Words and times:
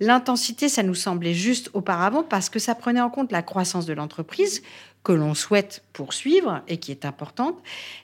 L'intensité, 0.00 0.68
ça 0.68 0.82
nous 0.82 0.94
semblait 0.94 1.34
juste 1.34 1.70
auparavant 1.72 2.22
parce 2.22 2.48
que 2.50 2.58
ça 2.58 2.74
prenait 2.74 3.00
en 3.00 3.10
compte 3.10 3.32
la 3.32 3.42
croissance 3.42 3.86
de 3.86 3.92
l'entreprise 3.92 4.62
que 5.04 5.12
l'on 5.12 5.34
souhaite 5.34 5.82
poursuivre 5.92 6.60
et 6.68 6.78
qui 6.78 6.90
est 6.90 7.04
importante. 7.04 7.56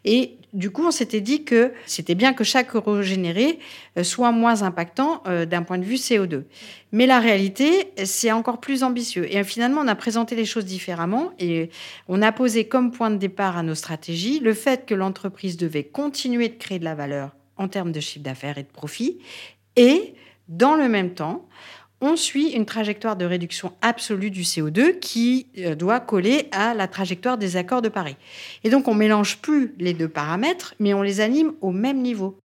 Et 0.05 0.37
du 0.53 0.71
coup, 0.71 0.87
on 0.87 0.91
s'était 0.91 1.21
dit 1.21 1.45
que 1.45 1.73
c'était 1.87 2.15
bien 2.15 2.33
que 2.33 2.45
chaque 2.45 2.75
euro 2.75 3.03
généré 3.03 3.59
euh, 3.99 4.05
soit 4.05 4.33
moins 4.33 4.63
impactant 4.63 5.23
euh, 5.27 5.45
d'un 5.45 5.63
point 5.63 5.79
de 5.79 5.85
vue 5.85 5.97
CO2. 5.97 6.45
Mais 6.93 7.07
la 7.07 7.19
réalité, 7.21 7.93
c'est 8.05 8.33
encore 8.33 8.61
plus 8.61 8.83
ambitieux. 8.83 9.33
Et 9.33 9.43
finalement, 9.45 9.83
on 9.83 9.89
a 9.89 9.95
présenté 9.95 10.35
les 10.37 10.45
choses 10.47 10.65
différemment 10.65 11.33
et 11.39 11.71
on 12.09 12.23
a 12.23 12.33
posé 12.33 12.67
comme 12.67 12.91
point 12.91 13.11
de 13.11 13.17
départ 13.17 13.57
à 13.57 13.63
nos 13.63 13.75
stratégies 13.75 14.39
le 14.41 14.55
fait 14.55 14.87
que 14.87 14.95
l'entreprise 14.95 15.57
devait 15.57 15.85
continuer 15.85 16.49
de 16.49 16.55
créer 16.55 16.79
de 16.79 16.85
la 16.85 16.95
valeur 16.95 17.31
en 17.57 17.69
termes 17.69 17.93
de 17.93 18.01
chiffre 18.01 18.25
d'affaires 18.25 18.59
et 18.59 18.63
de 18.63 18.69
profit 18.69 19.19
et 19.77 20.15
dans 20.49 20.75
le 20.75 20.89
même 20.89 21.15
temps, 21.15 21.49
on 22.01 22.17
suit 22.17 22.51
une 22.51 22.67
trajectoire 22.67 23.17
de 23.17 23.25
réduction 23.25 23.73
absolue 23.81 24.31
du 24.31 24.43
CO2 24.43 24.99
qui 24.99 25.47
euh, 25.59 25.75
doit 25.75 26.01
coller 26.01 26.49
à 26.53 26.75
la 26.75 26.89
trajectoire 26.89 27.39
des 27.39 27.57
accords 27.57 27.83
de 27.83 27.89
Paris. 27.89 28.17
Et 28.63 28.71
donc 28.71 28.89
on 28.89 28.95
mélange 28.95 29.39
plus 29.39 29.75
les 29.79 29.95
deux 29.95 30.09
paramètres, 30.09 30.75
mais 30.79 30.95
on 30.95 31.03
les 31.03 31.21
anime 31.21 31.53
au 31.61 31.71
même 31.71 32.03
niveau. 32.03 32.39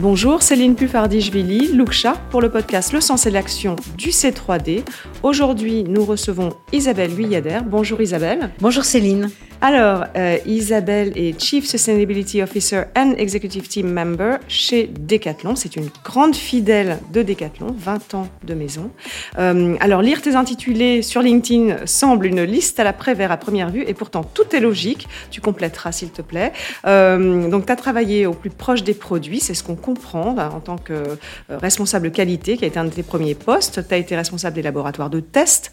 Bonjour, 0.00 0.40
Céline 0.40 0.76
Puffardichvili, 0.76 1.72
Luksha, 1.74 2.14
pour 2.30 2.40
le 2.40 2.48
podcast 2.50 2.94
Le 2.94 3.02
Sens 3.02 3.26
et 3.26 3.30
l'Action 3.30 3.76
du 3.98 4.08
C3D. 4.08 4.82
Aujourd'hui, 5.22 5.84
nous 5.84 6.06
recevons 6.06 6.54
Isabelle 6.72 7.10
Huyader. 7.20 7.58
Bonjour 7.66 8.00
Isabelle. 8.00 8.48
Bonjour 8.60 8.82
Céline. 8.82 9.28
Alors, 9.62 10.06
euh, 10.16 10.38
Isabelle 10.46 11.12
est 11.16 11.38
Chief 11.38 11.66
Sustainability 11.66 12.42
Officer 12.42 12.84
and 12.96 13.12
Executive 13.18 13.68
Team 13.68 13.92
Member 13.92 14.38
chez 14.48 14.86
Decathlon. 14.86 15.54
C'est 15.54 15.76
une 15.76 15.90
grande 16.02 16.34
fidèle 16.34 16.98
de 17.12 17.22
Decathlon, 17.22 17.74
20 17.76 18.14
ans 18.14 18.28
de 18.42 18.54
maison. 18.54 18.90
Euh, 19.38 19.76
alors, 19.80 20.00
lire 20.00 20.22
tes 20.22 20.34
intitulés 20.34 21.02
sur 21.02 21.20
LinkedIn 21.20 21.84
semble 21.84 22.24
une 22.24 22.42
liste 22.42 22.80
à 22.80 22.84
la 22.84 22.94
Prévert 22.94 23.32
à 23.32 23.36
première 23.36 23.68
vue, 23.68 23.84
et 23.86 23.92
pourtant 23.92 24.24
tout 24.24 24.56
est 24.56 24.60
logique. 24.60 25.06
Tu 25.30 25.42
compléteras, 25.42 25.92
s'il 25.92 26.10
te 26.10 26.22
plaît. 26.22 26.54
Euh, 26.86 27.50
donc, 27.50 27.66
tu 27.66 27.72
as 27.72 27.76
travaillé 27.76 28.24
au 28.24 28.32
plus 28.32 28.48
proche 28.48 28.82
des 28.82 28.94
produits, 28.94 29.40
c'est 29.40 29.54
ce 29.54 29.62
qu'on 29.62 29.76
comprend 29.76 30.34
en 30.38 30.60
tant 30.60 30.78
que 30.78 31.18
responsable 31.50 32.10
qualité, 32.12 32.56
qui 32.56 32.64
a 32.64 32.66
été 32.66 32.78
un 32.78 32.84
de 32.84 32.90
tes 32.90 33.02
premiers 33.02 33.34
postes. 33.34 33.86
Tu 33.86 33.94
as 33.94 33.98
été 33.98 34.16
responsable 34.16 34.56
des 34.56 34.62
laboratoires 34.62 35.10
de 35.10 35.20
test, 35.20 35.70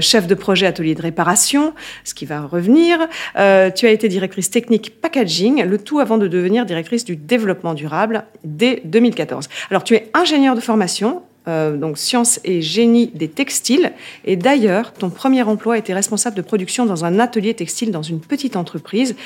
chef 0.00 0.26
de 0.26 0.34
projet 0.34 0.66
atelier 0.66 0.94
de 0.94 1.02
réparation, 1.02 1.72
ce 2.04 2.12
qui 2.12 2.26
va 2.26 2.42
revenir. 2.42 2.98
Euh, 3.36 3.70
tu 3.70 3.86
as 3.86 3.90
été 3.90 4.08
directrice 4.08 4.50
technique 4.50 5.00
packaging, 5.00 5.62
le 5.64 5.78
tout 5.78 6.00
avant 6.00 6.18
de 6.18 6.28
devenir 6.28 6.66
directrice 6.66 7.04
du 7.04 7.16
développement 7.16 7.74
durable 7.74 8.24
dès 8.44 8.82
2014. 8.84 9.48
Alors, 9.70 9.84
tu 9.84 9.94
es 9.94 10.10
ingénieur 10.14 10.54
de 10.54 10.60
formation, 10.60 11.22
euh, 11.48 11.76
donc 11.76 11.98
sciences 11.98 12.38
et 12.44 12.62
génie 12.62 13.08
des 13.08 13.28
textiles. 13.28 13.92
Et 14.24 14.36
d'ailleurs, 14.36 14.92
ton 14.92 15.10
premier 15.10 15.42
emploi 15.42 15.76
était 15.76 15.94
responsable 15.94 16.36
de 16.36 16.42
production 16.42 16.86
dans 16.86 17.04
un 17.04 17.18
atelier 17.18 17.54
textile 17.54 17.90
dans 17.90 18.02
une 18.02 18.20
petite 18.20 18.54
entreprise. 18.54 19.16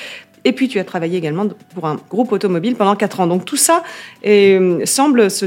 Et 0.43 0.53
puis, 0.53 0.67
tu 0.67 0.79
as 0.79 0.83
travaillé 0.83 1.17
également 1.17 1.45
pour 1.75 1.85
un 1.85 1.97
groupe 2.09 2.31
automobile 2.31 2.75
pendant 2.75 2.95
quatre 2.95 3.19
ans. 3.19 3.27
Donc, 3.27 3.45
tout 3.45 3.57
ça 3.57 3.83
euh, 4.25 4.83
semble 4.85 5.29
se 5.29 5.45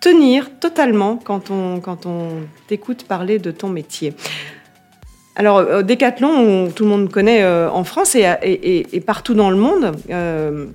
tenir 0.00 0.50
totalement 0.60 1.16
quand 1.16 1.50
on 1.50 1.80
t'écoute 2.68 3.04
parler 3.04 3.38
de 3.38 3.50
ton 3.50 3.68
métier. 3.68 4.14
Alors, 5.34 5.58
euh, 5.58 5.82
Decathlon, 5.82 6.70
tout 6.70 6.84
le 6.84 6.90
monde 6.90 7.10
connaît 7.10 7.42
euh, 7.42 7.70
en 7.70 7.84
France 7.84 8.14
et, 8.14 9.02
partout 9.06 9.34
dans 9.34 9.50
le 9.50 9.56
monde. 9.56 9.92
Euh, 10.10 10.66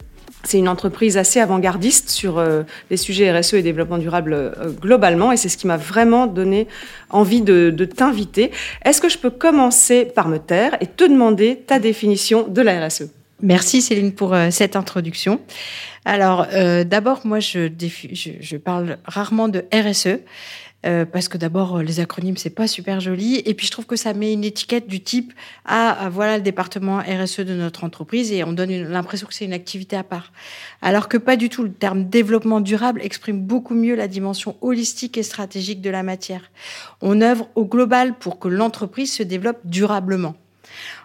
c'est 0.44 0.58
une 0.58 0.70
entreprise 0.70 1.18
assez 1.18 1.40
avant-gardiste 1.42 2.10
sur 2.10 2.42
les 2.90 2.96
sujets 2.96 3.38
RSE 3.38 3.56
et 3.56 3.62
développement 3.62 3.98
durable 3.98 4.54
globalement, 4.80 5.34
et 5.34 5.38
c'est 5.38 5.50
ce 5.50 5.58
qui 5.58 5.68
m'a 5.68 5.76
vraiment 5.76 6.26
donné 6.26 6.68
envie 7.10 7.42
de, 7.42 7.70
de 7.70 7.86
t'inviter. 7.86 8.52
Est-ce 8.86 9.02
que 9.02 9.10
je 9.10 9.18
peux 9.18 9.32
commencer 9.32 10.06
par 10.06 10.30
me 10.30 10.38
taire 10.38 10.78
et 10.80 10.86
te 10.86 11.04
demander 11.04 11.64
ta 11.68 11.80
définition 11.80 12.48
de 12.48 12.62
la 12.62 12.88
RSE 12.88 13.10
Merci 13.42 13.82
Céline 13.82 14.14
pour 14.14 14.36
cette 14.50 14.76
introduction. 14.76 15.40
Alors, 16.06 16.48
d'abord, 16.86 17.22
moi, 17.26 17.40
je, 17.40 17.70
je, 17.80 18.32
je, 18.40 18.58
parle 18.58 18.98
rarement 19.06 19.48
de 19.48 19.66
RSE. 19.72 20.20
Euh, 20.86 21.06
parce 21.06 21.28
que 21.28 21.40
d'abord 21.40 21.82
les 21.82 22.00
acronymes 22.00 22.38
c'est 22.38 22.52
pas 22.52 22.68
super 22.68 23.00
joli 23.00 23.42
et 23.44 23.56
puis 23.56 23.66
je 23.66 23.72
trouve 23.72 23.88
que 23.88 23.96
ça 23.96 24.14
met 24.14 24.32
une 24.32 24.44
étiquette 24.44 24.88
du 24.88 25.02
type 25.02 25.34
ah 25.66 26.08
voilà 26.12 26.38
le 26.38 26.44
département 26.44 27.00
RSE 27.00 27.40
de 27.40 27.56
notre 27.56 27.84
entreprise 27.84 28.32
et 28.32 28.44
on 28.44 28.54
donne 28.54 28.72
l'impression 28.84 29.26
que 29.26 29.34
c'est 29.34 29.46
une 29.46 29.54
activité 29.54 29.96
à 29.96 30.04
part 30.04 30.32
alors 30.84 31.10
que 31.10 31.18
pas 31.18 31.36
du 31.36 31.50
tout 31.50 31.64
le 31.64 31.74
terme 31.74 32.04
développement 32.04 32.62
durable 32.62 33.02
exprime 33.02 33.42
beaucoup 33.42 33.74
mieux 33.74 33.96
la 33.96 34.08
dimension 34.08 34.56
holistique 34.62 35.18
et 35.18 35.24
stratégique 35.24 35.82
de 35.82 35.90
la 35.90 36.04
matière 36.04 36.52
on 37.02 37.22
œuvre 37.22 37.50
au 37.56 37.66
global 37.66 38.14
pour 38.14 38.38
que 38.38 38.48
l'entreprise 38.48 39.12
se 39.12 39.24
développe 39.24 39.60
durablement 39.64 40.36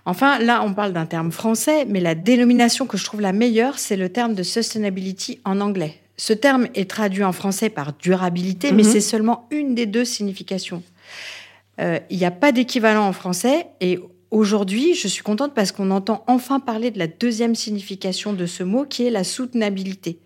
Enfin, 0.05 0.39
là, 0.39 0.63
on 0.65 0.75
parle 0.75 0.93
d'un 0.93 1.07
terme 1.07 1.33
français, 1.33 1.85
mais 1.87 2.01
la 2.01 2.15
dénomination 2.15 2.87
que 2.87 2.97
je 2.97 3.05
trouve 3.05 3.21
la 3.21 3.33
meilleure, 3.33 3.79
c'est 3.79 3.97
le 3.97 4.09
terme 4.09 4.35
de 4.35 4.43
sustainability 4.43 5.41
en 5.45 5.61
anglais. 5.61 6.01
Ce 6.17 6.33
terme 6.33 6.69
est 6.75 6.89
traduit 6.89 7.25
en 7.25 7.33
français 7.33 7.69
par 7.69 7.95
durabilité, 7.95 8.73
mais 8.73 8.83
mhm. 8.83 8.91
c'est 8.91 9.01
seulement 9.01 9.47
une 9.51 9.75
des 9.75 9.87
deux 9.87 10.05
significations. 10.05 10.83
Euh, 11.81 11.99
il 12.11 12.19
n'y 12.19 12.25
a 12.25 12.31
pas 12.31 12.53
d'équivalent 12.53 13.07
en 13.07 13.13
français 13.13 13.67
et 13.81 13.99
aujourd'hui, 14.33 14.95
je 14.95 15.07
suis 15.07 15.23
contente 15.23 15.55
parce 15.55 15.71
qu'on 15.71 15.91
entend 15.91 16.25
enfin 16.27 16.59
parler 16.59 16.91
de 16.91 16.99
la 16.99 17.07
deuxième 17.07 17.55
signification 17.55 18.33
de 18.33 18.47
ce 18.47 18.65
mot 18.65 18.85
qui 18.85 19.07
est 19.07 19.11
la 19.11 19.25
soutenabilité. 19.25 20.19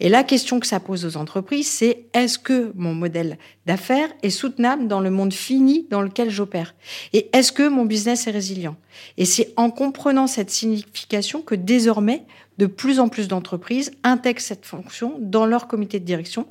Et 0.00 0.08
la 0.08 0.24
question 0.24 0.60
que 0.60 0.66
ça 0.66 0.80
pose 0.80 1.06
aux 1.06 1.16
entreprises, 1.16 1.68
c'est 1.68 2.06
est-ce 2.12 2.38
que 2.38 2.72
mon 2.74 2.92
modèle 2.92 3.38
d'affaires 3.64 4.12
est 4.22 4.30
soutenable 4.30 4.88
dans 4.88 5.00
le 5.00 5.10
monde 5.10 5.32
fini 5.32 5.86
dans 5.90 6.02
lequel 6.02 6.28
j'opère? 6.28 6.74
Et 7.12 7.30
est-ce 7.32 7.52
que 7.52 7.68
mon 7.68 7.84
business 7.84 8.26
est 8.26 8.32
résilient? 8.32 8.76
Et 9.16 9.24
c'est 9.24 9.54
en 9.56 9.70
comprenant 9.70 10.26
cette 10.26 10.50
signification 10.50 11.40
que 11.40 11.54
désormais, 11.54 12.24
de 12.58 12.66
plus 12.66 12.98
en 12.98 13.08
plus 13.08 13.28
d'entreprises 13.28 13.92
intègrent 14.02 14.40
cette 14.40 14.66
fonction 14.66 15.16
dans 15.20 15.46
leur 15.46 15.68
comité 15.68 16.00
de 16.00 16.04
direction, 16.04 16.48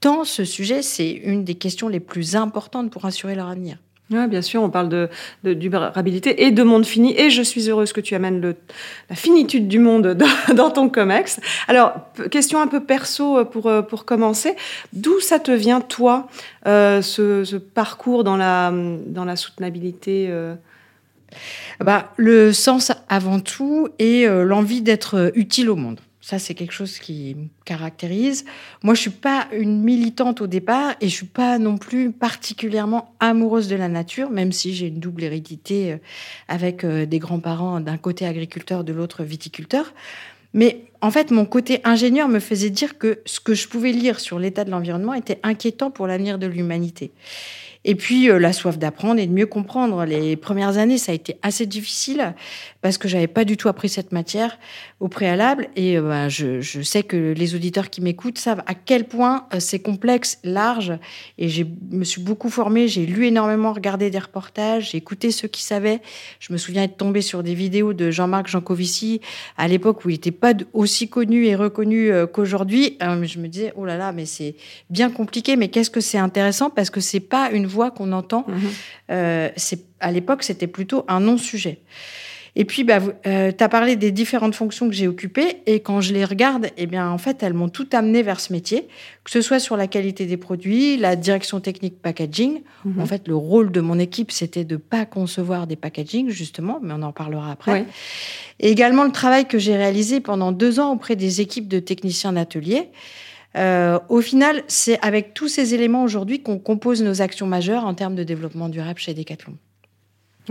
tant 0.00 0.24
ce 0.24 0.44
sujet, 0.44 0.82
c'est 0.82 1.10
une 1.10 1.42
des 1.42 1.54
questions 1.54 1.88
les 1.88 2.00
plus 2.00 2.36
importantes 2.36 2.90
pour 2.90 3.06
assurer 3.06 3.34
leur 3.34 3.48
avenir. 3.48 3.78
Oui, 4.10 4.26
bien 4.26 4.42
sûr, 4.42 4.62
on 4.62 4.70
parle 4.70 4.88
de, 4.88 5.08
durabilité 5.44 6.44
et 6.44 6.50
de 6.50 6.62
monde 6.62 6.84
fini. 6.84 7.18
Et 7.18 7.30
je 7.30 7.42
suis 7.42 7.68
heureuse 7.68 7.92
que 7.92 8.00
tu 8.00 8.14
amènes 8.14 8.54
la 9.08 9.16
finitude 9.16 9.68
du 9.68 9.78
monde 9.78 10.18
dans, 10.54 10.70
ton 10.70 10.88
COMEX. 10.88 11.40
Alors, 11.68 11.92
question 12.30 12.60
un 12.60 12.66
peu 12.66 12.80
perso 12.80 13.44
pour, 13.44 13.70
pour 13.88 14.04
commencer. 14.04 14.56
D'où 14.92 15.20
ça 15.20 15.38
te 15.38 15.52
vient, 15.52 15.80
toi, 15.80 16.28
euh, 16.66 17.02
ce, 17.02 17.56
parcours 17.56 18.24
dans 18.24 18.36
la, 18.36 18.72
dans 19.06 19.24
la 19.24 19.36
soutenabilité 19.36 20.26
euh? 20.28 20.54
Bah, 21.80 22.12
Le 22.16 22.52
sens 22.52 22.92
avant 23.08 23.40
tout 23.40 23.88
et 23.98 24.26
euh, 24.26 24.44
l'envie 24.44 24.82
d'être 24.82 25.16
euh, 25.16 25.30
utile 25.34 25.70
au 25.70 25.76
monde. 25.76 26.00
Ça, 26.20 26.38
c'est 26.38 26.54
quelque 26.54 26.72
chose 26.72 26.98
qui 26.98 27.34
me 27.34 27.46
caractérise. 27.64 28.44
Moi, 28.82 28.94
je 28.94 29.00
suis 29.00 29.10
pas 29.10 29.48
une 29.52 29.82
militante 29.82 30.42
au 30.42 30.46
départ 30.46 30.94
et 31.00 31.08
je 31.08 31.14
suis 31.14 31.26
pas 31.26 31.58
non 31.58 31.78
plus 31.78 32.12
particulièrement 32.12 33.14
amoureuse 33.20 33.68
de 33.68 33.76
la 33.76 33.88
nature, 33.88 34.28
même 34.30 34.52
si 34.52 34.74
j'ai 34.74 34.88
une 34.88 35.00
double 35.00 35.24
hérédité 35.24 35.92
euh, 35.92 35.96
avec 36.48 36.84
des 36.84 37.18
grands-parents 37.18 37.80
d'un 37.80 37.96
côté 37.96 38.26
agriculteur, 38.26 38.84
de 38.84 38.92
l'autre 38.92 39.24
viticulteur. 39.24 39.94
Mais 40.52 40.84
en 41.00 41.10
fait, 41.10 41.30
mon 41.30 41.44
côté 41.44 41.80
ingénieur 41.84 42.28
me 42.28 42.40
faisait 42.40 42.70
dire 42.70 42.98
que 42.98 43.20
ce 43.24 43.40
que 43.40 43.54
je 43.54 43.68
pouvais 43.68 43.92
lire 43.92 44.20
sur 44.20 44.38
l'état 44.38 44.64
de 44.64 44.70
l'environnement 44.70 45.14
était 45.14 45.38
inquiétant 45.42 45.90
pour 45.90 46.06
l'avenir 46.06 46.38
de 46.38 46.46
l'humanité. 46.46 47.12
Et 47.84 47.94
puis 47.94 48.28
euh, 48.28 48.38
la 48.38 48.52
soif 48.52 48.78
d'apprendre 48.78 49.20
et 49.20 49.26
de 49.26 49.32
mieux 49.32 49.46
comprendre. 49.46 50.04
Les 50.04 50.36
premières 50.36 50.76
années, 50.76 50.98
ça 50.98 51.12
a 51.12 51.14
été 51.14 51.38
assez 51.42 51.66
difficile 51.66 52.34
parce 52.82 52.98
que 52.98 53.08
j'avais 53.08 53.26
pas 53.26 53.44
du 53.44 53.56
tout 53.56 53.68
appris 53.68 53.88
cette 53.88 54.12
matière 54.12 54.58
au 55.00 55.08
préalable. 55.08 55.68
Et 55.76 55.98
euh, 55.98 56.02
bah, 56.02 56.28
je, 56.28 56.60
je, 56.60 56.80
sais 56.82 57.02
que 57.02 57.34
les 57.36 57.54
auditeurs 57.54 57.90
qui 57.90 58.00
m'écoutent 58.00 58.38
savent 58.38 58.62
à 58.66 58.74
quel 58.74 59.04
point 59.04 59.46
euh, 59.54 59.60
c'est 59.60 59.80
complexe, 59.80 60.38
large. 60.44 60.92
Et 61.38 61.48
je 61.48 61.64
me 61.90 62.04
suis 62.04 62.22
beaucoup 62.22 62.50
formée. 62.50 62.88
J'ai 62.88 63.06
lu 63.06 63.26
énormément, 63.26 63.72
regardé 63.72 64.10
des 64.10 64.18
reportages, 64.18 64.90
j'ai 64.90 64.98
écouté 64.98 65.30
ceux 65.30 65.48
qui 65.48 65.62
savaient. 65.62 66.00
Je 66.38 66.52
me 66.52 66.58
souviens 66.58 66.84
être 66.84 66.96
tombée 66.96 67.22
sur 67.22 67.42
des 67.42 67.54
vidéos 67.54 67.92
de 67.92 68.10
Jean-Marc 68.10 68.48
Jancovici 68.48 69.20
à 69.56 69.68
l'époque 69.68 70.04
où 70.04 70.08
il 70.08 70.14
n'était 70.14 70.30
pas 70.30 70.54
aussi 70.72 71.08
connu 71.08 71.46
et 71.46 71.54
reconnu 71.54 72.10
qu'aujourd'hui. 72.32 72.96
je 73.00 73.38
me 73.38 73.48
disais, 73.48 73.72
oh 73.76 73.84
là 73.84 73.96
là, 73.96 74.12
mais 74.12 74.26
c'est 74.26 74.54
bien 74.88 75.10
compliqué. 75.10 75.56
Mais 75.56 75.68
qu'est-ce 75.68 75.90
que 75.90 76.00
c'est 76.00 76.18
intéressant? 76.18 76.70
Parce 76.70 76.90
que 76.90 77.00
c'est 77.00 77.20
pas 77.20 77.50
une 77.50 77.66
voix 77.66 77.90
qu'on 77.90 78.12
entend. 78.12 78.44
Mhm. 78.48 78.58
Euh, 79.10 79.48
c'est 79.56 79.84
à 80.00 80.10
l'époque, 80.12 80.42
c'était 80.42 80.66
plutôt 80.66 81.04
un 81.08 81.20
non-sujet. 81.20 81.80
Et 82.56 82.64
puis, 82.64 82.84
bah, 82.84 82.98
euh, 83.26 83.52
tu 83.56 83.62
as 83.62 83.68
parlé 83.68 83.96
des 83.96 84.10
différentes 84.10 84.54
fonctions 84.54 84.88
que 84.88 84.94
j'ai 84.94 85.06
occupées. 85.06 85.62
Et 85.66 85.80
quand 85.80 86.00
je 86.00 86.12
les 86.12 86.24
regarde, 86.24 86.68
eh 86.76 86.86
bien, 86.86 87.08
en 87.08 87.18
fait, 87.18 87.42
elles 87.42 87.54
m'ont 87.54 87.68
tout 87.68 87.88
amené 87.92 88.22
vers 88.22 88.40
ce 88.40 88.52
métier, 88.52 88.88
que 89.24 89.30
ce 89.30 89.40
soit 89.40 89.58
sur 89.58 89.76
la 89.76 89.86
qualité 89.86 90.26
des 90.26 90.36
produits, 90.36 90.96
la 90.96 91.16
direction 91.16 91.60
technique 91.60 92.00
packaging. 92.02 92.62
Mhm. 92.84 93.00
En 93.00 93.06
fait, 93.06 93.28
le 93.28 93.36
rôle 93.36 93.70
de 93.70 93.80
mon 93.80 93.98
équipe, 93.98 94.32
c'était 94.32 94.64
de 94.64 94.76
pas 94.76 95.06
concevoir 95.06 95.66
des 95.66 95.76
packaging, 95.76 96.28
justement, 96.28 96.80
mais 96.82 96.92
on 96.92 97.02
en 97.02 97.12
parlera 97.12 97.52
après. 97.52 97.86
Et 98.58 98.70
également 98.70 99.04
le 99.04 99.12
travail 99.12 99.46
que 99.46 99.58
j'ai 99.58 99.76
réalisé 99.76 100.20
pendant 100.20 100.52
deux 100.52 100.80
ans 100.80 100.92
auprès 100.92 101.16
des 101.16 101.40
équipes 101.40 101.68
de 101.68 101.78
techniciens 101.78 102.32
d'atelier. 102.32 102.88
Euh, 103.56 103.98
au 104.08 104.20
final, 104.20 104.62
c'est 104.68 105.00
avec 105.00 105.34
tous 105.34 105.48
ces 105.48 105.74
éléments 105.74 106.04
aujourd'hui 106.04 106.40
qu'on 106.42 106.58
compose 106.58 107.02
nos 107.02 107.20
actions 107.20 107.46
majeures 107.46 107.84
en 107.84 107.94
termes 107.94 108.14
de 108.14 108.22
développement 108.22 108.68
durable 108.68 108.98
chez 108.98 109.14
Decathlon. 109.14 109.54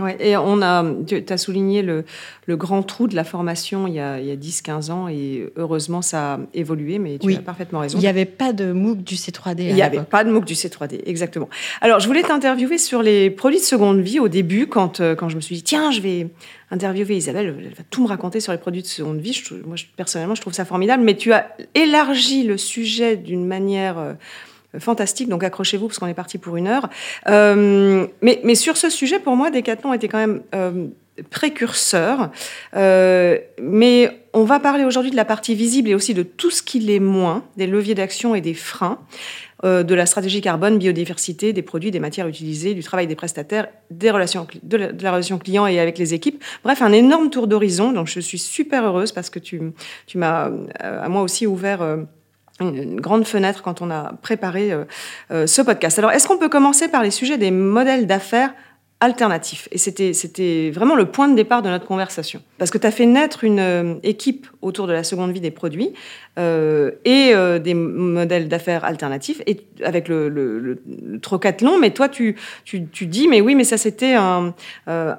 Ouais, 0.00 0.16
et 0.20 0.36
on 0.36 0.62
a, 0.62 0.84
tu 1.06 1.22
as 1.28 1.36
souligné 1.36 1.82
le, 1.82 2.04
le, 2.46 2.56
grand 2.56 2.82
trou 2.82 3.06
de 3.06 3.14
la 3.14 3.24
formation 3.24 3.86
il 3.86 3.94
y 3.94 4.00
a, 4.00 4.14
a 4.14 4.18
10-15 4.18 4.90
ans 4.90 5.08
et 5.08 5.52
heureusement 5.56 6.00
ça 6.00 6.34
a 6.34 6.40
évolué, 6.54 6.98
mais 6.98 7.18
tu 7.18 7.34
as 7.34 7.38
parfaitement 7.40 7.80
raison. 7.80 7.98
Il 7.98 8.00
n'y 8.00 8.06
avait 8.06 8.24
pas 8.24 8.52
de 8.52 8.72
MOOC 8.72 9.02
du 9.02 9.16
C3D. 9.16 9.62
Il 9.68 9.74
n'y 9.74 9.82
avait 9.82 10.02
pas 10.02 10.24
de 10.24 10.30
MOOC 10.30 10.44
du 10.44 10.54
C3D, 10.54 11.02
exactement. 11.04 11.48
Alors 11.80 12.00
je 12.00 12.06
voulais 12.06 12.22
t'interviewer 12.22 12.78
sur 12.78 13.02
les 13.02 13.30
produits 13.30 13.60
de 13.60 13.64
seconde 13.64 14.00
vie 14.00 14.20
au 14.20 14.28
début 14.28 14.66
quand, 14.66 15.00
euh, 15.00 15.14
quand 15.14 15.28
je 15.28 15.36
me 15.36 15.40
suis 15.40 15.56
dit 15.56 15.62
tiens, 15.62 15.90
je 15.90 16.00
vais 16.00 16.28
interviewer 16.70 17.16
Isabelle, 17.16 17.54
elle 17.58 17.74
va 17.74 17.84
tout 17.90 18.02
me 18.02 18.08
raconter 18.08 18.40
sur 18.40 18.52
les 18.52 18.58
produits 18.58 18.82
de 18.82 18.86
seconde 18.86 19.20
vie. 19.20 19.42
moi, 19.66 19.76
personnellement, 19.96 20.34
je 20.34 20.40
trouve 20.40 20.54
ça 20.54 20.64
formidable, 20.64 21.02
mais 21.02 21.16
tu 21.16 21.32
as 21.32 21.54
élargi 21.74 22.44
le 22.44 22.56
sujet 22.56 23.16
d'une 23.16 23.46
manière... 23.46 23.98
Euh, 23.98 24.14
fantastique. 24.78 25.28
Donc 25.28 25.44
accrochez-vous 25.44 25.88
parce 25.88 25.98
qu'on 25.98 26.06
est 26.06 26.14
parti 26.14 26.38
pour 26.38 26.56
une 26.56 26.68
heure. 26.68 26.88
Euh, 27.28 28.06
mais, 28.22 28.54
sur 28.54 28.76
ce 28.76 28.90
sujet, 28.90 29.18
pour 29.18 29.36
moi, 29.36 29.50
Decathlon 29.50 29.92
était 29.92 30.08
quand 30.08 30.18
même 30.18 30.42
euh, 30.54 30.86
précurseur. 31.30 32.30
Euh, 32.76 33.38
mais 33.60 34.10
on 34.32 34.44
va 34.44 34.60
parler 34.60 34.84
aujourd'hui 34.84 35.10
de 35.10 35.16
la 35.16 35.24
partie 35.24 35.54
visible 35.54 35.88
et 35.88 35.94
aussi 35.94 36.14
de 36.14 36.22
tout 36.22 36.50
ce 36.50 36.62
qui 36.62 36.78
l'est 36.78 37.00
moins, 37.00 37.44
des 37.56 37.66
leviers 37.66 37.94
d'action 37.94 38.34
et 38.34 38.40
des 38.40 38.54
freins. 38.54 38.98
de 39.62 39.94
la 39.94 40.06
stratégie 40.06 40.40
carbone, 40.40 40.78
biodiversité, 40.78 41.52
des 41.52 41.62
produits, 41.62 41.90
des 41.90 42.00
matières 42.00 42.26
utilisées, 42.26 42.72
du 42.72 42.82
travail 42.82 43.06
des 43.06 43.16
prestataires, 43.16 43.68
des 43.90 44.10
relations, 44.10 44.46
de, 44.62 44.76
la, 44.76 45.10
relation 45.10 45.38
client 45.38 45.66
et 45.66 45.78
avec 45.78 45.98
les 45.98 46.14
équipes. 46.14 46.42
Bref, 46.64 46.80
un 46.80 46.92
énorme 46.92 47.28
tour 47.28 47.46
d'horizon. 47.46 47.92
Donc, 47.92 48.06
je 48.06 48.20
suis 48.20 48.38
super 48.38 48.84
heureuse 48.84 49.12
parce 49.12 49.28
que 49.28 49.38
tu, 49.38 49.60
tu 50.06 50.16
m'as, 50.16 50.48
à 50.78 51.08
moi 51.08 51.22
aussi, 51.22 51.46
ouvert 51.46 51.82
une 52.60 53.00
grande 53.00 53.26
fenêtre 53.26 53.62
quand 53.62 53.82
on 53.82 53.90
a 53.90 54.12
préparé 54.22 54.72
euh, 54.72 54.84
euh, 55.30 55.46
ce 55.46 55.62
podcast. 55.62 55.98
Alors, 55.98 56.12
est-ce 56.12 56.28
qu'on 56.28 56.38
peut 56.38 56.48
commencer 56.48 56.88
par 56.88 57.02
les 57.02 57.10
sujets 57.10 57.38
des 57.38 57.50
modèles 57.50 58.06
d'affaires 58.06 58.52
alternatif. 59.00 59.66
Et 59.72 59.78
c'était, 59.78 60.70
vraiment 60.70 60.94
le 60.94 61.06
point 61.06 61.26
de 61.28 61.34
départ 61.34 61.62
de 61.62 61.70
notre 61.70 61.86
conversation. 61.86 62.42
Parce 62.58 62.70
que 62.70 62.76
tu 62.76 62.86
as 62.86 62.90
fait 62.90 63.06
naître 63.06 63.44
une 63.44 63.58
euh, 63.58 63.94
équipe 64.02 64.46
autour 64.60 64.86
de 64.86 64.92
la 64.92 65.04
seconde 65.04 65.32
vie 65.32 65.40
des 65.40 65.50
produits 65.50 65.94
euh, 66.38 66.90
et 67.06 67.30
euh, 67.34 67.58
des 67.58 67.72
modèles 67.72 68.48
d'affaires 68.48 68.84
alternatifs, 68.84 69.40
et 69.46 69.66
avec 69.82 70.06
le, 70.08 70.28
le, 70.28 70.82
trocathlon. 71.22 71.78
Mais 71.78 71.90
toi, 71.92 72.10
tu, 72.10 72.36
tu, 72.64 72.86
tu, 72.86 73.06
dis, 73.06 73.26
mais 73.26 73.40
oui, 73.40 73.54
mais 73.54 73.64
ça 73.64 73.78
c'était 73.78 74.14
un, 74.14 74.54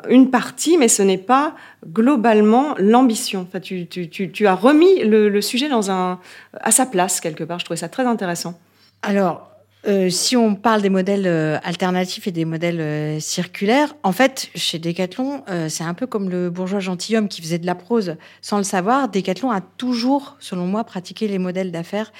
une 0.09 0.29
partie, 0.29 0.77
mais 0.77 0.87
ce 0.87 1.01
n'est 1.01 1.17
pas 1.17 1.55
globalement 1.87 2.75
l'ambition. 2.77 3.47
Enfin, 3.49 3.59
tu, 3.59 3.87
tu, 3.87 4.47
as 4.47 4.55
remis 4.55 5.03
le, 5.03 5.27
le 5.27 5.41
sujet 5.41 5.69
dans 5.69 5.89
un, 5.89 6.19
à 6.53 6.69
sa 6.69 6.85
place 6.85 7.19
quelque 7.19 7.43
part. 7.43 7.57
Je 7.57 7.65
trouvais 7.65 7.79
ça 7.79 7.89
très 7.89 8.05
intéressant. 8.05 8.59
Alors, 9.01 9.50
euh, 9.87 10.11
si 10.11 10.37
on 10.37 10.53
parle 10.53 10.83
des 10.83 10.89
modèles 10.89 11.25
euh, 11.25 11.57
alternatifs 11.63 12.27
et 12.27 12.31
des 12.31 12.45
modèles 12.45 12.79
euh, 12.79 13.19
circulaires, 13.19 13.95
en 14.03 14.11
fait, 14.11 14.49
chez 14.53 14.77
Decathlon, 14.77 15.43
c'est 15.69 15.83
un 15.83 15.93
peu 15.93 16.07
comme 16.07 16.29
le 16.29 16.49
bourgeois 16.49 16.79
gentilhomme 16.79 17.27
qui 17.27 17.41
faisait 17.41 17.57
de 17.57 17.65
la 17.65 17.75
prose 17.75 18.15
sans 18.41 18.57
le 18.57 18.63
savoir. 18.63 19.09
Decathlon 19.09 19.51
a 19.51 19.61
toujours, 19.61 20.37
selon 20.39 20.65
moi, 20.65 20.83
pratiqué 20.83 21.27
les 21.27 21.39
modèles 21.39 21.71
d'affaires 21.71 22.11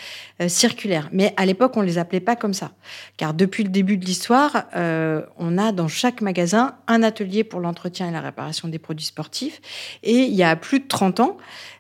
circulaires. 0.48 1.10
Mais 1.12 1.34
à 1.38 1.46
l'époque, 1.46 1.74
on 1.76 1.82
les 1.82 1.98
appelait 1.98 2.20
pas 2.20 2.36
comme 2.36 2.54
ça. 2.54 2.72
Car 3.18 3.34
depuis 3.34 3.64
le 3.64 3.70
début 3.70 3.98
de 3.98 4.06
l'histoire, 4.06 4.66
on 4.74 5.58
a 5.58 5.72
dans 5.72 5.88
chaque 5.88 6.22
magasin 6.22 6.76
un 6.88 7.04
atelier 7.04 7.44
pour 7.44 7.60
l'entretien 7.60 8.10
et 8.10 8.12
la 8.12 8.22
réparation 8.22 8.68
des 8.68 8.80
produits 8.80 9.06
sportifs. 9.06 9.62
Et 10.04 10.24
il 10.24 10.34
y 10.34 10.44
a 10.44 10.56
plus 10.56 10.80
de 10.80 10.88
30 10.88 11.20
ans, 11.20 11.38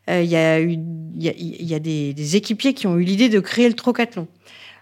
il 0.07 0.23
y 0.23 0.35
a, 0.35 0.59
eu, 0.61 0.77
y 1.17 1.73
a, 1.73 1.79
des 1.79 2.35
équipiers 2.35 2.73
qui 2.73 2.87
ont 2.87 2.97
eu 2.97 3.03
l'idée 3.03 3.29
de 3.29 3.39
créer 3.39 3.67
le 3.67 3.75
Trocathlon. 3.75 4.27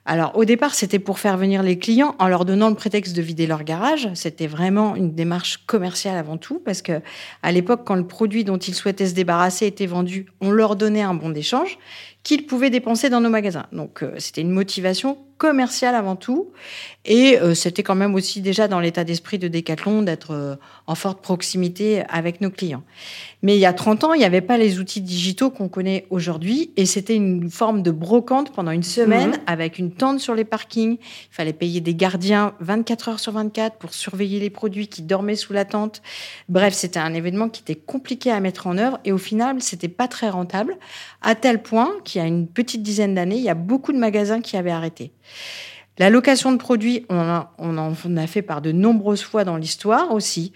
Alors 0.10 0.36
au 0.36 0.44
départ, 0.44 0.74
c'était 0.74 0.98
pour 0.98 1.20
faire 1.20 1.38
venir 1.38 1.62
les 1.62 1.78
clients 1.78 2.16
en 2.18 2.28
leur 2.28 2.44
donnant 2.44 2.70
le 2.70 2.76
prétexte 2.76 3.16
de 3.16 3.22
vider 3.22 3.46
leur 3.46 3.64
garage. 3.64 4.10
C'était 4.16 4.48
vraiment 4.48 4.96
une 4.96 5.14
démarche 5.14 5.58
commerciale 5.68 6.18
avant 6.18 6.38
tout 6.38 6.60
parce 6.66 6.82
que 6.82 7.02
à 7.44 7.52
l'époque, 7.52 7.82
quand 7.86 7.94
le 7.94 8.08
produit 8.08 8.44
dont 8.44 8.58
ils 8.58 8.74
souhaitaient 8.74 9.06
se 9.06 9.14
débarrasser 9.14 9.68
était 9.68 9.86
vendu, 9.86 10.26
on 10.42 10.50
leur 10.50 10.76
donnait 10.76 11.04
un 11.04 11.14
bon 11.14 11.30
d'échange 11.30 11.78
qu'ils 12.24 12.46
pouvaient 12.46 12.70
dépenser 12.70 13.10
dans 13.10 13.22
nos 13.22 13.30
magasins. 13.30 13.66
Donc 13.72 14.04
euh, 14.04 14.14
c'était 14.18 14.42
une 14.42 14.52
motivation 14.52 15.18
commerciale 15.40 15.96
avant 15.96 16.16
tout. 16.16 16.52
Et 17.06 17.40
euh, 17.40 17.56
c'était 17.56 17.82
quand 17.82 17.96
même 17.96 18.14
aussi 18.14 18.42
déjà 18.42 18.68
dans 18.68 18.82
l'état 18.82 19.06
d'esprit 19.06 19.40
de 19.40 19.48
Decathlon 19.48 20.04
d'être 20.04 20.32
euh, 20.32 20.56
en 20.86 20.96
forte 20.96 21.22
proximité 21.22 22.04
avec 22.10 22.42
nos 22.42 22.52
clients. 22.52 22.84
Mais 23.42 23.56
il 23.56 23.60
y 23.60 23.66
a 23.66 23.72
30 23.72 24.04
ans, 24.04 24.14
il 24.14 24.20
n'y 24.20 24.26
avait 24.26 24.42
pas 24.42 24.58
les 24.58 24.80
outils 24.80 25.00
digitaux 25.00 25.50
qu'on 25.50 25.70
connaît 25.70 26.06
aujourd'hui. 26.10 26.72
Et 26.76 26.86
c'était 26.86 27.16
une 27.16 27.50
forme 27.50 27.82
de 27.82 27.90
brocante 27.90 28.54
pendant 28.54 28.72
une 28.72 28.84
semaine 28.84 29.30
mhm. 29.30 29.40
avec 29.48 29.80
une 29.80 29.92
tente 29.92 30.20
sur 30.20 30.36
les 30.36 30.44
parkings. 30.44 30.98
Il 31.00 31.34
fallait 31.36 31.54
payer 31.54 31.80
des 31.80 31.96
gardiens 31.96 32.54
24 32.60 33.10
heures 33.10 33.20
sur 33.20 33.32
24 33.32 33.78
pour 33.78 33.94
surveiller 33.94 34.42
les 34.42 34.50
produits 34.50 34.90
qui 34.90 35.02
dormaient 35.02 35.38
sous 35.38 35.54
la 35.54 35.64
tente. 35.64 36.02
Bref, 36.50 36.74
c'était 36.74 37.00
un 37.00 37.14
événement 37.14 37.48
qui 37.48 37.62
était 37.62 37.80
compliqué 37.80 38.30
à 38.30 38.42
mettre 38.42 38.68
en 38.68 38.78
œuvre. 38.78 39.00
Et 39.06 39.14
au 39.14 39.18
final, 39.18 39.62
c'était 39.62 39.88
pas 39.88 40.10
très 40.10 40.30
rentable. 40.30 40.76
À 41.22 41.34
tel 41.36 41.62
point 41.62 41.94
qu'il 42.10 42.22
y 42.22 42.24
a 42.24 42.28
une 42.28 42.48
petite 42.48 42.84
dizaine 42.84 43.16
d'années, 43.16 43.38
il 43.38 43.44
y 43.44 43.50
a 43.50 43.56
beaucoup 43.56 43.94
de 43.94 43.98
magasins 43.98 44.42
qui 44.42 44.58
avaient 44.58 44.72
arrêté. 44.72 45.12
La 46.00 46.10
location 46.10 46.54
de 46.54 46.58
produits, 46.58 47.06
on, 47.10 47.46
en 47.58 48.18
a 48.18 48.28
fait 48.28 48.42
par 48.42 48.62
de 48.62 48.72
nombreuses 48.72 49.22
fois 49.22 49.44
dans 49.44 49.58
l'histoire 49.58 50.14
aussi. 50.14 50.54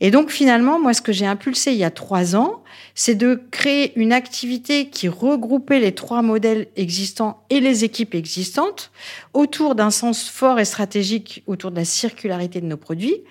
Et 0.00 0.12
donc 0.12 0.30
finalement, 0.30 0.78
moi, 0.78 0.94
ce 0.94 1.02
que 1.02 1.10
j'ai 1.10 1.26
impulsé 1.26 1.72
il 1.72 1.78
y 1.78 1.84
a 1.84 1.90
trois 1.90 2.36
ans, 2.36 2.62
c'est 2.94 3.16
de 3.16 3.42
créer 3.50 3.98
une 3.98 4.12
activité 4.12 4.88
qui 4.88 5.08
regroupait 5.08 5.80
les 5.80 5.92
trois 5.92 6.22
modèles 6.22 6.68
existants 6.76 7.42
et 7.50 7.58
les 7.58 7.82
équipes 7.82 8.14
existantes 8.14 8.92
autour 9.34 9.74
d'un 9.74 9.90
sens 9.90 10.28
fort 10.28 10.60
et 10.60 10.64
stratégique 10.64 11.42
autour 11.48 11.72
de 11.72 11.76
la 11.76 11.84
circularité 11.84 12.60
de 12.60 12.66
nos 12.66 12.76
produits. 12.76 13.22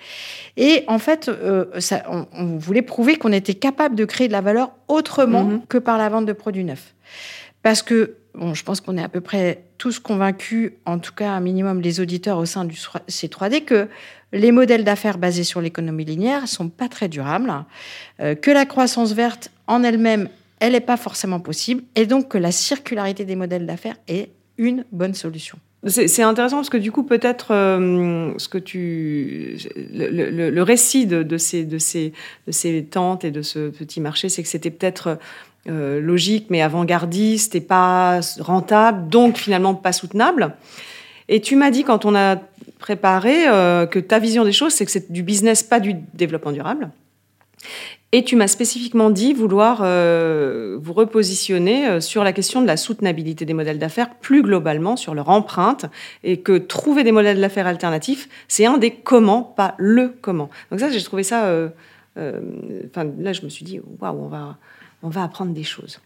Et 0.57 0.83
en 0.87 0.99
fait, 0.99 1.29
euh, 1.29 1.65
ça, 1.79 2.03
on, 2.33 2.57
voulait 2.57 2.81
prouver 2.81 3.15
qu'on 3.15 3.31
était 3.31 3.53
capable 3.53 3.95
de 3.95 4.03
créer 4.03 4.27
de 4.27 4.33
la 4.33 4.41
valeur 4.41 4.71
autrement 4.89 5.45
mm-hmm. 5.45 5.67
que 5.69 5.77
par 5.77 5.97
la 5.97 6.09
vente 6.09 6.25
de 6.25 6.33
produits 6.33 6.65
neufs. 6.65 6.95
Parce 7.65 7.81
que 7.81 8.17
bon, 8.35 8.53
je 8.53 8.63
pense 8.63 8.79
qu'on 8.79 8.95
est 8.95 9.01
à 9.01 9.09
peu 9.09 9.21
près 9.21 9.63
tous 9.79 9.97
convaincus, 9.97 10.73
en 10.85 10.99
tout 10.99 11.13
cas 11.13 11.31
un 11.31 11.39
minimum 11.39 11.81
les 11.81 11.99
auditeurs 11.99 12.37
au 12.37 12.45
sein 12.45 12.63
du 12.63 12.75
C3D, 12.75 13.65
que 13.65 13.87
les 14.33 14.51
modèles 14.51 14.83
d'affaires 14.83 15.17
basés 15.17 15.43
sur 15.43 15.61
l'économie 15.61 16.05
linéaire 16.05 16.47
sont 16.47 16.69
pas 16.69 16.89
très 16.89 17.09
durables, 17.09 17.51
euh, 18.19 18.35
que 18.35 18.51
la 18.51 18.67
croissance 18.67 19.13
verte 19.13 19.49
en 19.65 19.81
elle-même, 19.81 20.29
elle 20.59 20.73
n'est 20.73 20.79
pas 20.79 20.95
forcément 20.95 21.39
possible, 21.39 21.81
et 21.95 22.05
donc 22.05 22.27
que 22.27 22.37
la 22.37 22.51
circularité 22.51 23.25
des 23.25 23.35
modèles 23.35 23.65
d'affaires 23.65 23.97
est 24.07 24.29
une 24.59 24.85
bonne 24.91 25.15
solution. 25.15 25.57
C'est 25.87 26.23
intéressant 26.23 26.57
parce 26.57 26.69
que 26.69 26.77
du 26.77 26.91
coup, 26.91 27.03
peut-être 27.03 27.51
euh, 27.51 28.33
ce 28.37 28.47
que 28.47 28.57
tu, 28.59 29.57
le, 29.75 30.61
récit 30.61 31.05
de, 31.07 31.37
ces, 31.37 31.63
de, 31.63 31.77
ces, 31.79 32.13
de 32.45 32.51
ces 32.51 32.83
tentes 32.85 33.23
et 33.23 33.31
de 33.31 33.43
ce 33.43 33.69
petit 33.69 34.01
marché, 34.01 34.29
c'est 34.29 34.41
que 34.41 34.49
c'était 34.49 34.71
peut-être 34.71 35.19
euh, 35.67 35.99
logique 35.99 36.45
mais 36.51 36.61
avant-gardiste 36.61 37.55
et 37.55 37.61
pas 37.61 38.19
rentable, 38.39 39.09
donc 39.09 39.37
finalement 39.37 39.73
pas 39.73 39.93
soutenable. 39.93 40.53
Et 41.27 41.41
tu 41.41 41.55
m'as 41.55 41.71
dit 41.71 41.83
quand 41.83 42.05
on 42.05 42.13
a 42.15 42.35
préparé 42.77 43.47
euh, 43.47 43.87
que 43.87 43.97
ta 43.97 44.19
vision 44.19 44.45
des 44.45 44.51
choses, 44.51 44.73
c'est 44.73 44.85
que 44.85 44.91
c'est 44.91 45.11
du 45.11 45.23
business, 45.23 45.63
pas 45.63 45.79
du 45.79 45.95
développement 46.13 46.51
durable. 46.51 46.91
Et 48.11 48.23
tu 48.23 48.35
m'as 48.35 48.47
spécifiquement 48.47 49.09
dit 49.09 49.33
vouloir 49.33 49.79
euh, 49.81 50.77
vous 50.79 50.93
repositionner 50.93 51.99
sur 51.99 52.23
la 52.23 52.31
question 52.31 52.61
de 52.61 52.67
la 52.67 52.77
soutenabilité 52.77 53.43
des 53.45 53.55
modèles 53.55 53.79
d'affaires 53.79 54.13
plus 54.13 54.43
globalement 54.43 54.95
sur 54.95 55.15
leur 55.15 55.29
empreinte 55.29 55.87
et 56.23 56.41
que 56.41 56.59
trouver 56.59 57.03
des 57.03 57.11
modèles 57.11 57.41
d'affaires 57.41 57.65
alternatifs, 57.65 58.29
c'est 58.47 58.67
un 58.67 58.77
des 58.77 58.91
comment, 58.91 59.41
pas 59.41 59.73
le 59.79 60.13
comment. 60.21 60.51
Donc 60.69 60.79
ça, 60.79 60.91
j'ai 60.91 61.01
trouvé 61.01 61.23
ça. 61.23 61.51
Enfin, 62.15 63.07
là, 63.17 63.33
je 63.33 63.41
me 63.41 63.49
suis 63.49 63.65
dit 63.65 63.81
waouh, 63.99 64.15
on 64.15 64.27
va 64.27 64.57
on 65.03 65.09
va 65.09 65.23
apprendre 65.23 65.53
des 65.53 65.63
choses. 65.63 65.99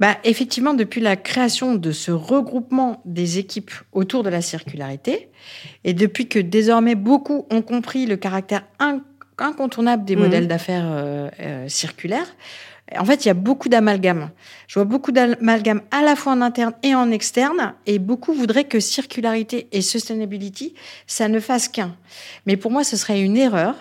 Bah, 0.00 0.18
effectivement, 0.24 0.74
depuis 0.74 1.00
la 1.00 1.16
création 1.16 1.76
de 1.76 1.92
ce 1.92 2.10
regroupement 2.10 3.00
des 3.04 3.38
équipes 3.38 3.70
autour 3.92 4.24
de 4.24 4.28
la 4.28 4.42
circularité, 4.42 5.28
et 5.84 5.94
depuis 5.94 6.28
que 6.28 6.38
désormais 6.38 6.96
beaucoup 6.96 7.46
ont 7.50 7.62
compris 7.62 8.06
le 8.06 8.16
caractère 8.16 8.64
incontournable 9.38 10.04
des 10.04 10.16
mmh. 10.16 10.20
modèles 10.20 10.48
d'affaires 10.48 10.86
euh, 10.86 11.30
euh, 11.40 11.68
circulaires, 11.68 12.34
en 12.98 13.04
fait, 13.04 13.24
il 13.24 13.28
y 13.28 13.30
a 13.30 13.34
beaucoup 13.34 13.68
d'amalgames. 13.68 14.30
Je 14.68 14.74
vois 14.74 14.84
beaucoup 14.84 15.10
d'amalgames 15.10 15.80
à 15.90 16.02
la 16.02 16.16
fois 16.16 16.32
en 16.32 16.40
interne 16.42 16.74
et 16.82 16.94
en 16.94 17.10
externe, 17.10 17.74
et 17.86 17.98
beaucoup 17.98 18.34
voudraient 18.34 18.64
que 18.64 18.80
circularité 18.80 19.68
et 19.72 19.80
sustainability, 19.80 20.74
ça 21.06 21.28
ne 21.28 21.40
fasse 21.40 21.68
qu'un. 21.68 21.96
Mais 22.46 22.56
pour 22.56 22.70
moi, 22.70 22.84
ce 22.84 22.96
serait 22.96 23.20
une 23.20 23.36
erreur 23.36 23.74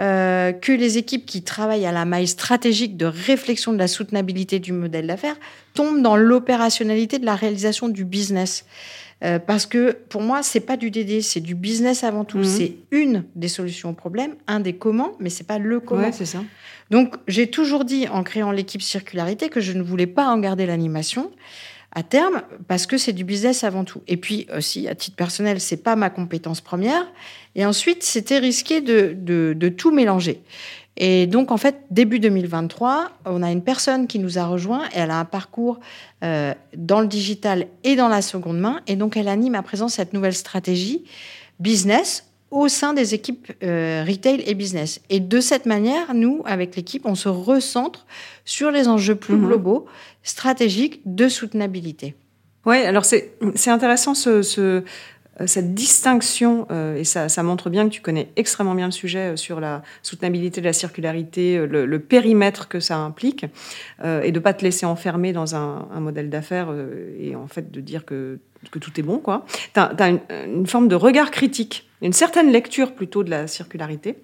euh, 0.00 0.52
que 0.52 0.72
les 0.72 0.96
équipes 0.96 1.26
qui 1.26 1.42
travaillent 1.42 1.86
à 1.86 1.92
la 1.92 2.04
maille 2.04 2.28
stratégique 2.28 2.96
de 2.96 3.06
réflexion 3.06 3.72
de 3.72 3.78
la 3.78 3.88
soutenabilité 3.88 4.60
du 4.60 4.72
modèle 4.72 5.06
d'affaires 5.08 5.36
tombent 5.74 6.02
dans 6.02 6.16
l'opérationnalité 6.16 7.18
de 7.18 7.26
la 7.26 7.34
réalisation 7.34 7.88
du 7.88 8.04
business. 8.04 8.64
Euh, 9.24 9.40
parce 9.40 9.66
que 9.66 9.96
pour 10.08 10.22
moi, 10.22 10.44
c'est 10.44 10.60
pas 10.60 10.76
du 10.76 10.92
DD, 10.92 11.22
c'est 11.22 11.40
du 11.40 11.56
business 11.56 12.04
avant 12.04 12.24
tout. 12.24 12.38
Mhm. 12.38 12.44
C'est 12.44 12.76
une 12.92 13.24
des 13.34 13.48
solutions 13.48 13.90
au 13.90 13.94
problème, 13.94 14.36
un 14.46 14.60
des 14.60 14.74
comment, 14.74 15.12
mais 15.18 15.30
c'est 15.30 15.46
pas 15.46 15.58
le 15.58 15.80
comment. 15.80 16.12
c'est 16.12 16.26
ça. 16.26 16.44
Donc, 16.90 17.16
j'ai 17.26 17.48
toujours 17.48 17.84
dit 17.84 18.06
en 18.08 18.22
créant 18.22 18.52
l'équipe 18.52 18.80
circularité 18.80 19.48
que 19.48 19.60
je 19.60 19.72
ne 19.72 19.82
voulais 19.82 20.06
pas 20.06 20.28
en 20.28 20.38
garder 20.38 20.64
l'animation 20.64 21.30
à 21.92 22.02
terme 22.02 22.42
parce 22.66 22.86
que 22.86 22.98
c'est 22.98 23.12
du 23.12 23.24
business 23.24 23.64
avant 23.64 23.84
tout. 23.84 24.02
Et 24.06 24.16
puis 24.16 24.46
aussi, 24.56 24.88
à 24.88 24.94
titre 24.94 25.16
personnel, 25.16 25.60
c'est 25.60 25.78
pas 25.78 25.96
ma 25.96 26.10
compétence 26.10 26.60
première. 26.60 27.06
Et 27.54 27.64
ensuite, 27.64 28.02
c'était 28.02 28.38
risqué 28.38 28.80
de, 28.80 29.16
de, 29.16 29.68
tout 29.68 29.90
mélanger. 29.90 30.42
Et 30.96 31.26
donc, 31.26 31.50
en 31.50 31.56
fait, 31.56 31.84
début 31.90 32.18
2023, 32.18 33.10
on 33.24 33.42
a 33.42 33.50
une 33.50 33.62
personne 33.62 34.06
qui 34.06 34.18
nous 34.18 34.38
a 34.38 34.46
rejoint 34.46 34.84
et 34.88 34.98
elle 34.98 35.10
a 35.10 35.18
un 35.18 35.24
parcours 35.24 35.78
euh, 36.24 36.52
dans 36.76 37.00
le 37.00 37.06
digital 37.06 37.66
et 37.84 37.96
dans 37.96 38.08
la 38.08 38.20
seconde 38.20 38.58
main. 38.58 38.80
Et 38.86 38.96
donc, 38.96 39.16
elle 39.16 39.28
anime 39.28 39.54
à 39.54 39.62
présent 39.62 39.88
cette 39.88 40.12
nouvelle 40.12 40.34
stratégie 40.34 41.04
business 41.60 42.27
au 42.50 42.68
sein 42.68 42.94
des 42.94 43.14
équipes 43.14 43.52
euh, 43.62 44.04
retail 44.06 44.42
et 44.46 44.54
business. 44.54 45.00
Et 45.10 45.20
de 45.20 45.40
cette 45.40 45.66
manière, 45.66 46.14
nous, 46.14 46.42
avec 46.46 46.76
l'équipe, 46.76 47.04
on 47.04 47.14
se 47.14 47.28
recentre 47.28 48.06
sur 48.44 48.70
les 48.70 48.88
enjeux 48.88 49.14
plus 49.14 49.34
mhm. 49.34 49.46
globaux, 49.46 49.86
stratégiques 50.22 51.02
de 51.04 51.28
soutenabilité. 51.28 52.14
Oui, 52.64 52.78
alors 52.78 53.04
c'est 53.04 53.30
intéressant 53.68 54.14
ce, 54.14 54.42
ce, 54.42 54.60
euh, 54.60 55.46
cette 55.46 55.74
distinction, 55.74 56.66
euh, 56.70 56.96
et 56.96 57.04
ça, 57.04 57.28
ça, 57.28 57.42
montre 57.42 57.70
bien 57.70 57.84
que 57.84 57.92
tu 57.92 58.00
connais 58.00 58.30
extrêmement 58.36 58.74
bien 58.74 58.86
le 58.86 58.92
sujet 58.92 59.36
sur 59.36 59.60
la 59.60 59.82
soutenabilité 60.02 60.60
de 60.60 60.66
la 60.66 60.72
circularité, 60.72 61.66
le, 61.66 61.86
le 61.86 61.98
périmètre 61.98 62.68
que 62.68 62.80
ça 62.80 62.96
implique, 62.96 63.44
et 64.02 64.32
de 64.32 64.38
ne 64.38 64.42
pas 64.42 64.54
te 64.54 64.64
laisser 64.64 64.86
enfermer 64.86 65.32
dans 65.32 65.54
un, 65.54 65.88
un 65.92 66.00
modèle 66.00 66.30
d'affaires 66.30 66.74
et 67.18 67.36
en 67.36 67.46
fait 67.46 67.70
de 67.70 67.80
dire 67.80 68.04
que, 68.04 68.38
que 68.70 68.78
tout 68.78 68.98
est 68.98 69.02
bon. 69.02 69.22
Tu 69.74 69.80
as, 69.80 69.84
as 69.84 70.08
une, 70.08 70.20
une 70.46 70.66
forme 70.66 70.88
de 70.88 70.96
regard 70.96 71.30
critique 71.30 71.87
une 72.02 72.12
certaine 72.12 72.50
lecture 72.50 72.94
plutôt 72.94 73.24
de 73.24 73.30
la 73.30 73.46
circularité. 73.46 74.16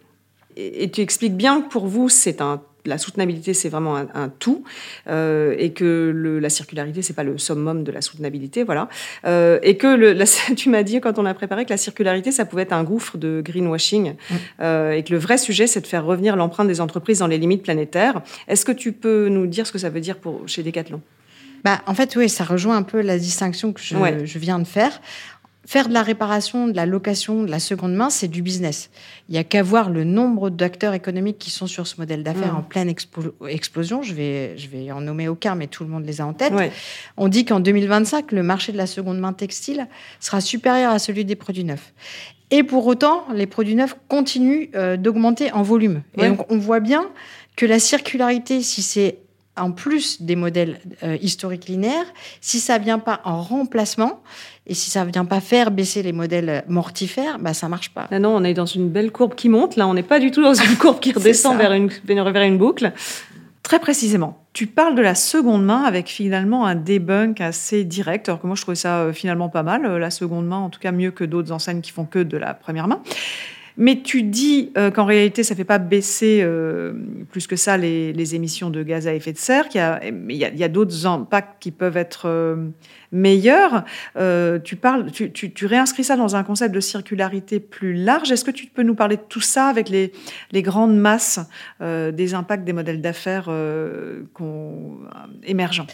Et, 0.56 0.90
tu 0.90 1.00
expliques 1.00 1.36
bien 1.36 1.62
que 1.62 1.68
pour 1.68 1.86
vous, 1.86 2.08
c'est 2.08 2.40
un 2.40 2.62
la 2.86 2.98
soutenabilité, 2.98 3.54
c'est 3.54 3.68
vraiment 3.68 3.96
un, 3.96 4.28
tout, 4.28 4.64
euh, 5.08 5.54
et 5.58 5.72
que 5.72 6.12
le, 6.14 6.38
la 6.38 6.50
circularité, 6.50 7.02
c'est 7.02 7.14
pas 7.14 7.22
le 7.22 7.38
summum 7.38 7.82
de 7.82 7.90
la 7.90 8.02
soutenabilité, 8.02 8.62
voilà. 8.62 8.88
Euh, 9.24 9.58
et 9.62 9.76
que 9.76 9.86
le, 9.86 10.14
tu 10.54 10.68
m'as 10.68 10.82
dit 10.82 11.00
quand 11.00 11.18
on 11.18 11.24
a 11.24 11.34
préparé 11.34 11.64
que 11.64 11.70
la 11.70 11.76
circularité, 11.76 12.30
ça 12.30 12.44
pouvait 12.44 12.62
être 12.62 12.72
un 12.72 12.84
gouffre 12.84 13.16
de 13.16 13.42
greenwashing, 13.44 14.12
mmh. 14.12 14.34
euh, 14.60 14.92
et 14.92 15.02
que 15.02 15.12
le 15.12 15.18
vrai 15.18 15.38
sujet, 15.38 15.66
c'est 15.66 15.80
de 15.80 15.86
faire 15.86 16.04
revenir 16.04 16.36
l'empreinte 16.36 16.68
des 16.68 16.80
entreprises 16.80 17.20
dans 17.20 17.26
les 17.26 17.38
limites 17.38 17.62
planétaires. 17.62 18.22
Est-ce 18.48 18.64
que 18.64 18.72
tu 18.72 18.92
peux 18.92 19.28
nous 19.28 19.46
dire 19.46 19.66
ce 19.66 19.72
que 19.72 19.78
ça 19.78 19.88
veut 19.88 20.00
dire 20.00 20.18
pour 20.18 20.46
chez 20.46 20.62
Decathlon? 20.62 21.00
Bah, 21.64 21.80
en 21.86 21.94
fait, 21.94 22.14
oui, 22.16 22.28
ça 22.28 22.44
rejoint 22.44 22.76
un 22.76 22.82
peu 22.82 23.00
la 23.00 23.18
distinction 23.18 23.72
que 23.72 23.80
je, 23.80 23.96
je 24.24 24.38
viens 24.38 24.58
de 24.58 24.66
faire 24.66 25.00
faire 25.66 25.88
de 25.88 25.94
la 25.94 26.02
réparation, 26.02 26.68
de 26.68 26.76
la 26.76 26.86
location, 26.86 27.42
de 27.42 27.50
la 27.50 27.58
seconde 27.58 27.94
main, 27.94 28.10
c'est 28.10 28.28
du 28.28 28.42
business. 28.42 28.90
Il 29.28 29.32
n'y 29.32 29.38
a 29.38 29.44
qu'à 29.44 29.62
voir 29.62 29.90
le 29.90 30.04
nombre 30.04 30.50
d'acteurs 30.50 30.94
économiques 30.94 31.38
qui 31.38 31.50
sont 31.50 31.66
sur 31.66 31.86
ce 31.86 31.96
modèle 31.98 32.22
d'affaires 32.22 32.54
mmh. 32.54 32.58
en 32.58 32.62
pleine 32.62 32.94
explosion. 33.48 34.02
Je 34.02 34.14
vais, 34.14 34.56
je 34.58 34.68
vais 34.68 34.92
en 34.92 35.00
nommer 35.00 35.28
aucun, 35.28 35.54
mais 35.54 35.66
tout 35.66 35.84
le 35.84 35.90
monde 35.90 36.04
les 36.04 36.20
a 36.20 36.26
en 36.26 36.32
tête. 36.32 36.52
On 37.16 37.28
dit 37.28 37.44
qu'en 37.44 37.60
2025, 37.60 38.32
le 38.32 38.42
marché 38.42 38.72
de 38.72 38.76
la 38.76 38.86
seconde 38.86 39.18
main 39.18 39.32
textile 39.32 39.88
sera 40.20 40.40
supérieur 40.40 40.92
à 40.92 40.98
celui 40.98 41.24
des 41.24 41.36
produits 41.36 41.64
neufs. 41.64 41.92
Et 42.50 42.62
pour 42.62 42.86
autant, 42.86 43.24
les 43.32 43.46
produits 43.46 43.74
neufs 43.74 43.96
continuent 44.08 44.68
euh, 44.74 44.96
d'augmenter 44.96 45.50
en 45.52 45.62
volume. 45.62 46.02
Et 46.18 46.28
donc, 46.28 46.50
on 46.52 46.58
voit 46.58 46.80
bien 46.80 47.10
que 47.56 47.66
la 47.66 47.78
circularité, 47.78 48.62
si 48.62 48.82
c'est 48.82 49.18
en 49.56 49.70
plus 49.70 50.22
des 50.22 50.36
modèles 50.36 50.80
euh, 51.02 51.16
historiques 51.20 51.66
linéaires, 51.66 52.06
si 52.40 52.60
ça 52.60 52.78
vient 52.78 52.98
pas 52.98 53.20
en 53.24 53.40
remplacement 53.40 54.22
et 54.66 54.74
si 54.74 54.90
ça 54.90 55.04
vient 55.04 55.24
pas 55.24 55.40
faire 55.40 55.70
baisser 55.70 56.02
les 56.02 56.12
modèles 56.12 56.64
mortifères, 56.68 57.38
bah 57.38 57.54
ça 57.54 57.68
marche 57.68 57.90
pas. 57.90 58.08
Ah 58.10 58.18
non, 58.18 58.34
on 58.34 58.44
est 58.44 58.54
dans 58.54 58.66
une 58.66 58.88
belle 58.88 59.12
courbe 59.12 59.34
qui 59.34 59.48
monte. 59.48 59.76
Là, 59.76 59.86
on 59.86 59.94
n'est 59.94 60.02
pas 60.02 60.18
du 60.18 60.30
tout 60.30 60.42
dans 60.42 60.54
une 60.54 60.76
courbe 60.76 61.00
qui 61.00 61.12
redescend 61.12 61.56
vers 61.56 61.72
une, 61.72 61.88
vers 62.06 62.42
une 62.42 62.58
boucle. 62.58 62.92
Très 63.62 63.78
précisément, 63.78 64.44
tu 64.52 64.66
parles 64.66 64.94
de 64.94 65.00
la 65.00 65.14
seconde 65.14 65.64
main 65.64 65.84
avec 65.84 66.08
finalement 66.08 66.66
un 66.66 66.74
debunk 66.74 67.40
assez 67.40 67.84
direct, 67.84 68.28
alors 68.28 68.40
que 68.40 68.46
moi 68.46 68.56
je 68.56 68.62
trouvais 68.62 68.74
ça 68.76 69.00
euh, 69.00 69.12
finalement 69.14 69.48
pas 69.48 69.62
mal, 69.62 69.86
euh, 69.86 69.98
la 69.98 70.10
seconde 70.10 70.46
main, 70.46 70.58
en 70.58 70.68
tout 70.68 70.80
cas 70.80 70.92
mieux 70.92 71.10
que 71.10 71.24
d'autres 71.24 71.50
enseignes 71.50 71.80
qui 71.80 71.90
font 71.90 72.04
que 72.04 72.18
de 72.18 72.36
la 72.36 72.52
première 72.52 72.88
main. 72.88 73.00
Mais 73.76 74.02
tu 74.02 74.22
dis 74.22 74.70
euh, 74.76 74.92
qu'en 74.92 75.04
réalité, 75.04 75.42
ça 75.42 75.54
ne 75.54 75.56
fait 75.56 75.64
pas 75.64 75.78
baisser 75.78 76.40
euh, 76.42 76.92
plus 77.30 77.48
que 77.48 77.56
ça 77.56 77.76
les, 77.76 78.34
émissions 78.34 78.70
de 78.70 78.82
gaz 78.82 79.08
à 79.08 79.14
effet 79.14 79.32
de 79.32 79.38
serre. 79.38 79.66
Il 79.74 79.76
y 79.76 79.80
a, 79.80 80.00
il 80.04 80.36
y 80.36 80.64
a, 80.64 80.68
d'autres 80.68 81.06
impacts 81.06 81.60
qui 81.60 81.72
peuvent 81.72 81.96
être 81.96 82.26
euh, 82.26 82.68
meilleurs. 83.10 83.84
tu, 84.64 84.76
parles, 84.76 85.10
tu, 85.10 85.66
réinscris 85.66 86.04
ça 86.04 86.16
dans 86.16 86.36
un 86.36 86.44
concept 86.44 86.74
de 86.74 86.80
circularité 86.80 87.58
plus 87.58 87.94
large. 87.94 88.30
Est-ce 88.30 88.44
que 88.44 88.52
tu 88.52 88.66
peux 88.66 88.82
nous 88.82 88.94
parler 88.94 89.16
de 89.16 89.22
tout 89.28 89.40
ça 89.40 89.66
avec 89.66 89.88
les 89.88 90.62
grandes 90.62 90.96
masses 90.96 91.40
des 91.80 92.34
impacts 92.34 92.64
des 92.64 92.72
modèles 92.72 93.00
d'affaires 93.00 93.50
émergents? 95.44 95.86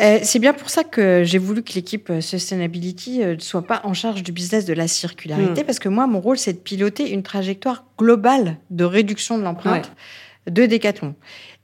Euh, 0.00 0.18
c'est 0.22 0.38
bien 0.38 0.52
pour 0.52 0.70
ça 0.70 0.84
que 0.84 1.22
j'ai 1.24 1.38
voulu 1.38 1.62
que 1.62 1.72
l'équipe 1.74 2.10
euh, 2.10 2.20
Sustainability 2.20 3.18
ne 3.18 3.24
euh, 3.24 3.38
soit 3.38 3.66
pas 3.66 3.80
en 3.84 3.94
charge 3.94 4.22
du 4.22 4.32
business 4.32 4.64
de 4.64 4.72
la 4.72 4.88
circularité, 4.88 5.62
hmm. 5.62 5.66
parce 5.66 5.78
que 5.78 5.88
moi, 5.88 6.06
mon 6.06 6.20
rôle, 6.20 6.38
c'est 6.38 6.54
de 6.54 6.58
piloter 6.58 7.10
une 7.10 7.22
trajectoire 7.22 7.84
globale 7.98 8.56
de 8.70 8.84
réduction 8.84 9.38
de 9.38 9.42
l'empreinte 9.42 9.92
de 10.46 10.66
Decathlon. 10.66 11.14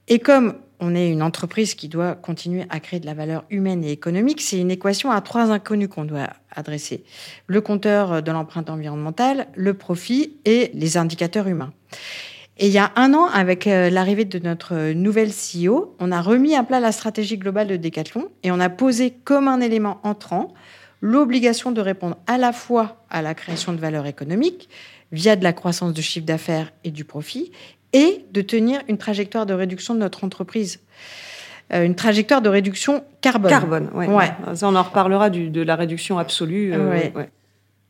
Et 0.08 0.18
comme 0.18 0.54
on 0.80 0.94
est 0.94 1.10
une 1.10 1.22
entreprise 1.22 1.74
qui 1.74 1.88
doit 1.88 2.14
continuer 2.14 2.66
à 2.68 2.80
créer 2.80 3.00
de 3.00 3.06
la 3.06 3.14
valeur 3.14 3.44
humaine 3.48 3.82
et 3.82 3.90
économique, 3.90 4.42
c'est 4.42 4.60
une 4.60 4.70
équation 4.70 5.10
à 5.10 5.20
trois 5.22 5.50
inconnus 5.50 5.88
qu'on 5.88 6.04
doit 6.04 6.28
adresser. 6.54 7.04
Le 7.46 7.62
compteur 7.62 8.22
de 8.22 8.30
l'empreinte 8.30 8.68
environnementale, 8.68 9.48
le 9.54 9.72
profit 9.72 10.36
et 10.44 10.70
les 10.74 10.98
indicateurs 10.98 11.48
humains. 11.48 11.72
Et 12.58 12.68
il 12.68 12.72
y 12.72 12.78
a 12.78 12.90
un 12.96 13.12
an, 13.12 13.26
avec 13.26 13.66
euh, 13.66 13.90
l'arrivée 13.90 14.24
de 14.24 14.38
notre 14.38 14.92
nouvelle 14.92 15.30
CEO, 15.30 15.94
on 16.00 16.10
a 16.10 16.22
remis 16.22 16.54
à 16.54 16.62
plat 16.62 16.80
la 16.80 16.92
stratégie 16.92 17.36
globale 17.36 17.68
de 17.68 17.76
Decathlon 17.76 18.28
et 18.42 18.50
on 18.50 18.60
a 18.60 18.70
posé 18.70 19.12
comme 19.24 19.46
un 19.46 19.60
élément 19.60 20.00
entrant 20.04 20.54
l'obligation 21.02 21.70
de 21.70 21.80
répondre 21.82 22.16
à 22.26 22.38
la 22.38 22.52
fois 22.52 23.04
à 23.10 23.20
la 23.20 23.34
création 23.34 23.74
de 23.74 23.78
valeur 23.78 24.06
économique 24.06 24.70
via 25.12 25.36
de 25.36 25.44
la 25.44 25.52
croissance 25.52 25.92
de 25.92 26.00
chiffre 26.00 26.26
d'affaires 26.26 26.72
et 26.82 26.90
du 26.90 27.04
profit 27.04 27.52
et 27.92 28.24
de 28.32 28.40
tenir 28.40 28.80
une 28.88 28.98
trajectoire 28.98 29.44
de 29.44 29.52
réduction 29.52 29.94
de 29.94 30.00
notre 30.00 30.24
entreprise. 30.24 30.80
Euh, 31.72 31.84
une 31.84 31.94
trajectoire 31.94 32.42
de 32.42 32.48
réduction 32.48 33.04
carbone. 33.20 33.50
Carbone, 33.50 33.90
ouais. 33.92 34.06
ouais. 34.06 34.30
Ça, 34.54 34.68
on 34.68 34.76
en 34.76 34.82
reparlera 34.82 35.30
du, 35.30 35.50
de 35.50 35.62
la 35.62 35.76
réduction 35.76 36.18
absolue. 36.18 36.72
Euh, 36.72 36.90
ouais. 36.90 37.30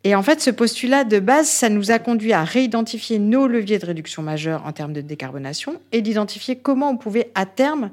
Et 0.07 0.15
en 0.15 0.23
fait, 0.23 0.41
ce 0.41 0.51
postulat 0.51 1.03
de 1.03 1.19
base, 1.19 1.49
ça 1.49 1.69
nous 1.69 1.91
a 1.91 1.99
conduit 1.99 2.33
à 2.33 2.45
réidentifier 2.45 3.19
nos 3.19 3.49
leviers 3.49 3.81
de 3.81 3.87
réduction 3.87 4.23
majeurs 4.23 4.65
en 4.65 4.71
termes 4.71 4.93
de 4.93 5.01
décarbonation 5.01 5.81
et 5.91 6.01
d'identifier 6.01 6.55
comment 6.55 6.91
on 6.91 6.97
pouvait 6.97 7.33
à 7.35 7.45
terme 7.45 7.91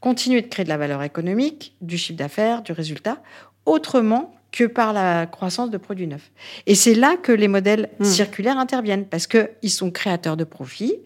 continuer 0.00 0.42
de 0.42 0.48
créer 0.48 0.64
de 0.64 0.68
la 0.68 0.76
valeur 0.76 1.04
économique, 1.04 1.76
du 1.80 1.96
chiffre 1.96 2.18
d'affaires, 2.18 2.62
du 2.62 2.72
résultat, 2.72 3.22
autrement 3.64 4.34
que 4.50 4.64
par 4.64 4.92
la 4.92 5.26
croissance 5.26 5.70
de 5.70 5.78
produits 5.78 6.08
neufs. 6.08 6.32
Et 6.66 6.74
c'est 6.74 6.96
là 6.96 7.16
que 7.16 7.30
les 7.30 7.46
modèles 7.46 7.90
hmm. 8.00 8.04
circulaires 8.06 8.58
interviennent, 8.58 9.06
parce 9.06 9.28
qu'ils 9.28 9.70
sont 9.70 9.92
créateurs 9.92 10.36
de 10.36 10.42
profits, 10.42 10.96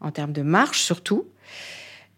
en 0.00 0.12
termes 0.12 0.32
de 0.32 0.40
marge 0.40 0.80
surtout, 0.80 1.26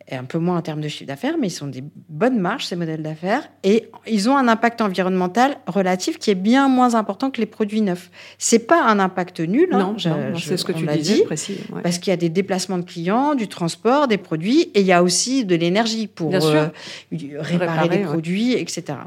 et 0.08 0.16
un 0.16 0.24
peu 0.24 0.38
moins 0.38 0.58
en 0.58 0.62
termes 0.62 0.80
de 0.80 0.88
chiffre 0.88 1.06
d'affaires, 1.06 1.36
mais 1.40 1.48
ils 1.48 1.52
sont 1.52 1.66
des 1.66 1.82
bonnes 2.08 2.38
marges, 2.38 2.66
ces 2.66 2.76
modèles 2.76 3.02
d'affaires, 3.02 3.48
et 3.62 3.88
ils 4.06 4.28
ont 4.28 4.36
un 4.36 4.48
impact 4.48 4.80
environnemental 4.80 5.58
relatif 5.66 6.18
qui 6.18 6.30
est 6.30 6.36
bien 6.36 6.68
moins 6.68 6.94
important 6.94 7.30
que 7.30 7.40
les 7.40 7.46
produits 7.46 7.82
neufs. 7.82 8.10
C'est 8.38 8.66
pas 8.66 8.84
un 8.84 8.98
impact 8.98 9.40
nul, 9.40 9.68
hein, 9.72 9.78
non, 9.78 9.96
c'est 10.38 10.56
ce 10.56 10.64
que 10.64 10.72
tu 10.72 10.86
disais, 10.86 11.14
dit, 11.14 11.22
précis, 11.22 11.58
parce 11.82 11.98
qu'il 11.98 12.10
y 12.10 12.14
a 12.14 12.16
des 12.16 12.28
déplacements 12.28 12.78
de 12.78 12.84
clients, 12.84 13.34
du 13.34 13.48
transport, 13.48 14.08
des 14.08 14.18
produits, 14.18 14.70
et 14.74 14.80
il 14.80 14.86
y 14.86 14.92
a 14.92 15.02
aussi 15.02 15.44
de 15.44 15.54
l'énergie 15.54 16.06
pour 16.06 16.34
euh, 16.34 16.68
réparer, 17.10 17.88
les 17.88 18.04
produits, 18.04 18.54
etc. 18.54 18.98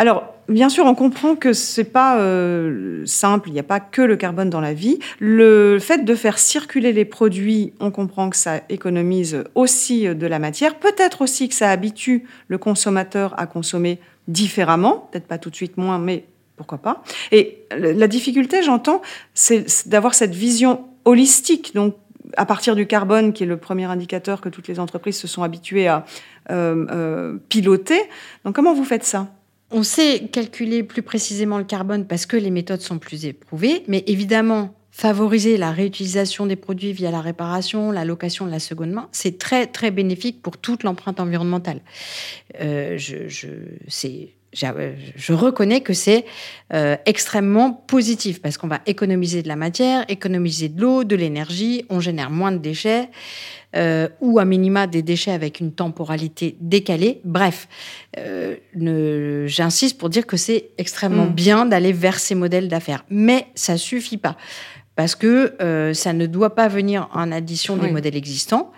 Alors, 0.00 0.32
bien 0.48 0.70
sûr, 0.70 0.86
on 0.86 0.94
comprend 0.94 1.36
que 1.36 1.52
c'est 1.52 1.84
pas 1.84 2.18
euh, 2.20 3.04
simple, 3.04 3.50
il 3.50 3.52
n'y 3.52 3.60
a 3.60 3.62
pas 3.62 3.80
que 3.80 4.00
le 4.00 4.16
carbone 4.16 4.48
dans 4.48 4.62
la 4.62 4.72
vie. 4.72 4.98
Le 5.18 5.78
fait 5.78 6.06
de 6.06 6.14
faire 6.14 6.38
circuler 6.38 6.94
les 6.94 7.04
produits, 7.04 7.74
on 7.80 7.90
comprend 7.90 8.30
que 8.30 8.36
ça 8.38 8.62
économise 8.70 9.44
aussi 9.54 10.08
de 10.08 10.26
la 10.26 10.38
matière. 10.38 10.76
Peut-être 10.76 11.20
aussi 11.20 11.50
que 11.50 11.54
ça 11.54 11.68
habitue 11.68 12.24
le 12.48 12.56
consommateur 12.56 13.38
à 13.38 13.46
consommer 13.46 13.98
différemment, 14.26 15.10
peut-être 15.12 15.26
pas 15.26 15.36
tout 15.36 15.50
de 15.50 15.56
suite 15.56 15.76
moins, 15.76 15.98
mais 15.98 16.24
pourquoi 16.56 16.78
pas. 16.78 17.02
Et 17.30 17.58
la 17.70 18.08
difficulté, 18.08 18.62
j'entends, 18.62 19.02
c'est 19.34 19.86
d'avoir 19.86 20.14
cette 20.14 20.34
vision 20.34 20.86
holistique. 21.04 21.74
Donc, 21.74 21.94
à 22.38 22.46
partir 22.46 22.74
du 22.74 22.86
carbone, 22.86 23.34
qui 23.34 23.42
est 23.42 23.46
le 23.46 23.58
premier 23.58 23.84
indicateur 23.84 24.40
que 24.40 24.48
toutes 24.48 24.68
les 24.68 24.80
entreprises 24.80 25.18
se 25.18 25.28
sont 25.28 25.42
habituées 25.42 25.88
à 25.88 26.06
euh, 26.50 26.86
euh, 26.90 27.36
piloter. 27.50 28.00
Donc, 28.46 28.54
comment 28.54 28.72
vous 28.72 28.84
faites 28.84 29.04
ça? 29.04 29.28
On 29.70 29.82
sait 29.82 30.28
calculer 30.32 30.82
plus 30.82 31.02
précisément 31.02 31.58
le 31.58 31.64
carbone 31.64 32.06
parce 32.06 32.26
que 32.26 32.36
les 32.36 32.50
méthodes 32.50 32.80
sont 32.80 32.98
plus 32.98 33.24
éprouvées, 33.24 33.82
mais 33.88 34.04
évidemment, 34.06 34.74
favoriser 34.90 35.56
la 35.56 35.70
réutilisation 35.70 36.46
des 36.46 36.56
produits 36.56 36.92
via 36.92 37.10
la 37.10 37.20
réparation, 37.20 37.92
la 37.92 38.04
location 38.04 38.46
de 38.46 38.50
la 38.50 38.58
seconde 38.58 38.90
main, 38.90 39.08
c'est 39.12 39.38
très 39.38 39.66
très 39.66 39.90
bénéfique 39.90 40.42
pour 40.42 40.58
toute 40.58 40.82
l'empreinte 40.82 41.20
environnementale. 41.20 41.80
Euh, 42.60 42.98
je, 42.98 43.28
je, 43.28 43.48
je 44.52 45.32
reconnais 45.32 45.80
que 45.80 45.92
c'est 45.92 46.24
euh, 46.72 46.96
extrêmement 47.06 47.72
positif 47.72 48.42
parce 48.42 48.58
qu'on 48.58 48.66
va 48.66 48.80
économiser 48.86 49.42
de 49.42 49.48
la 49.48 49.56
matière, 49.56 50.04
économiser 50.08 50.68
de 50.68 50.80
l'eau, 50.80 51.04
de 51.04 51.14
l'énergie, 51.16 51.84
on 51.88 52.00
génère 52.00 52.30
moins 52.30 52.52
de 52.52 52.58
déchets 52.58 53.08
euh, 53.76 54.08
ou 54.20 54.40
à 54.40 54.44
minima 54.44 54.88
des 54.88 55.02
déchets 55.02 55.30
avec 55.30 55.60
une 55.60 55.72
temporalité 55.72 56.56
décalée. 56.60 57.20
Bref, 57.24 57.68
euh, 58.18 58.56
j'insiste 59.46 59.98
pour 59.98 60.08
dire 60.08 60.26
que 60.26 60.36
c'est 60.36 60.70
extrêmement 60.78 61.26
mm. 61.26 61.34
bien 61.34 61.66
d'aller 61.66 61.92
vers 61.92 62.18
ces 62.18 62.34
modèles 62.34 62.68
d'affaires, 62.68 63.04
mais 63.08 63.46
ça 63.54 63.76
suffit 63.76 64.18
pas 64.18 64.36
parce 65.00 65.14
que 65.14 65.54
euh, 65.62 65.94
ça 65.94 66.12
ne 66.12 66.26
doit 66.26 66.54
pas 66.54 66.68
venir 66.68 67.08
en 67.14 67.32
addition 67.32 67.78
des 67.78 67.90
modèles 67.90 68.16
existants 68.16 68.70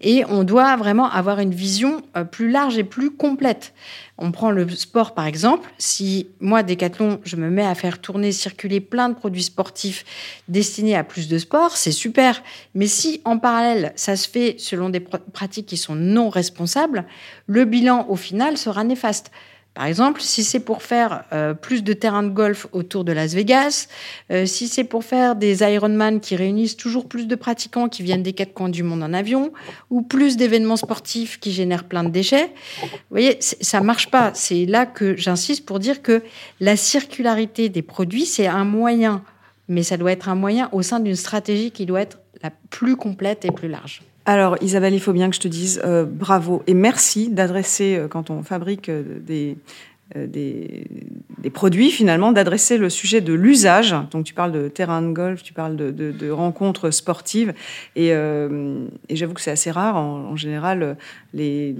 et 0.00 0.24
on 0.28 0.42
doit 0.42 0.74
vraiment 0.74 1.08
avoir 1.08 1.38
une 1.38 1.54
vision 1.54 2.02
euh, 2.16 2.24
plus 2.24 2.50
large 2.50 2.76
et 2.78 2.82
plus 2.82 3.12
complète. 3.12 3.74
On 4.18 4.32
prend 4.32 4.50
le 4.50 4.68
sport 4.70 5.14
par 5.14 5.26
exemple. 5.26 5.70
Si 5.78 6.26
moi, 6.40 6.64
Decathlon, 6.64 7.20
je 7.22 7.36
me 7.36 7.48
mets 7.48 7.64
à 7.64 7.76
faire 7.76 8.00
tourner, 8.00 8.32
circuler 8.32 8.80
plein 8.80 9.08
de 9.08 9.14
produits 9.14 9.44
sportifs 9.44 10.04
destinés 10.48 10.96
à 10.96 11.04
plus 11.04 11.28
de 11.28 11.38
sport, 11.38 11.76
c'est 11.76 11.92
super. 11.92 12.42
Mais 12.74 12.88
si 12.88 13.20
en 13.24 13.38
parallèle, 13.38 13.92
ça 13.94 14.16
se 14.16 14.28
fait 14.28 14.56
selon 14.58 14.88
des 14.88 14.98
pratiques 14.98 15.66
qui 15.66 15.76
sont 15.76 15.94
non 15.94 16.28
responsables, 16.28 17.04
le 17.46 17.64
bilan 17.64 18.04
au 18.08 18.16
final 18.16 18.56
sera 18.56 18.82
néfaste. 18.82 19.30
Par 19.78 19.86
exemple, 19.86 20.20
si 20.20 20.42
c'est 20.42 20.58
pour 20.58 20.82
faire 20.82 21.22
euh, 21.32 21.54
plus 21.54 21.84
de 21.84 21.92
terrains 21.92 22.24
de 22.24 22.30
golf 22.30 22.66
autour 22.72 23.04
de 23.04 23.12
Las 23.12 23.34
Vegas, 23.34 23.86
euh, 24.32 24.44
si 24.44 24.66
c'est 24.66 24.82
pour 24.82 25.04
faire 25.04 25.36
des 25.36 25.62
Ironman 25.62 26.18
qui 26.18 26.34
réunissent 26.34 26.76
toujours 26.76 27.06
plus 27.06 27.28
de 27.28 27.36
pratiquants 27.36 27.88
qui 27.88 28.02
viennent 28.02 28.24
des 28.24 28.32
quatre 28.32 28.52
coins 28.52 28.70
du 28.70 28.82
monde 28.82 29.04
en 29.04 29.12
avion, 29.12 29.52
ou 29.88 30.02
plus 30.02 30.36
d'événements 30.36 30.74
sportifs 30.74 31.38
qui 31.38 31.52
génèrent 31.52 31.84
plein 31.84 32.02
de 32.02 32.08
déchets, 32.08 32.50
vous 32.82 32.88
voyez, 33.08 33.38
ça 33.40 33.80
marche 33.80 34.10
pas. 34.10 34.32
C'est 34.34 34.66
là 34.66 34.84
que 34.84 35.16
j'insiste 35.16 35.64
pour 35.64 35.78
dire 35.78 36.02
que 36.02 36.24
la 36.58 36.74
circularité 36.74 37.68
des 37.68 37.82
produits, 37.82 38.26
c'est 38.26 38.48
un 38.48 38.64
moyen, 38.64 39.22
mais 39.68 39.84
ça 39.84 39.96
doit 39.96 40.10
être 40.10 40.28
un 40.28 40.34
moyen 40.34 40.68
au 40.72 40.82
sein 40.82 40.98
d'une 40.98 41.14
stratégie 41.14 41.70
qui 41.70 41.86
doit 41.86 42.00
être 42.00 42.18
la 42.42 42.50
plus 42.50 42.96
complète 42.96 43.44
et 43.44 43.52
plus 43.52 43.68
large. 43.68 44.02
Alors 44.28 44.58
Isabelle, 44.60 44.92
il 44.92 45.00
faut 45.00 45.14
bien 45.14 45.30
que 45.30 45.34
je 45.34 45.40
te 45.40 45.48
dise 45.48 45.80
euh, 45.86 46.04
bravo 46.04 46.62
et 46.66 46.74
merci 46.74 47.30
d'adresser, 47.30 47.96
euh, 47.96 48.08
quand 48.08 48.28
on 48.28 48.42
fabrique 48.42 48.90
euh, 48.90 49.02
des, 49.20 49.56
des, 50.14 51.50
produits 51.50 51.90
finalement, 51.90 52.30
d'adresser 52.30 52.76
le 52.76 52.90
sujet 52.90 53.22
de 53.22 53.32
l'usage. 53.32 53.96
Donc 54.10 54.24
tu 54.24 54.34
parles 54.34 54.52
de 54.52 54.68
terrain 54.68 55.00
de 55.00 55.12
golf, 55.12 55.42
tu 55.42 55.54
parles 55.54 55.76
de, 55.76 56.30
rencontres 56.30 56.90
sportives 56.90 57.54
et, 57.96 58.12
j'avoue 59.08 59.32
que 59.32 59.40
c'est 59.40 59.50
assez 59.50 59.70
rare. 59.70 59.96
En, 59.96 60.36
général, 60.36 60.98
les, 61.32 61.74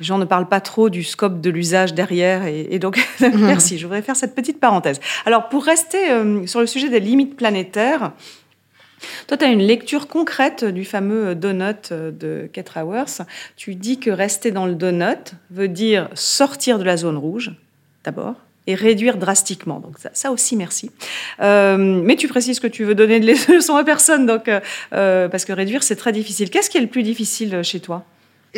gens 0.00 0.18
ne 0.18 0.26
parlent 0.26 0.48
pas 0.48 0.60
trop 0.60 0.90
du 0.90 1.02
scope 1.02 1.40
de 1.40 1.48
l'usage 1.48 1.94
derrière. 1.94 2.46
Et, 2.46 2.78
donc, 2.78 3.02
merci. 3.20 3.78
Je 3.78 3.86
voudrais 3.86 4.02
faire 4.02 4.16
cette 4.16 4.34
petite 4.34 4.60
parenthèse. 4.60 5.00
Alors, 5.24 5.48
pour 5.48 5.64
rester 5.64 5.98
sur 6.46 6.60
le 6.60 6.66
sujet 6.66 6.90
des 6.90 7.00
limites 7.00 7.34
planétaires, 7.36 8.12
toi, 9.26 9.36
tu 9.36 9.44
as 9.44 9.48
une 9.48 9.62
lecture 9.62 10.08
concrète 10.08 10.64
du 10.64 10.84
fameux 10.84 11.34
donut 11.34 11.92
de 11.92 12.48
Keith 12.52 12.72
Hours. 12.76 13.26
Tu 13.56 13.74
dis 13.74 13.98
que 13.98 14.10
rester 14.10 14.50
dans 14.50 14.66
le 14.66 14.74
donut 14.74 15.34
veut 15.50 15.68
dire 15.68 16.08
sortir 16.14 16.78
de 16.78 16.84
la 16.84 16.96
zone 16.96 17.16
rouge, 17.16 17.52
d'abord, 18.04 18.34
et 18.66 18.74
réduire 18.74 19.16
drastiquement. 19.16 19.80
Donc 19.80 19.96
ça, 20.12 20.30
aussi, 20.30 20.56
merci. 20.56 20.90
Euh, 21.40 21.76
mais 21.76 22.16
tu 22.16 22.28
précises 22.28 22.60
que 22.60 22.66
tu 22.66 22.84
veux 22.84 22.94
donner 22.94 23.20
de 23.20 23.26
leçons 23.52 23.76
à 23.76 23.84
personne, 23.84 24.26
donc, 24.26 24.48
euh, 24.48 24.60
euh, 24.92 25.28
parce 25.28 25.44
que 25.44 25.52
réduire, 25.52 25.82
c'est 25.82 25.96
très 25.96 26.12
difficile. 26.12 26.50
Qu'est-ce 26.50 26.70
qui 26.70 26.78
est 26.78 26.82
le 26.82 26.86
plus 26.86 27.02
difficile 27.02 27.62
chez 27.62 27.80
toi? 27.80 28.04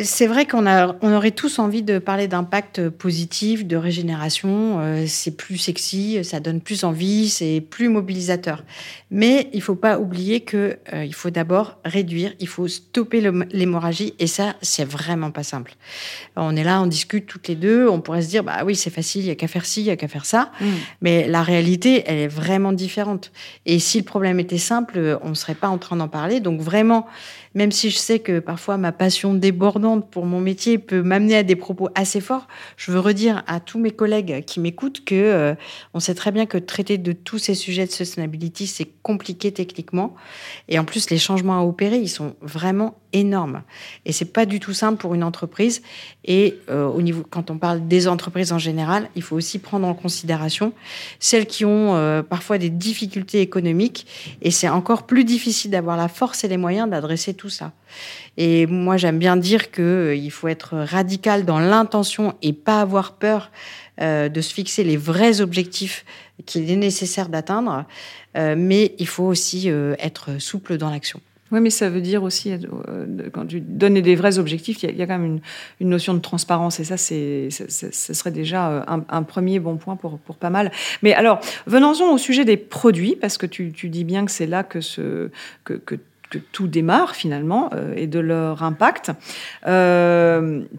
C'est 0.03 0.27
vrai 0.27 0.45
qu'on 0.45 0.65
on 0.67 1.13
aurait 1.13 1.31
tous 1.31 1.57
envie 1.57 1.81
de 1.81 1.99
parler 1.99 2.27
d'impact 2.27 2.89
positif, 2.89 3.65
de 3.65 3.77
régénération. 3.77 4.79
Euh, 4.79 5.05
c'est 5.07 5.37
plus 5.37 5.57
sexy, 5.57 6.21
ça 6.25 6.41
donne 6.41 6.59
plus 6.59 6.83
envie, 6.83 7.29
c'est 7.29 7.61
plus 7.61 7.87
mobilisateur. 7.87 8.65
Mais 9.09 9.49
il 9.53 9.61
faut 9.61 9.75
pas 9.75 9.97
oublier 9.97 10.41
que 10.41 10.77
euh, 10.91 11.05
il 11.05 11.13
faut 11.13 11.29
d'abord 11.29 11.77
réduire, 11.85 12.33
il 12.41 12.47
faut 12.49 12.67
stopper 12.67 13.21
l'hémorragie, 13.51 14.13
et 14.19 14.27
ça, 14.27 14.55
c'est 14.61 14.83
vraiment 14.83 15.31
pas 15.31 15.43
simple. 15.43 15.75
On 16.35 16.57
est 16.57 16.65
là, 16.65 16.81
on 16.81 16.87
discute 16.87 17.25
toutes 17.25 17.47
les 17.47 17.55
deux, 17.55 17.87
on 17.87 18.01
pourrait 18.01 18.21
se 18.21 18.27
dire 18.27 18.43
bah 18.43 18.63
oui, 18.65 18.75
c'est 18.75 18.89
facile, 18.89 19.21
il 19.21 19.27
y 19.27 19.31
a 19.31 19.35
qu'à 19.35 19.47
faire 19.47 19.65
ci, 19.65 19.79
il 19.79 19.85
y 19.85 19.91
a 19.91 19.95
qu'à 19.95 20.09
faire 20.09 20.25
ça. 20.25 20.51
Mm. 20.59 20.65
Mais 21.01 21.27
la 21.29 21.41
réalité, 21.41 22.03
elle 22.05 22.17
est 22.17 22.27
vraiment 22.27 22.73
différente. 22.73 23.31
Et 23.65 23.79
si 23.79 23.97
le 23.97 24.03
problème 24.03 24.41
était 24.41 24.57
simple, 24.57 25.19
on 25.21 25.35
serait 25.35 25.55
pas 25.55 25.69
en 25.69 25.77
train 25.77 25.95
d'en 25.95 26.09
parler. 26.09 26.41
Donc 26.41 26.59
vraiment 26.59 27.07
même 27.55 27.71
si 27.71 27.89
je 27.89 27.97
sais 27.97 28.19
que 28.19 28.39
parfois 28.39 28.77
ma 28.77 28.91
passion 28.91 29.33
débordante 29.33 30.09
pour 30.11 30.25
mon 30.25 30.41
métier 30.41 30.77
peut 30.77 31.01
m'amener 31.01 31.37
à 31.37 31.43
des 31.43 31.55
propos 31.55 31.89
assez 31.95 32.21
forts, 32.21 32.47
je 32.77 32.91
veux 32.91 32.99
redire 32.99 33.43
à 33.47 33.59
tous 33.59 33.79
mes 33.79 33.91
collègues 33.91 34.43
qui 34.45 34.59
m'écoutent 34.59 35.03
que 35.03 35.15
euh, 35.15 35.55
on 35.93 35.99
sait 35.99 36.13
très 36.13 36.31
bien 36.31 36.45
que 36.45 36.57
traiter 36.57 36.97
de 36.97 37.13
tous 37.13 37.39
ces 37.39 37.55
sujets 37.55 37.85
de 37.85 37.91
sustainability, 37.91 38.67
c'est 38.67 38.89
compliqué 39.01 39.51
techniquement. 39.51 40.15
Et 40.67 40.77
en 40.77 40.83
plus, 40.83 41.09
les 41.09 41.17
changements 41.17 41.59
à 41.59 41.63
opérer, 41.63 41.97
ils 41.97 42.09
sont 42.09 42.35
vraiment 42.41 42.95
énorme. 43.13 43.63
Et 44.05 44.11
c'est 44.11 44.25
pas 44.33 44.45
du 44.45 44.59
tout 44.59 44.73
simple 44.73 44.99
pour 44.99 45.15
une 45.15 45.23
entreprise. 45.23 45.81
Et 46.25 46.59
euh, 46.69 46.85
au 46.85 47.01
niveau, 47.01 47.23
quand 47.29 47.49
on 47.49 47.57
parle 47.57 47.87
des 47.87 48.07
entreprises 48.07 48.51
en 48.51 48.59
général, 48.59 49.09
il 49.15 49.21
faut 49.21 49.35
aussi 49.35 49.59
prendre 49.59 49.87
en 49.87 49.93
considération 49.93 50.73
celles 51.19 51.45
qui 51.45 51.63
ont 51.63 51.95
euh, 51.95 52.21
parfois 52.21 52.57
des 52.57 52.69
difficultés 52.69 53.41
économiques. 53.41 54.05
Et 54.41 54.51
c'est 54.51 54.69
encore 54.69 55.03
plus 55.03 55.23
difficile 55.23 55.71
d'avoir 55.71 55.95
la 55.95 56.09
force 56.09 56.43
et 56.43 56.47
les 56.47 56.57
moyens 56.57 56.89
d'adresser 56.89 57.33
tout 57.33 57.44
ça. 57.49 57.73
Et 58.37 58.65
moi, 58.67 58.97
j'aime 58.97 59.19
bien 59.19 59.37
dire 59.37 59.71
qu'il 59.71 59.83
euh, 59.83 60.29
faut 60.29 60.47
être 60.47 60.77
radical 60.77 61.45
dans 61.45 61.59
l'intention 61.59 62.35
et 62.41 62.53
pas 62.53 62.81
avoir 62.81 63.13
peur 63.13 63.51
de 63.97 64.41
se 64.41 64.53
fixer 64.53 64.83
les 64.83 64.97
vrais 64.97 65.39
objectifs 65.39 66.03
qu'il 66.45 66.69
est 66.69 66.75
nécessaire 66.75 67.29
d'atteindre. 67.29 67.85
mais 68.35 68.93
il 68.99 69.07
faut 69.07 69.23
aussi 69.23 69.69
être 69.69 70.37
souple 70.37 70.77
dans 70.77 70.89
l'action. 70.89 71.21
Oui, 71.51 71.59
mais 71.61 71.69
ça 71.69 71.89
veut 71.89 72.01
dire 72.01 72.23
aussi, 72.23 72.51
euh, 72.51 73.29
quand 73.31 73.45
tu 73.45 73.61
donnes 73.61 74.01
des 74.01 74.15
vrais 74.15 74.39
objectifs, 74.39 74.81
il 74.81 74.97
y, 74.97 75.01
a 75.01 75.05
quand 75.05 75.19
même 75.19 75.39
une, 75.79 75.89
notion 75.89 76.15
de 76.15 76.19
transparence. 76.19 76.79
Et 76.79 76.83
ça, 76.83 76.97
c'est, 76.97 77.49
ce 77.49 78.13
serait 78.13 78.31
déjà 78.31 78.69
euh, 78.69 78.83
un, 79.07 79.23
premier 79.23 79.59
bon 79.59 79.77
point 79.77 79.95
pour, 79.95 80.17
pour 80.17 80.37
pas 80.37 80.49
mal. 80.49 80.71
Mais 81.03 81.13
alors, 81.13 81.39
venons-en 81.67 82.11
au 82.11 82.17
sujet 82.17 82.45
des 82.45 82.57
produits, 82.57 83.15
parce 83.15 83.37
que 83.37 83.45
tu, 83.45 83.71
dis 83.71 84.03
bien 84.03 84.25
que 84.25 84.31
c'est 84.31 84.47
là 84.47 84.63
que, 84.63 84.81
ce, 84.81 85.29
que, 85.63 85.73
que 85.73 85.95
tout 86.37 86.67
démarre 86.67 87.15
finalement 87.15 87.69
euh, 87.73 87.93
et 87.95 88.07
de 88.07 88.19
leur 88.19 88.63
impact. 88.63 89.11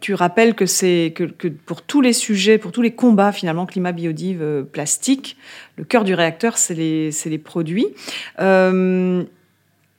tu 0.01 0.15
rappelles 0.15 0.55
que 0.55 0.67
c'est 0.67 1.13
que, 1.15 1.49
pour 1.49 1.83
tous 1.83 2.01
les 2.01 2.13
sujets, 2.13 2.59
pour 2.59 2.73
tous 2.73 2.83
les 2.83 2.93
combats 2.93 3.33
finalement 3.33 3.67
climat, 3.67 3.93
biodive, 3.93 4.65
plastique, 4.73 5.37
le 5.77 5.85
cœur 5.85 6.05
du 6.05 6.15
réacteur, 6.15 6.59
c'est 6.59 6.75
les, 6.75 7.11
les, 7.27 7.39
produits. 7.39 7.89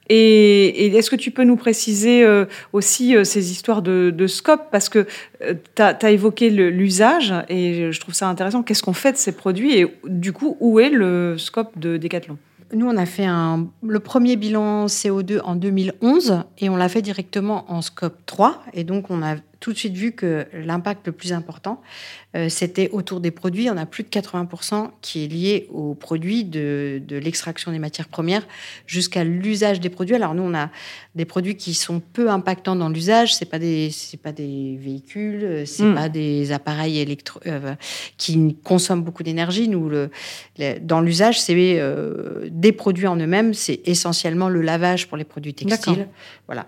Et, 0.08 0.86
est-ce 0.86 1.10
que 1.10 1.16
tu 1.16 1.30
peux 1.30 1.44
nous 1.44 1.56
préciser 1.56 2.24
euh, 2.24 2.46
aussi 2.72 3.14
euh, 3.14 3.24
ces 3.24 3.50
histoires 3.50 3.82
de, 3.82 4.26
scope? 4.26 4.70
Parce 4.70 4.88
que 4.88 5.06
euh, 5.42 5.54
tu 5.74 5.82
as, 5.82 6.10
évoqué 6.10 6.50
l'usage 6.50 7.34
et 7.48 7.92
je 7.92 8.00
trouve 8.00 8.14
ça 8.14 8.28
intéressant. 8.28 8.62
Qu'est-ce 8.62 8.82
qu'on 8.82 8.92
fait 8.92 9.12
de 9.12 9.18
ces 9.18 9.32
produits? 9.32 9.78
Et 9.78 9.86
du 10.06 10.32
coup, 10.32 10.56
où 10.60 10.80
est 10.80 10.90
le 10.90 11.36
scope 11.38 11.78
de 11.78 11.96
Decathlon? 11.96 12.38
Nous, 12.72 12.86
on 12.86 12.96
a 12.96 13.06
fait 13.06 13.26
le 13.26 14.00
premier 14.00 14.36
bilan 14.36 14.86
CO2 14.86 15.40
en 15.42 15.56
2011 15.56 16.44
et 16.58 16.68
on 16.68 16.76
l'a 16.76 16.88
fait 16.88 17.02
directement 17.02 17.70
en 17.72 17.80
scope 17.82 18.18
3. 18.26 18.62
Et 18.74 18.84
donc, 18.84 19.10
on 19.10 19.22
a 19.22 19.36
tout 19.60 19.72
de 19.72 19.78
suite 19.78 19.94
vu 19.94 20.12
que 20.12 20.46
l'impact 20.52 21.06
le 21.06 21.12
plus 21.12 21.32
important, 21.32 21.82
euh, 22.36 22.48
c'était 22.48 22.90
autour 22.90 23.20
des 23.20 23.30
produits. 23.30 23.70
On 23.70 23.76
a 23.76 23.86
plus 23.86 24.04
de 24.04 24.08
80% 24.08 24.90
qui 25.00 25.24
est 25.24 25.28
lié 25.28 25.66
aux 25.70 25.94
produits 25.94 26.44
de, 26.44 27.00
de 27.04 27.16
l'extraction 27.16 27.72
des 27.72 27.78
matières 27.78 28.08
premières 28.08 28.46
jusqu'à 28.86 29.24
l'usage 29.24 29.80
des 29.80 29.88
produits. 29.88 30.14
Alors 30.14 30.34
nous, 30.34 30.42
on 30.42 30.54
a 30.54 30.70
des 31.14 31.24
produits 31.24 31.56
qui 31.56 31.74
sont 31.74 32.00
peu 32.00 32.30
impactants 32.30 32.76
dans 32.76 32.88
l'usage. 32.88 33.34
C'est 33.34 33.46
pas 33.46 33.58
des, 33.58 33.90
c'est 33.90 34.20
pas 34.20 34.32
des 34.32 34.76
véhicules, 34.80 35.66
c'est 35.66 35.84
hmm. 35.84 35.94
pas 35.94 36.08
des 36.08 36.52
appareils 36.52 37.00
électro 37.00 37.40
euh, 37.46 37.74
qui 38.16 38.56
consomment 38.62 39.02
beaucoup 39.02 39.22
d'énergie. 39.22 39.68
Nous, 39.68 39.88
le, 39.88 40.10
dans 40.80 41.00
l'usage, 41.00 41.40
c'est 41.40 41.54
euh, 41.80 42.48
des 42.50 42.72
produits 42.72 43.06
en 43.06 43.16
eux-mêmes. 43.16 43.54
C'est 43.54 43.80
essentiellement 43.86 44.48
le 44.48 44.62
lavage 44.62 45.08
pour 45.08 45.16
les 45.16 45.24
produits 45.24 45.54
textiles. 45.54 46.08
Voilà. 46.46 46.66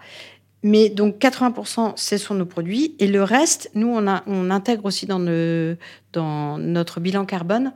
Mais 0.62 0.90
donc 0.90 1.18
80%, 1.18 1.94
ce 1.96 2.18
sont 2.18 2.34
nos 2.34 2.44
produits. 2.44 2.94
Et 2.98 3.06
le 3.06 3.22
reste, 3.22 3.70
nous, 3.74 3.88
on, 3.88 4.06
a, 4.06 4.22
on 4.26 4.50
intègre 4.50 4.84
aussi 4.84 5.06
dans, 5.06 5.18
le, 5.18 5.78
dans 6.12 6.58
notre 6.58 7.00
bilan 7.00 7.24
carbone. 7.24 7.72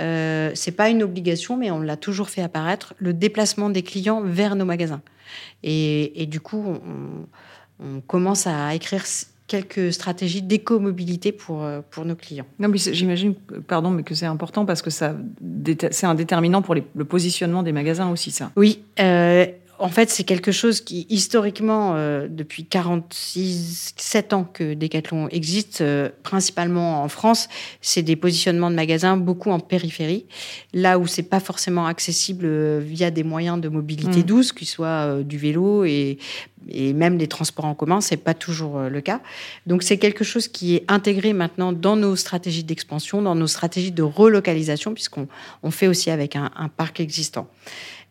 Euh, 0.00 0.50
c'est 0.54 0.72
pas 0.72 0.88
une 0.88 1.02
obligation, 1.02 1.56
mais 1.56 1.70
on 1.70 1.80
l'a 1.80 1.96
toujours 1.96 2.28
fait 2.28 2.42
apparaître, 2.42 2.94
le 2.98 3.12
déplacement 3.12 3.70
des 3.70 3.82
clients 3.82 4.22
vers 4.22 4.56
nos 4.56 4.64
magasins. 4.64 5.02
Et, 5.62 6.20
et 6.22 6.26
du 6.26 6.40
coup, 6.40 6.64
on, 6.66 7.26
on 7.84 8.00
commence 8.00 8.46
à 8.46 8.74
écrire 8.74 9.04
quelques 9.46 9.92
stratégies 9.92 10.42
d'éco-mobilité 10.42 11.30
pour, 11.32 11.62
euh, 11.62 11.80
pour 11.90 12.04
nos 12.04 12.16
clients. 12.16 12.46
Non, 12.58 12.68
mais 12.68 12.78
j'imagine, 12.78 13.34
pardon, 13.66 13.90
mais 13.90 14.02
que 14.02 14.14
c'est 14.14 14.26
important 14.26 14.64
parce 14.64 14.82
que 14.82 14.90
ça, 14.90 15.14
c'est 15.90 16.06
un 16.06 16.14
déterminant 16.14 16.62
pour 16.62 16.74
le 16.74 17.04
positionnement 17.04 17.62
des 17.62 17.72
magasins 17.72 18.10
aussi, 18.10 18.30
ça. 18.30 18.50
Oui. 18.56 18.82
Euh, 19.00 19.46
en 19.78 19.88
fait, 19.88 20.08
c'est 20.08 20.24
quelque 20.24 20.52
chose 20.52 20.80
qui, 20.80 21.06
historiquement, 21.10 21.94
euh, 21.94 22.28
depuis 22.30 22.64
46, 22.64 23.94
7 23.96 24.32
ans 24.32 24.44
que 24.44 24.74
Decathlon 24.74 25.28
existe, 25.28 25.80
euh, 25.80 26.10
principalement 26.22 27.02
en 27.02 27.08
France, 27.08 27.48
c'est 27.80 28.02
des 28.02 28.14
positionnements 28.14 28.70
de 28.70 28.76
magasins 28.76 29.16
beaucoup 29.16 29.50
en 29.50 29.58
périphérie, 29.58 30.26
là 30.72 30.98
où 30.98 31.06
c'est 31.06 31.24
pas 31.24 31.40
forcément 31.40 31.86
accessible 31.86 32.46
euh, 32.46 32.80
via 32.84 33.10
des 33.10 33.24
moyens 33.24 33.60
de 33.60 33.68
mobilité 33.68 34.20
mmh. 34.20 34.24
douce, 34.24 34.52
qui 34.52 34.64
soient 34.64 35.22
du 35.22 35.38
vélo 35.38 35.84
et, 35.84 36.18
et 36.68 36.92
même 36.92 37.18
les 37.18 37.26
transports 37.26 37.64
en 37.64 37.74
commun, 37.74 38.00
c'est 38.00 38.16
pas 38.16 38.34
toujours 38.34 38.78
le 38.78 39.00
cas. 39.00 39.20
Donc, 39.66 39.82
c'est 39.82 39.98
quelque 39.98 40.24
chose 40.24 40.46
qui 40.46 40.76
est 40.76 40.84
intégré 40.88 41.32
maintenant 41.32 41.72
dans 41.72 41.96
nos 41.96 42.14
stratégies 42.16 42.64
d'expansion, 42.64 43.22
dans 43.22 43.34
nos 43.34 43.48
stratégies 43.48 43.92
de 43.92 44.02
relocalisation, 44.02 44.94
puisqu'on 44.94 45.26
on 45.62 45.70
fait 45.70 45.88
aussi 45.88 46.10
avec 46.10 46.36
un, 46.36 46.50
un 46.56 46.68
parc 46.68 47.00
existant. 47.00 47.48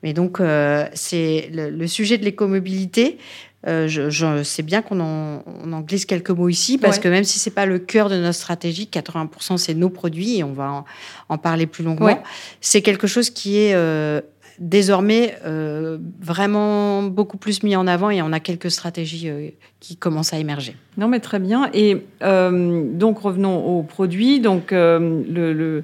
Mais 0.04 0.14
donc, 0.14 0.40
euh, 0.40 0.86
c'est 0.94 1.50
le, 1.52 1.88
sujet 1.88 2.18
de 2.18 2.26
l'écomobilité. 2.26 3.18
Euh, 3.66 3.88
je, 3.88 4.10
je 4.10 4.44
sais 4.44 4.62
bien 4.62 4.82
qu'on 4.82 5.00
en, 5.00 5.42
on 5.64 5.72
en, 5.72 5.80
glisse 5.80 6.06
quelques 6.06 6.32
mots 6.32 6.50
ici, 6.50 6.78
parce 6.78 7.00
que 7.00 7.08
même 7.08 7.24
si 7.24 7.40
c'est 7.40 7.50
pas 7.50 7.66
le 7.66 7.80
cœur 7.80 8.10
de 8.10 8.18
notre 8.18 8.36
stratégie, 8.36 8.90
80% 8.92 9.56
c'est 9.56 9.74
nos 9.74 9.90
produits, 9.90 10.40
et 10.40 10.44
on 10.44 10.52
va 10.52 10.70
en, 10.70 10.86
en 11.30 11.38
parler 11.38 11.66
plus 11.66 11.86
longuement, 11.86 12.22
c'est 12.60 12.82
quelque 12.82 13.08
chose 13.08 13.30
qui 13.30 13.60
est 13.60 13.74
euh, 13.74 14.20
désormais 14.60 15.38
euh, 15.46 15.98
vraiment 16.20 17.04
beaucoup 17.04 17.38
plus 17.38 17.64
mis 17.64 17.78
en 17.78 17.88
avant 17.88 18.10
et 18.10 18.22
on 18.22 18.34
a 18.34 18.42
quelques 18.42 18.70
stratégies 18.70 19.32
qui 19.80 19.96
commencent 19.96 20.34
à 20.34 20.40
émerger. 20.40 20.76
Non, 20.98 21.08
mais 21.08 21.20
très 21.20 21.40
bien. 21.40 21.70
Et 21.74 21.98
euh, 22.22 22.84
donc 22.94 23.20
revenons 23.20 23.66
aux 23.66 23.84
produits. 23.84 24.40
Donc 24.40 24.72
le, 24.72 25.24
le, 25.28 25.84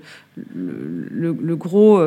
le, 0.56 1.56
gros 1.56 2.02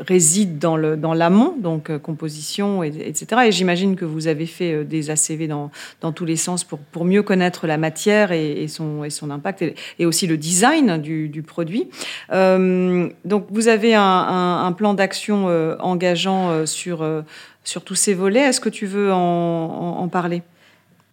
réside 0.00 0.58
dans 0.58 0.76
l'amont, 0.76 1.54
dans 1.58 1.76
donc 1.76 1.96
composition, 1.98 2.82
etc. 2.82 3.42
Et 3.46 3.52
j'imagine 3.52 3.96
que 3.96 4.04
vous 4.04 4.26
avez 4.26 4.46
fait 4.46 4.84
des 4.84 5.10
ACV 5.10 5.46
dans, 5.46 5.70
dans 6.00 6.12
tous 6.12 6.24
les 6.24 6.36
sens 6.36 6.64
pour, 6.64 6.78
pour 6.78 7.04
mieux 7.04 7.22
connaître 7.22 7.66
la 7.66 7.78
matière 7.78 8.32
et, 8.32 8.66
son, 8.68 9.04
et 9.04 9.10
son 9.10 9.30
impact 9.30 9.64
et, 9.98 10.06
aussi 10.06 10.26
le 10.26 10.36
design 10.36 11.00
du, 11.00 11.28
du 11.28 11.42
produit. 11.42 11.88
donc 12.30 13.46
vous 13.50 13.68
avez 13.68 13.94
un, 13.94 14.72
plan 14.72 14.94
d'action 14.94 15.48
euh, 15.48 15.76
engageant 15.80 16.50
euh, 16.50 16.66
sur, 16.66 17.02
euh, 17.02 17.22
sur 17.64 17.82
tous 17.82 17.94
ces 17.94 18.14
volets. 18.14 18.40
Est-ce 18.40 18.60
que 18.60 18.68
tu 18.68 18.86
veux 18.86 19.12
en, 19.12 20.08
parler? 20.08 20.42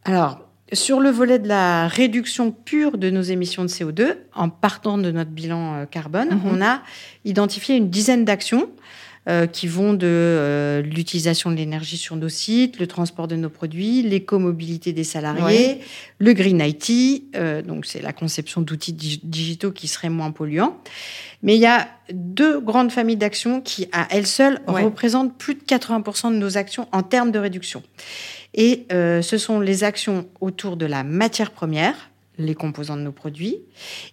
Alors, 0.04 0.39
sur 0.73 0.99
le 0.99 1.10
volet 1.10 1.39
de 1.39 1.47
la 1.47 1.88
réduction 1.88 2.51
pure 2.51 2.97
de 2.97 3.10
nos 3.10 3.21
émissions 3.21 3.63
de 3.63 3.69
CO2, 3.69 4.15
en 4.34 4.49
partant 4.49 4.97
de 4.97 5.12
notre 5.12 5.32
bilan 5.32 5.86
carbone, 5.89 6.30
mhm. 6.30 6.41
on 6.45 6.62
a 6.62 6.82
identifié 7.23 7.75
une 7.75 7.89
dizaine 7.89 8.25
d'actions 8.25 8.69
qui 9.51 9.65
vont 9.65 9.95
de 9.95 10.84
l'utilisation 10.86 11.49
de 11.49 11.56
l'énergie 11.56 11.97
sur 11.97 12.15
nos 12.15 12.30
sites, 12.30 12.78
le 12.78 12.86
transport 12.86 13.28
de 13.28 13.36
nos 13.36 13.49
produits, 13.49 14.04
l'écomobilité 14.04 14.93
des 14.93 15.04
salariés, 15.04 15.80
le 16.19 16.34
green 16.34 16.62
IT, 16.62 17.34
donc 17.65 17.88
c'est 17.88 18.04
la 18.04 18.13
conception 18.13 18.62
d'outils 18.62 18.93
digitaux 18.93 19.71
qui 19.71 19.88
seraient 19.88 20.10
moins 20.10 20.30
polluants. 20.30 20.78
Mais 21.41 21.56
il 21.56 21.62
y 21.62 21.65
a 21.65 21.88
deux 22.12 22.60
grandes 22.60 22.91
familles 22.91 23.17
d'actions 23.17 23.62
qui, 23.62 23.88
à 23.91 24.08
elles 24.12 24.28
seules, 24.28 24.60
représentent 24.67 25.36
plus 25.38 25.56
de 25.56 25.62
80% 25.62 26.32
de 26.32 26.38
nos 26.38 26.58
actions 26.58 26.88
en 26.91 27.01
termes 27.01 27.32
de 27.32 27.39
réduction. 27.39 27.82
Et 28.56 28.86
euh, 28.91 29.22
ce 29.22 29.38
sont 29.38 29.60
les 29.60 29.84
actions 29.84 30.28
autour 30.41 30.78
de 30.78 30.86
la 30.86 31.04
matière 31.04 31.52
première, 31.52 32.10
les 32.38 32.56
composants 32.56 32.98
de 32.98 33.02
nos 33.02 33.12
produits. 33.12 33.60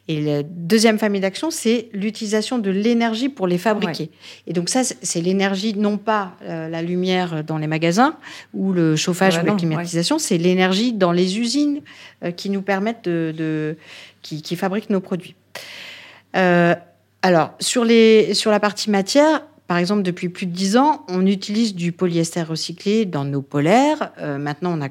Et 0.08 0.20
la 0.20 0.42
deuxième 0.42 0.98
famille 0.98 1.20
d'actions, 1.20 1.50
c'est 1.50 1.88
l'utilisation 1.92 2.58
de 2.58 2.70
l'énergie 2.70 3.28
pour 3.28 3.46
les 3.46 3.58
fabriquer. 3.58 4.10
Et 4.46 4.52
donc 4.52 4.68
ça, 4.68 4.82
c'est 4.84 5.20
l'énergie, 5.20 5.74
non 5.74 5.98
pas 5.98 6.36
euh, 6.42 6.68
la 6.68 6.82
lumière 6.82 7.44
dans 7.44 7.58
les 7.58 7.66
magasins 7.66 8.16
ou 8.54 8.72
le 8.72 8.96
chauffage 8.96 9.38
ou 9.38 9.46
la 9.46 9.54
climatisation, 9.54 10.18
c'est 10.18 10.38
l'énergie 10.38 10.92
dans 10.92 11.12
les 11.12 11.38
usines 11.38 11.80
euh, 12.24 12.30
qui 12.30 12.50
nous 12.50 12.62
permettent 12.62 13.04
de, 13.04 13.76
qui, 14.22 14.42
qui, 14.42 14.56
fabriquent 14.56 14.90
nos 14.90 15.00
produits. 15.00 15.34
Euh, 16.36 16.74
alors, 17.22 17.52
sur, 17.60 17.84
les, 17.84 18.34
sur 18.34 18.50
la 18.50 18.60
partie 18.60 18.90
matière, 18.90 19.42
par 19.72 19.78
exemple, 19.78 20.02
depuis 20.02 20.28
plus 20.28 20.44
de 20.44 20.52
dix 20.52 20.76
ans, 20.76 21.02
on 21.08 21.24
utilise 21.24 21.74
du 21.74 21.92
polyester 21.92 22.42
recyclé 22.42 23.06
dans 23.06 23.24
nos 23.24 23.40
polaires. 23.40 24.12
Euh, 24.18 24.36
maintenant, 24.36 24.78
on 24.78 24.84
a 24.84 24.90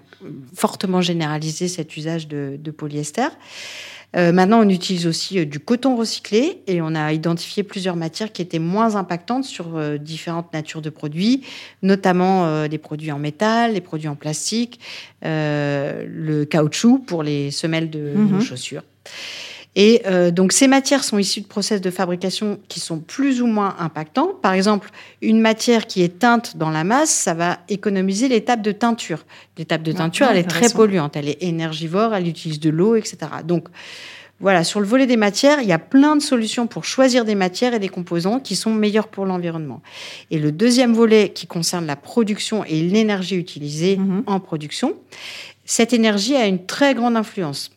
fortement 0.56 1.02
généralisé 1.02 1.68
cet 1.68 1.96
usage 1.98 2.28
de, 2.28 2.58
polyester. 2.76 3.28
Euh, 4.18 4.32
maintenant, 4.32 4.60
on 4.66 4.70
utilise 4.70 5.06
aussi 5.06 5.38
euh, 5.38 5.46
du 5.46 5.60
coton 5.60 5.96
recyclé 5.96 6.64
et 6.66 6.82
on 6.82 6.96
a 6.96 7.14
identifié 7.14 7.62
plusieurs 7.62 7.96
matières 7.96 8.32
qui 8.32 8.42
étaient 8.42 8.58
moins 8.58 8.96
impactantes 8.96 9.44
sur 9.44 9.80
différentes 10.00 10.52
natures 10.52 10.82
de 10.82 10.90
produits, 10.90 11.44
notamment 11.84 12.68
des 12.68 12.80
produits 12.80 13.12
en 13.12 13.20
métal, 13.20 13.76
des 13.76 13.82
produits 13.82 14.10
en 14.10 14.16
plastique, 14.16 14.80
le 15.22 16.44
caoutchouc 16.46 17.06
pour 17.06 17.22
les 17.22 17.52
semelles 17.52 17.92
de 17.92 18.14
nos 18.16 18.38
mhm. 18.38 18.42
chaussures. 18.42 18.82
Et 19.76 20.02
euh, 20.06 20.32
donc 20.32 20.52
ces 20.52 20.68
matières 20.68 21.04
sont 21.04 21.18
issues 21.18 21.42
de 21.42 21.48
process 21.48 21.80
de 21.80 21.90
fabrication 21.90 22.60
qui 22.68 22.80
sont 22.80 23.00
plus 23.00 23.42
ou 23.42 23.48
moins 23.48 23.76
impactants. 23.80 24.34
Par 24.42 24.54
exemple, 24.54 24.90
une 25.22 25.40
matière 25.40 25.88
qui 25.88 26.04
est 26.04 26.20
teinte 26.20 26.58
dans 26.58 26.70
la 26.70 26.84
masse, 26.84 27.10
ça 27.10 27.34
va 27.34 27.60
économiser 27.70 28.28
l'étape 28.28 28.62
de 28.62 28.74
teinture. 28.74 29.26
L'étape 29.58 29.84
de 29.84 29.94
teinture, 29.94 30.28
elle 30.30 30.38
est 30.38 30.44
très 30.44 30.70
polluante, 30.70 31.16
elle 31.16 31.30
est 31.30 31.42
énergivore, 31.42 32.14
elle 32.14 32.28
utilise 32.28 32.60
de 32.60 32.70
l'eau, 32.70 32.96
etc. 32.96 33.18
Donc 33.46 33.70
voilà, 34.42 34.64
sur 34.64 34.80
le 34.80 34.88
volet 34.88 35.06
des 35.06 35.18
matières, 35.18 35.62
il 35.62 35.68
y 35.68 35.72
a 35.72 35.80
plein 35.80 36.16
de 36.16 36.22
solutions 36.22 36.66
pour 36.66 36.84
choisir 36.84 37.26
des 37.26 37.36
matières 37.36 37.76
et 37.76 37.80
des 37.80 37.90
composants 37.90 38.40
qui 38.40 38.56
sont 38.56 38.74
meilleurs 38.74 39.08
pour 39.08 39.26
l'environnement. 39.26 39.82
Et 40.32 40.40
le 40.40 40.52
deuxième 40.52 40.94
volet 40.94 41.30
qui 41.30 41.46
concerne 41.46 41.86
la 41.86 41.96
production 41.96 42.66
et 42.66 42.82
l'énergie 42.82 43.36
utilisée 43.36 43.98
mm-hmm. 43.98 44.24
en 44.26 44.40
production, 44.40 44.96
cette 45.64 45.94
énergie 45.94 46.36
a 46.36 46.48
une 46.48 46.66
très 46.66 46.96
grande 46.96 47.16
influence. 47.16 47.70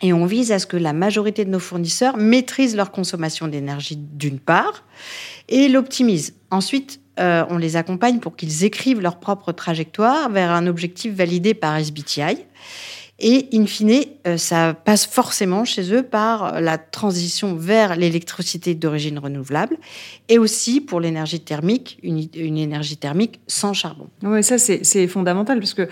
Et 0.00 0.12
on 0.12 0.26
vise 0.26 0.52
à 0.52 0.58
ce 0.58 0.66
que 0.66 0.76
la 0.76 0.92
majorité 0.92 1.44
de 1.44 1.50
nos 1.50 1.58
fournisseurs 1.58 2.16
maîtrisent 2.16 2.76
leur 2.76 2.92
consommation 2.92 3.48
d'énergie 3.48 3.96
d'une 3.96 4.38
part 4.38 4.84
et 5.48 5.68
l'optimisent. 5.68 6.34
Ensuite, 6.50 7.00
euh, 7.18 7.44
on 7.50 7.58
les 7.58 7.76
accompagne 7.76 8.20
pour 8.20 8.36
qu'ils 8.36 8.64
écrivent 8.64 9.00
leur 9.00 9.18
propre 9.18 9.50
trajectoire 9.52 10.30
vers 10.30 10.52
un 10.52 10.66
objectif 10.66 11.14
validé 11.14 11.54
par 11.54 11.76
SBTI. 11.76 12.44
Et 13.20 13.48
in 13.52 13.66
fine, 13.66 14.04
euh, 14.28 14.36
ça 14.36 14.74
passe 14.74 15.04
forcément 15.04 15.64
chez 15.64 15.92
eux 15.92 16.04
par 16.04 16.60
la 16.60 16.78
transition 16.78 17.56
vers 17.56 17.96
l'électricité 17.96 18.76
d'origine 18.76 19.18
renouvelable 19.18 19.76
et 20.28 20.38
aussi 20.38 20.80
pour 20.80 21.00
l'énergie 21.00 21.40
thermique, 21.40 21.98
une, 22.04 22.28
une, 22.36 22.56
énergie 22.56 22.96
thermique 22.96 23.40
sans 23.48 23.72
charbon. 23.72 24.08
Oui, 24.22 24.44
ça 24.44 24.58
c'est 24.58 25.08
fondamental 25.08 25.58
parce 25.58 25.74
que 25.74 25.88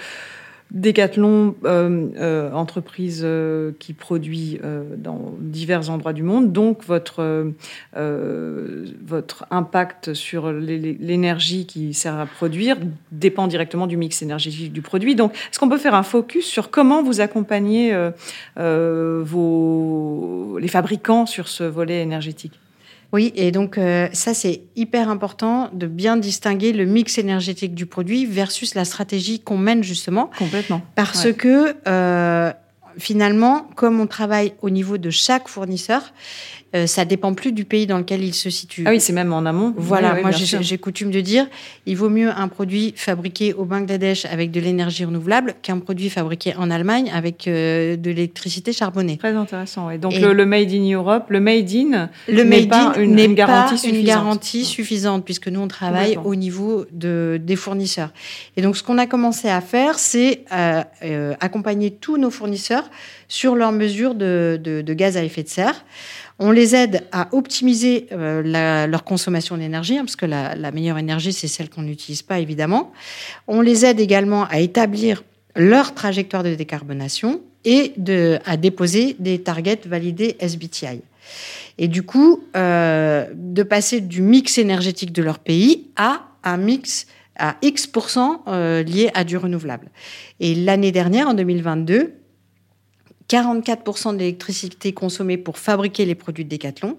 Decathlon, 0.72 1.54
euh, 1.64 2.08
euh, 2.18 2.52
entreprise 2.52 3.22
euh, 3.24 3.70
qui 3.78 3.92
produit 3.92 4.58
dans 4.96 5.34
divers 5.38 5.90
endroits 5.90 6.12
du 6.12 6.24
monde, 6.24 6.52
donc 6.52 6.84
votre, 6.84 7.52
votre 7.94 9.46
impact 9.50 10.14
sur 10.14 10.52
l'énergie 10.52 11.66
qui 11.66 11.94
sert 11.94 12.18
à 12.18 12.26
produire 12.26 12.76
dépend 13.12 13.46
directement 13.46 13.86
du 13.86 13.96
mix 13.96 14.22
énergétique 14.22 14.72
du 14.72 14.82
produit. 14.82 15.14
Donc, 15.14 15.32
est-ce 15.34 15.58
qu'on 15.58 15.68
peut 15.68 15.78
faire 15.78 15.94
un 15.94 16.02
focus 16.02 16.46
sur 16.46 16.70
comment 16.70 17.02
vous 17.02 17.20
accompagnez 17.20 17.92
les 18.56 18.62
fabricants 20.68 21.26
sur 21.26 21.48
ce 21.48 21.64
volet 21.64 22.02
énergétique? 22.02 22.58
Oui, 23.12 23.32
et 23.34 23.50
donc 23.52 23.78
euh, 23.78 24.08
ça, 24.12 24.34
c'est 24.34 24.62
hyper 24.74 25.08
important 25.08 25.70
de 25.72 25.86
bien 25.86 26.16
distinguer 26.16 26.72
le 26.72 26.84
mix 26.84 27.18
énergétique 27.18 27.74
du 27.74 27.86
produit 27.86 28.26
versus 28.26 28.74
la 28.74 28.84
stratégie 28.84 29.40
qu'on 29.40 29.58
mène 29.58 29.82
justement. 29.82 30.30
Complètement. 30.38 30.82
Parce 30.94 31.32
que 31.32 31.76
euh, 31.86 32.52
finalement, 32.98 33.68
comme 33.74 34.00
on 34.00 34.06
travaille 34.06 34.52
au 34.62 34.70
niveau 34.70 34.98
de 34.98 35.10
chaque 35.10 35.48
fournisseur, 35.48 36.12
euh, 36.74 36.86
ça 36.86 37.04
dépend 37.04 37.32
plus 37.32 37.52
du 37.52 37.64
pays 37.64 37.86
dans 37.86 37.98
lequel 37.98 38.24
il 38.24 38.34
se 38.34 38.50
situe. 38.50 38.82
Ah 38.86 38.90
oui, 38.90 39.00
c'est 39.00 39.12
même 39.12 39.32
en 39.32 39.46
amont. 39.46 39.72
Voilà, 39.76 40.20
moi 40.20 40.30
j'ai 40.32 40.78
coutume 40.78 41.10
de 41.10 41.20
dire, 41.20 41.46
il 41.86 41.96
vaut 41.96 42.08
mieux 42.08 42.28
un 42.28 42.48
produit 42.48 42.92
fabriqué 42.96 43.54
au 43.54 43.64
Bangladesh 43.64 44.24
avec 44.26 44.50
de 44.50 44.60
l'énergie 44.60 45.04
renouvelable 45.04 45.54
qu'un 45.62 45.78
produit 45.78 46.10
fabriqué 46.10 46.54
en 46.56 46.70
Allemagne 46.70 47.10
avec 47.14 47.46
euh, 47.46 47.96
de 47.96 48.10
l'électricité 48.10 48.72
charbonnée. 48.72 49.16
Très 49.16 49.34
intéressant. 49.34 49.90
Et 49.90 49.98
donc 49.98 50.14
le, 50.14 50.44
Made 50.44 50.72
in 50.72 50.92
Europe, 50.92 51.26
le 51.28 51.40
Made 51.40 51.70
in, 51.72 52.10
le 52.28 52.44
Made 52.44 52.68
pas 52.68 52.94
in 52.96 53.00
une, 53.00 53.34
garantie 53.34 53.74
pas 53.74 53.76
suffisante. 53.76 54.00
une 54.00 54.04
garantie 54.04 54.64
suffisante 54.64 55.24
puisque 55.24 55.48
nous 55.48 55.60
on 55.60 55.68
travaille 55.68 56.18
au 56.24 56.34
niveau 56.34 56.84
de, 56.90 57.40
des 57.42 57.56
fournisseurs. 57.56 58.10
Et 58.56 58.62
donc 58.62 58.76
ce 58.76 58.82
qu'on 58.82 58.98
a 58.98 59.06
commencé 59.06 59.48
à 59.48 59.60
faire, 59.60 59.98
c'est 59.98 60.44
euh, 60.52 61.34
accompagner 61.40 61.92
tous 61.92 62.16
nos 62.16 62.30
fournisseurs 62.30 62.85
sur 63.28 63.54
leurs 63.54 63.72
mesures 63.72 64.14
de, 64.14 64.84
gaz 64.88 65.16
à 65.16 65.24
effet 65.24 65.42
de 65.42 65.48
serre. 65.48 65.84
On 66.38 66.50
les 66.50 66.74
aide 66.74 67.02
à 67.12 67.28
optimiser 67.32 68.08
euh, 68.12 68.86
leur 68.86 69.04
consommation 69.04 69.56
d'énergie, 69.56 69.96
hein, 69.96 70.04
parce 70.04 70.16
que 70.16 70.26
la, 70.26 70.70
meilleure 70.70 70.98
énergie, 70.98 71.32
c'est 71.32 71.48
celle 71.48 71.70
qu'on 71.70 71.82
n'utilise 71.82 72.22
pas, 72.22 72.40
évidemment. 72.40 72.92
On 73.46 73.60
les 73.60 73.86
aide 73.86 74.00
également 74.00 74.44
à 74.44 74.58
établir 74.60 75.24
leur 75.54 75.94
trajectoire 75.94 76.42
de 76.42 76.54
décarbonation 76.54 77.40
et 77.64 77.94
à 78.44 78.56
déposer 78.56 79.16
des 79.18 79.40
targets 79.40 79.80
validés 79.86 80.36
SBTI. 80.38 81.00
Et 81.78 81.88
du 81.88 82.02
coup, 82.02 82.44
euh, 82.56 83.26
de 83.34 83.62
passer 83.62 84.00
du 84.00 84.22
mix 84.22 84.58
énergétique 84.58 85.12
de 85.12 85.22
leur 85.22 85.38
pays 85.38 85.88
à 85.96 86.28
un 86.44 86.56
mix 86.58 87.06
à 87.38 87.56
X% 87.62 88.42
euh, 88.48 88.82
lié 88.82 89.10
à 89.14 89.24
du 89.24 89.36
renouvelable. 89.36 89.90
Et 90.40 90.54
l'année 90.54 90.92
dernière, 90.92 91.28
en 91.28 91.34
2022, 91.34 92.14
44% 93.28 94.14
de 94.14 94.18
l'électricité 94.18 94.92
consommée 94.92 95.36
pour 95.36 95.58
fabriquer 95.58 96.04
les 96.04 96.14
produits 96.14 96.44
de 96.44 96.50
Decathlon 96.50 96.98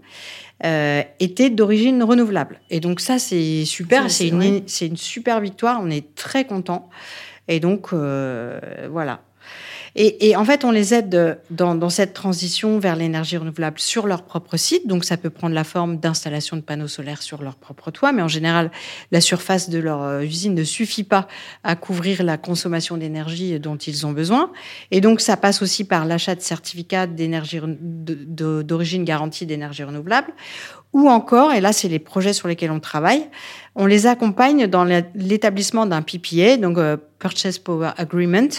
euh, 0.66 1.04
était 1.20 1.50
d'origine 1.50 2.04
renouvelable. 2.04 2.60
Et 2.70 2.80
donc 2.80 3.00
ça, 3.00 3.20
c'est 3.20 3.64
super, 3.66 4.10
c'est 4.10 4.28
une, 4.28 4.64
une, 4.82 4.98
super 4.98 5.40
victoire, 5.40 5.80
on 5.82 5.90
est 5.90 6.16
très 6.16 6.46
content. 6.46 6.90
Et 7.48 7.60
donc, 7.60 7.94
euh, 7.94 8.60
voilà. 8.92 9.22
Et, 10.00 10.36
en 10.36 10.46
fait, 10.46 10.64
on 10.64 10.70
les 10.70 10.94
aide 10.94 11.40
dans, 11.50 11.90
cette 11.90 12.14
transition 12.14 12.78
vers 12.78 12.96
l'énergie 12.96 13.36
renouvelable 13.36 13.80
sur 13.80 14.06
leur 14.06 14.22
propre 14.22 14.56
site. 14.56 14.88
Donc, 14.88 15.04
ça 15.04 15.18
peut 15.18 15.32
prendre 15.32 15.56
la 15.56 15.64
forme 15.64 15.98
d'installation 15.98 16.56
de 16.56 16.62
panneaux 16.62 16.88
solaires 16.88 17.24
sur 17.24 17.42
leur 17.42 17.56
propre 17.56 17.90
toit. 17.90 18.12
Mais 18.12 18.22
en 18.22 18.28
général, 18.28 18.70
la 19.12 19.22
surface 19.22 19.72
de 19.72 19.80
leur 19.80 20.04
euh, 20.04 20.22
usine 20.22 20.54
ne 20.54 20.64
suffit 20.64 21.04
pas 21.04 21.28
à 21.64 21.76
couvrir 21.76 22.22
la 22.22 22.38
consommation 22.38 22.96
d'énergie 22.96 23.60
dont 23.60 23.76
ils 23.76 24.06
ont 24.06 24.12
besoin. 24.12 24.52
Et 24.92 25.02
donc, 25.02 25.20
ça 25.20 25.36
passe 25.36 25.64
aussi 25.64 25.84
par 25.84 26.06
l'achat 26.06 26.36
de 26.36 26.42
certificats 26.42 27.08
d'énergie 27.08 27.60
d'origine 27.64 29.04
garantie 29.04 29.48
d'énergie 29.48 29.84
renouvelable 29.84 30.32
ou 30.94 31.10
encore, 31.10 31.52
et 31.54 31.62
là 31.62 31.74
c'est 31.74 31.90
les 31.90 32.00
projets 32.00 32.34
sur 32.34 32.48
lesquels 32.48 32.72
on 32.72 32.80
travaille, 32.80 33.28
on 33.80 33.86
les 33.86 34.08
accompagne 34.08 34.66
dans 34.66 34.84
l'établissement 35.14 35.86
d'un 35.86 36.02
PPA, 36.02 36.58
donc 36.58 36.80
euh, 36.80 36.98
Purchase 37.20 37.60
Power 37.60 37.92
Agreement, 37.98 38.50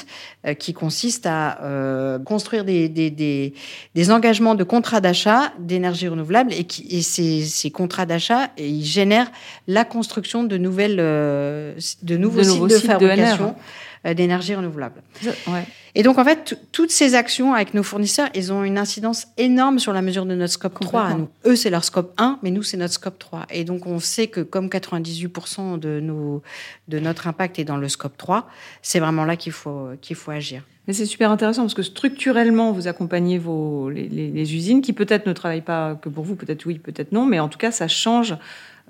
euh, 0.46 0.54
qui 0.54 0.72
consiste 0.72 1.26
à 1.26 1.60
euh, 1.60 2.20
construire 2.20 2.64
des, 2.64 2.88
des, 2.88 3.10
des, 3.10 3.52
des, 3.96 4.10
engagements 4.12 4.54
de 4.54 4.62
contrats 4.62 5.00
d'achat 5.00 5.52
d'énergie 5.58 6.06
renouvelable 6.06 6.52
et, 6.52 6.64
qui, 6.64 6.86
et 6.96 7.02
ces, 7.02 7.42
ces 7.42 7.70
contrats 7.72 8.06
d'achat 8.06 8.50
ils 8.58 8.84
génèrent 8.84 9.30
la 9.66 9.84
construction 9.84 10.44
de 10.44 10.56
nouvelles 10.56 10.96
de 10.96 12.16
nouveaux, 12.16 12.44
sites, 12.44 12.62
de 12.62 12.78
fabrication 12.78 13.56
d'énergie 14.04 14.54
renouvelable. 14.54 15.02
Ouais. 15.46 15.64
Et 15.94 16.02
donc, 16.02 16.18
en 16.18 16.24
fait, 16.24 16.56
toutes 16.70 16.90
ces 16.90 17.14
actions 17.14 17.54
avec 17.54 17.74
nos 17.74 17.82
fournisseurs, 17.82 18.28
ils 18.34 18.52
ont 18.52 18.62
une 18.62 18.78
incidence 18.78 19.26
énorme 19.36 19.78
sur 19.78 19.92
la 19.92 20.02
mesure 20.02 20.26
de 20.26 20.34
notre 20.34 20.52
scope 20.52 20.78
3 20.78 21.02
à 21.02 21.14
nous. 21.14 21.28
Eux, 21.44 21.56
c'est 21.56 21.70
leur 21.70 21.82
scope 21.82 22.14
1, 22.18 22.38
mais 22.42 22.50
nous, 22.50 22.62
c'est 22.62 22.76
notre 22.76 22.94
scope 22.94 23.18
3. 23.18 23.46
Et 23.50 23.64
donc, 23.64 23.86
on 23.86 23.98
sait 23.98 24.28
que 24.28 24.40
comme 24.40 24.68
98% 24.68 25.78
de, 25.78 26.00
nos, 26.00 26.42
de 26.88 26.98
notre 26.98 27.26
impact 27.26 27.58
est 27.58 27.64
dans 27.64 27.76
le 27.76 27.88
scope 27.88 28.16
3, 28.16 28.48
c'est 28.82 29.00
vraiment 29.00 29.24
là 29.24 29.36
qu'il 29.36 29.52
faut, 29.52 29.88
qu'il 30.00 30.14
faut 30.14 30.30
agir. 30.30 30.62
Mais 30.86 30.94
c'est 30.94 31.04
super 31.04 31.30
intéressant 31.30 31.62
parce 31.62 31.74
que 31.74 31.82
structurellement, 31.82 32.72
vous 32.72 32.86
accompagnez 32.86 33.38
vos, 33.38 33.90
les, 33.90 34.08
les, 34.08 34.54
usines 34.54 34.80
qui 34.80 34.94
peut-être 34.94 35.26
ne 35.26 35.34
travaillent 35.34 35.60
pas 35.60 35.96
que 35.96 36.08
pour 36.08 36.24
vous, 36.24 36.34
peut-être 36.34 36.64
oui, 36.64 36.78
peut-être 36.78 37.12
non, 37.12 37.26
mais 37.26 37.40
en 37.40 37.48
tout 37.48 37.58
cas, 37.58 37.70
ça 37.70 37.88
change 37.88 38.36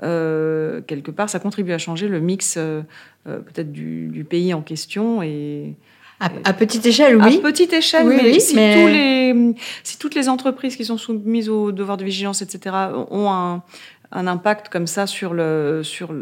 euh, 0.02 0.80
quelque 0.86 1.10
part, 1.10 1.28
ça 1.28 1.38
contribue 1.38 1.72
à 1.72 1.78
changer 1.78 2.08
le 2.08 2.20
mix 2.20 2.56
euh, 2.56 2.82
euh, 3.26 3.38
peut-être 3.38 3.72
du, 3.72 4.08
du, 4.08 4.24
pays 4.24 4.54
en 4.54 4.62
question 4.62 5.22
et 5.22 5.74
à, 6.20 6.52
petite 6.52 6.84
échelle, 6.84 7.16
oui. 7.16 7.38
À 7.38 7.40
petite 7.40 7.72
échelle, 7.72 8.04
mais, 8.08 8.40
si, 8.40 8.54
Tous 8.54 8.58
les, 8.58 9.54
si 9.84 9.98
toutes 10.00 10.16
les 10.16 10.28
entreprises 10.28 10.74
qui 10.74 10.84
sont 10.84 10.96
soumises 10.96 11.48
au 11.48 11.70
devoir 11.70 11.96
de 11.96 12.04
vigilance, 12.04 12.42
etc., 12.42 12.74
ont 13.10 13.30
un, 13.30 13.62
un 14.10 14.26
impact 14.26 14.68
comme 14.68 14.86
ça 14.86 15.06
sur 15.06 15.34
le 15.34 15.82
sur 15.84 16.14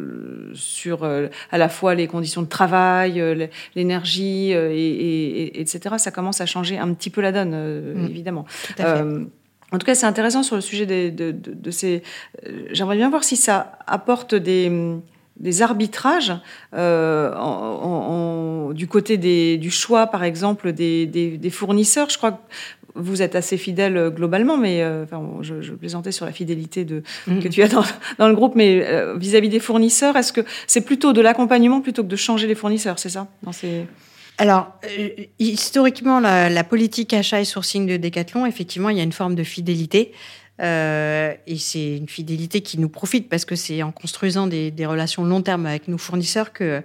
sur 0.55 1.05
euh, 1.05 1.29
à 1.51 1.59
la 1.59 1.69
fois 1.69 1.95
les 1.95 2.07
conditions 2.07 2.43
de 2.43 2.49
travail, 2.49 3.21
euh, 3.21 3.47
l'énergie 3.75 4.55
euh, 4.55 4.71
et, 4.73 4.77
et, 4.77 5.61
etc. 5.61 5.97
Ça 5.99 6.11
commence 6.11 6.41
à 6.41 6.47
changer 6.47 6.79
un 6.79 6.93
petit 6.95 7.11
peu 7.11 7.21
la 7.21 7.33
donne, 7.33 7.55
mm. 7.55 8.07
évidemment. 8.07 8.45
En 9.73 9.79
tout 9.79 9.87
cas, 9.87 9.95
c'est 9.95 10.07
intéressant 10.07 10.43
sur 10.43 10.55
le 10.55 10.63
sujet 10.63 10.87
de, 10.87 11.11
de, 11.11 11.33
de 11.33 11.71
ces. 11.71 12.03
J'aimerais 12.71 12.97
bien 12.97 13.11
voir 13.11 13.25
si 13.25 13.37
ça 13.37 13.79
apporte 13.87 14.35
des 14.35 14.71
des 15.39 15.63
arbitrages 15.63 16.33
euh, 16.75 17.35
en, 17.37 18.73
du 18.73 18.87
côté 18.87 19.19
des, 19.19 19.59
du 19.59 19.71
choix, 19.71 20.07
par 20.07 20.25
exemple, 20.25 20.73
des, 20.73 21.07
des, 21.07 21.51
fournisseurs. 21.51 22.09
Je 22.09 22.17
crois 22.17 22.33
que 22.33 22.39
vous 22.95 23.23
êtes 23.23 23.35
assez 23.35 23.59
fidèle 23.59 23.97
euh, 23.97 24.11
globalement, 24.11 24.57
mais 24.57 24.83
euh, 24.83 25.05
enfin, 25.05 25.23
je, 25.43 25.61
je, 25.61 25.73
plaisantais 25.73 26.13
sur 26.13 26.25
la 26.25 26.33
fidélité 26.33 26.85
de, 26.85 27.03
mm. 27.27 27.41
que 27.41 27.49
tu 27.49 27.63
as 27.63 27.69
dans, 27.69 27.85
dans, 28.19 28.29
le 28.29 28.35
groupe, 28.35 28.55
mais 28.55 28.83
euh, 28.87 29.17
vis-à-vis 29.17 29.51
des 29.51 29.61
fournisseurs, 29.61 30.17
est-ce 30.17 30.33
que 30.33 30.41
c'est 30.67 30.81
plutôt 30.81 31.13
de 31.13 31.21
l'accompagnement 31.21 31.83
plutôt 31.83 32.03
que 32.03 32.09
de 32.09 32.17
changer 32.17 32.47
les 32.47 32.55
fournisseurs, 32.55 32.99
c'est 32.99 33.11
ça? 33.11 33.29
Dans 33.43 33.53
ces... 33.53 33.87
Alors, 34.39 34.73
historiquement, 35.39 36.21
la, 36.21 36.51
la, 36.51 36.65
politique 36.65 37.15
achat 37.15 37.41
et 37.41 37.45
sourcing 37.45 37.87
de 37.87 37.97
Decathlon, 37.97 38.45
effectivement, 38.45 38.91
il 38.91 38.99
y 38.99 39.01
a 39.01 39.03
une 39.03 39.13
forme 39.13 39.35
de 39.35 39.45
fidélité. 39.45 40.13
Euh, 40.61 41.35
et 41.47 41.59
c'est 41.59 41.97
une 41.97 42.09
fidélité 42.09 42.63
qui 42.63 42.79
nous 42.79 42.89
profite 42.89 43.29
parce 43.29 43.45
que 43.45 43.57
c'est 43.57 43.83
en 43.83 43.93
construisant 43.93 44.47
des, 44.47 44.71
des, 44.71 44.87
relations 44.87 45.23
long 45.25 45.43
terme 45.43 45.67
avec 45.67 45.87
nos 45.87 45.99
fournisseurs 45.99 46.53
que 46.53 46.83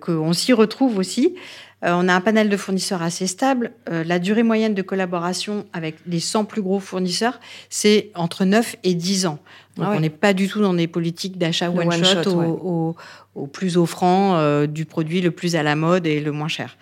qu'on 0.00 0.32
s'y 0.32 0.52
retrouve 0.52 0.98
aussi. 0.98 1.36
Euh, 1.84 1.92
on 1.94 2.08
a 2.08 2.14
un 2.14 2.20
panel 2.20 2.48
de 2.48 2.56
fournisseurs 2.56 3.02
assez 3.02 3.26
stable. 3.26 3.72
Euh, 3.88 4.02
la 4.02 4.18
durée 4.18 4.42
moyenne 4.42 4.74
de 4.74 4.82
collaboration 4.82 5.66
avec 5.72 5.96
les 6.06 6.20
100 6.20 6.44
plus 6.44 6.62
gros 6.62 6.80
fournisseurs, 6.80 7.38
c'est 7.70 8.10
entre 8.14 8.44
9 8.44 8.76
et 8.82 8.94
10 8.94 9.26
ans. 9.26 9.38
Donc 9.76 9.86
ah 9.88 9.94
on 9.96 10.00
n'est 10.00 10.10
pas 10.10 10.32
du 10.32 10.48
tout 10.48 10.60
dans 10.60 10.74
des 10.74 10.88
politiques 10.88 11.38
d'achat 11.38 11.70
one, 11.70 12.04
shot, 12.04 12.28
au, 12.30 12.96
au, 13.36 13.46
plus 13.46 13.76
offrant 13.76 14.36
euh, 14.36 14.66
du 14.66 14.86
produit 14.86 15.20
le 15.20 15.30
plus 15.30 15.54
à 15.54 15.62
la 15.62 15.76
mode 15.76 16.06
et 16.06 16.20
le 16.20 16.32
moins 16.32 16.48
cher. 16.48 16.76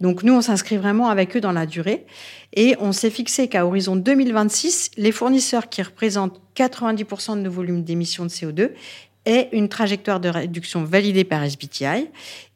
Donc 0.00 0.24
nous, 0.24 0.34
on 0.34 0.42
s'inscrit 0.42 0.76
vraiment 0.76 1.08
avec 1.08 1.36
eux 1.36 1.40
dans 1.40 1.52
la 1.52 1.64
durée. 1.64 2.04
Et 2.54 2.74
on 2.80 2.90
s'est 2.90 3.10
fixé 3.10 3.46
qu'à 3.46 3.64
horizon 3.64 3.94
2026, 3.94 4.90
les 4.96 5.12
fournisseurs 5.12 5.68
qui 5.68 5.80
représentent 5.82 6.40
90% 6.56 7.36
de 7.36 7.42
nos 7.42 7.50
volumes 7.50 7.84
d'émissions 7.84 8.24
de 8.24 8.30
CO2 8.30 8.70
aient 9.24 9.48
une 9.52 9.68
trajectoire 9.68 10.18
de 10.18 10.28
réduction 10.28 10.82
validée 10.82 11.22
par 11.22 11.44
SBTI 11.44 12.08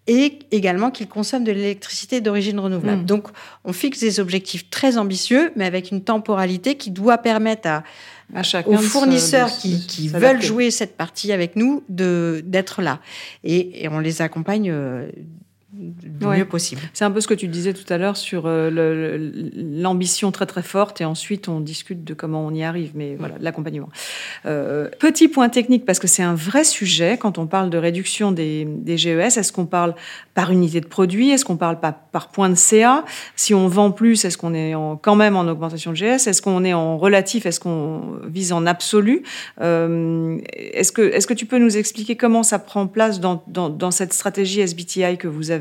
et 0.07 0.39
également 0.53 0.91
qu'ils 0.91 1.09
consomment 1.09 1.45
de 1.45 1.53
l'électricité 1.53 2.21
d'origine 2.21 2.59
renouvelable. 2.61 3.03
Hmm. 3.03 3.07
Donc, 3.07 3.29
on 3.65 3.73
fixe 3.73 3.99
des 4.01 4.21
objectifs 4.21 4.71
très 4.71 4.99
ambitieux, 4.99 5.53
mais 5.57 5.65
avec 5.65 5.91
une 5.91 6.03
temporalité 6.03 6.77
qui 6.77 6.91
doit 6.91 7.19
permettre 7.19 7.69
à, 7.69 7.83
aux 8.67 8.77
fournisseurs 8.77 9.51
qui, 9.51 10.09
veulent 10.09 10.43
jouer 10.43 10.71
cette 10.71 10.97
partie 10.97 11.33
avec 11.33 11.57
nous 11.57 11.83
d'être 11.89 12.83
là. 12.83 13.01
Et, 13.45 13.85
et, 13.85 13.89
on 13.89 13.99
les 13.99 14.23
accompagne 14.23 14.71
euh, 14.71 15.09
du 15.73 16.09
mieux 16.25 16.45
possible. 16.45 16.81
C'est 16.95 17.05
un 17.05 17.11
peu 17.11 17.21
ce 17.21 17.27
que 17.27 17.35
tu 17.35 17.49
disais 17.49 17.73
tout 17.73 17.93
à 17.93 17.99
l'heure 17.99 18.17
sur 18.17 18.45
euh, 18.47 18.71
l'ambition 19.57 20.31
très 20.31 20.47
très 20.47 20.63
forte 20.63 21.01
et 21.01 21.05
ensuite 21.05 21.49
on 21.49 21.61
discute 21.61 22.05
de 22.05 22.15
comment 22.15 22.47
on 22.47 22.53
y 22.53 22.63
arrive, 22.63 22.93
mais 22.95 23.17
voilà, 23.17 23.35
l'accompagnement. 23.41 23.89
Euh, 24.47 24.89
petit 25.01 25.27
point 25.27 25.49
technique 25.49 25.85
parce 25.85 25.99
que 25.99 26.07
c'est 26.07 26.23
un 26.23 26.37
vrai 26.37 26.63
sujet 26.63 27.19
quand 27.19 27.39
on 27.39 27.47
parle 27.47 27.71
de 27.71 27.79
réduction 27.79 28.31
des, 28.31 28.65
des 28.65 28.97
GES. 28.97 29.39
Est-ce 29.39 29.53
qu'on 29.53 29.67
parle 29.67 29.97
par 30.35 30.53
unité 30.53 30.81
de 30.81 30.87
produit 30.87 31.31
Est-ce 31.31 31.45
qu'on 31.45 31.57
parle 31.57 31.81
pas 31.81 31.93
par 31.93 32.29
point 32.29 32.49
de 32.49 32.55
CA 32.55 33.05
Si 33.35 33.53
on 33.53 33.67
vend 33.67 33.91
plus, 33.91 34.25
est-ce 34.25 34.39
qu'on 34.39 34.55
est 34.55 34.77
en, 34.77 34.97
quand 34.97 35.17
même 35.17 35.37
en 35.37 35.49
augmentation 35.49 35.91
de 35.91 35.97
GES 35.97 36.29
Est-ce 36.29 36.43
qu'on 36.43 36.65
est 36.65 36.75
en 36.75 36.97
relatif? 36.97 37.45
Est-ce 37.45 37.59
qu'on 37.59 38.21
vise 38.25 38.53
en 38.53 38.67
absolu? 38.67 39.25
Euh, 39.61 40.39
Est-ce 40.53 40.93
que, 40.93 41.03
est 41.03 41.19
-ce 41.19 41.27
que 41.27 41.35
tu 41.35 41.47
peux 41.47 41.59
nous 41.59 41.77
expliquer 41.77 42.17
comment 42.17 42.45
ça 42.45 42.61
prend 42.61 42.87
place 42.87 43.19
dans, 43.19 43.43
dans, 43.49 43.69
dans 43.69 43.91
cette 43.91 44.13
stratégie 44.13 44.61
SBTI 44.61 45.19
que 45.19 45.27
vous 45.27 45.51
avez 45.51 45.56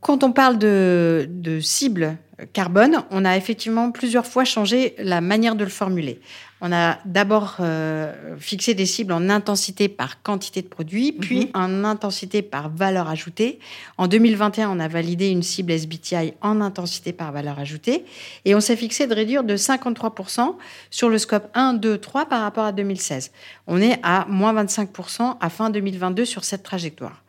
quand 0.00 0.22
on 0.22 0.32
parle 0.32 0.58
de, 0.58 1.26
de 1.28 1.60
cible 1.60 2.16
carbone, 2.52 3.02
on 3.10 3.24
a 3.24 3.36
effectivement 3.36 3.90
plusieurs 3.90 4.26
fois 4.26 4.44
changé 4.44 4.94
la 4.98 5.20
manière 5.20 5.56
de 5.56 5.64
le 5.64 5.70
formuler. 5.70 6.20
On 6.60 6.72
a 6.72 6.98
d'abord 7.04 7.56
euh, 7.60 8.36
fixé 8.38 8.74
des 8.74 8.86
cibles 8.86 9.12
en 9.12 9.28
intensité 9.28 9.88
par 9.88 10.22
quantité 10.22 10.60
de 10.62 10.66
produits, 10.66 11.12
puis 11.12 11.46
mhm. 11.46 11.50
en 11.54 11.84
intensité 11.84 12.42
par 12.42 12.68
valeur 12.68 13.08
ajoutée. 13.08 13.60
En 13.96 14.08
2021, 14.08 14.70
on 14.70 14.80
a 14.80 14.88
validé 14.88 15.28
une 15.28 15.42
cible 15.42 15.72
SBTI 15.72 16.34
en 16.40 16.60
intensité 16.60 17.12
par 17.12 17.32
valeur 17.32 17.58
ajoutée 17.58 18.04
et 18.44 18.54
on 18.54 18.60
s'est 18.60 18.76
fixé 18.76 19.06
de 19.06 19.14
réduire 19.14 19.44
de 19.44 19.56
53% 19.56 20.56
sur 20.90 21.08
le 21.08 21.18
scope 21.18 21.48
1, 21.54 21.74
2, 21.74 21.98
3 21.98 22.26
par 22.26 22.42
rapport 22.42 22.64
à 22.64 22.72
2016. 22.72 23.30
On 23.68 23.80
est 23.80 23.98
à 24.02 24.26
moins 24.28 24.52
25% 24.52 25.36
à 25.40 25.50
fin 25.50 25.70
2022 25.70 26.24
sur 26.24 26.44
cette 26.44 26.64
trajectoire. 26.64 27.22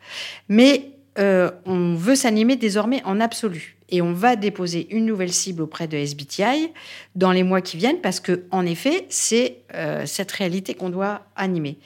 Mais 0.48 0.99
euh, 1.20 1.52
on 1.66 1.96
veut 1.96 2.16
s'animer 2.16 2.56
désormais 2.56 3.02
en 3.04 3.20
absolu. 3.20 3.76
Et 3.90 4.02
on 4.02 4.14
va 4.14 4.36
déposer 4.36 4.88
une 4.92 5.06
nouvelle 5.06 5.34
cible 5.34 5.64
auprès 5.64 5.88
de 5.88 5.98
SBTI 5.98 6.72
dans 7.16 7.32
les 7.32 7.44
mois 7.44 7.62
qui 7.62 7.76
viennent 7.76 8.00
parce 8.02 8.20
que, 8.20 8.44
en 8.52 8.66
effet, 8.66 9.06
c'est 9.10 9.58
euh, 9.74 10.06
cette 10.06 10.32
réalité 10.32 10.76
qu'on 10.76 10.90
doit 10.90 11.24
animer. 11.36 11.78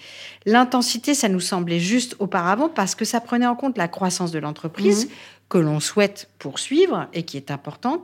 L'intensité, 0.46 1.14
ça 1.14 1.30
nous 1.30 1.40
semblait 1.40 1.80
juste 1.80 2.16
auparavant 2.20 2.70
parce 2.70 2.94
que 2.94 3.06
ça 3.06 3.22
prenait 3.22 3.48
en 3.48 3.56
compte 3.56 3.78
la 3.78 3.88
croissance 3.88 4.32
de 4.32 4.40
l'entreprise. 4.40 5.06
Mhm. 5.06 5.12
que 5.50 5.58
l'on 5.60 5.80
souhaite 5.80 6.30
poursuivre 6.40 7.08
et 7.14 7.24
qui 7.24 7.38
est 7.38 7.52
importante. 7.52 8.02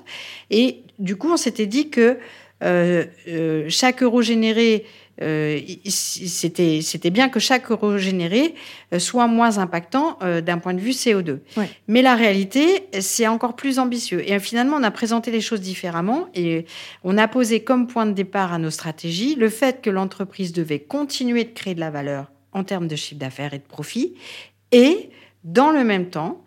Et 0.52 0.84
du 1.00 1.16
coup, 1.16 1.32
on 1.32 1.38
s'était 1.38 1.66
dit 1.66 1.90
que 1.90 2.20
euh, 2.62 3.06
chaque 3.70 4.04
euro 4.04 4.22
généré 4.22 4.86
euh, 5.22 5.60
c'était 5.86 6.82
c'était 6.82 7.10
bien 7.10 7.30
que 7.30 7.40
chaque 7.40 7.70
euro 7.72 7.98
généré 7.98 8.56
euh, 8.94 9.00
soit 9.00 9.28
moins 9.28 9.58
impactant 9.58 10.18
euh, 10.22 10.42
d'un 10.42 10.58
point 10.58 10.74
de 10.74 10.80
vue 10.80 10.92
CO2. 10.92 11.40
Mais 11.88 12.02
la 12.02 12.16
réalité, 12.16 12.88
c'est 13.00 13.28
encore 13.28 13.56
plus 13.56 13.80
ambitieux. 13.80 14.28
Et 14.30 14.40
finalement, 14.40 14.78
on 14.78 14.84
a 14.84 14.92
présenté 14.92 15.32
les 15.32 15.42
choses 15.42 15.62
différemment 15.62 16.28
et 16.36 16.66
on 17.04 17.18
a 17.18 17.28
posé 17.28 17.62
comme 17.62 17.88
point 17.88 18.06
de 18.06 18.14
départ 18.14 18.54
à 18.54 18.58
nos 18.58 18.72
stratégies 18.72 19.36
le 19.36 19.50
fait 19.50 19.82
que 19.82 19.90
l'entreprise 19.90 20.54
devait 20.54 20.80
continuer 20.80 21.44
de 21.44 21.52
créer 21.52 21.76
de 21.76 21.80
la 21.80 21.90
valeur 21.90 22.32
en 22.52 22.64
termes 22.64 22.88
de 22.88 22.96
chiffre 22.96 23.20
d'affaires 23.20 23.54
et 23.54 23.60
de 23.60 23.64
profit 23.64 24.16
et 24.72 25.10
dans 25.44 25.72
le 25.72 25.84
même 25.84 26.10
temps, 26.10 26.44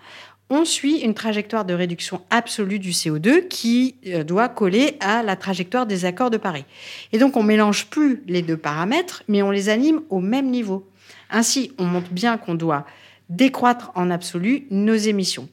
on 0.50 0.64
suit 0.64 0.98
une 0.98 1.14
trajectoire 1.14 1.64
de 1.64 1.74
réduction 1.74 2.20
absolue 2.31 2.78
du 2.78 2.90
CO2 2.90 3.48
qui 3.48 3.96
euh, 4.07 4.22
doit 4.22 4.48
coller 4.48 4.96
à 5.00 5.22
la 5.22 5.37
trajectoire 5.37 5.87
des 5.87 6.05
accords 6.05 6.31
de 6.31 6.37
Paris. 6.37 6.64
Et 7.12 7.18
donc, 7.18 7.37
on 7.37 7.42
mélange 7.42 7.87
plus 7.87 8.22
les 8.26 8.42
deux 8.42 8.57
paramètres, 8.57 9.22
mais 9.28 9.42
on 9.42 9.50
les 9.50 9.68
anime 9.68 10.02
au 10.11 10.20
même 10.20 10.50
niveau. 10.50 10.88
Ainsi, 11.31 11.72
on 11.78 11.85
montre 11.85 12.11
bien 12.11 12.37
qu'on 12.37 12.55
doit 12.55 12.85
décroître 13.31 13.92
en 13.94 14.11
absolu 14.11 14.66
nos 14.70 14.94
émissions. 14.94 15.48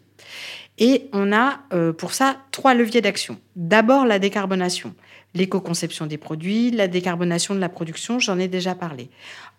Et 0.77 1.09
on 1.13 1.31
a 1.33 1.59
euh, 1.73 1.93
pour 1.93 2.13
ça 2.13 2.37
trois 2.51 2.73
leviers 2.73 3.01
d'action. 3.01 3.37
D'abord, 3.55 4.05
la 4.05 4.19
décarbonation, 4.19 4.95
l'éco-conception 5.33 6.05
des 6.05 6.17
produits, 6.17 6.71
la 6.71 6.87
décarbonation 6.87 7.53
de 7.53 7.59
la 7.59 7.69
production, 7.69 8.19
j'en 8.19 8.39
ai 8.39 8.47
déjà 8.47 8.75
parlé. 8.75 9.09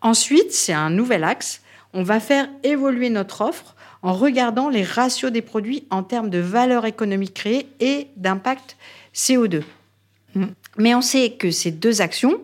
Ensuite, 0.00 0.52
c'est 0.52 0.72
un 0.72 0.90
nouvel 0.90 1.24
axe. 1.24 1.62
On 1.92 2.02
va 2.02 2.20
faire 2.20 2.48
évoluer 2.62 3.10
notre 3.10 3.42
offre 3.42 3.74
en 4.02 4.12
regardant 4.12 4.68
les 4.68 4.82
ratios 4.82 5.30
des 5.30 5.42
produits 5.42 5.84
en 5.90 6.02
termes 6.02 6.30
de 6.30 6.38
valeur 6.38 6.86
économique 6.86 7.34
créée 7.34 7.68
et 7.80 8.08
d'impact 8.16 8.76
CO2. 9.14 9.62
Mm. 10.34 10.46
Mais 10.78 10.94
on 10.94 11.02
sait 11.02 11.30
que 11.32 11.50
ces 11.50 11.70
deux 11.70 12.00
actions, 12.00 12.40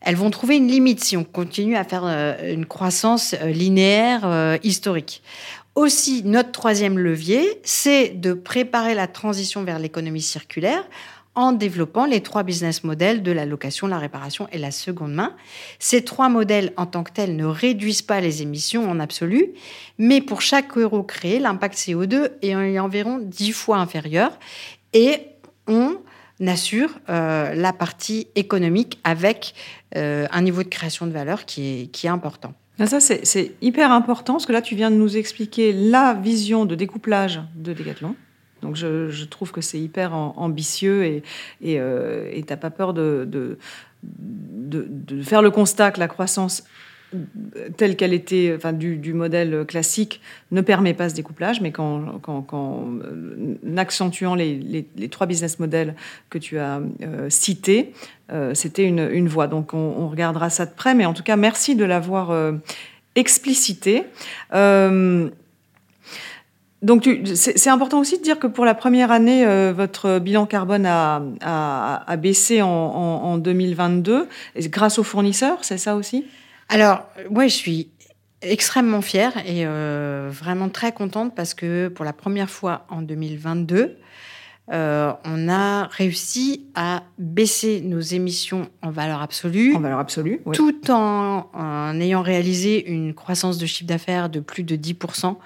elles 0.00 0.16
vont 0.16 0.30
trouver 0.30 0.56
une 0.56 0.68
limite 0.68 1.02
si 1.02 1.16
on 1.16 1.24
continue 1.24 1.76
à 1.76 1.84
faire 1.84 2.04
euh, 2.04 2.52
une 2.52 2.66
croissance 2.66 3.34
euh, 3.40 3.46
linéaire 3.46 4.22
euh, 4.24 4.56
historique. 4.62 5.22
Aussi, 5.74 6.22
notre 6.24 6.50
troisième 6.50 6.98
levier, 6.98 7.60
c'est 7.62 8.08
de 8.08 8.32
préparer 8.32 8.94
la 8.94 9.06
transition 9.06 9.62
vers 9.62 9.78
l'économie 9.78 10.22
circulaire 10.22 10.84
en 11.38 11.52
développant 11.52 12.04
les 12.04 12.20
trois 12.20 12.42
business 12.42 12.82
models 12.82 13.22
de 13.22 13.30
la 13.30 13.46
location, 13.46 13.86
la 13.86 13.98
réparation 13.98 14.48
et 14.50 14.58
la 14.58 14.72
seconde 14.72 15.14
main. 15.14 15.36
Ces 15.78 16.02
trois 16.02 16.28
modèles 16.28 16.72
en 16.76 16.84
tant 16.84 17.04
que 17.04 17.12
tels 17.12 17.36
ne 17.36 17.44
réduisent 17.44 18.02
pas 18.02 18.20
les 18.20 18.42
émissions 18.42 18.90
en 18.90 18.98
absolu, 18.98 19.52
mais 19.98 20.20
pour 20.20 20.40
chaque 20.40 20.76
euro 20.76 21.04
créé, 21.04 21.38
l'impact 21.38 21.76
CO2 21.76 22.30
est 22.42 22.56
environ 22.80 23.20
dix 23.22 23.52
fois 23.52 23.76
inférieur 23.76 24.36
et 24.92 25.20
on 25.68 25.98
assure 26.44 26.98
euh, 27.08 27.54
la 27.54 27.72
partie 27.72 28.26
économique 28.34 28.98
avec 29.04 29.54
euh, 29.96 30.26
un 30.32 30.42
niveau 30.42 30.64
de 30.64 30.68
création 30.68 31.06
de 31.06 31.12
valeur 31.12 31.44
qui 31.44 31.82
est, 31.82 31.86
qui 31.86 32.08
est 32.08 32.10
important. 32.10 32.52
Ah, 32.80 32.86
ça, 32.86 32.98
c'est 32.98 33.52
hyper 33.60 33.92
important, 33.92 34.34
parce 34.34 34.46
que 34.46 34.52
là, 34.52 34.62
tu 34.62 34.74
viens 34.74 34.90
de 34.90 34.96
nous 34.96 35.16
expliquer 35.16 35.72
la 35.72 36.14
vision 36.14 36.64
de 36.64 36.74
découplage 36.74 37.40
de 37.54 37.72
Decathlon. 37.72 38.16
Donc 38.62 38.76
je, 38.76 39.24
trouve 39.24 39.52
que 39.52 39.60
c'est 39.60 39.78
hyper 39.78 40.14
ambitieux 40.14 41.04
et 41.04 41.22
tu 41.60 41.74
n'as 41.74 41.80
euh, 41.80 42.56
pas 42.60 42.70
peur 42.70 42.94
de, 42.94 43.58
faire 45.22 45.42
le 45.42 45.50
constat 45.50 45.92
que 45.92 46.00
la 46.00 46.08
croissance 46.08 46.64
telle 47.78 47.96
qu'elle 47.96 48.12
était, 48.12 48.58
du, 48.74 49.14
modèle 49.14 49.64
classique, 49.66 50.20
ne 50.50 50.60
permet 50.60 50.92
pas 50.92 51.08
ce 51.08 51.14
découplage, 51.14 51.62
mais 51.62 51.72
qu'en 51.72 52.20
euh, 52.28 53.54
accentuant 53.78 54.34
les, 54.34 54.86
trois 55.10 55.26
business 55.26 55.58
models 55.58 55.94
que 56.28 56.36
tu 56.36 56.58
as 56.58 56.82
euh, 57.02 57.30
cités, 57.30 57.94
c'était 58.52 58.84
une, 58.84 59.28
voie. 59.28 59.46
Donc 59.46 59.72
on, 59.72 59.78
on, 59.78 60.08
regardera 60.08 60.50
ça 60.50 60.66
de 60.66 60.74
près, 60.74 60.94
mais 60.94 61.06
en 61.06 61.14
tout 61.14 61.22
cas, 61.22 61.36
merci 61.36 61.76
de 61.76 61.84
l'avoir 61.84 62.52
explicité. 63.14 64.04
Donc, 66.80 67.08
c'est 67.34 67.70
important 67.70 67.98
aussi 67.98 68.18
de 68.18 68.22
dire 68.22 68.38
que 68.38 68.46
pour 68.46 68.64
la 68.64 68.74
première 68.74 69.10
année, 69.10 69.44
euh, 69.44 69.72
votre 69.76 70.20
bilan 70.20 70.46
carbone 70.46 70.86
a, 70.86 72.16
baissé 72.18 72.62
en, 72.62 73.38
2022 73.38 74.28
grâce 74.68 74.98
aux 74.98 75.02
fournisseurs, 75.02 75.58
c'est 75.62 75.78
ça 75.78 75.96
aussi? 75.96 76.24
Alors, 76.68 77.04
moi, 77.30 77.46
je 77.48 77.54
suis 77.54 77.90
extrêmement 78.42 79.00
fière 79.00 79.36
et 79.38 79.66
euh, 79.66 80.28
vraiment 80.30 80.68
très 80.68 80.92
contente 80.92 81.34
parce 81.34 81.54
que 81.54 81.88
pour 81.88 82.04
la 82.04 82.12
première 82.12 82.48
fois 82.48 82.86
en 82.88 83.02
2022, 83.02 83.96
euh, 84.70 85.12
on 85.24 85.48
a 85.48 85.86
réussi 85.86 86.66
à 86.74 87.02
baisser 87.18 87.80
nos 87.80 88.00
émissions 88.00 88.68
en 88.82 88.90
valeur 88.90 89.22
absolue. 89.22 89.74
En 89.74 89.80
valeur 89.80 89.98
absolue, 89.98 90.42
Tout 90.52 90.90
en, 90.90 91.50
en 91.54 92.00
ayant 92.00 92.22
réalisé 92.22 92.88
une 92.88 93.14
croissance 93.14 93.58
de 93.58 93.66
chiffre 93.66 93.88
d'affaires 93.88 94.28
de 94.28 94.40
plus 94.40 94.62
de 94.62 94.76
10%. 94.76 95.36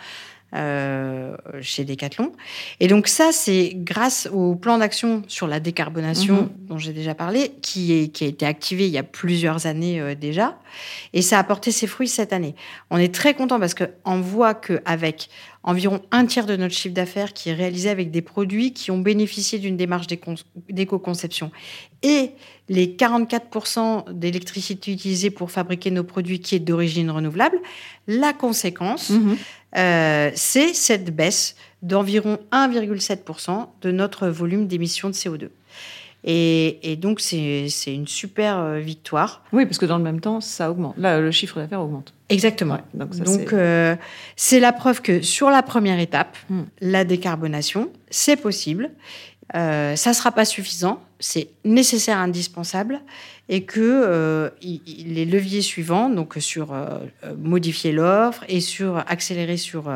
Euh, 0.54 1.34
chez 1.62 1.86
Decathlon. 1.86 2.30
Et 2.78 2.86
donc 2.86 3.08
ça, 3.08 3.32
c'est 3.32 3.72
grâce 3.74 4.28
au 4.30 4.54
plan 4.54 4.76
d'action 4.76 5.22
sur 5.26 5.46
la 5.46 5.60
décarbonation 5.60 6.42
mhm. 6.42 6.50
dont 6.68 6.76
j'ai 6.76 6.92
déjà 6.92 7.14
parlé, 7.14 7.52
qui, 7.62 7.94
est, 7.94 8.08
qui 8.08 8.24
a 8.24 8.26
été 8.26 8.44
activé 8.44 8.84
il 8.84 8.92
y 8.92 8.98
a 8.98 9.02
plusieurs 9.02 9.64
années 9.64 9.98
euh, 9.98 10.14
déjà, 10.14 10.58
et 11.14 11.22
ça 11.22 11.38
a 11.38 11.44
porté 11.44 11.70
ses 11.70 11.86
fruits 11.86 12.08
cette 12.08 12.34
année. 12.34 12.54
On 12.90 12.98
est 12.98 13.14
très 13.14 13.32
content 13.32 13.58
parce 13.58 13.72
qu'on 13.72 14.20
voit 14.20 14.52
qu'avec 14.52 15.30
environ 15.62 16.02
un 16.10 16.26
tiers 16.26 16.44
de 16.44 16.56
notre 16.56 16.74
chiffre 16.74 16.94
d'affaires 16.94 17.32
qui 17.32 17.48
est 17.48 17.54
réalisé 17.54 17.88
avec 17.88 18.10
des 18.10 18.20
produits 18.20 18.74
qui 18.74 18.90
ont 18.90 18.98
bénéficié 18.98 19.58
d'une 19.58 19.78
démarche 19.78 20.06
d'éco-conception 20.68 21.50
et 22.02 22.32
les 22.68 22.88
44% 22.88 24.12
d'électricité 24.12 24.92
utilisée 24.92 25.30
pour 25.30 25.50
fabriquer 25.50 25.90
nos 25.90 26.04
produits 26.04 26.40
qui 26.40 26.56
est 26.56 26.60
d'origine 26.60 27.10
renouvelable, 27.10 27.58
la 28.06 28.32
conséquence, 28.32 29.10
mhm. 29.10 29.36
Euh, 29.76 30.30
c'est 30.34 30.74
cette 30.74 31.14
baisse 31.14 31.56
d'environ 31.82 32.38
1,7% 32.52 33.66
de 33.82 33.90
notre 33.90 34.28
volume 34.28 34.66
d'émissions 34.66 35.08
de 35.08 35.14
CO2. 35.14 35.48
Et, 36.24 36.96
donc, 37.00 37.20
c'est 37.20 37.68
une 37.86 38.06
super 38.06 38.58
euh, 38.58 38.78
victoire. 38.78 39.42
Oui, 39.52 39.66
parce 39.66 39.78
que 39.78 39.86
dans 39.86 39.98
le 39.98 40.04
même 40.04 40.20
temps, 40.20 40.40
ça 40.40 40.70
augmente. 40.70 40.94
Là, 40.96 41.20
le 41.20 41.30
chiffre 41.32 41.58
d'affaires 41.58 41.80
augmente. 41.80 42.14
Exactement. 42.28 42.78
donc, 42.94 43.52
euh, 43.52 43.96
c'est 44.36 44.60
la 44.60 44.72
preuve 44.72 45.02
que 45.02 45.20
sur 45.20 45.50
la 45.50 45.62
première 45.62 45.98
étape, 45.98 46.36
hmm. 46.48 46.62
la 46.80 47.04
décarbonation, 47.04 47.90
c'est 48.08 48.36
possible. 48.36 48.90
Euh, 49.54 49.96
ça 49.96 50.10
ne 50.10 50.14
sera 50.14 50.32
pas 50.32 50.44
suffisant, 50.44 51.02
c'est 51.22 51.48
nécessaire, 51.64 52.18
indispensable, 52.18 53.00
et 53.48 53.64
que 53.64 53.80
euh, 53.80 54.50
les 54.60 55.24
leviers 55.24 55.62
suivants, 55.62 56.10
donc 56.10 56.34
sur 56.38 56.72
euh, 56.72 56.98
modifier 57.38 57.92
l'offre 57.92 58.44
et 58.48 58.60
sur 58.60 58.98
accélérer 58.98 59.56
sur 59.56 59.90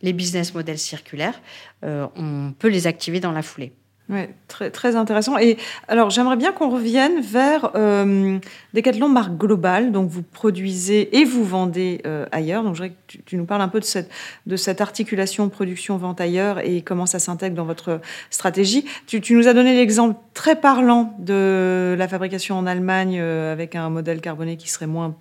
les 0.00 0.12
business 0.12 0.54
models 0.54 0.78
circulaires, 0.78 1.40
on 1.82 2.52
peut 2.58 2.68
les 2.68 2.86
activer 2.86 3.20
dans 3.20 3.32
la 3.32 3.42
foulée. 3.42 3.72
Oui, 4.10 4.22
très, 4.48 4.96
intéressant. 4.96 5.38
Et 5.38 5.56
alors, 5.86 6.10
j'aimerais 6.10 6.34
bien 6.36 6.50
qu'on 6.50 6.68
revienne 6.68 7.20
vers 7.20 7.70
euh, 7.76 8.38
Decathlon 8.74 9.08
marque 9.08 9.36
globale. 9.36 9.92
Donc, 9.92 10.10
vous 10.10 10.22
produisez 10.24 11.16
et 11.16 11.24
vous 11.24 11.44
vendez 11.44 12.00
euh, 12.06 12.26
ailleurs. 12.32 12.64
Donc, 12.64 12.74
je 12.74 12.82
voudrais 12.82 12.96
que 13.06 13.18
tu, 13.24 13.36
nous 13.36 13.44
parles 13.44 13.62
un 13.62 13.68
peu 13.68 13.78
de 13.78 14.56
cette, 14.56 14.80
articulation 14.80 15.48
production-vente 15.48 16.20
ailleurs 16.20 16.58
et 16.58 16.82
comment 16.82 17.06
ça 17.06 17.20
s'intègre 17.20 17.54
dans 17.54 17.64
votre 17.64 18.00
stratégie. 18.30 18.84
Tu, 19.06 19.22
nous 19.32 19.46
as 19.46 19.54
donné 19.54 19.76
l'exemple 19.76 20.18
très 20.34 20.56
parlant 20.56 21.14
de 21.20 21.94
la 21.96 22.08
fabrication 22.08 22.58
en 22.58 22.66
Allemagne 22.66 23.18
euh, 23.20 23.52
avec 23.52 23.76
un 23.76 23.90
modèle 23.90 24.20
carboné 24.20 24.56
qui 24.56 24.68
serait 24.70 24.88
moins 24.88 25.14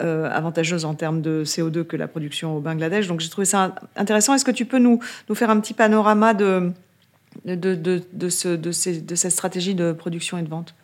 euh, 0.00 0.30
avantageuse 0.30 0.84
en 0.84 0.94
termes 0.94 1.20
de 1.20 1.42
CO2 1.44 1.82
que 1.82 1.96
la 1.96 2.06
production 2.06 2.56
au 2.56 2.60
Bangladesh. 2.60 3.08
Donc, 3.08 3.18
j'ai 3.18 3.28
trouvé 3.28 3.44
ça 3.44 3.74
intéressant. 3.96 4.34
Est-ce 4.34 4.44
que 4.44 4.52
tu 4.52 4.66
peux 4.66 4.78
nous 4.78 5.00
faire 5.34 5.50
un 5.50 5.58
petit 5.58 5.74
panorama 5.74 6.32
de 6.32 6.72
de, 7.44 7.54
de, 7.54 8.02
de, 8.12 8.28
ce, 8.28 8.48
de, 8.48 8.72
cette 8.72 9.30
stratégie 9.30 9.74
de 9.74 9.92
production 9.92 10.38
et 10.38 10.42
de 10.42 10.48
vente 10.48 10.74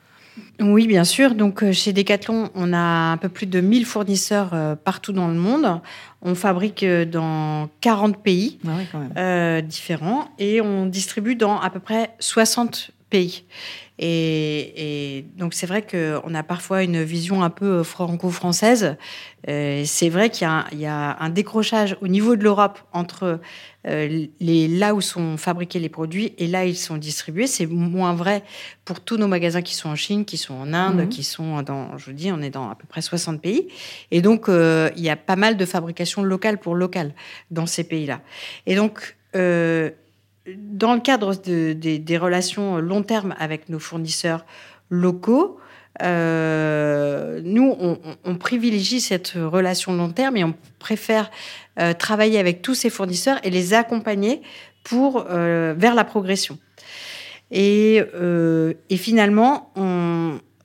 oui, 0.60 0.86
bien 0.86 1.04
sûr. 1.04 1.34
Donc, 1.34 1.62
euh, 1.62 1.72
chez 1.72 1.92
Decathlon, 1.92 2.50
on 2.54 2.72
a 2.72 2.78
un 3.12 3.16
peu 3.16 3.28
plus 3.28 3.46
de 3.46 3.60
1000 3.60 3.84
fournisseurs 3.84 4.50
euh, 4.52 4.74
partout 4.76 5.12
dans 5.12 5.28
le 5.28 5.34
monde. 5.34 5.80
On 6.22 6.34
fabrique 6.34 6.82
euh, 6.82 7.04
dans 7.04 7.68
40 7.80 8.22
pays 8.22 8.58
ah 8.66 9.60
différents 9.62 10.28
et 10.38 10.60
on 10.60 10.86
distribue 10.86 11.34
dans 11.34 11.58
à 11.58 11.70
peu 11.70 11.80
près 11.80 12.14
60 12.20 12.92
pays. 13.10 13.44
Et, 14.02 15.26
donc 15.36 15.52
c'est 15.52 15.66
vrai 15.66 15.82
qu'on 15.82 16.34
a 16.34 16.42
parfois 16.42 16.82
une 16.82 17.02
vision 17.02 17.42
un 17.42 17.50
peu 17.50 17.82
franco-française. 17.82 18.96
c'est 19.46 20.08
vrai 20.08 20.30
qu'il 20.30 20.48
y, 20.72 20.86
a 20.86 21.16
un 21.20 21.28
décrochage 21.28 21.98
au 22.00 22.08
niveau 22.08 22.34
de 22.34 22.42
l'Europe 22.42 22.78
entre 22.94 23.40
euh, 23.86 24.26
les, 24.40 24.68
là 24.68 24.94
où 24.94 25.00
sont 25.00 25.38
fabriqués 25.38 25.78
les 25.78 25.88
produits 25.88 26.34
et 26.36 26.46
là 26.46 26.64
ils 26.64 26.76
sont 26.76 26.96
distribués. 26.96 27.46
C'est 27.46 27.66
moins 27.66 28.14
vrai 28.14 28.42
pour 28.84 29.00
tous 29.00 29.16
nos 29.16 29.28
magasins 29.28 29.62
qui 29.62 29.74
sont 29.74 29.90
en 29.90 29.96
Chine, 29.96 30.24
qui 30.24 30.38
sont 30.38 30.54
en 30.54 30.72
Inde, 30.72 31.02
mhm. 31.02 31.08
qui 31.08 31.22
sont 31.22 31.62
dans, 31.62 31.96
je 31.98 32.06
vous 32.06 32.12
dis, 32.12 32.32
on 32.32 32.40
est 32.40 32.50
dans 32.50 32.70
à 32.70 32.74
peu 32.74 32.86
près 32.86 33.02
60 33.02 33.40
pays. 33.40 33.68
Et 34.10 34.22
donc, 34.22 34.48
euh, 34.48 34.90
il 34.96 35.02
y 35.02 35.10
a 35.10 35.16
pas 35.16 35.36
mal 35.36 35.56
de 35.56 35.64
fabrication 35.64 36.22
locale 36.22 36.58
pour 36.58 36.74
local 36.74 37.14
dans 37.50 37.66
ces 37.66 37.84
pays-là. 37.84 38.20
Et 38.66 38.76
donc, 38.76 39.16
euh, 39.36 39.90
dans 40.56 40.94
le 40.94 41.00
cadre 41.00 41.34
des 41.34 42.18
relations 42.18 42.78
long 42.78 43.02
terme 43.02 43.34
avec 43.38 43.68
nos 43.68 43.78
fournisseurs 43.78 44.44
locaux, 44.88 45.60
euh, 46.02 47.40
nous, 47.44 47.76
on, 48.24 48.34
privilégie 48.36 49.00
cette 49.00 49.34
relation 49.36 49.92
long 49.92 50.10
terme 50.10 50.36
et 50.36 50.44
on 50.44 50.54
préfère 50.78 51.30
euh, 51.78 51.92
travailler 51.92 52.38
avec 52.38 52.62
tous 52.62 52.74
ces 52.74 52.90
fournisseurs 52.90 53.38
et 53.44 53.50
les 53.50 53.74
accompagner 53.74 54.40
pour 54.82 55.26
euh, 55.28 55.74
vers 55.76 55.94
la 55.94 56.04
progression. 56.04 56.58
Et, 57.50 58.02
finalement, 58.96 59.72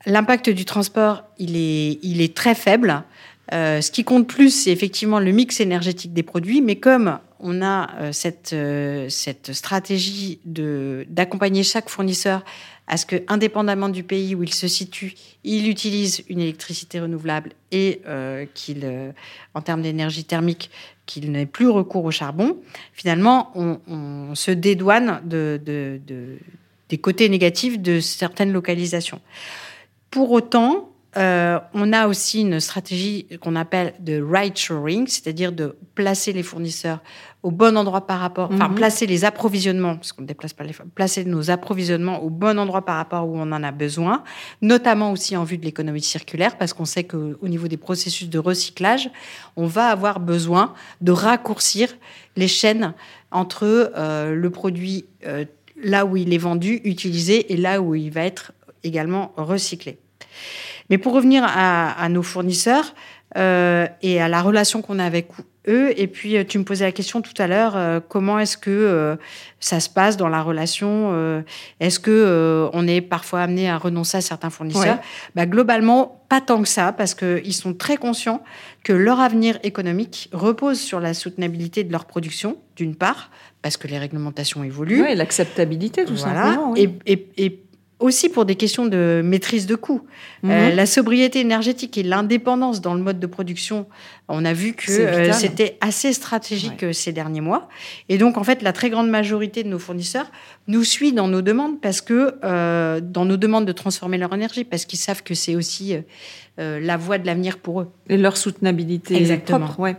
l'impact 0.06 0.50
du 0.50 0.64
transport, 0.64 1.24
il 1.38 1.56
est, 1.56 1.98
il 2.02 2.20
est 2.20 2.34
très 2.34 2.54
faible. 2.54 3.02
ce 3.50 3.90
qui 3.90 4.04
compte 4.04 4.28
plus, 4.28 4.50
c'est 4.50 4.70
effectivement 4.70 5.18
le 5.18 5.32
mix 5.32 5.60
énergétique 5.60 6.14
des 6.14 6.22
produits, 6.22 6.62
mais 6.62 6.76
comme 6.76 7.18
on 7.40 7.62
a 7.62 8.12
cette, 8.12 8.54
cette 9.08 9.52
stratégie 9.52 10.40
d'accompagner 10.44 11.62
chaque 11.62 11.88
fournisseur 11.88 12.42
à 12.86 12.96
ce 12.96 13.06
que, 13.06 13.16
indépendamment 13.28 13.88
du 13.88 14.04
pays 14.04 14.34
où 14.34 14.42
il 14.42 14.54
se 14.54 14.68
situe, 14.68 15.14
il 15.44 15.68
utilise 15.68 16.22
une 16.28 16.40
électricité 16.40 17.00
renouvelable 17.00 17.52
et 17.72 18.00
euh, 18.06 18.46
qu'il, 18.54 18.80
euh, 18.84 19.10
en 19.54 19.60
termes 19.60 19.82
d'énergie 19.82 20.24
thermique, 20.24 20.70
qu'il 21.04 21.30
n'ait 21.32 21.46
plus 21.46 21.68
recours 21.68 22.04
au 22.04 22.10
charbon, 22.10 22.56
finalement, 22.92 23.52
on, 23.54 24.34
se 24.34 24.50
dédouane 24.50 25.20
de, 25.24 25.60
des 26.88 26.98
côtés 26.98 27.28
négatifs 27.28 27.78
de 27.80 28.00
certaines 28.00 28.52
localisations. 28.52 29.20
Pour 30.10 30.32
autant, 30.32 30.90
euh, 31.16 31.58
on 31.72 31.92
a 31.92 32.08
aussi 32.08 32.42
une 32.42 32.60
stratégie 32.60 33.26
qu'on 33.40 33.56
appelle 33.56 33.94
de 34.00 34.22
right 34.22 34.56
shoring, 34.56 35.06
c'est-à-dire 35.06 35.52
de 35.52 35.76
placer 35.94 36.32
les 36.32 36.42
fournisseurs 36.42 37.00
au 37.42 37.50
bon 37.50 37.76
endroit 37.76 38.06
par 38.06 38.18
rapport, 38.18 38.50
enfin 38.52 38.68
mhm. 38.68 38.74
placer 38.74 39.06
les 39.06 39.24
approvisionnements, 39.24 39.94
parce 39.94 40.12
qu'on 40.12 40.22
ne 40.22 40.26
déplace 40.26 40.52
pas 40.52 40.64
les, 40.64 40.74
placer 40.94 41.24
nos 41.24 41.50
approvisionnements 41.50 42.20
au 42.22 42.28
bon 42.28 42.58
endroit 42.58 42.84
par 42.84 42.96
rapport 42.96 43.28
où 43.28 43.36
on 43.36 43.52
en 43.52 43.62
a 43.62 43.70
besoin, 43.70 44.24
notamment 44.62 45.12
aussi 45.12 45.36
en 45.36 45.44
vue 45.44 45.56
de 45.56 45.64
l'économie 45.64 46.02
circulaire, 46.02 46.58
parce 46.58 46.72
qu'on 46.72 46.84
sait 46.84 47.04
qu'au 47.04 47.36
niveau 47.48 47.68
des 47.68 47.76
processus 47.76 48.28
de 48.28 48.38
recyclage, 48.38 49.10
on 49.54 49.66
va 49.66 49.86
avoir 49.88 50.18
besoin 50.18 50.74
de 51.00 51.12
raccourcir 51.12 51.96
les 52.36 52.48
chaînes 52.48 52.94
entre 53.30 53.92
euh, 53.96 54.34
le 54.34 54.50
produit 54.50 55.04
euh, 55.24 55.44
là 55.80 56.04
où 56.04 56.16
il 56.16 56.34
est 56.34 56.38
vendu, 56.38 56.80
utilisé, 56.84 57.52
et 57.52 57.56
là 57.56 57.80
où 57.80 57.94
il 57.94 58.10
va 58.10 58.24
être 58.24 58.52
également 58.82 59.32
recyclé. 59.36 59.98
Mais 60.90 60.98
pour 60.98 61.12
revenir 61.12 61.44
à, 61.46 62.08
nos 62.08 62.22
fournisseurs 62.22 62.94
euh, 63.36 63.86
et 64.02 64.20
à 64.20 64.28
la 64.28 64.40
relation 64.42 64.82
qu'on 64.82 64.98
a 64.98 65.04
avec 65.04 65.28
eux, 65.68 65.92
et 65.96 66.06
puis 66.06 66.36
euh, 66.36 66.44
tu 66.44 66.58
me 66.58 66.64
posais 66.64 66.84
la 66.84 66.92
question 66.92 67.20
tout 67.22 67.34
à 67.38 67.48
l'heure, 67.48 67.76
euh, 67.76 67.98
comment 68.06 68.38
est-ce 68.38 68.56
que 68.56 69.16
ça 69.58 69.80
se 69.80 69.88
passe 69.88 70.16
dans 70.16 70.28
la 70.28 70.42
relation 70.42 71.42
Est-ce 71.80 71.98
que 71.98 72.68
on 72.72 72.86
est 72.86 73.00
parfois 73.00 73.40
amené 73.40 73.68
à 73.68 73.78
renoncer 73.78 74.18
à 74.18 74.20
certains 74.20 74.50
fournisseurs? 74.50 74.98
Bah, 75.34 75.46
Globalement, 75.46 76.22
pas 76.28 76.40
tant 76.40 76.62
que 76.62 76.68
ça, 76.68 76.92
parce 76.92 77.14
qu'ils 77.14 77.54
sont 77.54 77.74
très 77.74 77.96
conscients 77.96 78.42
que 78.84 78.92
leur 78.92 79.20
avenir 79.20 79.58
économique 79.62 80.28
repose 80.32 80.78
sur 80.78 81.00
la 81.00 81.14
soutenabilité 81.14 81.84
de 81.84 81.92
leur 81.92 82.04
production, 82.04 82.58
d'une 82.76 82.94
part, 82.94 83.30
parce 83.62 83.76
que 83.76 83.88
les 83.88 83.98
réglementations 83.98 84.62
évoluent. 84.62 85.02
Oui, 85.02 85.14
l'acceptabilité, 85.16 86.04
tout 86.04 86.16
simplement. 86.16 86.70
Oui. 86.72 86.96
Et, 87.06 87.12
et, 87.12 87.46
et 87.46 87.65
aussi 87.98 88.28
pour 88.28 88.44
des 88.44 88.56
questions 88.56 88.86
de 88.86 89.22
maîtrise 89.24 89.66
de 89.66 89.74
coûts. 89.74 90.02
Euh, 90.44 90.70
mhm. 90.70 90.76
la 90.76 90.86
sobriété 90.86 91.40
énergétique 91.40 91.96
et 91.96 92.02
l'indépendance 92.02 92.80
dans 92.80 92.94
le 92.94 93.00
mode 93.00 93.18
de 93.18 93.26
production, 93.26 93.86
on 94.28 94.44
a 94.44 94.52
vu 94.52 94.74
que 94.74 94.92
euh, 94.92 95.32
c'était 95.32 95.78
assez 95.80 96.12
stratégique 96.12 96.82
euh, 96.82 96.92
ces 96.92 97.12
derniers 97.12 97.40
mois. 97.40 97.68
Et 98.10 98.18
donc, 98.18 98.36
en 98.36 98.44
fait, 98.44 98.62
la 98.62 98.72
très 98.72 98.90
grande 98.90 99.08
majorité 99.08 99.62
de 99.62 99.68
nos 99.68 99.78
fournisseurs 99.78 100.30
nous 100.68 100.84
suit 100.84 101.12
dans 101.12 101.28
nos 101.28 101.40
demandes 101.40 101.80
parce 101.80 102.00
que, 102.00 102.34
dans 103.00 103.24
nos 103.24 103.36
demandes 103.36 103.66
de 103.66 103.72
transformer 103.72 104.18
leur 104.18 104.34
énergie, 104.34 104.64
parce 104.64 104.84
qu'ils 104.84 104.98
savent 104.98 105.22
que 105.22 105.34
c'est 105.34 105.54
aussi 105.54 105.96
la 106.58 106.96
voie 106.96 107.18
de 107.18 107.26
l'avenir 107.26 107.58
pour 107.58 107.82
eux. 107.82 107.88
Et 108.08 108.16
leur 108.16 108.36
soutenabilité 108.36 109.16
Exactement. 109.16 109.66
propre, 109.66 109.80
ouais. 109.80 109.96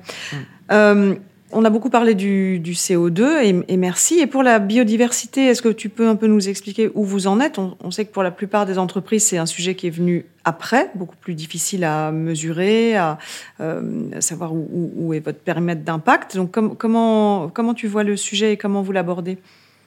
On 1.53 1.63
a 1.63 1.69
beaucoup 1.69 1.89
parlé 1.89 2.13
du, 2.13 2.61
CO2 2.61 3.63
et, 3.67 3.77
merci. 3.77 4.19
Et 4.19 4.27
pour 4.27 4.43
la 4.43 4.59
biodiversité, 4.59 5.45
est-ce 5.45 5.61
que 5.61 5.69
tu 5.69 5.87
peux 5.87 6.07
un 6.07 6.17
peu 6.17 6.27
nous 6.27 6.49
expliquer 6.49 6.91
où 6.93 7.05
vous 7.05 7.27
en 7.27 7.39
êtes? 7.39 7.57
On, 7.57 7.89
sait 7.89 8.03
que 8.03 8.11
pour 8.11 8.23
la 8.23 8.31
plupart 8.31 8.65
des 8.65 8.77
entreprises, 8.77 9.25
c'est 9.25 9.37
un 9.37 9.45
sujet 9.45 9.73
qui 9.73 9.87
est 9.87 9.91
venu 9.91 10.25
après, 10.43 10.91
beaucoup 10.95 11.15
plus 11.15 11.35
difficile 11.35 11.85
à 11.85 12.11
mesurer, 12.11 12.97
à 12.97 13.17
euh, 13.61 13.81
savoir 14.19 14.51
où, 14.53 15.13
est 15.13 15.19
votre 15.19 15.39
périmètre 15.39 15.83
d'impact. 15.83 16.35
Donc 16.35 16.51
comment, 16.51 17.47
comment 17.47 17.73
tu 17.73 17.87
vois 17.87 18.03
le 18.03 18.17
sujet 18.17 18.53
et 18.53 18.57
comment 18.57 18.81
vous 18.81 18.91
l'abordez? 18.91 19.37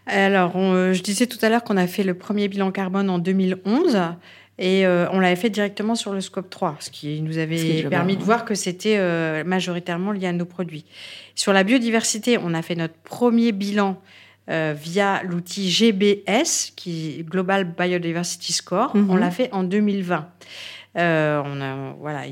Alors, 0.07 0.53
euh, 0.57 0.95
je 0.95 1.03
disais 1.03 1.27
tout 1.27 1.39
à 1.43 1.51
l'heure 1.51 1.63
qu'on 1.63 1.77
a 1.77 1.87
fait 1.87 2.03
le 2.03 2.15
premier 2.15 2.49
bilan 2.49 2.71
carbone 2.71 3.11
en 3.11 3.19
2011. 3.19 3.99
Et 4.61 4.85
euh, 4.85 5.07
on 5.11 5.21
l'avait 5.21 5.37
fait 5.37 5.49
directement 5.49 5.95
sur 5.95 6.13
le 6.13 6.21
scope 6.21 6.51
3, 6.51 6.77
ce 6.81 6.91
qui 6.91 7.23
nous 7.23 7.39
avait 7.39 7.83
permis 7.85 8.19
de 8.19 8.23
voir 8.23 8.45
que 8.45 8.55
c'était 8.55 8.99
euh, 8.99 9.43
majoritairement 9.43 10.13
lié 10.13 10.27
à 10.27 10.33
nos 10.35 10.45
produits. 10.45 10.85
Sur 11.35 11.55
la 11.55 11.65
biodiversité, 11.65 12.37
on 12.37 12.53
a 12.53 12.61
fait 12.61 12.75
notre 12.75 12.95
premier 13.03 13.53
bilan 13.53 13.99
euh, 14.51 14.75
via 14.77 15.23
l'outil 15.23 15.71
GBS, 15.71 16.73
qui 16.77 17.25
Global 17.25 17.73
Biodiversity 17.73 18.53
Score. 18.53 18.93
On 18.95 18.99
mhm. 18.99 19.19
l'a 19.19 19.31
fait 19.31 19.49
en 19.53 19.63
2020. 19.63 20.29
Euh, 20.99 21.41
on 21.43 21.61
a, 21.63 21.95
voilà, 21.99 22.25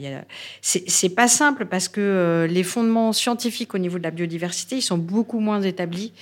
c'est 0.61 1.15
pas 1.15 1.29
simple 1.29 1.65
parce 1.65 1.89
que 1.89 2.47
les 2.51 2.65
fondements 2.65 3.15
scientifiques 3.15 3.75
au 3.75 3.79
niveau 3.79 3.97
de 3.97 4.03
la 4.03 4.11
biodiversité, 4.11 4.77
ils 4.77 4.83
sont 4.83 4.99
beaucoup 4.99 5.39
moins 5.41 5.63
établis 5.63 6.13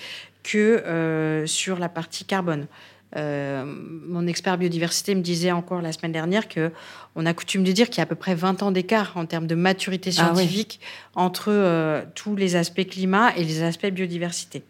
que 0.47 1.44
sur 1.47 1.78
la 1.78 1.88
partie 1.88 2.24
carbone. 2.24 2.66
Euh, 3.16 3.64
mon 3.64 4.26
expert 4.26 4.59
biodiversité 4.59 5.14
me 5.14 5.20
disait 5.20 5.53
encore 5.53 5.80
la 5.80 5.92
semaine 5.92 6.12
dernière 6.12 6.49
que 6.49 6.72
on 7.14 7.24
a 7.24 7.32
coutume 7.32 7.62
de 7.62 7.72
dire 7.72 7.88
qu'il 7.88 7.99
y 7.99 8.01
a 8.01 8.03
à 8.03 8.07
peu 8.07 8.16
près 8.16 8.34
20 8.34 8.62
ans 8.62 8.72
d'écart 8.72 9.12
en 9.16 9.26
termes 9.26 9.47
de 9.47 9.55
maturité 9.55 10.11
ah 10.11 10.34
scientifique 10.34 10.80
entre 11.14 11.51
euh, 11.51 12.03
tous 12.14 12.34
les 12.34 12.57
aspects 12.57 12.86
climat 12.86 13.34
et 13.36 13.44
les 13.44 13.62
aspects 13.62 13.86
biodiversité. 13.86 14.64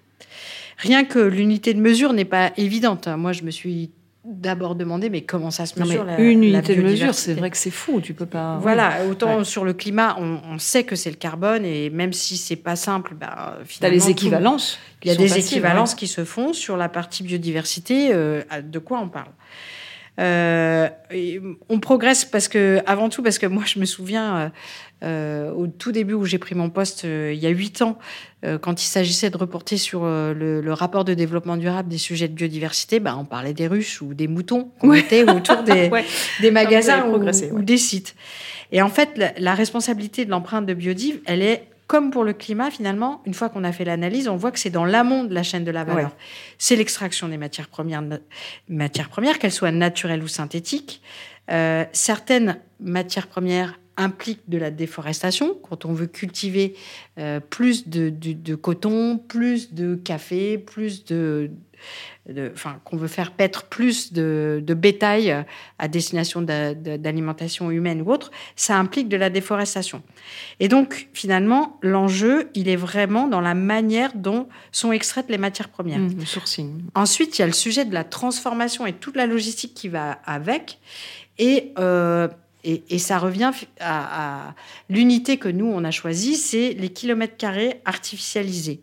Rien 0.76 1.04
que 1.04 1.18
l'unité 1.18 1.72
de 1.72 1.80
mesure 1.80 2.12
n'est 2.12 2.26
pas 2.26 2.52
évidente. 2.58 3.08
Moi, 3.08 3.32
je 3.32 3.42
me 3.42 3.50
suis 3.50 3.90
d'abord 4.26 4.74
demander 4.74 5.08
mais 5.10 5.22
comment 5.22 5.50
ça 5.50 5.66
se 5.66 5.78
mesure 5.78 6.06
Une 6.18 6.42
unité 6.42 6.74
de 6.74 6.82
mesure, 6.82 7.14
c'est 7.14 7.34
vrai 7.34 7.50
que 7.50 7.56
c'est 7.56 7.70
fou, 7.70 8.00
tu 8.00 8.14
peux 8.14 8.26
pas. 8.26 8.58
Voilà, 8.60 9.06
autant 9.08 9.44
sur 9.44 9.64
le 9.64 9.72
climat, 9.72 10.16
on, 10.18 10.58
sait 10.58 10.84
que 10.84 10.96
c'est 10.96 11.10
le 11.10 11.16
carbone 11.16 11.64
et 11.64 11.90
même 11.90 12.12
si 12.12 12.36
c'est 12.36 12.56
pas 12.56 12.76
simple, 12.76 13.14
bah, 13.14 13.58
finalement. 13.64 13.94
les 13.94 14.10
équivalences. 14.10 14.78
Il 15.02 15.08
y 15.08 15.10
a 15.10 15.16
des 15.16 15.38
équivalences 15.38 15.94
qui 15.94 16.08
se 16.08 16.24
font 16.24 16.52
sur 16.52 16.76
la 16.76 16.88
partie 16.88 17.22
biodiversité. 17.22 18.12
Euh, 18.12 18.42
de 18.62 18.78
quoi 18.78 18.98
on 19.00 19.08
parle 19.08 19.30
euh, 20.18 20.88
on 21.68 21.78
progresse 21.78 22.24
parce 22.24 22.48
que, 22.48 22.80
avant 22.86 23.10
tout, 23.10 23.22
parce 23.22 23.38
que 23.38 23.44
moi, 23.44 23.64
je 23.66 23.78
me 23.78 23.84
souviens 23.84 24.50
euh, 25.03 25.26
euh, 25.26 25.53
au 25.53 25.66
tout 25.66 25.92
début 25.92 26.14
où 26.14 26.24
j'ai 26.24 26.38
pris 26.38 26.55
mon 26.55 26.70
poste, 26.70 27.05
il 27.05 27.34
y 27.34 27.47
a 27.47 27.51
huit 27.51 27.82
ans, 27.82 27.99
quand 28.61 28.82
il 28.82 28.86
s'agissait 28.86 29.30
de 29.30 29.36
reporter 29.36 29.76
sur 29.76 30.05
le, 30.05 30.72
rapport 30.72 31.05
de 31.05 31.14
développement 31.14 31.57
durable 31.57 31.88
des 31.88 31.99
sujets 31.99 32.28
de 32.28 32.34
biodiversité, 32.34 33.01
bah, 33.01 33.16
on 33.18 33.24
parlait 33.24 33.55
des 33.55 33.66
ruches 33.66 34.03
ou 34.03 34.14
des 34.14 34.28
moutons 34.28 34.70
qu'on 34.78 34.88
mettait 34.88 35.28
autour 35.28 35.62
des, 35.62 35.90
des 36.40 36.51
magasins 36.51 37.07
ou, 37.09 37.62
des 37.62 37.76
sites. 37.76 38.14
Et 38.72 38.82
en 38.82 38.88
fait, 38.88 39.11
la, 39.16 39.32
la 39.38 39.55
responsabilité 39.55 40.24
de 40.24 40.30
l'empreinte 40.30 40.66
de 40.66 40.74
biodiv, 40.74 41.20
elle 41.26 41.42
est 41.42 41.68
comme 41.86 42.11
pour 42.11 42.24
le 42.24 42.32
climat, 42.32 42.70
finalement, 42.70 43.22
une 43.26 43.34
fois 43.34 43.49
qu'on 43.49 43.64
a 43.64 43.72
fait 43.72 43.84
l'analyse, 43.84 44.28
on 44.28 44.36
voit 44.36 44.51
que 44.51 44.59
c'est 44.59 44.70
dans 44.70 44.84
l'amont 44.84 45.24
de 45.24 45.34
la 45.34 45.42
chaîne 45.42 45.64
de 45.64 45.70
la 45.70 45.84
valeur. 45.84 46.11
C'est 46.59 46.74
l'extraction 46.74 47.28
des 47.28 47.36
matières 47.36 47.68
premières, 47.68 48.03
matières 48.68 49.09
premières, 49.09 49.38
qu'elles 49.38 49.53
soient 49.53 49.70
naturelles 49.70 50.22
ou 50.22 50.28
synthétiques. 50.28 51.01
Euh, 51.51 51.84
certaines 51.92 52.59
matières 52.80 53.28
premières 53.28 53.78
impliquent 53.97 54.49
de 54.49 54.59
la 54.59 54.70
déforestation. 54.70 55.59
Quand 55.68 55.84
on 55.84 55.92
veut 55.92 56.07
cultiver 56.07 56.74
euh, 57.18 57.40
plus 57.40 57.88
de, 57.88 58.11
de, 58.11 58.55
coton, 58.55 59.18
plus 59.18 59.72
de 59.72 59.94
café, 59.94 60.59
plus 60.59 61.05
de, 61.05 61.51
enfin, 62.53 62.80
qu'on 62.84 62.97
veut 62.97 63.09
faire 63.09 63.32
paître 63.32 63.64
plus 63.64 64.12
de, 64.12 64.62
bétail 64.76 65.44
à 65.78 65.88
destination 65.88 66.42
d'alimentation 66.42 67.70
humaine 67.70 68.03
ou 68.03 68.11
autre, 68.11 68.30
ça 68.55 68.76
implique 68.78 69.09
de 69.09 69.16
la 69.16 69.30
déforestation. 69.30 70.03
Et 70.61 70.68
donc, 70.68 71.09
finalement, 71.12 71.78
l'enjeu, 71.82 72.51
il 72.55 72.68
est 72.68 72.76
vraiment 72.76 73.28
dans 73.28 73.40
la 73.40 73.55
manière 73.55 74.12
dont 74.14 74.49
sont 74.72 74.92
extraites 74.92 75.26
les 75.28 75.38
matières 75.38 75.68
premières. 75.68 75.99
Mmh, 75.99 76.18
le 76.18 76.24
sourcing. 76.24 76.82
Ensuite, 76.94 77.38
il 77.38 77.42
y 77.42 77.44
a 77.44 77.47
le 77.47 77.53
sujet 77.53 77.84
de 77.84 77.94
la 77.94 78.05
transformation 78.05 78.86
et 78.86 78.92
toute 78.92 79.16
la 79.16 79.26
logistique 79.26 79.74
qui 79.74 79.88
va 79.88 80.12
avec. 80.24 80.78
Et, 81.38 81.72
euh, 81.78 82.28
et, 82.66 82.98
ça 82.98 83.18
revient 83.18 83.52
à, 83.80 84.54
l'unité 84.88 85.36
que 85.36 85.48
nous, 85.48 85.66
on 85.66 85.84
a 85.84 85.90
choisie, 85.90 86.36
c'est 86.36 86.72
les 86.72 86.88
kilomètres 86.88 87.36
carrés 87.36 87.80
artificialisés. 87.84 88.80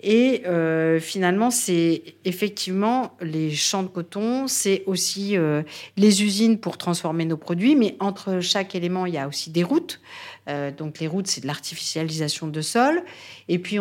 Et 0.00 0.42
euh, 0.46 1.00
finalement, 1.00 1.50
c'est 1.50 2.02
effectivement 2.24 3.12
les 3.22 3.52
champs 3.52 3.84
de 3.84 3.88
coton, 3.88 4.46
c'est 4.48 4.82
aussi 4.86 5.36
euh, 5.36 5.62
les 5.96 6.22
usines 6.22 6.58
pour 6.58 6.76
transformer 6.76 7.24
nos 7.24 7.38
produits, 7.38 7.74
mais 7.74 7.96
entre 8.00 8.40
chaque 8.40 8.74
élément, 8.74 9.06
il 9.06 9.14
y 9.14 9.18
a 9.18 9.28
aussi 9.28 9.50
des 9.50 9.62
routes. 9.62 10.00
Euh, 10.48 10.70
donc 10.70 10.98
les 11.00 11.06
routes, 11.06 11.26
c'est 11.26 11.40
de 11.40 11.46
l'artificialisation 11.46 12.48
de 12.48 12.60
sol. 12.60 13.02
Et 13.48 13.58
puis, 13.58 13.78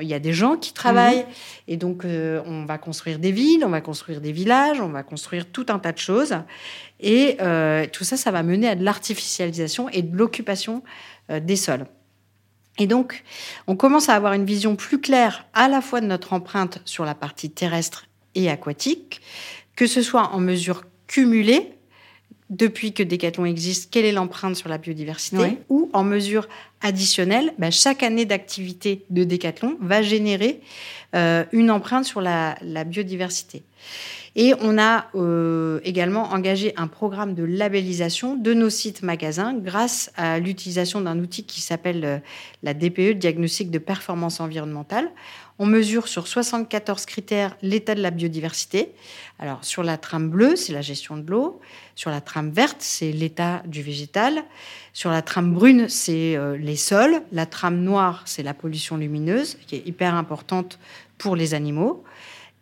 il 0.00 0.06
y 0.06 0.14
a 0.14 0.18
des 0.18 0.32
gens 0.32 0.56
qui 0.56 0.72
travaillent. 0.72 1.24
Mhm. 1.24 1.32
Et 1.68 1.76
donc, 1.76 2.04
on 2.04 2.64
va 2.64 2.78
construire 2.78 3.18
des 3.18 3.32
villes, 3.32 3.64
on 3.64 3.70
va 3.70 3.80
construire 3.80 4.20
des 4.20 4.32
villages, 4.32 4.80
on 4.80 4.88
va 4.88 5.02
construire 5.02 5.46
tout 5.50 5.66
un 5.68 5.78
tas 5.78 5.92
de 5.92 5.98
choses. 5.98 6.34
Et 7.00 7.36
tout 7.92 8.04
ça, 8.04 8.16
ça 8.16 8.30
va 8.30 8.42
mener 8.42 8.68
à 8.68 8.74
de 8.74 8.84
l'artificialisation 8.84 9.88
et 9.88 10.02
de 10.02 10.16
l'occupation 10.16 10.82
des 11.28 11.56
sols. 11.56 11.86
Et 12.78 12.86
donc, 12.86 13.22
on 13.66 13.76
commence 13.76 14.08
à 14.08 14.14
avoir 14.14 14.32
une 14.32 14.44
vision 14.44 14.76
plus 14.76 15.00
claire 15.00 15.46
à 15.52 15.68
la 15.68 15.80
fois 15.80 16.00
de 16.00 16.06
notre 16.06 16.32
empreinte 16.32 16.80
sur 16.84 17.04
la 17.04 17.14
partie 17.14 17.50
terrestre 17.50 18.06
et 18.34 18.50
aquatique, 18.50 19.20
que 19.76 19.86
ce 19.86 20.02
soit 20.02 20.30
en 20.32 20.38
mesure 20.38 20.84
cumulée, 21.06 21.74
depuis 22.52 22.92
que 22.92 23.02
Decathlon 23.02 23.46
existe, 23.46 23.90
quelle 23.90 24.04
est 24.04 24.12
l'empreinte 24.12 24.56
sur 24.56 24.68
la 24.68 24.76
biodiversité, 24.76 25.58
ou 25.70 25.90
en 25.94 26.04
mesure 26.04 26.48
additionnelle, 26.82 27.54
bah, 27.58 27.70
chaque 27.70 28.02
année 28.02 28.26
d'activité 28.26 29.04
de 29.08 29.24
Decathlon 29.24 29.78
va 29.80 30.02
générer 30.02 30.60
euh, 31.14 31.44
une 31.52 31.70
empreinte 31.70 32.04
sur 32.04 32.20
la, 32.20 32.56
la 32.60 32.84
biodiversité. 32.84 33.62
Et 34.34 34.54
on 34.60 34.78
a 34.78 35.06
euh, 35.14 35.80
également 35.84 36.32
engagé 36.32 36.72
un 36.76 36.86
programme 36.86 37.34
de 37.34 37.42
labellisation 37.42 38.36
de 38.36 38.54
nos 38.54 38.70
sites 38.70 39.02
magasins 39.02 39.54
grâce 39.54 40.10
à 40.16 40.38
l'utilisation 40.38 41.00
d'un 41.00 41.18
outil 41.18 41.44
qui 41.44 41.60
s'appelle 41.60 42.04
euh, 42.04 42.18
la 42.62 42.72
DPE, 42.72 43.18
Diagnostic 43.18 43.70
de 43.70 43.78
performance 43.78 44.40
environnementale. 44.40 45.10
On 45.58 45.66
mesure 45.66 46.08
sur 46.08 46.26
74 46.26 47.06
critères 47.06 47.56
l'état 47.62 47.94
de 47.94 48.00
la 48.00 48.10
biodiversité. 48.10 48.92
Alors 49.38 49.64
sur 49.64 49.82
la 49.82 49.98
trame 49.98 50.30
bleue, 50.30 50.56
c'est 50.56 50.72
la 50.72 50.80
gestion 50.80 51.16
de 51.16 51.30
l'eau. 51.30 51.60
Sur 51.94 52.10
la 52.10 52.20
trame 52.20 52.50
verte, 52.50 52.78
c'est 52.80 53.12
l'état 53.12 53.62
du 53.66 53.82
végétal. 53.82 54.44
Sur 54.92 55.10
la 55.10 55.22
trame 55.22 55.52
brune, 55.52 55.88
c'est 55.88 56.36
euh, 56.36 56.56
les 56.56 56.76
sols. 56.76 57.22
La 57.32 57.46
trame 57.46 57.80
noire, 57.82 58.22
c'est 58.24 58.42
la 58.42 58.54
pollution 58.54 58.96
lumineuse, 58.96 59.58
qui 59.66 59.76
est 59.76 59.86
hyper 59.86 60.14
importante 60.14 60.78
pour 61.18 61.36
les 61.36 61.54
animaux. 61.54 62.02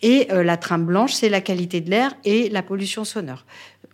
Et 0.02 0.28
euh, 0.32 0.42
la 0.42 0.56
trame 0.56 0.86
blanche, 0.86 1.12
c'est 1.12 1.28
la 1.28 1.40
qualité 1.40 1.80
de 1.80 1.90
l'air 1.90 2.14
et 2.24 2.48
la 2.48 2.62
pollution 2.62 3.04
sonore. 3.04 3.44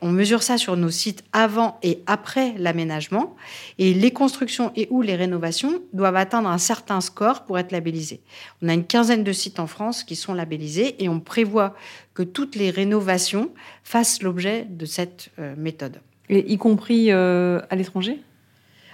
On 0.02 0.10
mesure 0.10 0.42
ça 0.42 0.58
sur 0.58 0.76
nos 0.76 0.90
sites 0.90 1.24
avant 1.32 1.78
et 1.82 2.00
après 2.06 2.54
l'aménagement. 2.58 3.34
Et 3.78 3.94
les 3.94 4.10
constructions 4.10 4.70
et 4.76 4.88
ou 4.90 5.02
les 5.02 5.16
rénovations 5.16 5.80
doivent 5.92 6.16
atteindre 6.16 6.48
un 6.48 6.58
certain 6.58 7.00
score 7.00 7.44
pour 7.44 7.58
être 7.58 7.72
labellisées. 7.72 8.20
On 8.62 8.68
a 8.68 8.74
une 8.74 8.84
quinzaine 8.84 9.24
de 9.24 9.32
sites 9.32 9.58
en 9.58 9.66
France 9.66 10.04
qui 10.04 10.16
sont 10.16 10.34
labellisés 10.34 11.02
et 11.02 11.08
on 11.08 11.20
prévoit 11.20 11.74
que 12.14 12.22
toutes 12.22 12.56
les 12.56 12.70
rénovations 12.70 13.50
fassent 13.84 14.22
l'objet 14.22 14.66
de 14.68 14.84
cette 14.84 15.30
euh, 15.38 15.54
méthode. 15.56 16.00
Y 16.28 16.58
compris 16.58 17.12
euh, 17.12 17.60
à 17.70 17.76
l'étranger? 17.76 18.20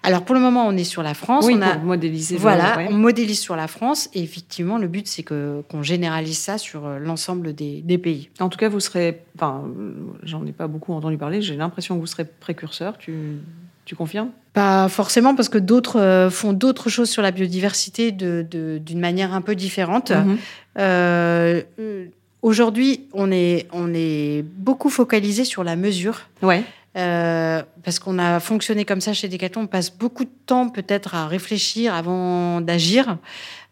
Alors 0.03 0.25
pour 0.25 0.35
le 0.35 0.41
moment, 0.41 0.67
on 0.67 0.77
est 0.77 0.85
sur 0.85 1.03
la 1.03 1.15
France. 1.15 1.47
on 1.49 1.63
a 1.63 1.79
modélisé. 1.79 2.37
Voilà, 2.37 2.87
on 2.91 2.95
modélise 2.95 3.41
sur 3.41 3.57
la 3.57 3.69
France 3.69 4.09
et 4.15 4.23
effectivement, 4.23 4.79
le 4.79 4.89
but 4.89 5.07
c'est 5.07 5.23
que 5.23 5.63
qu'on 5.69 5.83
généralise 5.83 6.39
ça 6.39 6.59
sur 6.59 6.87
euh, 6.87 6.99
l'ensemble 6.99 7.55
des, 7.55 7.99
pays. 7.99 8.31
En 8.41 8.49
tout 8.49 8.59
cas, 8.59 8.69
vous 8.69 8.81
serez. 8.81 9.23
Enfin, 9.37 9.65
j'en 10.23 10.45
ai 10.47 10.53
pas 10.53 10.67
beaucoup 10.67 10.93
entendu 10.93 11.19
parler. 11.19 11.41
J'ai 11.41 11.57
l'impression 11.57 11.95
que 11.95 12.01
vous 12.01 12.07
serez 12.07 12.25
précurseur. 12.25 12.99
Tu 12.99 13.39
tu 13.85 13.97
confirmes? 13.97 14.31
Pas 14.53 14.89
forcément, 14.89 15.35
parce 15.35 15.49
que 15.49 15.59
d'autres 15.59 15.99
euh, 15.99 16.31
font 16.31 16.53
d'autres 16.53 16.89
choses 16.89 17.11
sur 17.11 17.23
la 17.23 17.31
biodiversité 17.31 18.13
d'une 18.13 18.47
de, 18.49 18.95
manière 18.95 19.35
un 19.35 19.41
peu 19.41 19.55
différente. 19.55 20.11
Mhm. 20.11 20.39
Euh, 20.79 21.63
aujourd'hui, 22.43 23.07
on 23.13 23.33
est, 23.33 23.67
on 23.73 23.93
est 23.95 24.45
beaucoup 24.57 24.89
focalisé 24.89 25.45
sur 25.45 25.65
la 25.65 25.75
mesure. 25.75 26.29
Ouais. 26.43 26.63
Euh, 26.95 27.62
parce 27.82 27.99
qu'on 27.99 28.18
a 28.18 28.38
fonctionné 28.38 28.84
comme 28.84 29.01
ça 29.01 29.14
chez 29.14 29.26
Decathlon, 29.28 29.62
on 29.62 29.66
passe 29.66 29.90
beaucoup 29.90 30.24
de 30.24 30.30
temps 30.47 30.68
peut-être 30.68 31.14
à 31.14 31.26
réfléchir 31.26 31.95
avant 31.95 32.61
d'agir. 32.61 33.16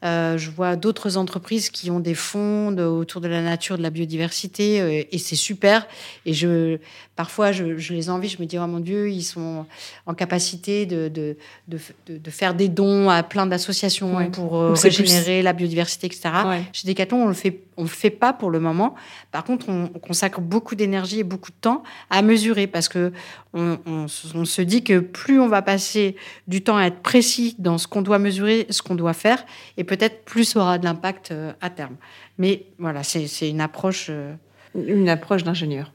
Euh, 0.03 0.39
je 0.39 0.51
vois 0.51 0.77
d'autres 0.77 1.17
entreprises 1.17 1.69
qui 1.69 1.91
ont 1.91 2.01
des 2.01 2.15
fonds 2.15 2.77
autour 2.79 3.21
de 3.21 3.29
la 3.29 3.43
nature, 3.43 3.77
de 3.77 3.83
la 3.83 3.91
biodiversité, 3.91 4.81
euh, 4.81 5.03
et 5.11 5.19
c'est 5.19 5.37
super. 5.37 5.87
Et 6.25 6.33
je, 6.33 6.79
parfois, 7.17 7.53
je, 7.53 7.93
les 7.93 8.09
envie, 8.09 8.29
je 8.29 8.41
me 8.41 8.47
dis, 8.47 8.59
oh 8.59 8.67
mon 8.67 8.81
Dieu, 8.81 9.11
ils 9.11 9.23
sont 9.23 9.67
en 10.07 10.15
capacité 10.15 10.87
de, 10.87 11.09
de, 11.09 11.37
de, 11.69 12.31
faire 12.31 12.55
des 12.55 12.69
dons 12.69 13.11
à 13.11 13.23
plein 13.23 13.47
d'associations 13.47 14.31
pour 14.31 14.57
euh, 14.57 14.73
régénérer 14.73 15.43
la 15.43 15.53
biodiversité, 15.53 16.07
etc. 16.07 16.31
Chez 16.73 16.89
Decathlon, 16.89 17.25
on 17.25 17.29
le 17.29 17.35
fait, 17.35 17.61
on 17.77 17.83
le 17.83 17.89
fait 17.89 18.11
pas 18.11 18.33
pour 18.33 18.51
le 18.51 18.59
moment. 18.59 18.95
Par 19.33 19.45
contre, 19.45 19.69
on, 19.69 19.89
consacre 19.89 20.41
beaucoup 20.41 20.77
d'énergie 20.77 21.21
et 21.21 21.25
beaucoup 21.25 21.51
de 21.51 21.57
temps 21.61 21.83
à 22.09 22.23
mesurer 22.23 22.67
parce 22.67 22.89
que 22.89 23.13
on, 23.53 23.79
on, 23.87 24.45
se 24.45 24.63
dit 24.63 24.85
que 24.85 25.01
plus 25.01 25.41
on 25.41 25.49
va 25.49 25.63
passer 25.63 26.15
du 26.47 26.63
temps 26.63 26.77
à 26.77 26.85
être 26.85 27.01
précis 27.01 27.57
dans 27.59 27.79
ce 27.79 27.89
qu'on 27.89 28.03
doit 28.03 28.19
mesurer, 28.19 28.67
ce 28.71 28.81
qu'on 28.83 28.95
doit 28.95 29.13
faire, 29.13 29.45
et 29.77 29.85
peut-être 29.85 30.25
plus 30.25 30.55
aura 30.57 30.79
de 30.79 30.85
l'impact 30.85 31.33
euh, 31.33 31.53
à 31.61 31.71
terme. 31.71 31.97
Mais 32.39 32.67
voilà, 32.79 33.03
c'est 33.03 33.49
une 33.49 33.61
approche. 33.61 34.07
Euh, 34.11 34.35
une 34.75 35.09
approche 35.09 35.43
d'ingénieur. 35.43 35.93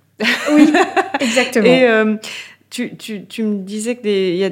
Oui, 0.52 0.74
exactement. 1.22 1.66
Et 1.66 1.88
euh, 1.88 2.18
tu, 2.70 2.98
tu, 2.98 3.26
tu, 3.26 3.44
me 3.44 3.64
disais 3.64 3.96
que 3.96 4.36
y 4.36 4.44
a, 4.44 4.50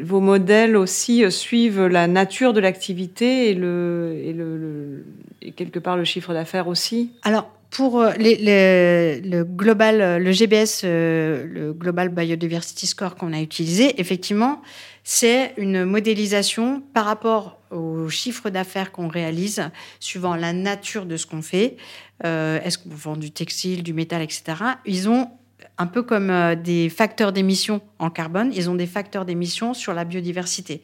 vos 0.00 0.20
modèles 0.20 0.76
aussi 0.76 1.28
suivent 1.32 1.86
la 1.86 2.06
nature 2.06 2.52
de 2.52 2.60
l'activité 2.60 3.50
et, 3.50 3.54
le, 3.54 4.20
et, 4.24 4.32
le, 4.32 5.04
et 5.42 5.50
quelque 5.50 5.80
part 5.80 5.96
le 5.96 6.04
chiffre 6.04 6.32
d'affaires 6.32 6.68
aussi? 6.68 7.10
Alors, 7.24 7.50
pour 7.70 8.04
les, 8.18 9.20
le 9.20 9.44
global, 9.44 10.22
le 10.22 10.32
GBS, 10.32 10.82
le 10.82 11.72
Global 11.72 12.08
Biodiversity 12.08 12.86
Score 12.86 13.14
qu'on 13.14 13.32
a 13.32 13.40
utilisé, 13.40 14.00
effectivement, 14.00 14.60
c'est 15.04 15.54
une 15.56 15.84
modélisation 15.84 16.82
par 16.92 17.06
rapport 17.06 17.58
au 17.70 18.08
chiffre 18.08 18.50
d'affaires 18.50 18.92
qu'on 18.92 19.08
réalise, 19.08 19.70
suivant 19.98 20.36
la 20.36 20.52
nature 20.52 21.06
de 21.06 21.16
ce 21.16 21.26
qu'on 21.26 21.42
fait. 21.42 21.76
Euh, 22.24 22.60
est-ce 22.62 22.78
qu'on 22.78 22.90
vend 22.90 23.16
du 23.16 23.30
textile, 23.30 23.82
du 23.82 23.94
métal, 23.94 24.22
etc. 24.22 24.42
Ils 24.84 25.08
ont 25.08 25.30
un 25.78 25.86
peu 25.86 26.02
comme 26.02 26.30
euh, 26.30 26.54
des 26.54 26.88
facteurs 26.90 27.32
d'émission 27.32 27.80
en 27.98 28.10
carbone, 28.10 28.52
ils 28.54 28.68
ont 28.68 28.74
des 28.74 28.86
facteurs 28.86 29.24
d'émission 29.24 29.72
sur 29.72 29.94
la 29.94 30.04
biodiversité. 30.04 30.82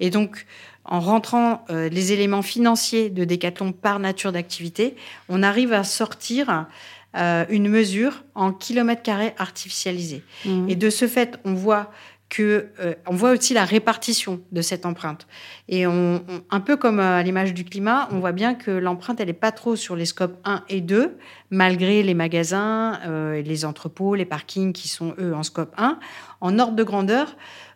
Et 0.00 0.10
donc, 0.10 0.46
en 0.88 1.00
rentrant 1.00 1.64
euh, 1.70 1.88
les 1.88 2.12
éléments 2.12 2.42
financiers 2.42 3.10
de 3.10 3.24
Decathlon 3.24 3.72
par 3.72 3.98
nature 3.98 4.32
d'activité, 4.32 4.96
on 5.28 5.42
arrive 5.42 5.72
à 5.72 5.84
sortir 5.84 6.66
une 7.14 7.68
mesure 7.68 8.22
en 8.36 8.52
kilomètres 8.52 9.02
carrés 9.02 9.34
artificialisés. 9.38 10.22
Mmh. 10.44 10.68
Et 10.68 10.76
de 10.76 10.88
ce 10.88 11.08
fait, 11.08 11.40
on 11.44 11.54
voit 11.54 11.90
que 12.28 12.68
euh, 12.80 12.94
on 13.06 13.14
voit 13.14 13.30
aussi 13.30 13.54
la 13.54 13.64
répartition 13.64 14.40
de 14.52 14.60
cette 14.60 14.84
empreinte. 14.84 15.26
Et 15.68 15.86
on, 15.86 16.22
un 16.50 16.60
peu 16.60 16.76
comme 16.76 17.00
à 17.00 17.22
l'image 17.22 17.54
du 17.54 17.64
climat, 17.64 18.08
on 18.12 18.18
voit 18.18 18.32
bien 18.32 18.54
que 18.54 18.70
l'empreinte, 18.70 19.20
elle 19.20 19.28
n'est 19.28 19.32
pas 19.32 19.52
trop 19.52 19.76
sur 19.76 19.96
les 19.96 20.04
scopes 20.04 20.36
1 20.44 20.64
et 20.68 20.80
2, 20.80 21.16
malgré 21.50 22.02
les 22.02 22.14
magasins, 22.14 22.98
euh, 23.06 23.40
les 23.40 23.64
entrepôts, 23.64 24.14
les 24.14 24.26
parkings 24.26 24.72
qui 24.72 24.88
sont, 24.88 25.14
eux, 25.18 25.34
en 25.34 25.42
scope 25.42 25.72
1. 25.78 25.98
En 26.40 26.58
ordre 26.58 26.76
de 26.76 26.82
grandeur, 26.82 27.34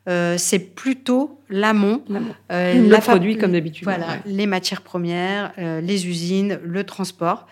euh, 0.09 0.37
c'est 0.39 0.59
plutôt 0.59 1.41
l'amont. 1.49 2.03
Euh, 2.51 2.89
le 2.89 2.99
produit, 2.99 3.39
comme 3.39 3.53
d'habitude. 3.53 3.85
Voilà, 3.85 4.19
les 4.27 4.47
matières 4.47 4.83
premières, 4.83 5.53
les 5.59 6.07
usines, 6.07 6.59
le 6.65 6.85
transport. 6.85 7.47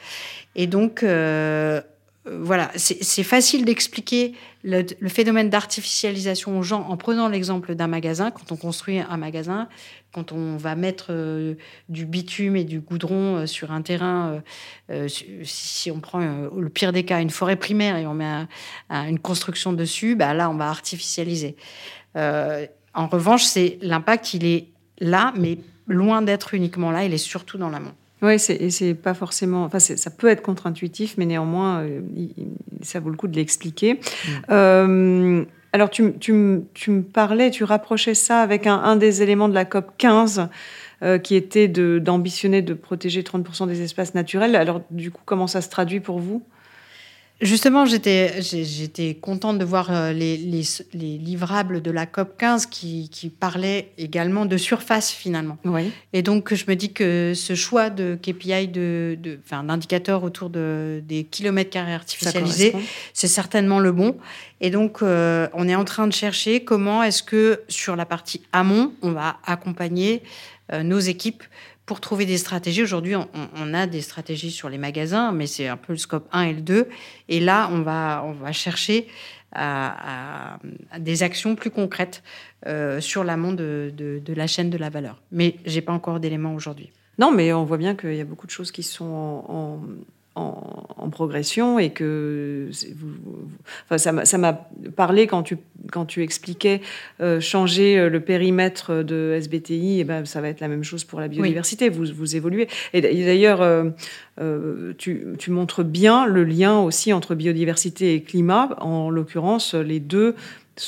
Et 0.57 0.67
donc, 0.67 1.05
voilà, 2.25 2.71
c'est 2.77 3.23
facile 3.23 3.65
d'expliquer 3.65 4.35
le, 4.63 5.09
phénomène 5.09 5.49
d'artificialisation 5.49 6.59
aux 6.59 6.63
gens 6.63 6.87
en 6.89 6.97
prenant 6.97 7.29
l'exemple 7.29 7.75
d'un 7.75 7.87
magasin. 7.87 8.31
Quand 8.31 8.53
on 8.53 8.57
construit 8.57 8.99
un 8.99 9.17
magasin, 9.17 9.69
quand 10.13 10.33
on 10.33 10.57
va 10.57 10.75
mettre 10.75 11.07
euh, 11.11 11.55
du 11.89 12.05
bitume 12.05 12.57
et 12.57 12.65
du 12.65 12.81
goudron 12.81 13.37
euh, 13.37 13.47
sur 13.47 13.73
un 13.73 13.81
terrain, 13.81 14.43
euh, 14.91 15.09
si, 15.45 15.91
on 15.91 16.01
prend 16.01 16.21
le 16.55 16.69
pire 16.69 16.93
des 16.93 17.05
cas 17.05 17.21
une 17.21 17.31
forêt 17.31 17.57
primaire 17.57 17.97
et 17.97 18.07
on 18.07 18.15
met 18.15 18.47
une 18.91 19.19
construction 19.19 19.73
dessus, 19.73 20.15
bah 20.15 20.35
là 20.35 20.51
on 20.51 20.57
va 20.57 20.69
artificialiser. 20.69 21.57
En 22.15 23.07
revanche, 23.07 23.45
c'est 23.45 23.79
l'impact, 23.83 24.35
il 24.35 24.45
est 24.45 24.69
là, 24.99 25.33
mais 25.37 25.59
loin 25.87 26.23
d'être 26.23 26.55
uniquement 26.55 26.91
là, 26.91 27.05
il 27.05 27.13
est 27.13 27.19
surtout 27.19 27.59
dans 27.59 27.71
l'amont. 27.71 27.93
Oui, 28.23 28.35
et 28.35 28.71
c'est 28.71 28.95
pas 28.95 29.15
forcément. 29.15 29.65
Enfin, 29.65 29.79
ça 29.79 30.11
peut 30.11 30.29
être 30.29 30.43
contre-intuitif, 30.43 31.15
mais 31.17 31.25
néanmoins, 31.25 31.81
euh, 31.81 32.01
ça 32.83 33.01
vaut 33.01 33.09
le 33.09 33.17
coup 33.17 33.29
de 33.29 33.37
l'expliquer. 33.37 33.95
Mm. 33.95 34.31
Euh, 34.51 35.45
alors, 35.73 35.89
tu, 35.89 36.13
tu, 36.19 36.61
tu, 36.75 36.91
me 36.91 37.03
parlais, 37.03 37.51
tu 37.51 37.65
rapprochais 37.65 38.15
ça 38.15 38.43
avec 38.43 38.67
un, 38.67 38.77
un 38.77 38.97
des 38.97 39.23
éléments 39.23 39.49
de 39.49 39.55
la 39.55 39.65
COP 39.65 39.93
15. 39.97 40.49
Euh, 41.03 41.17
qui 41.17 41.35
était 41.35 41.67
d'ambitionner 41.67 42.61
de, 42.61 42.75
protéger 42.75 43.23
30% 43.23 43.67
des 43.67 43.81
espaces 43.81 44.13
naturels. 44.13 44.55
Alors, 44.55 44.83
du 44.91 45.11
coup, 45.11 45.23
comment 45.25 45.47
ça 45.47 45.63
se 45.63 45.71
traduit 45.71 46.01
pour 46.01 46.19
vous? 46.19 46.43
Justement, 47.41 47.86
j'étais, 47.86 48.43
j'étais 48.43 49.14
contente 49.14 49.59
de 49.59 49.64
voir 49.64 49.91
euh, 49.91 50.12
les, 50.12 50.36
les, 50.36 50.62
les, 50.93 51.16
livrables 51.16 51.80
de 51.80 51.91
la 51.91 52.05
COP 52.05 52.36
15 52.36 52.66
qui, 52.66 53.09
qui, 53.09 53.30
parlaient 53.30 53.93
également 53.97 54.45
de 54.45 54.59
surface 54.59 55.11
finalement. 55.11 55.57
Oui. 55.64 55.91
Et 56.12 56.20
donc, 56.20 56.53
je 56.53 56.64
me 56.68 56.76
dis 56.76 56.93
que 56.93 57.32
ce 57.34 57.55
choix 57.55 57.88
de 57.88 58.18
KPI, 58.20 58.68
de, 58.68 59.16
de, 59.18 59.38
enfin, 59.43 59.64
d'indicateurs 59.64 60.22
autour 60.22 60.51
de, 60.51 61.03
des 61.09 61.24
kilomètres 61.24 61.70
carrés 61.70 61.95
artificialisés, 61.95 62.74
c'est 63.14 63.28
certainement 63.28 63.80
le 63.80 63.93
bon. 63.93 64.16
Et 64.61 64.68
donc, 64.68 64.99
euh, 65.01 65.49
on 65.55 65.66
est 65.66 65.74
en 65.74 65.84
train 65.84 66.07
de 66.07 66.12
chercher 66.12 66.62
comment 66.62 67.03
est-ce 67.03 67.22
que 67.22 67.62
sur 67.68 67.97
la 67.97 68.05
partie 68.05 68.43
amont, 68.53 68.93
on 69.01 69.12
va 69.12 69.38
accompagner 69.47 70.22
euh, 70.72 70.82
nos 70.82 70.99
équipes 70.99 71.43
pour 71.91 72.01
trouver 72.01 72.24
des 72.24 72.38
stratégies. 72.38 72.84
Aujourd'hui, 72.84 73.16
on, 73.16 73.74
a 73.74 73.88
des 73.88 74.01
stratégies 74.01 74.53
sur 74.53 74.68
les 74.68 74.78
magasins, 74.78 75.32
mais 75.32 75.49
c'est 75.49 75.66
un 75.66 75.76
peu 75.76 75.93
le 75.93 75.99
scope 75.99 76.28
1 76.30 76.43
et 76.43 76.53
le 76.53 76.61
2. 76.61 76.88
Et 77.28 77.41
là, 77.41 77.68
on 77.72 77.82
va, 77.82 78.22
on 78.24 78.30
va 78.30 78.53
chercher 78.53 79.09
à, 79.51 80.61
des 81.01 81.24
actions 81.24 81.57
plus 81.57 81.70
concrètes 81.72 82.22
euh, 82.68 83.01
sur 83.01 83.24
l'amont 83.24 83.53
de, 83.53 83.93
de, 83.93 84.32
la 84.34 84.47
chaîne 84.47 84.70
de 84.70 84.78
la 84.78 84.88
valeur. 84.88 85.20
Mais 85.32 85.57
j'ai 85.66 85.80
pas 85.80 85.93
encore 85.93 86.20
d'éléments 86.20 86.55
aujourd'hui. 86.55 86.93
Non, 87.18 87.32
mais 87.32 87.53
on 87.53 87.64
voit 87.64 87.76
bien 87.76 87.97
qu'il 87.97 88.14
y 88.14 88.20
a 88.20 88.24
beaucoup 88.24 88.47
de 88.47 88.53
choses 88.53 88.70
qui 88.70 88.84
sont 88.84 89.43
en, 89.49 89.80
progression 91.11 91.78
et 91.78 91.91
que 91.91 92.70
enfin, 93.91 93.99
ça 93.99 94.38
m'a 94.38 94.53
parlé 94.97 95.26
quand 95.26 95.43
tu, 95.43 95.59
quand 95.93 96.07
tu 96.07 96.22
expliquais 96.22 96.80
euh, 97.20 97.41
changer 97.41 97.99
euh, 97.99 98.09
le 98.09 98.20
périmètre 98.20 99.03
de 99.03 99.34
SBTI, 99.38 100.01
et 100.01 100.05
ben, 100.05 100.24
ça 100.24 100.41
va 100.41 100.49
être 100.49 100.61
la 100.61 100.68
même 100.68 100.84
chose 100.84 101.05
pour 101.05 101.20
la 101.20 101.28
biodiversité, 101.28 101.88
vous, 101.88 102.07
vous 102.14 102.36
évoluez. 102.36 102.68
Et, 102.95 103.01
d'ailleurs, 103.01 103.61
euh, 103.61 104.93
tu, 104.97 105.26
tu, 105.38 105.51
montres 105.51 105.84
bien 105.84 106.26
le 106.26 106.45
lien 106.45 106.78
aussi 106.78 107.12
entre 107.12 107.34
biodiversité 107.34 108.14
et 108.14 108.22
climat, 108.22 108.76
en 108.80 109.11
l'occurrence 109.11 109.74
les 109.74 110.01
deux 110.01 110.34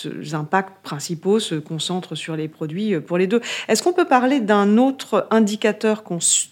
les 0.05 0.35
impacts 0.35 0.83
principaux 0.83 1.39
se 1.39 1.55
concentrent 1.55 2.15
sur 2.15 2.37
les 2.37 2.49
produits 2.49 2.99
pour 3.01 3.19
les 3.19 3.27
deux. 3.27 3.41
Est-ce 3.69 3.83
qu'on 3.83 3.93
peut 3.93 4.07
parler 4.07 4.41
d'un 4.41 4.79
autre 4.79 5.27
indicateur 5.31 6.03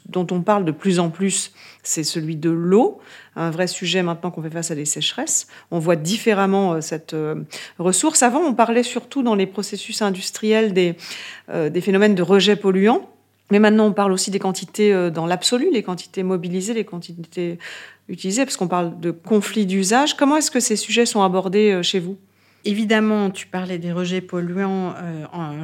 dont 0.09 0.26
on 0.31 0.43
parle 0.43 0.64
de 0.64 0.72
plus 0.72 0.99
en 0.99 1.11
plus? 1.11 1.53
C'est 1.83 2.05
celui 2.05 2.37
de 2.37 2.51
l'eau, 2.51 3.01
un 3.37 3.51
vrai 3.51 3.66
sujet 3.66 4.03
maintenant 4.03 4.31
qu'on 4.31 4.43
fait 4.43 4.51
face 4.51 4.70
à 4.70 4.74
des 4.74 4.85
sécheresses. 4.85 5.47
On 5.70 5.78
voit 5.78 5.97
différemment 5.97 6.74
euh, 6.74 6.81
cette 6.81 7.14
euh, 7.14 7.37
ressource. 7.78 8.22
Avant, 8.22 8.41
on 8.41 8.55
parlait 8.55 8.83
surtout 8.83 9.22
dans 9.22 9.35
les 9.35 9.47
processus 9.47 10.03
industriels 10.03 10.74
euh, 11.49 11.70
des 11.70 11.81
phénomènes 11.81 12.14
de 12.14 12.22
rejet 12.22 12.57
polluant. 12.57 13.09
Mais 13.51 13.59
maintenant, 13.59 13.87
on 13.87 13.93
parle 13.93 14.12
aussi 14.12 14.31
des 14.31 14.39
quantités 14.39 15.11
dans 15.11 15.26
l'absolu, 15.26 15.70
les 15.72 15.83
quantités 15.83 16.22
mobilisées, 16.22 16.72
les 16.72 16.85
quantités 16.85 17.59
utilisées, 18.09 18.45
parce 18.45 18.57
qu'on 18.57 18.68
parle 18.68 19.01
de 19.01 19.11
conflits 19.11 19.66
d'usage. 19.66 20.14
Comment 20.14 20.37
est-ce 20.37 20.53
que 20.53 20.61
ces 20.61 20.76
sujets 20.76 21.05
sont 21.05 21.22
abordés 21.22 21.81
chez 21.83 21.99
vous? 21.99 22.16
Évidemment, 22.65 23.31
tu 23.31 23.47
parlais 23.47 23.79
des 23.79 23.93
rejets 23.93 24.21
polluants 24.21 24.95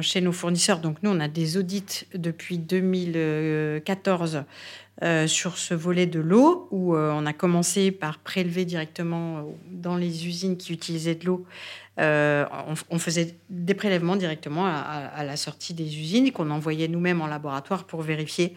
chez 0.01 0.21
nos 0.21 0.31
fournisseurs. 0.31 0.79
Donc 0.79 0.97
nous, 1.03 1.11
on 1.11 1.19
a 1.19 1.27
des 1.27 1.57
audits 1.57 2.05
depuis 2.15 2.57
2014 2.57 4.43
euh, 5.03 5.27
sur 5.27 5.59
ce 5.59 5.75
volet 5.75 6.07
de 6.07 6.19
l'eau, 6.19 6.67
où 6.71 6.95
euh, 6.95 7.11
on 7.13 7.27
a 7.27 7.33
commencé 7.33 7.91
par 7.91 8.17
prélever 8.17 8.65
directement 8.65 9.37
euh, 9.37 9.41
dans 9.69 9.95
les 9.95 10.25
usines 10.25 10.57
qui 10.57 10.73
utilisaient 10.73 11.13
de 11.13 11.27
l'eau. 11.27 11.45
On, 11.99 12.97
faisait 12.97 13.35
des 13.51 13.75
prélèvements 13.75 14.15
directement 14.15 14.65
à, 14.65 15.23
la 15.23 15.35
sortie 15.35 15.73
des 15.75 15.99
usines 15.99 16.31
qu'on 16.31 16.49
envoyait 16.51 16.87
nous-mêmes 16.87 17.21
en 17.21 17.27
laboratoire 17.27 17.85
pour 17.85 18.03
vérifier 18.03 18.55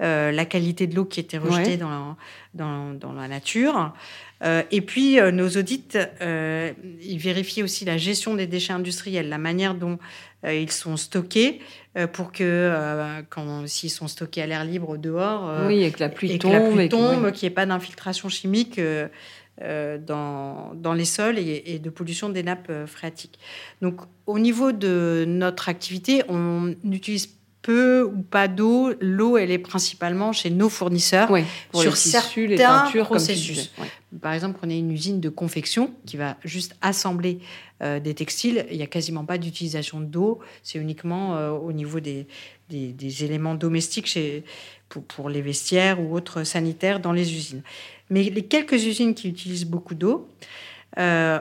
la 0.00 0.44
qualité 0.46 0.86
de 0.86 0.96
l'eau 0.96 1.04
qui 1.04 1.20
était 1.20 1.36
rejetée 1.36 1.76
dans, 1.76 2.16
dans, 2.54 2.94
dans, 2.94 3.12
la 3.12 3.28
nature. 3.28 3.92
Et 4.42 4.80
puis, 4.82 5.18
nos 5.32 5.48
audits, 5.48 5.98
ils 6.20 7.18
vérifiaient 7.18 7.62
aussi 7.62 7.84
la 7.84 7.96
gestion 7.96 8.34
des 8.34 8.46
déchets 8.46 8.72
industriels, 8.72 9.28
la 9.28 9.38
manière 9.38 9.74
dont 9.74 9.98
ils 10.44 10.70
sont 10.70 10.96
stockés, 10.96 11.60
euh, 11.98 12.06
pour 12.06 12.32
que, 12.32 12.44
euh, 12.44 13.22
quand 13.28 13.66
s'ils 13.66 13.90
sont 13.90 14.08
stockés 14.08 14.42
à 14.42 14.46
l'air 14.46 14.64
libre 14.64 14.96
dehors, 14.96 15.48
euh, 15.48 15.66
oui, 15.66 15.82
et 15.82 15.90
que 15.90 16.00
la 16.00 16.08
pluie 16.08 16.38
tombe, 16.38 17.32
qu'il 17.32 17.48
n'y 17.48 17.52
ait 17.52 17.54
pas 17.54 17.66
d'infiltration 17.66 18.28
chimique 18.28 18.80
dans, 19.60 20.72
dans, 20.74 20.92
les 20.92 21.04
sols 21.04 21.38
et, 21.38 21.80
de 21.80 21.90
pollution 21.90 22.28
des 22.28 22.44
nappes 22.44 22.70
phréatiques. 22.86 23.40
Donc, 23.82 24.00
au 24.26 24.38
niveau 24.38 24.70
de 24.70 25.24
notre 25.26 25.68
activité, 25.68 26.22
on 26.28 26.74
utilise 26.84 27.37
peu 27.68 28.02
ou 28.02 28.22
pas 28.22 28.48
d'eau. 28.48 28.94
L'eau, 28.98 29.36
elle 29.36 29.50
est 29.50 29.58
principalement 29.58 30.32
chez 30.32 30.48
nos 30.48 30.70
fournisseurs 30.70 31.28
pour 31.70 31.82
sur 31.82 31.90
les 31.90 31.96
tissus, 31.98 32.46
les 32.46 32.56
peintures, 32.56 33.04
processus. 33.04 33.70
Par 34.22 34.32
exemple, 34.32 34.58
on 34.62 34.70
a 34.70 34.72
une 34.72 34.90
usine 34.90 35.20
de 35.20 35.28
confection 35.28 35.90
qui 36.06 36.16
va 36.16 36.38
juste 36.46 36.74
assembler 36.80 37.40
euh, 37.82 38.00
des 38.00 38.14
textiles. 38.14 38.64
Il 38.70 38.78
n'y 38.78 38.82
a 38.82 38.86
quasiment 38.86 39.26
pas 39.26 39.36
d'utilisation 39.36 40.00
d'eau. 40.00 40.38
C'est 40.62 40.78
uniquement 40.78 41.36
euh, 41.36 41.50
au 41.50 41.72
niveau 41.72 42.00
des, 42.00 42.26
des, 42.70 43.24
éléments 43.24 43.54
domestiques 43.54 44.06
chez, 44.06 44.44
pour, 44.88 45.04
pour, 45.04 45.28
les 45.28 45.42
vestiaires 45.42 46.00
ou 46.00 46.14
autres 46.16 46.44
sanitaires 46.44 47.00
dans 47.00 47.12
les 47.12 47.34
usines. 47.34 47.62
Mais 48.08 48.22
les 48.30 48.46
quelques 48.46 48.82
usines 48.82 49.12
qui 49.12 49.28
utilisent 49.28 49.66
beaucoup 49.66 49.94
d'eau, 49.94 50.26
euh, 50.98 51.38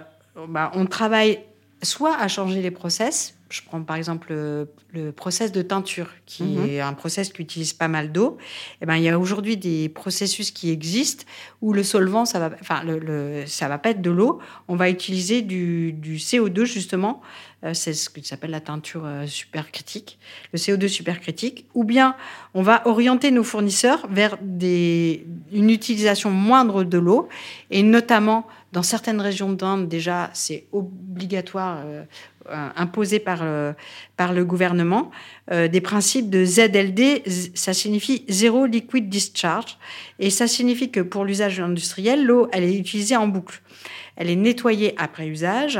bah, 0.49 0.71
on 0.73 0.87
travaille 0.87 1.39
soit 1.81 2.17
à 2.17 2.27
changer 2.27 2.61
les 2.61 2.71
process, 2.71 3.36
je 3.49 3.61
prends 3.65 3.81
par 3.81 3.95
exemple 3.95 4.33
le, 4.33 5.11
process 5.11 5.51
de 5.51 5.61
teinture, 5.61 6.09
qui 6.25 6.43
mhm. 6.43 6.69
est 6.69 6.79
un 6.79 6.93
process 6.93 7.29
qui 7.29 7.41
utilise 7.41 7.73
pas 7.73 7.87
mal 7.87 8.11
d'eau. 8.11 8.37
Eh 8.81 8.85
ben, 8.85 8.95
il 8.95 9.03
y 9.03 9.09
a 9.09 9.19
aujourd'hui 9.19 9.55
des 9.55 9.89
processus 9.89 10.49
qui 10.49 10.71
existent 10.71 11.23
où 11.61 11.71
le 11.71 11.83
solvant, 11.83 12.25
ça 12.25 12.39
va, 12.39 12.55
enfin, 12.59 12.81
le, 12.83 13.43
ça 13.45 13.67
va 13.67 13.77
pas 13.77 13.91
être 13.91 14.01
de 14.01 14.09
l'eau. 14.09 14.39
On 14.67 14.75
va 14.75 14.89
utiliser 14.89 15.43
du, 15.43 15.93
du 15.93 16.17
CO2 16.17 16.65
justement. 16.65 17.21
Euh, 17.63 17.73
c'est 17.73 17.93
ce 17.93 18.09
qui 18.09 18.23
s'appelle 18.23 18.51
la 18.51 18.59
teinture 18.59 19.03
euh, 19.05 19.25
supercritique, 19.25 20.19
le 20.53 20.59
CO2 20.59 20.87
supercritique. 20.87 21.65
Ou 21.73 21.83
bien 21.83 22.15
on 22.53 22.61
va 22.61 22.87
orienter 22.87 23.31
nos 23.31 23.43
fournisseurs 23.43 24.07
vers 24.09 24.37
des, 24.41 25.25
une 25.51 25.69
utilisation 25.69 26.29
moindre 26.29 26.83
de 26.83 26.97
l'eau 26.97 27.29
et 27.71 27.83
notamment 27.83 28.47
dans 28.73 28.83
certaines 28.83 29.21
régions 29.21 29.53
d'Inde, 29.53 29.87
déjà, 29.87 30.29
c'est 30.33 30.65
obligatoire, 30.71 31.81
euh, 31.85 32.03
euh, 32.49 32.69
imposé 32.75 33.19
par, 33.19 33.39
euh, 33.41 33.73
par 34.15 34.33
le 34.33 34.45
gouvernement, 34.45 35.11
des 35.49 35.79
principes 35.79 36.29
de 36.29 36.43
ZLD, 36.43 37.23
ça 37.55 37.73
signifie 37.73 38.25
Zero 38.27 38.65
Liquid 38.65 39.07
Discharge, 39.07 39.77
et 40.19 40.29
ça 40.29 40.45
signifie 40.45 40.91
que 40.91 40.99
pour 40.99 41.23
l'usage 41.23 41.61
industriel, 41.61 42.25
l'eau, 42.25 42.49
elle 42.51 42.65
est 42.65 42.77
utilisée 42.77 43.15
en 43.15 43.29
boucle. 43.29 43.61
Elle 44.17 44.29
est 44.29 44.35
nettoyée 44.35 44.93
après 44.97 45.27
usage. 45.27 45.79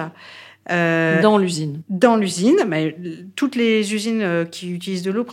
Euh, 0.70 1.22
dans 1.22 1.38
l'usine. 1.38 1.82
Dans 1.90 2.18
l'usine. 2.18 2.58
Mais 2.68 2.96
toutes 3.36 3.56
les 3.56 3.94
usines 3.94 4.22
euh, 4.22 4.46
qui 4.46 4.72
utilisent 4.72 5.04
de 5.04 5.12
l'eau 5.12 5.26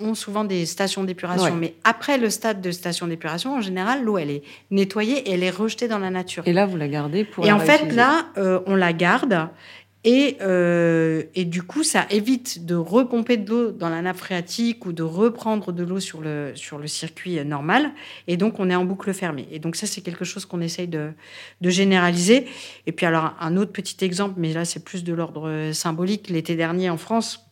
ont, 0.00 0.14
souvent 0.14 0.44
des 0.44 0.66
stations 0.66 1.04
d'épuration. 1.04 1.54
Mais 1.54 1.74
après 1.84 2.18
le 2.18 2.28
stade 2.30 2.60
de 2.60 2.70
station 2.70 3.06
d'épuration, 3.06 3.54
en 3.54 3.60
général, 3.60 4.04
l'eau, 4.04 4.18
elle 4.18 4.30
est 4.30 4.42
nettoyée 4.70 5.28
et 5.28 5.32
elle 5.32 5.42
est 5.42 5.50
rejetée 5.50 5.88
dans 5.88 5.98
la 5.98 6.10
nature. 6.10 6.42
Et 6.46 6.52
là, 6.52 6.66
vous 6.66 6.76
la 6.76 6.88
gardez 6.88 7.24
pour. 7.24 7.46
Et 7.46 7.52
en 7.52 7.58
fait, 7.58 7.92
là, 7.92 8.26
euh, 8.36 8.60
on 8.66 8.74
la 8.74 8.92
garde 8.92 9.48
et, 10.04 10.36
euh, 10.42 11.22
et, 11.34 11.46
du 11.46 11.62
coup, 11.62 11.82
ça 11.82 12.06
évite 12.10 12.66
de 12.66 12.74
repomper 12.74 13.38
de 13.38 13.48
l'eau 13.48 13.72
dans 13.72 13.88
la 13.88 14.02
nappe 14.02 14.18
phréatique 14.18 14.84
ou 14.84 14.92
de 14.92 15.02
reprendre 15.02 15.72
de 15.72 15.82
l'eau 15.82 15.98
sur 15.98 16.20
le, 16.20 16.52
sur 16.54 16.78
le 16.78 16.86
circuit 16.86 17.42
normal. 17.44 17.90
Et 18.26 18.36
donc, 18.36 18.60
on 18.60 18.68
est 18.68 18.74
en 18.74 18.84
boucle 18.84 19.14
fermée. 19.14 19.48
Et 19.50 19.58
donc, 19.58 19.76
ça, 19.76 19.86
c'est 19.86 20.02
quelque 20.02 20.26
chose 20.26 20.44
qu'on 20.44 20.60
essaye 20.60 20.88
de, 20.88 21.12
généraliser. 21.62 22.46
Et 22.86 22.92
puis, 22.92 23.06
alors, 23.06 23.34
un 23.40 23.56
autre 23.56 23.72
petit 23.72 24.04
exemple, 24.04 24.34
mais 24.36 24.52
là, 24.52 24.66
c'est 24.66 24.84
plus 24.84 25.04
de 25.04 25.14
l'ordre 25.14 25.70
symbolique. 25.72 26.28
L'été 26.28 26.54
dernier, 26.54 26.90
en 26.90 26.98
France, 26.98 27.44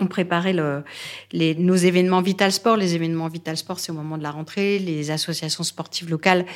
on 0.00 0.06
préparait 0.06 0.54
nos 0.54 1.76
événements 1.76 2.22
Vital 2.22 2.50
Sport. 2.50 2.76
Les 2.76 2.94
événements 2.94 3.28
Vital 3.28 3.56
Sport, 3.56 3.78
c'est 3.78 3.92
au 3.92 3.94
moment 3.94 4.16
de 4.16 4.22
la 4.22 4.30
rentrée. 4.30 4.78
Les 4.78 5.10
associations 5.10 5.62
sportives 5.62 6.08
locales 6.08 6.46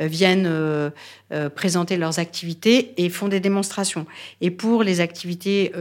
euh, 0.00 0.06
viennent 0.06 0.46
euh, 0.46 0.90
euh, 1.32 1.48
présenter 1.48 1.96
leurs 1.96 2.18
activités 2.18 2.94
et 2.96 3.08
font 3.08 3.28
des 3.28 3.40
démonstrations. 3.40 4.06
Et 4.40 4.50
pour 4.50 4.82
les 4.82 5.00
activités 5.00 5.72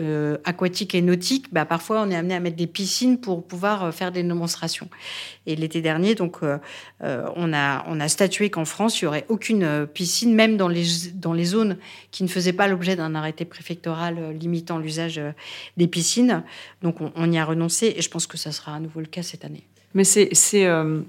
aquatiques 0.46 0.96
et 0.96 1.02
nautiques, 1.02 1.52
bah, 1.52 1.66
parfois 1.66 2.02
on 2.02 2.10
est 2.10 2.16
amené 2.16 2.36
à 2.36 2.40
mettre 2.40 2.56
des 2.56 2.68
piscines 2.68 3.20
pour 3.20 3.46
pouvoir 3.46 3.94
faire 3.94 4.12
des 4.12 4.24
démonstrations. 4.24 4.90
Et 5.46 5.56
l'été 5.56 5.82
dernier, 5.82 6.16
donc, 6.16 6.40
on, 7.02 7.54
a, 7.54 7.84
on 7.88 8.00
a 8.00 8.08
statué 8.08 8.50
qu'en 8.50 8.66
France, 8.66 9.02
il 9.02 9.06
n'y 9.06 9.08
aurait 9.08 9.26
aucune 9.30 9.88
piscine, 9.88 10.34
même 10.36 10.58
dans 10.58 10.68
les, 10.68 10.86
dans 11.16 11.34
les 11.34 11.46
zones 11.46 11.78
qui 12.12 12.24
ne 12.24 12.28
faisaient 12.28 12.54
pas 12.54 12.68
l'objet 12.68 12.96
d'un 12.96 13.16
arrêté 13.16 13.46
préfectoral 13.46 14.36
limitant 14.38 14.78
l'usage 14.78 15.22
des 15.78 15.88
piscines. 15.88 16.44
Donc 16.82 17.02
on, 17.02 17.12
on, 17.16 17.32
y 17.32 17.38
a 17.38 17.46
renoncé 17.46 17.94
et 17.98 18.02
je 18.02 18.10
pense 18.10 18.28
que 18.28 18.38
ça 18.38 18.52
sera 18.52 18.76
à 18.76 18.80
nouveau 18.80 19.00
le 19.00 19.08
cas 19.08 19.24
cette 19.24 19.46
année. 19.46 19.66
Mais 19.94 20.04
c'est 20.04 20.66
euh, 20.66 21.02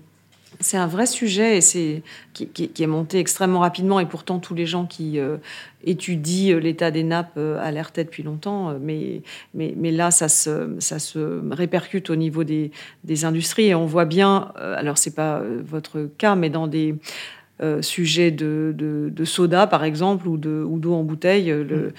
c'est 0.63 0.79
un 0.79 0.87
vrai 0.87 1.07
sujet 1.07 1.59
et 1.59 1.61
c'est 1.61 2.03
qui, 2.33 2.71
est 2.79 2.87
monté 2.87 3.19
extrêmement 3.19 3.61
rapidement 3.61 4.01
et 4.01 4.07
pourtant 4.07 4.39
tous 4.39 4.55
les 4.55 4.67
gens 4.67 4.87
qui 4.87 5.19
euh, 5.19 5.37
étudient 5.85 6.59
l'état 6.59 6.91
des 6.91 7.03
nappes 7.03 7.35
euh, 7.37 7.63
alertaient 7.63 8.05
depuis 8.05 8.23
longtemps. 8.23 8.75
Mais, 8.81 9.23
mais, 9.55 9.75
mais 9.77 9.91
là, 9.91 10.11
ça 10.11 10.29
se, 10.29 10.77
ça 10.79 10.99
se 10.99 11.43
répercute 11.51 12.09
au 12.09 12.17
niveau 12.17 12.45
des, 12.45 12.71
des 13.05 13.25
industries 13.25 13.67
et 13.67 13.75
on 13.75 13.87
voit 13.87 14.07
bien. 14.07 14.53
alors 14.57 14.99
c'est 14.99 15.15
pas 15.15 15.43
votre 15.65 16.09
cas, 16.19 16.35
mais 16.35 16.49
dans 16.49 16.67
des 16.67 16.97
sujet 17.81 18.31
de, 18.31 19.13
soda, 19.25 19.67
par 19.67 19.85
exemple, 19.85 20.27
ou 20.29 20.37
d'eau 20.37 20.95
en 20.95 21.05
bouteille, 21.05 21.53
mm. 21.53 21.93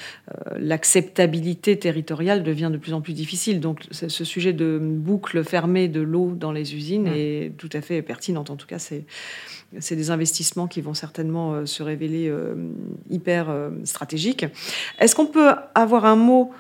l'acceptabilité 0.58 1.80
territoriale 1.80 2.44
devient 2.44 2.70
de 2.72 2.78
plus 2.78 2.94
en 2.94 3.02
plus 3.02 3.14
difficile. 3.14 3.60
Donc, 3.60 3.82
ce 3.92 4.24
sujet 4.24 4.54
de 4.54 4.80
boucle 4.82 5.44
fermée 5.44 5.88
de 5.88 6.02
l'eau 6.02 6.34
dans 6.36 6.52
les 6.52 6.76
usines 6.76 7.10
mm. 7.10 7.16
est 7.16 7.52
tout 7.58 7.70
à 7.74 7.82
fait 7.82 8.02
pertinent. 8.02 8.44
En 8.50 8.56
tout 8.56 8.68
cas, 8.68 8.80
c'est 8.80 9.96
des 9.96 10.12
investissements 10.12 10.68
qui 10.68 10.82
vont 10.82 10.94
certainement 10.94 11.54
euh, 11.54 11.66
se 11.66 11.84
révéler 11.84 12.28
euh, 12.28 12.56
hyper 13.10 13.50
euh, 13.50 13.70
stratégiques. 13.84 14.46
Est-ce 15.00 15.16
qu'on 15.16 15.26
peut 15.26 15.52
avoir 15.76 16.06
un 16.06 16.16
mot 16.16 16.52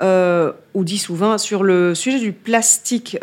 ou 0.00 0.84
10 0.84 1.08
ou 1.08 1.14
20 1.14 1.38
sur 1.38 1.62
le 1.62 1.94
sujet 1.94 2.18
du 2.18 2.32
plastique 2.32 3.18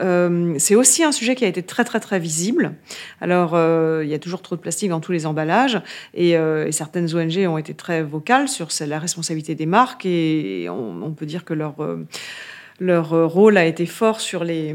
C'est 0.57 0.75
aussi 0.75 1.03
un 1.03 1.11
sujet 1.11 1.35
qui 1.35 1.45
a 1.45 1.47
été 1.47 1.63
très 1.63 1.83
très 1.83 1.99
très 1.99 2.19
visible. 2.19 2.73
Alors, 3.21 3.55
il 4.01 4.09
y 4.09 4.13
a 4.13 4.19
toujours 4.19 4.41
trop 4.41 4.55
de 4.55 4.61
plastique 4.61 4.89
dans 4.89 4.99
tous 4.99 5.11
les 5.11 5.25
emballages 5.25 5.81
et, 6.13 6.35
certaines 6.71 7.13
ONG 7.15 7.37
ont 7.47 7.57
été 7.57 7.73
très 7.73 8.03
vocales 8.03 8.47
sur 8.47 8.69
la 8.87 8.99
responsabilité 8.99 9.55
des 9.55 9.65
marques 9.65 10.05
et 10.05 10.67
on, 10.69 11.11
peut 11.11 11.25
dire 11.25 11.45
que 11.45 11.53
leur 11.53 11.75
leur 12.79 13.13
euh, 13.13 13.25
rôle 13.25 13.57
a 13.57 13.65
été 13.65 13.85
fort 13.85 14.19
sur 14.19 14.43
les, 14.43 14.73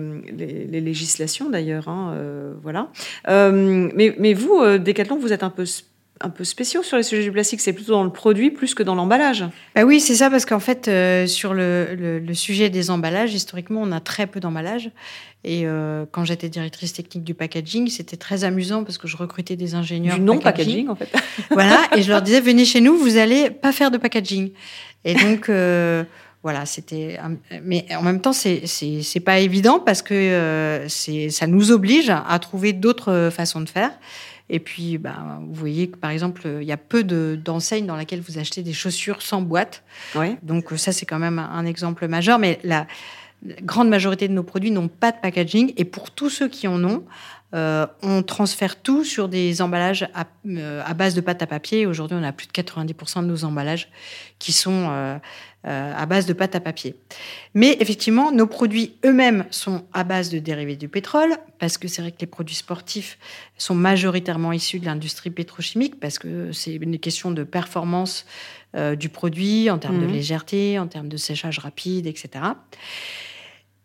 législations 0.68 1.50
d'ailleurs. 1.50 1.88
Hein, 1.88 2.14
euh, 2.14 2.54
voilà. 2.62 2.88
Euh, 3.28 3.90
mais, 3.94 4.34
vous, 4.34 4.64
Decathlon, 4.78 5.18
vous 5.18 5.32
êtes 5.32 5.42
un 5.42 5.50
peu 5.50 5.64
un 6.20 6.30
peu 6.30 6.44
spéciaux 6.44 6.82
sur 6.82 6.96
les 6.96 7.02
sujets 7.02 7.22
du 7.22 7.32
plastique. 7.32 7.60
C'est 7.60 7.72
plutôt 7.72 7.92
dans 7.92 8.04
le 8.04 8.10
produit 8.10 8.50
plus 8.50 8.74
que 8.74 8.82
dans 8.82 8.94
l'emballage. 8.94 9.44
Bah 9.74 9.82
oui, 9.84 10.00
c'est 10.00 10.16
ça, 10.16 10.30
parce 10.30 10.44
qu'en 10.44 10.60
fait, 10.60 10.90
sur 11.26 11.54
le, 11.54 12.20
sujet 12.32 12.70
des 12.70 12.90
emballages, 12.90 13.34
historiquement, 13.34 13.80
on 13.82 13.92
a 13.92 14.00
très 14.00 14.26
peu 14.26 14.40
d'emballages. 14.40 14.90
Et 15.44 15.64
quand 16.10 16.24
j'étais 16.24 16.48
directrice 16.48 16.92
technique 16.92 17.24
du 17.24 17.34
packaging, 17.34 17.88
c'était 17.88 18.16
très 18.16 18.44
amusant 18.44 18.84
parce 18.84 18.98
que 18.98 19.08
je 19.08 19.16
recrutais 19.16 19.56
des 19.56 19.74
ingénieurs. 19.74 20.16
Du 20.16 20.22
non-packaging, 20.22 20.88
en 20.88 20.96
fait. 20.96 21.10
voilà, 21.50 21.80
et 21.96 22.02
je 22.02 22.10
leur 22.10 22.22
disais, 22.22 22.40
venez 22.40 22.64
chez 22.64 22.80
nous, 22.80 22.96
vous 22.96 23.16
allez 23.16 23.50
pas 23.50 23.72
faire 23.72 23.90
de 23.90 23.98
packaging. 23.98 24.50
Et 25.04 25.14
donc, 25.14 25.48
voilà, 26.42 26.66
c'était. 26.66 27.18
Mais 27.62 27.84
en 27.94 28.02
même 28.02 28.20
temps, 28.20 28.32
c'est 28.32 28.66
c'est 28.66 29.20
pas 29.20 29.40
évident 29.40 29.80
parce 29.80 30.02
que 30.02 30.14
euh, 30.14 30.88
c'est 30.88 31.30
ça 31.30 31.46
nous 31.46 31.72
oblige 31.72 32.10
à 32.10 32.38
trouver 32.38 32.72
d'autres 32.72 33.30
façons 33.32 33.60
de 33.60 33.68
faire. 33.68 33.90
Et 34.50 34.60
puis, 34.60 34.98
bah, 34.98 35.40
vous 35.42 35.54
voyez 35.54 35.88
que 35.88 35.96
par 35.96 36.10
exemple, 36.10 36.48
il 36.60 36.66
y 36.66 36.72
a 36.72 36.76
peu 36.76 37.04
d'enseignes 37.04 37.86
dans 37.86 37.96
lesquelles 37.96 38.20
vous 38.20 38.38
achetez 38.38 38.62
des 38.62 38.72
chaussures 38.72 39.22
sans 39.22 39.42
boîte. 39.42 39.82
Donc 40.42 40.72
ça, 40.76 40.92
c'est 40.92 41.06
quand 41.06 41.18
même 41.18 41.38
un 41.38 41.66
exemple 41.66 42.06
majeur. 42.08 42.38
Mais 42.38 42.58
la, 42.64 42.86
grande 43.62 43.88
majorité 43.88 44.28
de 44.28 44.32
nos 44.32 44.42
produits 44.42 44.70
n'ont 44.70 44.88
pas 44.88 45.12
de 45.12 45.18
packaging. 45.20 45.72
Et 45.76 45.84
pour 45.84 46.10
tous 46.10 46.30
ceux 46.30 46.48
qui 46.48 46.66
en 46.66 46.82
ont, 46.84 47.04
euh, 47.54 47.86
on 48.02 48.22
transfère 48.22 48.80
tout 48.82 49.04
sur 49.04 49.28
des 49.28 49.62
emballages 49.62 50.06
euh, 50.46 50.82
à, 50.84 50.94
base 50.94 51.14
de 51.14 51.20
pâte 51.20 51.42
à 51.42 51.46
papier. 51.46 51.86
Aujourd'hui, 51.86 52.16
on 52.20 52.24
a 52.24 52.32
plus 52.32 52.46
de 52.46 52.52
90% 52.52 53.22
de 53.22 53.26
nos 53.26 53.44
emballages 53.44 53.88
qui 54.38 54.52
sont 54.52 54.88
euh, 54.90 55.18
à 55.64 56.06
base 56.06 56.24
de 56.26 56.32
pâte 56.32 56.54
à 56.54 56.60
papier. 56.60 56.94
Mais 57.52 57.76
effectivement, 57.80 58.32
nos 58.32 58.46
produits 58.46 58.94
eux-mêmes 59.04 59.44
sont 59.50 59.84
à 59.92 60.04
base 60.04 60.30
de 60.30 60.38
dérivés 60.38 60.76
du 60.76 60.88
pétrole, 60.88 61.36
parce 61.58 61.76
que 61.76 61.88
c'est 61.88 62.00
vrai 62.00 62.12
que 62.12 62.20
les 62.20 62.26
produits 62.26 62.54
sportifs 62.54 63.18
sont 63.58 63.74
majoritairement 63.74 64.52
issus 64.52 64.78
de 64.78 64.86
l'industrie 64.86 65.30
pétrochimique, 65.30 66.00
parce 66.00 66.18
que 66.18 66.52
c'est 66.52 66.74
une 66.74 66.98
question 66.98 67.32
de 67.32 67.44
performance 67.44 68.24
du 68.98 69.08
produit 69.08 69.68
en 69.68 69.78
termes 69.78 70.00
de 70.00 70.06
mmh. 70.06 70.12
légèreté, 70.12 70.78
en 70.78 70.86
termes 70.86 71.08
de 71.08 71.16
séchage 71.16 71.58
rapide, 71.58 72.06
etc. 72.06 72.44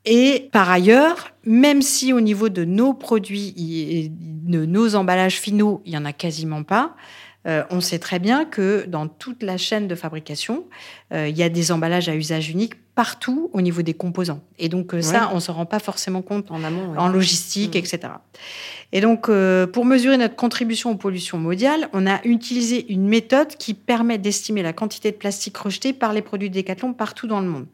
Et 0.05 0.49
par 0.51 0.69
ailleurs, 0.69 1.31
même 1.45 1.81
si 1.81 2.11
au 2.11 2.19
niveau 2.19 2.49
de 2.49 2.65
nos 2.65 2.93
produits, 2.93 4.11
de 4.11 4.65
nos 4.65 4.95
emballages 4.95 5.39
finaux, 5.39 5.81
il 5.85 5.93
y 5.93 5.97
en 5.97 6.05
a 6.05 6.11
quasiment 6.11 6.63
pas, 6.63 6.95
euh, 7.45 7.63
on 7.69 7.81
sait 7.81 7.99
très 7.99 8.19
bien 8.19 8.45
que 8.45 8.85
dans 8.87 9.07
toute 9.07 9.43
la 9.43 9.57
chaîne 9.57 9.87
de 9.87 9.95
fabrication, 9.95 10.65
euh, 11.13 11.27
il 11.27 11.37
y 11.37 11.43
a 11.43 11.49
des 11.49 11.71
emballages 11.71 12.07
à 12.07 12.15
usage 12.15 12.49
unique 12.49 12.75
partout 12.95 13.49
au 13.53 13.61
niveau 13.61 13.81
des 13.81 13.93
composants. 13.93 14.41
Et 14.59 14.69
donc 14.69 14.93
euh, 14.93 15.01
ça, 15.01 15.29
on 15.31 15.35
ne 15.35 15.39
se 15.39 15.51
rend 15.51 15.65
pas 15.65 15.79
forcément 15.79 16.21
compte 16.21 16.51
en 16.51 16.63
amont, 16.63 16.95
en 16.97 17.07
logistique, 17.09 17.75
mm. 17.75 17.77
etc. 17.77 17.99
Et 18.91 19.01
donc, 19.01 19.27
pour 19.71 19.85
mesurer 19.85 20.17
notre 20.17 20.35
contribution 20.35 20.91
aux 20.91 20.95
pollutions 20.95 21.39
mondiales, 21.39 21.89
on 21.93 22.05
a 22.05 22.21
utilisé 22.25 22.85
une 22.93 23.07
méthode 23.07 23.47
qui 23.57 23.73
permet 23.73 24.19
d'estimer 24.19 24.61
la 24.61 24.71
quantité 24.71 25.09
de 25.09 25.15
plastique 25.15 25.57
rejeté 25.57 25.93
par 25.93 26.13
les 26.13 26.21
produits 26.21 26.49
de 26.49 26.53
Décathlon 26.53 26.93
partout 26.93 27.25
dans 27.25 27.39
le 27.39 27.47
monde. 27.47 27.65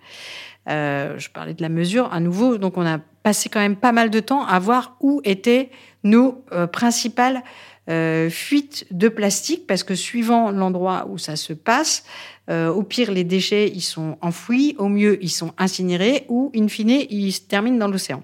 Je 0.65 1.29
parlais 1.29 1.53
de 1.53 1.61
la 1.61 1.67
mesure 1.67 2.13
à 2.13 2.21
nouveau, 2.21 2.57
donc 2.57 2.77
on 2.77 2.85
a 2.85 2.99
passé 3.21 3.49
quand 3.49 3.59
même 3.59 3.75
pas 3.75 3.91
mal 3.91 4.09
de 4.09 4.21
temps 4.21 4.45
à 4.45 4.59
voir 4.59 4.95
où 5.01 5.19
étaient 5.25 5.71
nos 6.05 6.41
principales 6.71 7.43
euh, 7.89 8.29
fuites 8.29 8.85
de 8.91 9.09
plastique, 9.09 9.67
parce 9.67 9.83
que 9.83 9.95
suivant 9.95 10.51
l'endroit 10.51 11.07
où 11.09 11.17
ça 11.17 11.35
se 11.35 11.53
passe, 11.53 12.03
au 12.51 12.81
pire 12.81 13.11
les 13.11 13.23
déchets 13.23 13.71
ils 13.75 13.83
sont 13.83 14.17
enfouis, 14.21 14.75
au 14.79 14.87
mieux 14.87 15.23
ils 15.23 15.29
sont 15.29 15.53
incinérés, 15.59 16.25
ou 16.29 16.51
in 16.55 16.67
fine 16.67 17.05
ils 17.07 17.31
se 17.31 17.41
terminent 17.41 17.77
dans 17.77 17.87
l'océan. 17.87 18.23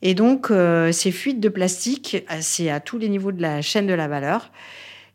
Et 0.00 0.14
donc 0.14 0.50
ces 0.92 1.12
fuites 1.12 1.38
de 1.38 1.50
plastique, 1.50 2.24
c'est 2.40 2.70
à 2.70 2.80
tous 2.80 2.96
les 2.96 3.10
niveaux 3.10 3.32
de 3.32 3.42
la 3.42 3.60
chaîne 3.60 3.86
de 3.86 3.92
la 3.92 4.08
valeur. 4.08 4.50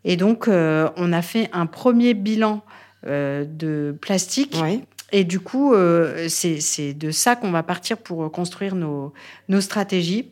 Et 0.06 0.18
donc 0.18 0.48
on 0.48 1.14
a 1.14 1.22
fait 1.24 1.50
un 1.52 1.66
premier 1.66 2.14
bilan 2.14 2.62
de 3.08 3.98
plastique 4.00 4.56
oui. 4.62 4.84
Et 5.12 5.24
du 5.24 5.40
coup, 5.40 5.74
euh, 5.74 6.28
c'est 6.30 6.94
de 6.94 7.12
ça 7.12 7.36
qu'on 7.36 7.52
va 7.52 7.64
partir 7.64 7.98
pour 7.98 8.32
construire 8.32 8.76
nos, 8.76 9.14
nos 9.50 9.62
stratégies. 9.62 10.32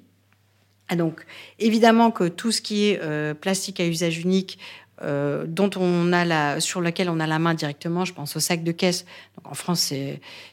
Et 0.91 0.95
donc, 0.95 1.25
évidemment 1.59 2.11
que 2.11 2.27
tout 2.27 2.51
ce 2.51 2.61
qui 2.61 2.89
est 2.89 2.99
euh, 3.01 3.33
plastique 3.33 3.79
à 3.79 3.85
usage 3.85 4.19
unique, 4.19 4.57
euh, 5.01 5.45
dont 5.47 5.69
on 5.77 6.11
a 6.11 6.25
la, 6.25 6.59
sur 6.59 6.81
lequel 6.81 7.09
on 7.09 7.21
a 7.21 7.27
la 7.27 7.39
main 7.39 7.53
directement, 7.53 8.03
je 8.03 8.13
pense 8.13 8.35
au 8.35 8.41
sac 8.41 8.65
de 8.65 8.73
caisse. 8.73 9.05
Donc 9.37 9.49
en 9.49 9.53
France, 9.53 9.93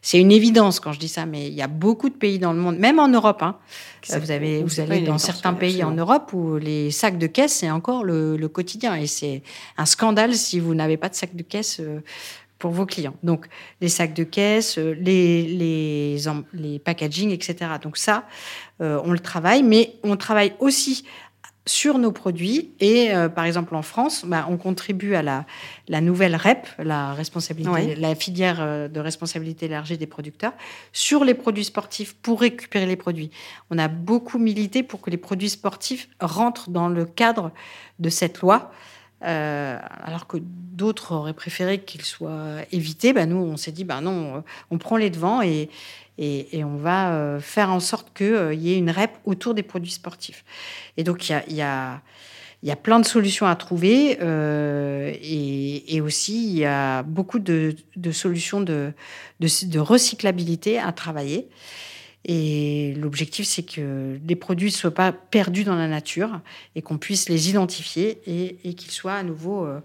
c'est 0.03 0.21
une 0.21 0.31
évidence 0.31 0.79
quand 0.79 0.93
je 0.93 1.01
dis 1.01 1.09
ça, 1.09 1.27
mais 1.27 1.49
il 1.49 1.55
y 1.55 1.63
a 1.63 1.67
beaucoup 1.67 2.09
de 2.09 2.15
pays 2.15 2.39
dans 2.39 2.53
le 2.53 2.61
monde, 2.61 2.79
même 2.79 3.01
en 3.01 3.09
Europe. 3.09 3.43
Hein, 3.43 3.57
vous 4.09 4.31
avez, 4.31 4.63
vous 4.63 4.79
allez 4.79 5.01
dans 5.01 5.19
certains 5.19 5.53
pays 5.53 5.83
en 5.83 5.91
Europe 5.91 6.33
où 6.33 6.59
les 6.59 6.93
sacs 6.93 7.19
de 7.19 7.27
caisse 7.27 7.55
c'est 7.55 7.71
encore 7.73 8.05
le, 8.05 8.37
le, 8.37 8.49
quotidien 8.49 8.95
et 8.95 9.09
c'est 9.09 9.43
un 9.79 9.85
scandale 9.85 10.33
si 10.35 10.61
vous 10.61 10.77
n'avez 10.77 10.97
pas 10.97 11.09
de 11.09 11.17
sac 11.17 11.35
de 11.35 11.43
caisse 11.43 11.81
pour 12.59 12.71
vos 12.71 12.87
clients. 12.87 13.17
Donc, 13.23 13.47
les 13.81 13.89
sacs 13.89 14.15
de 14.15 14.25
caisse, 14.25 14.79
euh, 14.79 14.95
les, 14.99 15.43
les, 15.43 16.19
les 16.55 16.79
packaging, 16.79 17.31
etc. 17.31 17.73
Donc 17.83 17.97
ça, 17.97 18.25
euh, 18.81 19.01
on 19.05 19.13
le 19.13 19.19
travaille, 19.19 19.63
mais 19.63 19.95
on 20.03 20.17
travaille 20.17 20.55
aussi 20.59 21.05
sur 21.69 21.99
nos 21.99 22.13
produits. 22.13 22.71
Et 22.79 23.13
euh, 23.13 23.29
par 23.29 23.45
exemple, 23.45 23.75
en 23.75 23.83
France, 23.83 24.25
bah, 24.25 24.47
on 24.49 24.57
contribue 24.57 25.17
à 25.17 25.23
la, 25.23 25.45
la 25.89 26.01
nouvelle 26.01 26.37
REP, 26.37 26.67
la, 26.79 27.13
responsabilité, 27.13 27.97
la 27.97 28.15
filière 28.15 28.89
de 28.89 29.01
responsabilité 29.01 29.67
élargie 29.67 29.99
des 29.99 30.07
producteurs, 30.07 30.53
sur 30.93 31.25
les 31.25 31.35
produits 31.35 31.65
sportifs 31.65 32.15
pour 32.15 32.41
récupérer 32.41 32.87
les 32.87 32.97
produits. 32.97 33.31
On 33.71 33.79
a 33.79 33.89
beaucoup 33.89 34.39
milité 34.39 34.85
pour 34.85 35.01
que 35.01 35.11
les 35.11 35.17
produits 35.17 35.51
sportifs 35.51 36.09
rentrent 36.21 36.71
dans 36.71 36.89
le 36.89 37.05
cadre 37.05 37.51
de 37.99 38.09
cette 38.11 38.41
loi. 38.41 38.71
Euh, 39.27 39.79
alors 40.05 40.29
que 40.29 40.37
d'autres 40.41 41.13
auraient 41.13 41.33
préféré 41.33 41.81
qu'ils 41.81 42.05
soient 42.05 42.59
évités, 42.71 43.13
ben 43.13 43.29
nous, 43.29 43.39
on 43.39 43.57
s'est 43.57 43.73
dit, 43.73 43.83
ben 43.83 44.01
non, 44.01 44.45
on 44.71 44.79
prend 44.79 44.97
les 44.97 45.11
devants 45.11 45.43
et, 45.43 45.69
on 46.19 46.77
va 46.77 47.13
euh, 47.13 47.41
faire 47.41 47.71
en 47.71 47.81
sorte 47.81 48.17
qu'il 48.17 48.27
euh, 48.27 48.55
y 48.55 48.73
ait 48.73 48.79
une 48.79 48.91
REP 48.91 49.11
autour 49.25 49.55
des 49.55 49.65
produits 49.65 49.91
sportifs. 49.91 50.45
Et 50.97 51.03
donc, 51.03 51.29
il 51.29 51.57
y 51.57 51.63
a, 51.63 52.03
plein 52.83 53.01
de 53.01 53.05
solutions 53.05 53.47
à 53.47 53.57
trouver 53.57 54.13
et, 54.13 56.01
aussi, 56.01 56.47
il 56.47 56.59
y 56.59 56.65
a 56.65 57.03
beaucoup 57.03 57.41
de, 57.41 57.75
solutions 58.13 58.61
de, 58.61 58.93
recyclabilité 59.77 60.79
à 60.79 60.93
travailler. 60.93 61.49
Et 62.29 62.95
l'objectif, 63.01 63.47
c'est 63.47 63.63
que 63.63 64.19
les 64.27 64.35
produits 64.35 64.71
ne 64.71 64.75
soient 64.75 64.91
pas 64.91 65.13
perdus 65.13 65.63
dans 65.63 65.77
la 65.77 65.87
nature 65.87 66.41
et 66.75 66.83
qu'on 66.83 66.99
puisse 66.99 67.29
les 67.29 67.49
identifier 67.49 68.19
et, 68.27 68.75
qu'ils 68.75 68.91
soient 68.91 69.15
à 69.15 69.23
nouveau 69.23 69.65
euh, 69.65 69.79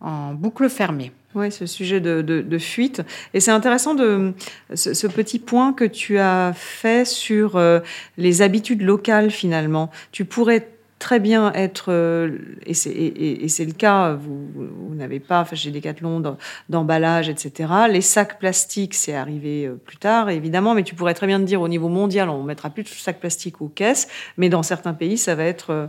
en 0.00 0.34
boucle 0.34 0.68
fermée. 0.68 1.12
Oui, 1.36 1.52
ce 1.52 1.64
sujet 1.66 2.00
de, 2.00 2.58
fuite. 2.58 3.02
Et 3.34 3.40
c'est 3.40 3.52
intéressant 3.52 3.94
de 3.94 4.32
ce, 4.74 5.06
petit 5.06 5.38
point 5.38 5.72
que 5.72 5.84
tu 5.84 6.18
as 6.18 6.52
fait 6.54 7.06
sur 7.06 7.56
euh, 7.56 7.80
les 8.16 8.42
habitudes 8.42 8.82
locales 8.82 9.30
finalement. 9.30 9.90
Tu 10.10 10.24
pourrais 10.24 10.75
très 10.98 11.20
bien 11.20 11.52
être, 11.52 11.92
euh, 11.92 12.38
et 12.64 12.74
c'est 12.74 13.64
le 13.64 13.72
cas, 13.72 14.14
vous, 14.14 14.94
n'avez 14.94 15.20
pas, 15.20 15.40
enfin, 15.40 15.56
chez 15.56 15.70
Decathlon, 15.70 16.36
d'emballage, 16.68 17.28
etc. 17.28 17.72
Les 17.90 18.00
sacs 18.00 18.38
plastiques, 18.38 18.94
c'est 18.94 19.14
arrivé 19.14 19.66
euh, 19.66 19.74
plus 19.74 19.98
tard, 19.98 20.30
évidemment, 20.30 20.74
mais 20.74 20.82
tu 20.82 20.94
pourrais 20.94 21.14
très 21.14 21.26
bien 21.26 21.38
te 21.38 21.44
dire 21.44 21.60
au 21.60 21.68
niveau 21.68 21.88
mondial, 21.88 22.30
on 22.30 22.42
mettra 22.42 22.70
plus 22.70 22.82
de 22.82 22.88
sacs 22.88 23.20
plastiques 23.20 23.60
aux 23.60 23.68
caisses, 23.68 24.08
mais 24.36 24.48
dans 24.48 24.62
certains 24.62 24.94
pays, 24.94 25.18
ça 25.18 25.34
va 25.34 25.44
être 25.44 25.70
euh, 25.70 25.86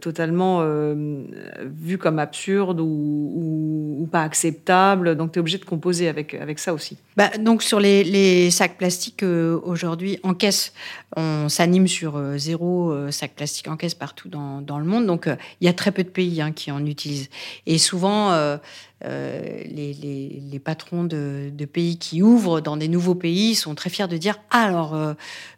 totalement 0.00 0.62
vu 0.94 1.98
comme 1.98 2.18
absurde 2.18 2.80
ou, 2.80 4.08
pas 4.10 4.22
acceptable. 4.22 5.16
Donc, 5.16 5.32
tu 5.32 5.38
es 5.38 5.40
obligé 5.40 5.58
de 5.58 5.64
composer 5.64 6.08
avec, 6.08 6.32
avec 6.34 6.58
ça 6.58 6.72
aussi. 6.72 6.96
bah, 7.16 7.28
Donc 7.38 7.62
sur 7.62 7.78
les, 7.78 8.50
sacs 8.50 8.78
plastiques, 8.78 9.22
aujourd'hui, 9.22 10.18
en 10.22 10.34
caisse, 10.34 10.72
on 11.16 11.48
s'anime 11.48 11.86
sur 11.86 12.20
zéro 12.36 13.10
sac 13.10 13.32
plastique 13.36 13.68
en 13.68 13.76
caisse 13.76 13.94
partout 13.94 14.28
dans, 14.28 14.62
dans 14.62 14.78
le 14.78 14.84
monde. 14.84 15.06
Donc 15.06 15.28
il 15.60 15.66
y 15.66 15.68
a 15.68 15.74
très 15.74 15.92
peu 15.92 16.02
de 16.02 16.08
pays 16.08 16.40
hein, 16.40 16.52
qui 16.52 16.70
en 16.72 16.84
utilisent. 16.86 17.28
Et 17.66 17.78
souvent, 17.78 18.58
euh, 19.04 19.40
les, 19.70 19.92
les, 19.92 20.42
les, 20.50 20.58
patrons 20.58 21.04
de, 21.04 21.50
de, 21.52 21.64
pays 21.66 21.98
qui 21.98 22.20
ouvrent 22.20 22.60
dans 22.60 22.76
des 22.76 22.88
nouveaux 22.88 23.14
pays 23.14 23.54
sont 23.54 23.76
très 23.76 23.90
fiers 23.90 24.08
de 24.08 24.16
dire 24.16 24.40
ah, 24.50 24.64
alors 24.64 24.96
euh, 24.96 25.14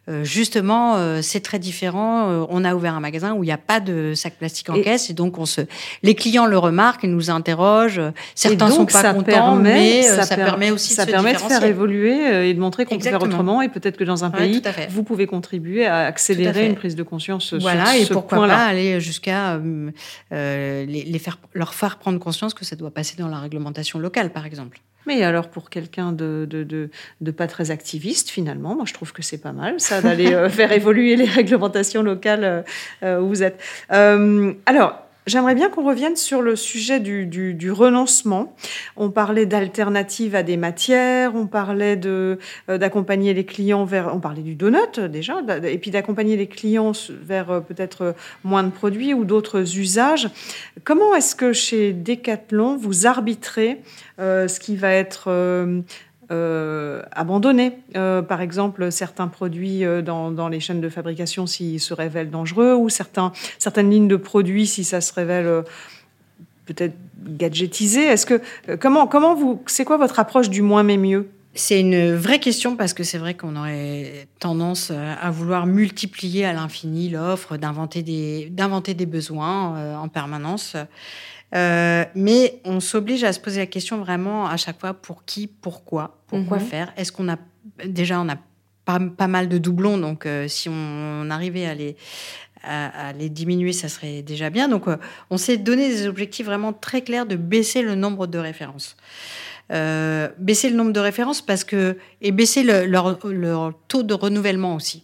euh, 0.09 0.23
justement 0.23 0.95
c'est 1.23 1.39
très 1.39 1.57
différent. 1.57 2.45
on 2.51 2.63
a 2.63 2.75
ouvert 2.75 2.93
un 2.93 2.99
magasin 2.99 3.33
où 3.33 3.43
il 3.43 3.47
n'y 3.47 3.51
a 3.51 3.57
pas 3.57 3.79
de 3.79 4.13
sac 4.13 4.35
plastique 4.37 4.69
en 4.69 4.79
caisse 4.79 5.09
et 5.09 5.13
donc 5.13 5.39
on 5.39 5.47
se, 5.47 5.61
les 6.03 6.13
clients 6.13 6.45
le 6.45 6.59
remarquent, 6.59 7.03
ils 7.03 7.09
nous 7.09 7.31
interrogent. 7.31 8.01
Certains 8.35 8.67
ne 8.67 8.73
sont 8.73 8.85
pas 8.85 9.11
contents, 9.11 9.55
mais 9.55 10.03
ça, 10.03 10.35
permet 10.35 10.69
aussi 10.69 10.93
ça 10.93 11.07
de 11.07 11.11
permet 11.11 11.33
de 11.33 11.39
faire 11.39 11.63
évoluer 11.63 12.47
et 12.47 12.53
de 12.53 12.59
montrer 12.59 12.85
qu'on 12.85 12.99
peut 12.99 13.03
faire 13.03 13.23
autrement 13.23 13.63
et 13.63 13.69
peut-être 13.69 13.97
que 13.97 14.03
dans 14.03 14.23
un 14.23 14.29
pays 14.29 14.61
vous 14.89 15.01
pouvez 15.01 15.25
contribuer 15.25 15.87
à 15.87 16.05
accélérer 16.05 16.67
une 16.67 16.75
prise 16.75 16.95
de 16.95 17.03
conscience 17.03 17.55
voilà, 17.55 17.87
sur 17.87 18.01
et 18.01 18.05
ce 18.05 18.13
pourquoi 18.13 18.47
pas 18.47 18.65
aller 18.65 18.99
jusqu'à 18.99 19.59
les, 20.31 20.85
les 20.85 21.19
faire 21.19 21.39
leur 21.55 21.73
faire 21.73 21.97
prendre 21.97 22.19
conscience 22.19 22.53
que 22.53 22.65
ça 22.65 22.75
doit 22.75 22.91
passer 22.91 23.15
dans 23.17 23.30
la 23.31 23.39
réglementation 23.39 23.99
locale, 23.99 24.31
par 24.31 24.45
exemple. 24.45 24.79
Mais 25.07 25.23
alors 25.23 25.47
pour 25.49 25.69
quelqu'un 25.69 26.11
de, 26.11 26.89
pas 27.35 27.47
très 27.47 27.71
activiste, 27.71 28.29
finalement, 28.29 28.75
moi 28.75 28.85
je 28.85 28.93
trouve 28.93 29.13
que 29.13 29.21
c'est 29.21 29.39
pas 29.39 29.51
mal 29.51 29.79
ça 29.79 30.01
d'aller 30.01 30.33
euh, 30.33 30.49
faire 30.59 30.71
évoluer 30.71 31.15
les 31.15 31.25
réglementations 31.25 32.03
locales 32.03 32.43
euh, 32.43 32.61
euh, 33.03 33.19
où 33.19 33.27
vous 33.29 33.43
êtes. 33.43 33.59
alors, 33.89 34.99
J'aimerais 35.27 35.53
bien 35.53 35.69
qu'on 35.69 35.85
revienne 35.85 36.15
sur 36.15 36.41
le 36.41 36.55
sujet 36.55 36.99
du, 36.99 37.71
renoncement. 37.71 38.55
On 38.97 39.11
parlait 39.11 39.45
d'alternatives 39.45 40.33
à 40.33 40.41
des 40.41 40.57
matières, 40.57 41.35
on 41.35 41.45
parlait 41.45 41.99
euh, 42.05 42.37
d'accompagner 42.67 43.35
les 43.35 43.45
clients 43.45 43.85
vers, 43.85 44.15
on 44.15 44.19
parlait 44.19 44.41
du 44.41 44.55
donut 44.55 44.99
déjà, 44.99 45.35
et 45.63 45.77
puis 45.77 45.91
d'accompagner 45.91 46.37
les 46.37 46.47
clients 46.47 46.93
vers 47.21 47.51
euh, 47.51 47.59
peut-être 47.59 48.15
moins 48.43 48.63
de 48.63 48.71
produits 48.71 49.13
ou 49.13 49.23
d'autres 49.23 49.77
usages. 49.77 50.27
Comment 50.83 51.13
est-ce 51.13 51.35
que 51.35 51.53
chez 51.53 51.93
Decathlon 51.93 52.75
vous 52.75 53.05
arbitrez 53.05 53.81
euh, 54.19 54.47
ce 54.47 54.59
qui 54.59 54.75
va 54.75 54.91
être 54.91 55.29
euh, 56.31 57.01
abandonner, 57.11 57.73
euh, 57.97 58.21
par 58.21 58.39
exemple, 58.39 58.89
certains 58.89 59.27
produits 59.27 59.83
euh, 59.83 60.01
dans, 60.01 60.47
les 60.47 60.61
chaînes 60.61 60.79
de 60.79 60.87
fabrication 60.87 61.45
s'ils 61.45 61.81
se 61.81 61.93
révèlent 61.93 62.29
dangereux, 62.29 62.73
ou 62.73 62.87
certains, 62.87 63.33
certaines 63.59 63.89
lignes 63.89 64.07
de 64.07 64.15
produits 64.15 64.65
si 64.65 64.85
ça 64.85 65.01
se 65.01 65.13
révèle 65.13 65.63
peut-être 66.65 66.95
gadgetisé. 67.25 68.03
Est-ce 68.03 68.25
que 68.25 68.41
comment 68.77 69.07
comment 69.07 69.35
vous 69.35 69.61
c'est 69.65 69.83
quoi 69.83 69.97
votre 69.97 70.19
approche 70.19 70.49
du 70.49 70.61
moins 70.61 70.83
mais 70.83 70.97
mieux? 70.97 71.29
C'est 71.53 71.81
une 71.81 72.15
vraie 72.15 72.39
question 72.39 72.77
parce 72.77 72.93
que 72.93 73.03
c'est 73.03 73.17
vrai 73.17 73.33
qu'on 73.33 73.57
aurait 73.57 74.27
tendance 74.39 74.89
à 74.91 75.31
vouloir 75.31 75.65
multiplier 75.65 76.45
à 76.45 76.53
l'infini 76.53 77.09
l'offre, 77.09 77.57
d'inventer 77.57 78.03
des, 78.03 78.47
d'inventer 78.49 78.93
des 78.93 79.05
besoins 79.05 79.97
en 79.99 80.07
permanence. 80.07 80.77
Euh, 81.53 82.05
mais 82.15 82.61
on 82.63 82.79
s'oblige 82.79 83.23
à 83.23 83.33
se 83.33 83.39
poser 83.39 83.59
la 83.59 83.65
question 83.65 83.99
vraiment 83.99 84.47
à 84.47 84.57
chaque 84.57 84.79
fois 84.79 84.93
pour 84.93 85.25
qui, 85.25 85.47
pourquoi, 85.47 86.21
pourquoi 86.27 86.59
mhm. 86.59 86.65
faire? 86.65 86.93
Est-ce 86.95 87.11
qu'on 87.11 87.29
a 87.29 87.37
déjà 87.85 88.19
on 88.21 88.29
a 88.29 88.37
pas, 88.85 88.99
pas 88.99 89.27
mal 89.27 89.49
de 89.49 89.57
doublons, 89.57 89.97
donc 89.97 90.25
euh, 90.25 90.47
si 90.47 90.69
on, 90.69 91.29
arrivait 91.29 91.65
à 91.65 91.75
les 91.75 91.95
à, 92.63 93.11
les 93.13 93.29
diminuer, 93.29 93.73
ça 93.73 93.89
serait 93.89 94.21
déjà 94.21 94.51
bien. 94.51 94.67
Donc 94.67 94.87
euh, 94.87 94.97
on 95.31 95.37
s'est 95.37 95.57
donné 95.57 95.89
des 95.89 96.05
objectifs 96.05 96.45
vraiment 96.45 96.73
très 96.73 97.01
clairs 97.01 97.25
de 97.25 97.35
baisser 97.35 97.81
le 97.81 97.95
nombre 97.95 98.27
de 98.27 98.37
références. 98.37 98.95
Euh, 99.71 100.27
baisser 100.37 100.69
le 100.69 100.75
nombre 100.75 100.91
de 100.91 100.99
références 100.99 101.41
parce 101.41 101.63
que 101.63 101.97
et 102.21 102.31
baisser 102.31 102.63
leur, 102.63 103.17
taux 103.87 104.03
de 104.03 104.13
renouvellement 104.13 104.75
aussi. 104.75 105.03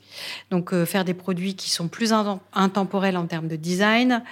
Donc 0.52 0.74
euh, 0.74 0.86
faire 0.86 1.06
des 1.06 1.14
produits 1.14 1.56
qui 1.56 1.70
sont 1.70 1.88
plus 1.88 2.14
intemporels 2.54 3.16
en 3.16 3.28
termes 3.28 3.48
de 3.48 3.56
design 3.56 4.24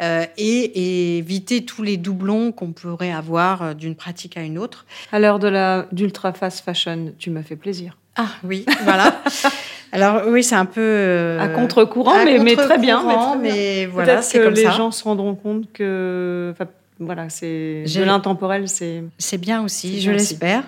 euh, 0.00 0.24
et, 0.36 1.18
éviter 1.18 1.64
tous 1.64 1.82
les 1.82 1.96
doublons 1.96 2.50
qu'on 2.50 2.72
pourrait 2.72 3.12
avoir 3.12 3.76
d'une 3.76 3.94
pratique 3.94 4.36
à 4.36 4.40
une 4.40 4.58
autre. 4.58 4.84
À 5.12 5.20
l'heure 5.20 5.38
de 5.38 5.46
la 5.46 5.86
d'ultra 5.92 6.32
fast 6.32 6.64
fashion, 6.64 7.12
tu 7.18 7.30
m'as 7.30 7.44
fait 7.44 7.56
plaisir. 7.56 7.96
Ah 8.16 8.28
oui, 8.42 8.66
voilà. 8.82 9.22
Alors 9.92 10.22
oui, 10.26 10.42
c'est 10.42 10.56
un 10.56 10.64
peu 10.64 11.36
à 11.38 11.46
contre-courant, 11.46 12.24
mais, 12.24 12.40
mais, 12.40 12.56
très 12.56 12.78
bien. 12.78 13.36
Mais, 13.40 13.86
voilà, 13.86 14.22
c'est 14.22 14.38
que 14.38 14.48
les 14.48 14.64
gens 14.64 14.90
se 14.90 15.04
rendront 15.04 15.36
compte 15.36 15.72
que 15.72 16.52
voilà, 17.00 17.28
c'est 17.28 17.84
de 17.84 18.02
l'intemporel, 18.02 18.68
c'est. 18.68 19.02
C'est 19.18 19.38
bien 19.38 19.62
aussi, 19.62 20.00
je 20.00 20.10
l'espère. 20.10 20.64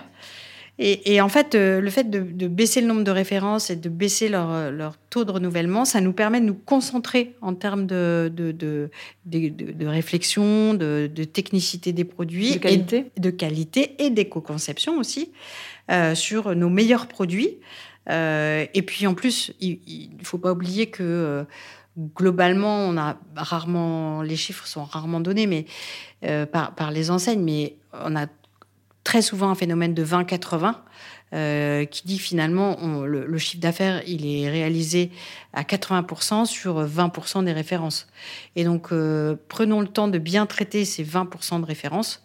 Et, 0.78 1.22
en 1.22 1.30
fait, 1.30 1.54
euh, 1.54 1.80
le 1.80 1.88
fait 1.88 2.10
de, 2.10 2.48
baisser 2.48 2.82
le 2.82 2.86
nombre 2.86 3.02
de 3.02 3.10
références 3.10 3.70
et 3.70 3.76
de 3.76 3.88
baisser 3.88 4.28
leur, 4.28 4.70
leur, 4.70 4.98
taux 5.08 5.24
de 5.24 5.30
renouvellement, 5.30 5.86
ça 5.86 6.02
nous 6.02 6.12
permet 6.12 6.38
de 6.38 6.44
nous 6.44 6.54
concentrer 6.54 7.34
en 7.40 7.54
termes 7.54 7.86
de, 7.86 8.30
de, 8.36 8.90
de 9.24 9.86
réflexion, 9.86 10.74
de, 10.74 11.06
technicité 11.24 11.92
des 11.92 12.04
produits, 12.04 12.52
de 12.52 12.58
qualité, 12.58 13.06
et, 13.16 13.20
de 13.20 13.30
qualité 13.30 14.04
et 14.04 14.10
d'éco-conception 14.10 14.98
aussi 14.98 15.30
euh, 15.90 16.14
sur 16.14 16.54
nos 16.54 16.68
meilleurs 16.68 17.06
produits. 17.06 17.56
Euh, 18.10 18.66
et 18.74 18.82
puis 18.82 19.06
en 19.06 19.14
plus, 19.14 19.52
il 19.60 20.10
ne 20.20 20.24
faut 20.24 20.38
pas 20.38 20.52
oublier 20.52 20.90
que 20.90 21.46
globalement, 21.98 22.80
on 22.80 22.96
a 22.96 23.16
rarement, 23.34 24.22
les 24.22 24.36
chiffres 24.36 24.66
sont 24.66 24.84
rarement 24.84 25.20
donnés, 25.20 25.46
mais 25.46 25.66
euh, 26.24 26.46
par, 26.46 26.90
les 26.90 27.10
enseignes, 27.10 27.42
mais 27.42 27.76
on 27.92 28.16
a 28.16 28.26
très 29.04 29.22
souvent 29.22 29.50
un 29.50 29.54
phénomène 29.54 29.94
de 29.94 30.04
20-80 30.04 30.74
euh, 31.32 31.84
qui 31.84 32.06
dit 32.06 32.18
finalement 32.18 32.76
le, 33.04 33.38
chiffre 33.38 33.60
d'affaires 33.60 34.02
il 34.06 34.26
est 34.26 34.48
réalisé 34.48 35.10
à 35.52 35.62
80% 35.62 36.44
sur 36.44 36.84
20% 36.84 37.44
des 37.44 37.52
références. 37.52 38.08
Et 38.56 38.64
donc 38.64 38.92
euh, 38.92 39.36
prenons 39.48 39.80
le 39.80 39.88
temps 39.88 40.08
de 40.08 40.18
bien 40.18 40.46
traiter 40.46 40.84
ces 40.84 41.04
20% 41.04 41.60
de 41.60 41.66
références. 41.66 42.22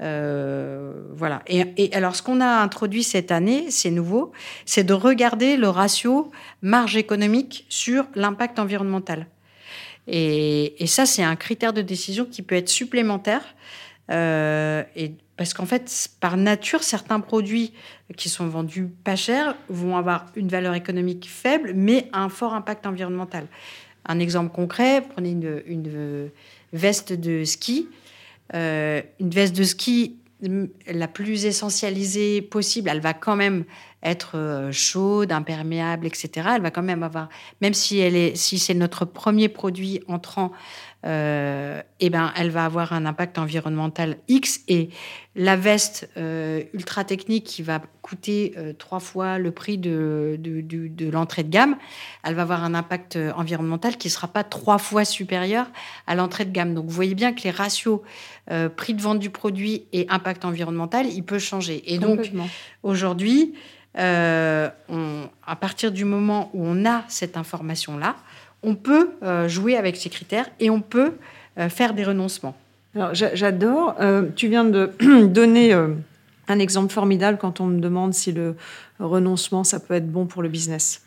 Voilà. 0.00 1.42
Et, 1.46 1.90
alors, 1.94 2.16
ce 2.16 2.22
qu'on 2.22 2.40
a 2.40 2.62
introduit 2.62 3.02
cette 3.02 3.30
année, 3.30 3.66
c'est 3.70 3.90
nouveau, 3.90 4.32
c'est 4.66 4.84
de 4.84 4.94
regarder 4.94 5.56
le 5.56 5.68
ratio 5.68 6.30
marge 6.62 6.96
économique 6.96 7.66
sur 7.68 8.06
l'impact 8.14 8.58
environnemental. 8.58 9.26
Et, 10.06 10.86
ça, 10.86 11.06
c'est 11.06 11.22
un 11.22 11.36
critère 11.36 11.72
de 11.72 11.82
décision 11.82 12.24
qui 12.24 12.42
peut 12.42 12.56
être 12.56 12.68
supplémentaire. 12.68 13.42
Euh, 14.10 14.82
parce 15.36 15.54
qu'en 15.54 15.66
fait, 15.66 16.10
par 16.20 16.36
nature, 16.36 16.82
certains 16.82 17.20
produits 17.20 17.72
qui 18.16 18.28
sont 18.28 18.46
vendus 18.46 18.88
pas 19.02 19.16
cher 19.16 19.56
vont 19.68 19.96
avoir 19.96 20.26
une 20.36 20.48
valeur 20.48 20.74
économique 20.74 21.28
faible, 21.28 21.72
mais 21.74 22.08
un 22.12 22.28
fort 22.28 22.54
impact 22.54 22.86
environnemental. 22.86 23.46
Un 24.06 24.18
exemple 24.20 24.54
concret, 24.54 25.02
prenez 25.14 25.30
une, 25.30 26.30
veste 26.72 27.12
de 27.12 27.44
ski. 27.44 27.88
Euh, 28.54 29.00
une 29.20 29.30
veste 29.30 29.56
de 29.56 29.64
ski 29.64 30.18
la 30.86 31.08
plus 31.08 31.46
essentialisée 31.46 32.42
possible, 32.42 32.90
elle 32.90 33.00
va 33.00 33.14
quand 33.14 33.36
même 33.36 33.64
être 34.04 34.36
euh, 34.36 34.70
chaude, 34.70 35.32
imperméable, 35.32 36.06
etc. 36.06 36.48
Elle 36.56 36.62
va 36.62 36.70
quand 36.70 36.82
même 36.82 37.02
avoir, 37.02 37.28
même 37.60 37.74
si 37.74 37.98
elle 37.98 38.14
est, 38.14 38.36
si 38.36 38.58
c'est 38.58 38.74
notre 38.74 39.04
premier 39.04 39.48
produit 39.48 40.02
entrant, 40.08 40.52
euh, 41.06 41.82
eh 42.00 42.10
ben, 42.10 42.32
elle 42.36 42.50
va 42.50 42.64
avoir 42.64 42.92
un 42.92 43.06
impact 43.06 43.38
environnemental 43.38 44.18
X. 44.28 44.60
Et 44.68 44.90
la 45.34 45.56
veste 45.56 46.08
euh, 46.16 46.62
ultra 46.72 47.04
technique 47.04 47.44
qui 47.44 47.62
va 47.62 47.80
coûter 48.02 48.54
trois 48.78 49.00
fois 49.00 49.38
le 49.38 49.50
prix 49.50 49.78
de, 49.78 50.36
de, 50.38 50.60
de, 50.60 51.10
l'entrée 51.10 51.42
de 51.42 51.48
gamme, 51.48 51.76
elle 52.22 52.34
va 52.34 52.42
avoir 52.42 52.62
un 52.62 52.74
impact 52.74 53.18
environnemental 53.34 53.96
qui 53.96 54.08
ne 54.08 54.12
sera 54.12 54.28
pas 54.28 54.44
trois 54.44 54.76
fois 54.76 55.06
supérieur 55.06 55.66
à 56.06 56.14
l'entrée 56.14 56.44
de 56.44 56.50
gamme. 56.50 56.74
Donc 56.74 56.84
vous 56.84 56.90
voyez 56.90 57.14
bien 57.14 57.32
que 57.32 57.42
les 57.44 57.50
ratios 57.50 58.02
prix 58.76 58.94
de 58.94 59.00
vente 59.00 59.18
du 59.18 59.30
produit 59.30 59.84
et 59.92 60.06
impact 60.10 60.44
environnemental, 60.44 61.06
il 61.06 61.22
peut 61.22 61.38
changer. 61.38 61.82
Et 61.86 61.98
donc 61.98 62.30
aujourd'hui, 62.82 63.54
euh, 63.96 64.68
à 65.46 65.56
partir 65.56 65.92
du 65.92 66.04
moment 66.04 66.50
où 66.52 66.64
on 66.64 66.84
a 66.84 67.04
cette 67.08 67.36
information-là, 67.36 68.16
on 68.62 68.74
peut 68.74 69.10
euh, 69.22 69.46
jouer 69.46 69.76
avec 69.76 69.96
ces 69.96 70.10
critères 70.10 70.48
et 70.58 70.68
on 70.70 70.80
peut 70.80 71.12
euh, 71.58 71.68
faire 71.68 71.94
des 71.94 72.04
renoncements. 72.04 72.56
Alors, 72.94 73.10
j'adore. 73.12 73.96
tu 74.36 74.48
viens 74.48 74.64
de 74.64 74.92
donner 75.26 75.72
un 75.72 76.58
exemple 76.60 76.92
formidable 76.92 77.38
quand 77.40 77.60
on 77.60 77.66
me 77.66 77.80
demande 77.80 78.14
si 78.14 78.30
le 78.30 78.54
renoncement, 79.00 79.64
ça 79.64 79.80
peut 79.80 79.94
être 79.94 80.10
bon 80.10 80.26
pour 80.26 80.42
le 80.42 80.48
business. 80.48 81.02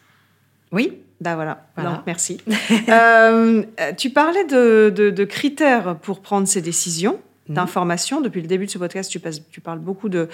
Oui. 0.74 1.00
Ben 1.22 1.36
voilà, 1.36 1.66
voilà. 1.76 2.04
merci. 2.06 2.40
tu 3.98 4.10
parlais 4.12 4.44
de, 4.46 4.90
de, 4.94 5.24
critères 5.24 5.96
pour 5.96 6.20
prendre 6.20 6.48
ces 6.48 6.62
décisions. 6.62 7.20
D'informations. 7.50 8.22
Depuis 8.22 8.42
le 8.42 8.48
début 8.48 8.66
de 8.66 8.72
ce 8.72 8.78
podcast, 8.78 9.12
tu, 9.12 9.20
passes, 9.20 9.42
tu 9.50 9.62
parles 9.62 9.80
beaucoup 9.80 10.10
de, 10.10 10.30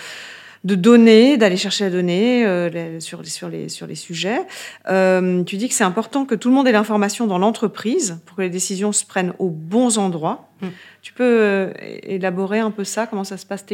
de 0.63 0.75
donner, 0.75 1.37
d'aller 1.37 1.57
chercher 1.57 1.85
la 1.85 1.89
donnée 1.89 2.45
euh, 2.45 2.99
sur, 2.99 3.25
sur, 3.25 3.49
les, 3.49 3.69
sur 3.69 3.85
les 3.85 3.95
sujets. 3.95 4.41
Euh, 4.89 5.43
tu 5.43 5.57
dis 5.57 5.67
que 5.67 5.73
c'est 5.73 5.83
important 5.83 6.25
que 6.25 6.35
tout 6.35 6.49
le 6.49 6.55
monde 6.55 6.67
ait 6.67 6.71
l'information 6.71 7.27
dans 7.27 7.37
l'entreprise 7.37 8.19
pour 8.25 8.37
que 8.37 8.41
les 8.41 8.49
décisions 8.49 8.91
se 8.91 9.05
prennent 9.05 9.33
aux 9.39 9.49
bons 9.49 9.97
endroits. 9.97 10.49
Mm. 10.61 10.67
Tu 11.01 11.13
peux 11.13 11.23
euh, 11.23 11.73
élaborer 12.03 12.59
un 12.59 12.71
peu 12.71 12.85
ça? 12.85 13.07
Comment 13.07 13.25
ça 13.25 13.37
se 13.37 13.45
passe 13.45 13.65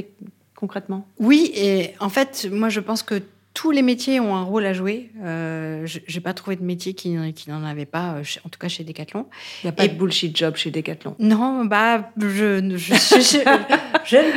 concrètement? 0.55 1.07
Oui, 1.19 1.51
et 1.55 1.93
en 1.99 2.09
fait, 2.09 2.47
moi 2.51 2.69
je 2.69 2.79
pense 2.79 3.03
que 3.03 3.21
tous 3.53 3.71
les 3.71 3.81
métiers 3.81 4.19
ont 4.19 4.35
un 4.35 4.43
rôle 4.43 4.65
à 4.65 4.73
jouer. 4.73 5.09
Euh, 5.23 5.85
je 5.85 5.99
n'ai 6.13 6.21
pas 6.21 6.33
trouvé 6.33 6.55
de 6.55 6.63
métier 6.63 6.93
qui, 6.93 7.09
n'en 7.09 7.63
avait 7.63 7.85
pas, 7.85 8.13
euh, 8.13 8.23
en 8.45 8.49
tout 8.49 8.59
cas 8.59 8.67
chez 8.67 8.83
Decathlon. 8.83 9.25
Il 9.63 9.65
n'y 9.65 9.69
a 9.69 9.73
pas 9.73 9.87
de 9.87 9.93
bullshit 9.93 10.37
job 10.37 10.55
chez 10.55 10.69
Decathlon. 10.71 11.15
Non, 11.19 11.65
bah, 11.65 12.11
je, 12.17 12.59
ne 12.59 12.73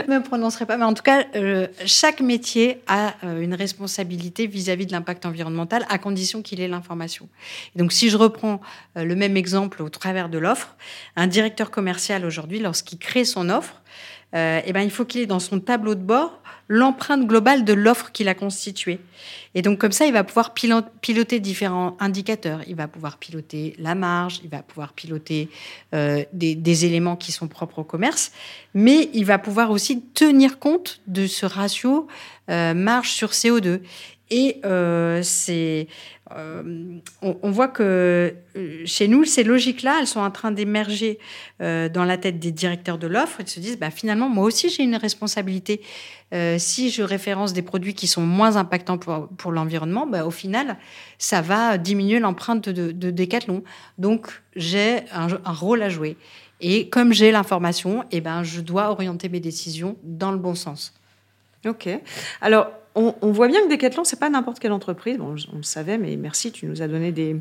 me 0.08 0.22
prononcerai 0.22 0.66
pas, 0.66 0.76
mais 0.76 0.84
en 0.84 0.94
tout 0.94 1.02
cas, 1.02 1.26
euh, 1.36 1.66
chaque 1.84 2.20
métier 2.20 2.80
a 2.86 3.14
une 3.40 3.54
responsabilité 3.54 4.46
vis-à-vis 4.46 4.86
de 4.86 4.92
l'impact 4.92 5.26
environnemental, 5.26 5.84
à 5.88 5.98
condition 5.98 6.42
qu'il 6.42 6.60
ait 6.60 6.68
l'information. 6.68 7.28
Donc, 7.76 7.92
si 7.92 8.08
je 8.08 8.16
reprends 8.16 8.60
le 8.96 9.14
même 9.14 9.36
exemple 9.36 9.82
au 9.82 9.88
travers 9.88 10.30
de 10.30 10.38
l'offre, 10.38 10.76
un 11.16 11.26
directeur 11.26 11.70
commercial 11.70 12.24
aujourd'hui, 12.24 12.58
lorsqu'il 12.58 12.98
crée 12.98 13.24
son 13.24 13.50
offre, 13.50 13.82
eh 14.34 14.72
ben, 14.72 14.80
il 14.80 14.90
faut 14.90 15.04
qu'il 15.04 15.20
ait 15.20 15.26
dans 15.26 15.38
son 15.38 15.60
tableau 15.60 15.94
de 15.94 16.00
bord 16.00 16.41
l'empreinte 16.72 17.26
globale 17.26 17.66
de 17.66 17.74
l'offre 17.74 18.12
qu'il 18.12 18.28
a 18.28 18.34
constituée. 18.34 18.98
Et 19.54 19.60
donc 19.60 19.78
comme 19.78 19.92
ça, 19.92 20.06
il 20.06 20.12
va 20.14 20.24
pouvoir 20.24 20.54
piloter 20.54 21.38
différents 21.38 21.98
indicateurs. 22.00 22.60
Il 22.66 22.76
va 22.76 22.88
pouvoir 22.88 23.18
piloter 23.18 23.74
la 23.78 23.94
marge, 23.94 24.40
il 24.42 24.48
va 24.48 24.62
pouvoir 24.62 24.94
piloter 24.94 25.50
euh, 25.94 26.24
des, 26.32 26.84
éléments 26.86 27.16
qui 27.16 27.30
sont 27.30 27.46
propres 27.46 27.80
au 27.80 27.84
commerce, 27.84 28.32
mais 28.72 29.10
il 29.12 29.26
va 29.26 29.38
pouvoir 29.38 29.70
aussi 29.70 30.00
tenir 30.00 30.58
compte 30.58 31.02
de 31.06 31.26
ce 31.26 31.44
ratio 31.44 32.06
euh, 32.48 32.72
marge 32.72 33.10
sur 33.10 33.32
CO2. 33.32 33.80
Et 34.32 34.62
euh, 34.64 35.20
c'est 35.22 35.88
euh, 36.34 36.96
on, 37.20 37.50
voit 37.50 37.68
que 37.68 38.34
euh, 38.56 38.82
chez 38.86 39.06
nous, 39.06 39.26
ces 39.26 39.44
logiques-là, 39.44 39.98
elles 40.00 40.06
sont 40.06 40.20
en 40.20 40.30
train 40.30 40.50
d'émerger 40.50 41.18
dans 41.60 42.04
la 42.04 42.16
tête 42.16 42.40
des 42.40 42.50
directeurs 42.50 42.96
de 42.96 43.06
l'offre. 43.06 43.40
Ils 43.40 43.48
se 43.48 43.60
disent, 43.60 43.78
bah, 43.78 43.90
finalement, 43.90 44.30
moi 44.30 44.44
aussi, 44.44 44.70
j'ai 44.70 44.82
une 44.82 44.96
responsabilité. 44.96 45.82
si 46.56 46.90
je 46.90 47.02
référence 47.02 47.52
des 47.52 47.60
produits 47.60 47.94
qui 47.94 48.08
sont 48.08 48.22
moins 48.22 48.56
impactants 48.56 48.98
pour, 48.98 49.52
l'environnement, 49.52 50.06
bah, 50.06 50.24
au 50.24 50.30
final, 50.30 50.78
ça 51.18 51.42
va 51.42 51.76
diminuer 51.76 52.18
l'empreinte 52.18 52.70
de, 52.70 52.90
de 52.90 53.10
Decathlon. 53.10 53.62
Donc, 53.98 54.42
j'ai 54.56 55.02
un, 55.12 55.28
rôle 55.44 55.82
à 55.82 55.90
jouer. 55.90 56.16
Et 56.62 56.88
comme 56.88 57.12
j'ai 57.12 57.30
l'information, 57.32 58.04
eh 58.10 58.22
ben, 58.22 58.42
je 58.42 58.60
dois 58.62 58.90
orienter 58.90 59.28
mes 59.28 59.40
décisions 59.40 59.96
dans 60.02 60.32
le 60.32 60.38
bon 60.38 60.54
sens. 60.54 60.94
Ok. 61.64 61.88
Alors, 62.40 62.72
on, 62.94 63.32
voit 63.32 63.48
bien 63.48 63.62
que 63.62 63.70
Decathlon, 63.70 64.04
c'est 64.04 64.18
pas 64.18 64.30
n'importe 64.30 64.58
quelle 64.58 64.72
entreprise. 64.72 65.18
Bon, 65.18 65.34
on 65.52 65.56
le 65.56 65.62
savait, 65.62 65.98
mais 65.98 66.16
merci, 66.16 66.52
tu 66.52 66.66
nous 66.66 66.82
as 66.82 66.88
donné 66.88 67.12
des, 67.12 67.36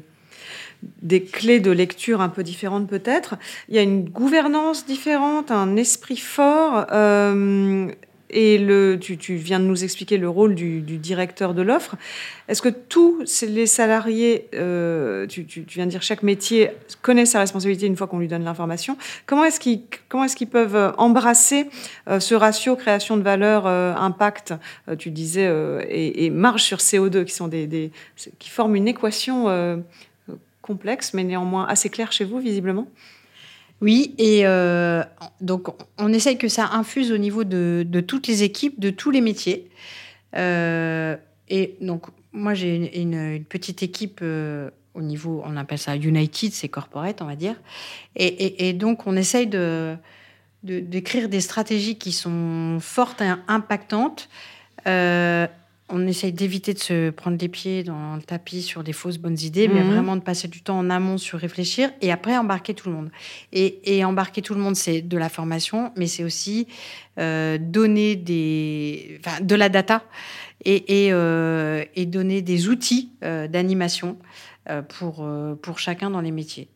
des 1.01 1.23
clés 1.23 1.59
de 1.59 1.71
lecture 1.71 2.21
un 2.21 2.29
peu 2.29 2.43
différentes 2.43 2.87
peut-être. 2.87 3.35
Il 3.69 3.75
y 3.75 3.77
a 3.77 3.81
une 3.81 4.05
gouvernance 4.05 4.85
différente, 4.85 5.51
un 5.51 5.75
esprit 5.75 6.17
fort. 6.17 6.85
Euh, 6.91 7.91
et 8.32 8.97
tu, 8.99 9.36
viens 9.36 9.59
de 9.59 9.65
nous 9.65 9.84
expliquer 9.84 10.17
le 10.17 10.29
rôle 10.29 10.55
du, 10.55 10.82
directeur 10.82 11.53
de 11.53 11.61
l'offre. 11.61 11.95
Est-ce 12.47 12.61
que 12.61 12.69
tous 12.69 13.23
les 13.47 13.65
salariés, 13.65 14.47
euh, 14.55 15.27
tu, 15.27 15.45
viens 15.67 15.86
de 15.86 15.91
dire 15.91 16.01
chaque 16.01 16.23
métier 16.23 16.69
connaît 17.01 17.25
sa 17.25 17.39
responsabilité 17.39 17.86
une 17.86 17.95
fois 17.95 18.07
qu'on 18.07 18.19
lui 18.19 18.27
donne 18.27 18.43
l'information. 18.43 18.97
Comment 19.25 19.43
est-ce 19.45 19.59
qu'ils 19.59 20.47
peuvent 20.47 20.93
embrasser 20.97 21.67
euh, 22.07 22.19
ce 22.19 22.36
ratio 22.36 22.75
création 22.75 23.17
de 23.17 23.23
valeur 23.23 23.67
euh, 23.67 23.93
impact, 23.95 24.53
tu 24.97 25.11
disais, 25.11 25.49
et, 25.89 26.29
marge 26.29 26.63
sur 26.63 26.77
CO2 26.77 27.25
qui 27.25 27.34
sont 27.34 27.47
des 27.47 27.91
qui 28.39 28.49
forment 28.49 28.75
une 28.75 28.88
équation 28.88 29.84
complexe 30.61 31.13
mais 31.13 31.23
néanmoins 31.23 31.65
assez 31.65 31.89
claire 31.89 32.11
chez 32.11 32.25
vous 32.25 32.39
visiblement? 32.39 32.88
Oui, 33.82 34.13
et 34.19 34.41
euh, 34.45 35.03
donc 35.41 35.67
on 35.97 36.13
essaye 36.13 36.38
que 36.38 36.47
ça 36.47 36.69
infuse 36.73 37.11
au 37.11 37.17
niveau 37.17 37.43
de, 37.43 37.84
toutes 38.07 38.27
les 38.27 38.43
équipes, 38.43 38.79
de 38.79 38.91
tous 38.91 39.09
les 39.09 39.21
métiers. 39.21 39.69
Euh, 40.36 41.17
et 41.49 41.75
donc 41.82 42.05
moi 42.32 42.53
j'ai 42.53 43.01
une, 43.01 43.43
petite 43.43 43.82
équipe 43.82 44.19
euh, 44.21 44.69
au 44.93 45.01
niveau, 45.01 45.41
on 45.45 45.57
appelle 45.57 45.79
ça 45.79 45.95
United, 45.95 46.53
c'est 46.53 46.69
corporate, 46.69 47.21
on 47.23 47.25
va 47.25 47.36
dire. 47.36 47.55
Et, 48.15 48.73
donc 48.73 49.07
on 49.07 49.15
essaye 49.15 49.47
de 49.47 49.95
d'écrire 50.63 51.27
des 51.27 51.41
stratégies 51.41 51.97
qui 51.97 52.11
sont 52.11 52.77
fortes 52.79 53.19
et 53.21 53.34
impactantes 53.47 54.29
on 55.91 56.07
essaye 56.07 56.31
d'éviter 56.31 56.73
de 56.73 56.79
se 56.79 57.09
prendre 57.09 57.37
les 57.39 57.47
pieds 57.47 57.83
dans 57.83 58.15
le 58.15 58.21
tapis 58.21 58.61
sur 58.61 58.83
des 58.83 58.93
fausses 58.93 59.17
bonnes 59.17 59.39
idées, 59.39 59.67
mais 59.67 59.83
mhm. 59.83 59.91
vraiment 59.91 60.15
de 60.15 60.21
passer 60.21 60.47
du 60.47 60.61
temps 60.61 60.77
en 60.77 60.89
amont 60.89 61.17
sur 61.17 61.39
réfléchir 61.39 61.91
et 62.01 62.11
après 62.11 62.37
embarquer 62.37 62.73
tout 62.73 62.89
le 62.89 62.95
monde. 62.95 63.11
Et, 63.53 64.03
embarquer 64.05 64.41
tout 64.41 64.53
le 64.53 64.61
monde, 64.61 64.75
c'est 64.75 65.01
de 65.01 65.17
la 65.17 65.29
formation, 65.29 65.91
mais 65.95 66.07
c'est 66.07 66.23
aussi 66.23 66.67
euh, 67.19 67.57
donner 67.59 68.15
des, 68.15 69.19
de 69.41 69.55
la 69.55 69.69
data 69.69 70.03
et, 70.65 71.09
euh, 71.11 71.83
donner 71.97 72.41
des 72.41 72.67
outils 72.67 73.11
euh, 73.23 73.47
d'animation 73.47 74.17
pour, 74.89 75.27
pour 75.61 75.79
chacun 75.79 76.11
dans 76.11 76.21
les 76.21 76.31
métiers 76.31 76.67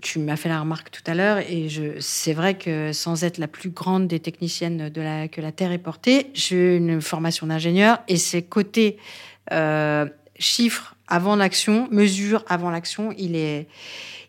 tu 0.00 0.18
m'as 0.18 0.36
fait 0.36 0.48
la 0.48 0.60
remarque 0.60 0.90
tout 0.90 1.02
à 1.06 1.14
l'heure, 1.14 1.38
et 1.38 1.68
c'est 2.00 2.32
vrai 2.32 2.56
que 2.56 2.92
sans 2.92 3.24
être 3.24 3.38
la 3.38 3.48
plus 3.48 3.70
grande 3.70 4.06
des 4.06 4.20
techniciennes 4.20 4.88
de 4.88 5.00
la, 5.00 5.28
que 5.28 5.40
la 5.40 5.52
Terre 5.52 5.72
est 5.72 5.78
portée, 5.78 6.30
j'ai 6.34 6.76
une 6.76 7.00
formation 7.00 7.46
d'ingénieur, 7.46 7.98
et 8.08 8.16
c'est 8.16 8.42
côté 8.42 8.98
euh, 9.52 10.06
chiffres 10.38 10.94
avant 11.08 11.36
l'action, 11.36 11.88
mesure 11.90 12.44
avant 12.48 12.70
l'action, 12.70 13.12
il 13.18 13.36
est, 13.36 13.68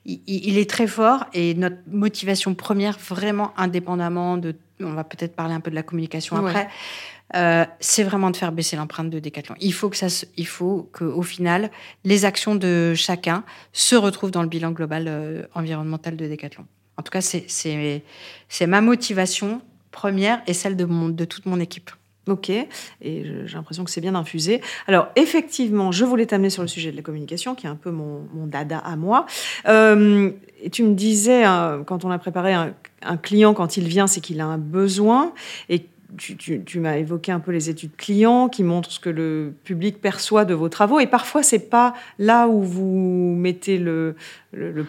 il, 0.05 0.57
est 0.57 0.69
très 0.69 0.87
fort, 0.87 1.25
et 1.33 1.53
notre 1.53 1.77
motivation 1.87 2.53
première, 2.55 2.97
vraiment 2.97 3.53
indépendamment 3.55 4.37
de, 4.37 4.55
on 4.81 4.91
va 4.91 5.03
peut-être 5.03 5.35
parler 5.35 5.53
un 5.53 5.61
peu 5.61 5.71
de 5.71 5.75
la 5.75 5.83
communication 5.83 6.35
après, 6.35 6.67
euh, 7.35 7.65
c'est 7.79 8.03
vraiment 8.03 8.29
de 8.29 8.37
faire 8.37 8.51
baisser 8.51 8.75
l'empreinte 8.75 9.09
de 9.09 9.19
Decathlon. 9.19 9.55
Il 9.59 9.73
faut 9.73 9.89
que 9.89 9.97
ça, 9.97 10.07
il 10.37 10.47
faut 10.47 10.89
que 10.93 11.03
au 11.03 11.23
final, 11.23 11.71
les 12.03 12.25
actions 12.25 12.55
de 12.55 12.93
chacun 12.95 13.43
se 13.71 13.95
retrouvent 13.95 14.31
dans 14.31 14.43
le 14.43 14.49
bilan 14.49 14.71
global 14.71 15.05
euh, 15.07 15.43
environnemental 15.55 16.15
de 16.15 16.27
Decathlon. 16.27 16.65
En 16.97 17.01
tout 17.01 17.11
cas, 17.11 17.21
c'est 17.21 18.67
ma 18.67 18.81
motivation 18.81 19.61
première 19.89 20.41
et 20.45 20.53
celle 20.53 20.75
de 20.75 20.85
de 20.85 21.25
toute 21.25 21.45
mon 21.47 21.59
équipe. 21.59 21.89
Ok, 22.27 22.49
et 22.49 22.67
j'ai 23.01 23.55
l'impression 23.55 23.83
que 23.83 23.91
c'est 23.91 23.99
bien 23.99 24.15
infusé. 24.15 24.61
Alors 24.87 25.09
effectivement, 25.17 25.91
je 25.91 26.05
voulais 26.05 26.25
t'amener 26.25 26.49
sur 26.49 26.61
le 26.61 26.69
sujet 26.69 26.91
de 26.91 26.95
la 26.95 27.01
communication, 27.01 27.53
qui 27.53 27.65
est 27.65 27.69
un 27.69 27.75
peu 27.75 27.91
mon, 27.91 28.25
dada 28.45 28.77
à 28.77 28.95
moi. 28.95 29.25
Euh, 29.67 30.31
et 30.61 30.69
tu 30.69 30.83
me 30.83 30.93
disais, 30.93 31.43
quand 31.85 32.05
on 32.05 32.11
a 32.11 32.19
préparé 32.19 32.53
un, 32.53 32.73
un 33.01 33.17
client, 33.17 33.53
quand 33.53 33.75
il 33.75 33.89
vient, 33.89 34.07
c'est 34.07 34.21
qu'il 34.21 34.39
a 34.39 34.45
un 34.45 34.57
besoin, 34.57 35.33
et 35.67 35.85
tu, 36.17 36.79
m'as 36.79 36.97
évoqué 36.97 37.31
un 37.31 37.39
peu 37.39 37.51
les 37.51 37.69
études 37.69 37.95
clients 37.95 38.49
qui 38.49 38.63
montrent 38.63 38.91
ce 38.91 38.99
que 38.99 39.09
le 39.09 39.53
public 39.63 40.01
perçoit 40.01 40.45
de 40.45 40.53
vos 40.53 40.69
travaux. 40.69 40.99
Et 40.99 41.07
parfois, 41.07 41.43
c'est 41.43 41.69
pas 41.69 41.93
là 42.19 42.47
où 42.47 42.61
vous 42.61 43.35
mettez 43.37 43.77
le, 43.77 44.15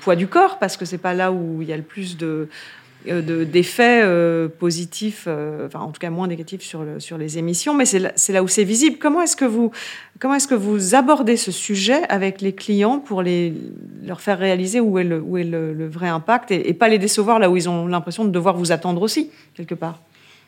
poids 0.00 0.16
du 0.16 0.26
corps, 0.26 0.58
parce 0.58 0.76
que 0.76 0.84
c'est 0.84 0.98
pas 0.98 1.14
là 1.14 1.32
où 1.32 1.62
il 1.62 1.68
y 1.68 1.72
a 1.72 1.76
le 1.76 1.82
plus 1.82 2.16
euh, 2.22 3.44
d'effets 3.44 4.00
euh, 4.02 4.48
positifs, 4.48 5.24
euh, 5.26 5.66
enfin 5.66 5.80
en 5.80 5.90
tout 5.90 5.98
cas 5.98 6.10
moins 6.10 6.26
négatifs 6.26 6.62
sur, 6.62 7.18
les 7.18 7.38
émissions, 7.38 7.74
mais 7.74 7.84
c'est 7.84 7.98
là, 8.32 8.42
où 8.42 8.48
c'est 8.48 8.64
visible. 8.64 8.98
Comment 8.98 9.22
est-ce 9.22 9.36
que 9.36 10.54
vous 10.54 10.94
abordez 10.94 11.36
ce 11.36 11.52
sujet 11.52 12.02
avec 12.08 12.40
les 12.40 12.54
clients 12.54 13.00
pour 13.00 13.22
leur 13.22 14.20
faire 14.20 14.38
réaliser 14.38 14.80
où 14.80 14.98
est 14.98 15.04
le, 15.04 15.20
où 15.20 15.36
est 15.36 15.44
le, 15.44 15.86
vrai 15.86 16.08
impact 16.08 16.50
et, 16.50 16.68
et, 16.68 16.74
pas 16.74 16.88
les 16.88 16.98
décevoir 16.98 17.38
là 17.38 17.50
où 17.50 17.56
ils 17.56 17.68
ont 17.68 17.86
l'impression 17.86 18.24
de 18.24 18.30
devoir 18.30 18.56
vous 18.56 18.72
attendre 18.72 19.02
aussi 19.02 19.30
quelque 19.54 19.74
part? 19.74 20.00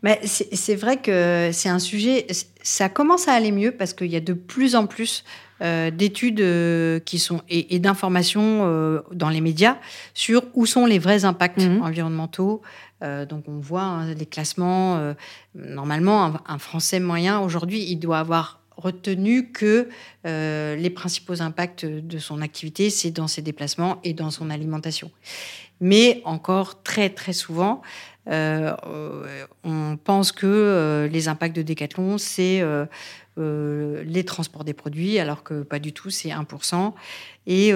Mais 0.06 0.20
c'est 0.24 0.76
vrai 0.76 0.98
que 0.98 1.50
c'est 1.52 1.68
un 1.68 1.80
sujet, 1.80 2.28
ça 2.62 2.88
commence 2.88 3.26
à 3.26 3.32
aller 3.32 3.50
mieux 3.50 3.72
parce 3.72 3.92
qu'il 3.92 4.06
y 4.06 4.14
a 4.14 4.20
de 4.20 4.34
plus 4.34 4.76
en 4.76 4.86
plus 4.86 5.24
euh, 5.62 5.90
d'études 5.90 6.40
euh, 6.40 7.00
qui 7.00 7.18
sont 7.18 7.42
et, 7.48 7.80
d'informations 7.80 8.60
euh, 8.66 9.00
dans 9.10 9.30
les 9.30 9.40
médias 9.40 9.78
sur 10.14 10.44
où 10.54 10.64
sont 10.64 10.86
les 10.86 11.00
vrais 11.00 11.24
impacts 11.24 11.66
mhm. 11.66 11.82
environnementaux. 11.82 12.62
donc 13.00 13.48
on 13.48 13.58
voit 13.58 13.82
hein, 13.82 14.14
les 14.14 14.26
classements. 14.26 15.12
normalement, 15.56 16.34
un, 16.46 16.58
Français 16.58 17.00
moyen 17.00 17.40
aujourd'hui, 17.40 17.84
il 17.88 17.96
doit 17.96 18.20
avoir 18.20 18.60
retenu 18.76 19.50
que 19.52 19.88
les 20.24 20.90
principaux 20.90 21.40
impacts 21.40 21.86
de 21.86 22.18
son 22.18 22.42
activité, 22.42 22.90
c'est 22.90 23.10
dans 23.10 23.28
ses 23.28 23.42
déplacements 23.42 23.98
et 24.04 24.12
dans 24.12 24.30
son 24.30 24.50
alimentation. 24.50 25.10
Mais 25.80 26.22
encore 26.24 26.82
très 26.82 27.10
très 27.10 27.32
souvent, 27.32 27.82
euh, 28.28 28.74
on 29.62 29.96
pense 30.02 30.32
que 30.32 30.46
euh, 30.46 31.08
les 31.08 31.28
impacts 31.28 31.54
de 31.54 31.62
Decathlon, 31.62 32.18
c'est 32.18 32.60
euh, 32.60 34.02
les 34.04 34.24
transports 34.24 34.64
des 34.64 34.72
produits, 34.72 35.18
alors 35.18 35.42
que 35.42 35.62
pas 35.62 35.78
du 35.78 35.92
tout, 35.92 36.10
c'est 36.10 36.30
1%. 36.30 36.92
Et 37.46 37.70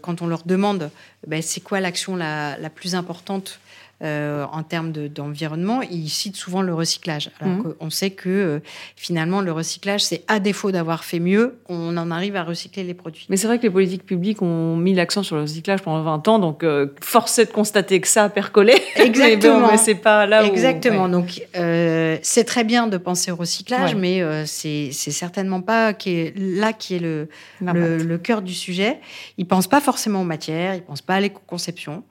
quand 0.00 0.22
on 0.22 0.26
leur 0.26 0.44
demande 0.44 0.90
ben, 1.26 1.42
c'est 1.42 1.60
quoi 1.60 1.80
l'action 1.80 2.14
la, 2.14 2.56
plus 2.74 2.94
importante 2.94 3.58
en 4.02 4.62
termes 4.62 4.90
d'environnement, 4.92 5.80
ils 5.82 6.08
citent 6.08 6.36
souvent 6.36 6.60
le 6.62 6.74
recyclage. 6.74 7.30
Alors 7.40 7.54
Mhm. 7.54 7.74
qu'on 7.74 7.90
sait 7.90 8.10
que 8.10 8.60
finalement, 8.96 9.40
le 9.40 9.52
recyclage, 9.52 10.02
c'est 10.02 10.24
à 10.28 10.40
défaut 10.40 10.72
d'avoir 10.72 11.04
fait 11.04 11.20
mieux, 11.20 11.58
on 11.68 11.96
en 11.96 12.10
arrive 12.10 12.34
à 12.36 12.42
recycler 12.42 12.82
les 12.84 12.94
produits. 12.94 13.26
Mais 13.28 13.36
c'est 13.36 13.46
vrai 13.46 13.58
que 13.58 13.62
les 13.62 13.70
politiques 13.70 14.04
publiques 14.04 14.42
ont 14.42 14.76
mis 14.76 14.92
l'accent 14.94 15.22
sur 15.22 15.36
le 15.36 15.42
recyclage 15.42 15.82
pendant 15.82 16.02
20 16.02 16.28
ans, 16.28 16.38
donc 16.38 16.64
euh, 16.64 16.88
force 17.00 17.38
est 17.38 17.46
de 17.46 17.52
constater 17.52 18.00
que 18.00 18.08
ça 18.08 18.24
a 18.24 18.28
percolé. 18.28 18.74
Exactement. 18.96 19.54
mais, 19.60 19.66
bon, 19.66 19.70
mais 19.72 19.76
c'est 19.78 19.94
pas 19.94 20.26
là 20.26 20.42
où... 20.42 20.46
Exactement. 20.46 21.08
Donc, 21.08 21.42
euh, 21.56 22.18
c'est 22.22 22.44
très 22.44 22.64
bien 22.64 22.86
de 22.88 22.96
penser 22.96 23.30
au 23.30 23.36
recyclage, 23.36 23.94
Ouais. 23.94 24.00
mais 24.00 24.22
euh, 24.22 24.44
c'est 24.46 24.90
certainement 24.92 25.60
pas 25.60 25.92
qui 25.94 26.10
est, 26.10 26.34
là 26.36 26.72
qui 26.72 26.96
est 26.96 26.98
le, 26.98 27.28
le, 27.60 27.66
L'impact. 27.66 28.04
le 28.04 28.18
cœur 28.18 28.42
du 28.42 28.54
sujet. 28.54 28.98
Ils 29.38 29.46
pensent 29.46 29.68
pas 29.68 29.80
forcément 29.80 30.22
aux 30.22 30.24
matières, 30.24 30.74
ils 30.74 30.82
pensent 30.82 31.02
pas 31.02 31.14
à 31.14 31.20
l'éco-conception. 31.20 32.02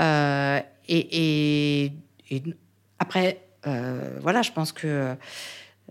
Euh, 0.00 0.60
et, 0.88 1.84
et- 1.86 1.92
et 2.30 2.42
après, 2.98 3.40
euh, 3.66 4.18
voilà, 4.22 4.42
je 4.42 4.52
pense 4.52 4.72
que 4.72 5.14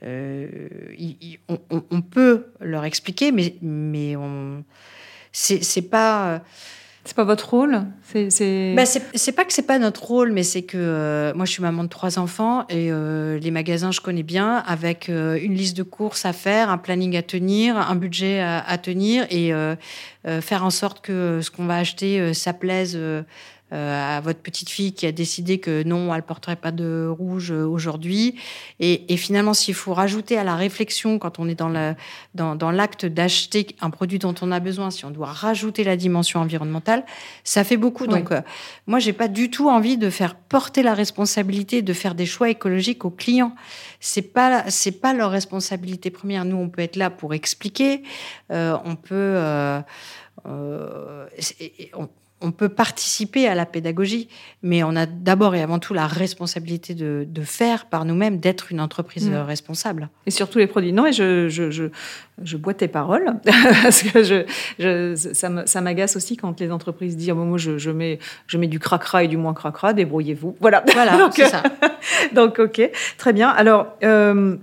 euh, 0.03 0.57
on, 1.91 2.01
peut 2.01 2.47
leur 2.59 2.85
expliquer, 2.85 3.31
mais, 3.31 3.55
mais 3.61 4.15
on 4.15 4.63
c'est 5.31 5.63
c'est 5.63 5.81
pas. 5.83 6.41
C'est 7.05 7.17
pas 7.17 7.25
votre 7.25 7.49
rôle? 7.49 7.81
C'est 8.13 8.29
c'est- 8.29 8.73
Bah, 8.75 8.85
c'est 8.85 9.01
c'est 9.15 9.33
pas 9.33 9.43
que 9.43 9.51
c'est 9.51 9.67
pas 9.67 9.77
notre 9.77 10.05
rôle, 10.05 10.31
mais 10.31 10.43
c'est 10.43 10.61
que 10.61 10.77
euh, 10.77 11.33
moi 11.33 11.43
je 11.45 11.51
suis 11.51 11.61
maman 11.61 11.83
de 11.83 11.89
trois 11.89 12.17
enfants 12.17 12.61
et 12.69 12.93
euh, 12.93 13.37
les 13.39 13.51
magasins 13.51 13.91
je 13.91 13.99
connais 13.99 14.23
bien 14.23 14.59
avec 14.65 15.09
euh, 15.09 15.37
une 15.41 15.53
liste 15.53 15.75
de 15.75 15.83
courses 15.83 16.23
à 16.25 16.31
faire, 16.31 16.69
un 16.69 16.77
planning 16.77 17.17
à 17.17 17.21
tenir, 17.21 17.75
un 17.75 17.95
budget 17.95 18.39
à, 18.39 18.59
à 18.65 18.77
tenir 18.77 19.25
et 19.31 19.51
faire 20.39 20.63
en 20.63 20.69
sorte 20.69 21.01
que 21.03 21.41
ce 21.41 21.51
qu'on 21.51 21.65
va 21.65 21.75
acheter 21.75 22.33
ça 22.33 22.53
plaise 22.53 22.97
à 23.73 24.21
votre 24.21 24.39
petite 24.39 24.69
fille 24.69 24.93
qui 24.93 25.05
a 25.05 25.11
décidé 25.11 25.59
que 25.59 25.83
non, 25.83 26.13
elle 26.13 26.23
porterait 26.23 26.55
pas 26.55 26.71
de 26.71 27.07
rouge 27.07 27.51
euh, 27.51 27.65
aujourd'hui. 27.65 28.35
Et, 28.79 29.11
et 29.13 29.17
finalement, 29.17 29.53
s'il 29.53 29.73
faut 29.73 29.93
rajouter 29.93 30.37
à 30.37 30.43
la 30.43 30.55
réflexion 30.55 31.17
quand 31.19 31.39
on 31.39 31.47
est 31.49 31.55
dans 31.55 31.69
la- 31.69 31.95
dans, 32.35 32.55
dans 32.55 32.71
l'acte 32.71 33.05
d'acheter 33.05 33.67
un 33.81 33.89
produit 33.89 34.19
dont 34.19 34.35
on 34.41 34.51
a 34.51 34.59
besoin, 34.59 34.91
si 34.91 35.05
on 35.05 35.11
doit 35.11 35.31
rajouter 35.31 35.83
la 35.83 35.97
dimension 35.97 36.39
environnementale, 36.39 37.03
ça 37.43 37.63
fait 37.63 37.77
beaucoup. 37.77 38.03
Oui. 38.03 38.09
Donc, 38.09 38.31
euh, 38.31 38.41
moi, 38.87 38.99
j'ai 38.99 39.13
pas 39.13 39.27
du 39.27 39.49
tout 39.49 39.69
envie 39.69 39.97
de 39.97 40.09
faire 40.09 40.35
porter 40.35 40.83
la 40.83 40.93
responsabilité 40.93 41.81
de 41.81 41.93
faire 41.93 42.15
des 42.15 42.25
choix 42.25 42.49
écologiques 42.49 43.05
aux 43.05 43.09
clients. 43.09 43.55
C'est 43.99 44.21
pas 44.33 44.65
c'est 44.69 44.99
pas 45.01 45.13
leur 45.13 45.31
responsabilité 45.31 46.11
première. 46.11 46.45
Nous, 46.45 46.57
on 46.57 46.69
peut 46.69 46.81
être 46.81 46.95
là 46.97 47.09
pour 47.09 47.33
expliquer. 47.33 48.03
Euh, 48.51 48.77
on 48.85 48.95
peut 48.95 49.13
euh, 49.15 49.81
euh, 50.45 51.25
on, 51.93 52.07
on 52.43 52.51
peut 52.51 52.69
participer 52.69 53.47
à 53.47 53.55
la 53.55 53.65
pédagogie, 53.65 54.27
mais 54.61 54.83
on 54.83 54.95
a 54.95 55.05
d'abord 55.07 55.55
et 55.55 55.61
avant 55.61 55.79
tout 55.79 55.93
la 55.93 56.05
responsabilité 56.05 56.93
de, 56.93 57.25
de 57.27 57.41
faire 57.41 57.85
par 57.85 58.05
nous-mêmes, 58.05 58.37
d'être 58.39 58.71
une 58.71 58.79
entreprise 58.81 59.29
Mm. 59.29 59.35
responsable. 59.37 60.09
Et 60.25 60.31
surtout 60.31 60.59
les 60.59 60.67
produits. 60.67 60.91
Non, 60.93 61.03
mais 61.03 61.13
je, 61.13 61.47
je, 61.49 61.71
je, 61.71 61.85
je 62.43 62.57
bois 62.57 62.73
tes 62.73 62.87
paroles, 62.89 63.33
parce 63.83 64.03
que 64.03 64.21
je, 64.23 64.45
je, 64.77 65.15
ça 65.65 65.81
m'agace 65.81 66.15
aussi 66.15 66.35
quand 66.37 66.59
les 66.59 66.71
entreprises 66.71 67.15
disent, 67.15 67.29
bon, 67.29 67.45
moi, 67.45 67.57
je, 67.57 67.91
mets, 67.91 68.19
je 68.47 68.57
mets 68.57 68.67
du 68.67 68.79
cracra 68.79 69.23
et 69.23 69.27
du 69.27 69.37
moins 69.37 69.53
cracra, 69.53 69.93
débrouillez-vous. 69.93 70.57
Voilà. 70.59 70.83
Voilà, 70.93 71.17
Donc, 71.23 71.33
c'est 71.35 71.47
ça. 71.47 71.63
Donc, 72.33 72.59
ok, 72.59 72.81
très 73.17 73.33
bien. 73.33 73.49
Alors, 73.49 73.95
euh, 74.03 74.57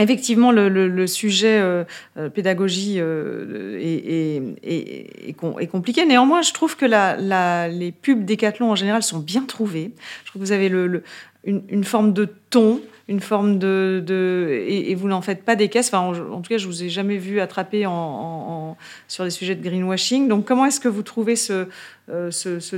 effectivement, 0.00 0.52
le, 0.52 0.68
le- 0.68 0.88
le 0.88 1.06
sujet 1.06 1.58
euh, 1.58 1.84
euh, 2.16 2.28
pédagogie 2.28 2.96
euh, 2.98 3.78
est, 3.78 3.82
est- 3.82 4.42
est- 4.62 5.28
est 5.30 5.32
com- 5.34 5.54
est 5.58 5.66
compliqué. 5.66 6.04
Néanmoins, 6.06 6.42
je 6.42 6.52
trouve 6.52 6.76
que 6.76 6.86
la, 6.86 7.16
la- 7.16 7.68
les 7.68 7.92
pubs 7.92 8.24
Décathlon 8.24 8.70
en 8.70 8.76
général 8.76 9.02
sont 9.02 9.18
bien 9.18 9.44
trouvées. 9.44 9.92
Je 10.24 10.30
trouve 10.30 10.40
que 10.42 10.46
vous 10.46 10.52
avez 10.52 10.68
le, 10.68 11.02
une, 11.44 11.62
une 11.68 11.84
forme 11.84 12.12
de 12.12 12.28
ton, 12.50 12.80
une 13.08 13.20
forme 13.20 13.58
de, 13.58 14.02
de 14.06 14.64
et, 14.66 14.94
vous 14.94 15.08
n'en 15.08 15.22
faites 15.22 15.42
pas 15.42 15.56
des 15.56 15.68
caisses. 15.68 15.88
Enfin, 15.92 16.00
en, 16.30 16.40
tout 16.42 16.48
cas, 16.50 16.58
je 16.58 16.66
vous 16.66 16.82
ai 16.82 16.88
jamais 16.90 17.16
vu 17.16 17.40
attraper 17.40 17.86
en, 17.86 17.92
en- 17.92 18.76
sur 19.08 19.24
des 19.24 19.30
sujets 19.30 19.54
de 19.54 19.62
greenwashing. 19.66 20.28
Donc, 20.28 20.44
comment 20.44 20.66
est-ce 20.66 20.80
que 20.80 20.88
vous 20.88 21.02
trouvez 21.02 21.34
ce, 21.36 21.66
euh, 22.10 22.30
ce, 22.30 22.60
ce, 22.60 22.76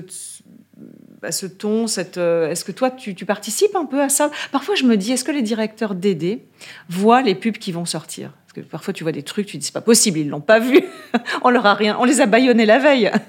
ce 1.30 1.46
ton, 1.46 1.86
cette, 1.86 2.18
euh, 2.18 2.50
est-ce 2.50 2.64
que 2.64 2.72
toi, 2.72 2.90
tu, 2.90 3.14
participes 3.24 3.74
un 3.76 3.84
peu 3.84 4.00
à 4.00 4.08
ça? 4.08 4.30
Parfois, 4.52 4.74
je 4.74 4.84
me 4.84 4.96
dis, 4.96 5.12
est-ce 5.12 5.24
que 5.24 5.32
les 5.32 5.42
directeurs 5.42 5.94
DD 5.94 6.40
voient 6.88 7.22
les 7.22 7.34
pubs 7.34 7.58
qui 7.58 7.72
vont 7.72 7.84
sortir? 7.84 8.32
Parce 8.46 8.54
que 8.54 8.60
parfois, 8.60 8.94
tu 8.94 9.02
vois 9.02 9.12
des 9.12 9.22
trucs, 9.22 9.46
tu 9.46 9.58
dis, 9.58 9.66
c'est 9.66 9.72
pas 9.72 9.80
possible, 9.80 10.18
ils 10.18 10.28
l'ont 10.28 10.40
pas 10.40 10.58
vu. 10.58 10.80
on 11.42 11.50
leur 11.50 11.66
a 11.66 11.74
rien, 11.74 11.96
on 12.00 12.04
les 12.04 12.20
a 12.20 12.26
baillonnés 12.26 12.66
la 12.66 12.78
veille. 12.78 13.10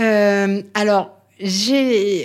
Euh, 0.00 0.62
alors, 0.74 1.18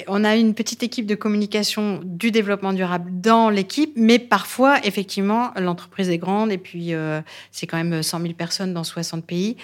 on 0.07 0.23
a 0.23 0.35
une 0.35 0.53
petite 0.53 0.83
équipe 0.83 1.05
de 1.05 1.15
communication 1.15 1.99
du 2.03 2.31
développement 2.31 2.73
durable 2.73 3.11
dans 3.21 3.49
l'équipe, 3.49 3.93
mais 3.95 4.19
parfois, 4.19 4.79
effectivement, 4.85 5.51
l'entreprise 5.55 6.09
est 6.09 6.17
grande 6.17 6.51
et 6.51 6.57
puis 6.57 6.93
euh, 6.93 7.21
c'est 7.51 7.67
quand 7.67 7.77
même 7.77 8.01
100 8.01 8.21
000 8.21 8.33
personnes 8.33 8.73
dans 8.73 8.83
60 8.83 9.25
pays. 9.25 9.57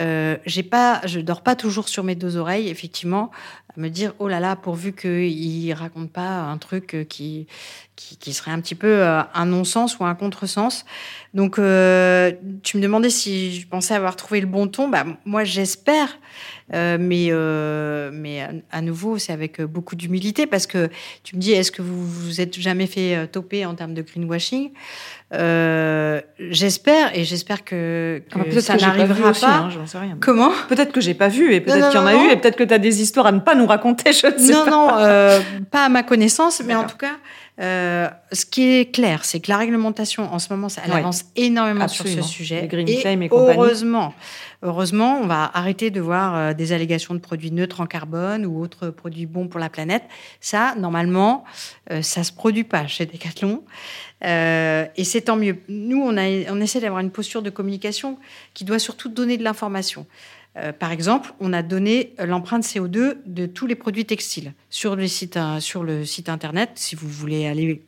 Euh, 0.00 0.36
j'ai 0.46 0.62
pas, 0.62 1.00
je 1.04 1.20
dors 1.20 1.42
pas 1.42 1.54
toujours 1.54 1.88
sur 1.88 2.02
mes 2.02 2.14
deux 2.14 2.36
oreilles, 2.36 2.68
effectivement, 2.68 3.30
me 3.76 3.88
dire 3.88 4.14
oh 4.18 4.28
là 4.28 4.40
là, 4.40 4.56
pourvu 4.56 4.92
qu'ils 4.92 5.72
racontent 5.72 6.12
pas 6.12 6.42
un 6.42 6.58
truc 6.58 6.94
euh, 6.94 7.04
qui 7.04 7.46
qui, 7.96 8.16
qui 8.16 8.32
serait 8.32 8.50
un 8.50 8.60
petit 8.60 8.74
peu 8.74 8.88
euh, 9.02 9.22
un 9.34 9.46
non-sens 9.46 9.98
ou 9.98 10.04
un 10.04 10.14
contresens. 10.14 10.84
Donc, 11.32 11.58
euh, 11.58 12.32
tu 12.62 12.76
me 12.76 12.82
demandais 12.82 13.10
si 13.10 13.60
je 13.60 13.66
pensais 13.66 13.94
avoir 13.94 14.16
trouvé 14.16 14.40
le 14.40 14.46
bon 14.46 14.66
ton. 14.68 14.88
Bah, 14.88 15.04
moi, 15.24 15.44
j'espère. 15.44 16.18
Euh, 16.72 16.96
mais 16.98 17.26
euh, 17.30 18.10
mais 18.12 18.46
à, 18.72 18.80
nouveau, 18.80 19.18
c'est 19.18 19.32
avec 19.32 19.60
beaucoup 19.60 19.96
d'humilité 19.96 20.46
parce 20.46 20.66
que 20.66 20.88
tu 21.22 21.36
me 21.36 21.40
dis, 21.40 21.52
est-ce 21.52 21.70
que 21.70 21.82
vous 21.82 22.04
vous 22.06 22.40
êtes 22.40 22.58
jamais 22.58 22.86
fait 22.86 23.26
toper 23.28 23.66
en 23.66 23.74
termes 23.74 23.92
de 23.94 24.00
greenwashing? 24.02 24.70
J'espère 25.30 27.16
et 27.16 27.24
j'espère 27.24 27.64
que, 27.64 28.22
que 28.30 28.38
Ah 28.38 28.44
bah, 28.44 28.60
ça 28.60 28.76
que 28.76 28.80
pas 28.80 28.90
vu 28.92 28.98
n'arrivera 28.98 29.30
aussi, 29.30 29.40
pas. 29.42 29.52
hein, 29.56 29.70
j'en 29.70 29.86
sais 29.86 29.98
rien. 29.98 30.16
Comment? 30.20 30.52
Peut-être 30.68 30.92
que 30.92 31.00
j'ai 31.00 31.14
pas 31.14 31.28
vu 31.28 31.52
et 31.52 31.60
peut-être 31.60 31.90
qu'il 31.90 32.00
y 32.00 32.02
en 32.02 32.06
a 32.06 32.14
non, 32.14 32.24
eu 32.24 32.30
et 32.30 32.36
peut-être 32.36 32.56
que 32.56 32.64
tu 32.64 32.72
as 32.74 32.78
des 32.78 33.02
histoires 33.02 33.26
à 33.26 33.32
ne 33.32 33.40
pas 33.40 33.54
nous 33.54 33.66
raconter, 33.66 34.12
je 34.12 34.26
ne 34.26 34.38
sais 34.38 34.52
Non, 34.52 34.64
pas. 34.64 35.38
non, 35.38 35.44
pas 35.70 35.84
à 35.84 35.88
ma 35.88 36.02
connaissance, 36.02 36.62
mais 36.64 36.74
en 36.74 36.84
tout 36.84 36.96
cas, 36.96 37.16
euh, 37.60 38.08
ce 38.32 38.44
qui 38.46 38.62
est 38.64 38.92
clair, 38.92 39.24
c'est 39.24 39.38
que 39.38 39.48
la 39.50 39.58
réglementation, 39.58 40.32
en 40.32 40.38
ce 40.40 40.52
moment, 40.52 40.68
ça, 40.68 40.82
elle 40.84 40.90
Ouais. 40.92 40.98
avance 40.98 41.24
énormément 41.36 41.86
sur 41.86 42.06
ce 42.06 42.20
sujet. 42.22 42.66
Green 42.66 42.88
et 42.88 42.94
et 43.00 43.28
heureusement, 43.30 44.12
heureusement, 44.62 45.20
on 45.22 45.26
va 45.26 45.50
arrêter 45.54 45.90
de 45.90 46.00
voir 46.00 46.34
euh, 46.34 46.52
des 46.52 46.72
allégations 46.72 47.14
de 47.14 47.20
produits 47.20 47.52
neutres 47.52 47.80
en 47.80 47.86
carbone 47.86 48.44
ou 48.44 48.60
autres 48.60 48.88
produits 48.90 49.26
bons 49.26 49.46
pour 49.46 49.60
la 49.60 49.68
planète. 49.68 50.02
Ça, 50.40 50.74
normalement, 50.76 51.44
euh, 51.92 52.02
ça 52.02 52.24
se 52.24 52.32
produit 52.32 52.64
pas 52.64 52.88
chez 52.88 53.06
Decathlon. 53.06 53.62
Euh, 54.24 54.86
et 54.96 55.04
c'est 55.04 55.22
tant 55.22 55.36
mieux. 55.36 55.58
Nous, 55.68 56.02
on, 56.02 56.16
a, 56.16 56.50
on 56.50 56.60
essaie 56.60 56.80
d'avoir 56.80 57.00
une 57.00 57.10
posture 57.10 57.42
de 57.42 57.50
communication 57.50 58.18
qui 58.54 58.64
doit 58.64 58.78
surtout 58.78 59.08
donner 59.08 59.36
de 59.36 59.44
l'information. 59.44 60.06
Euh, 60.56 60.72
par 60.72 60.92
exemple, 60.92 61.32
on 61.40 61.52
a 61.52 61.62
donné 61.62 62.14
euh, 62.20 62.26
l'empreinte 62.26 62.62
CO2 62.62 63.16
de 63.26 63.46
tous 63.46 63.66
les 63.66 63.74
produits 63.74 64.04
textiles 64.04 64.52
sur 64.70 64.94
le 64.94 65.06
site, 65.08 65.36
euh, 65.36 65.60
sur 65.60 65.82
le 65.82 66.04
site 66.04 66.28
internet. 66.28 66.70
Si 66.74 66.94
vous 66.94 67.08
voulez 67.08 67.46
aller 67.46 67.82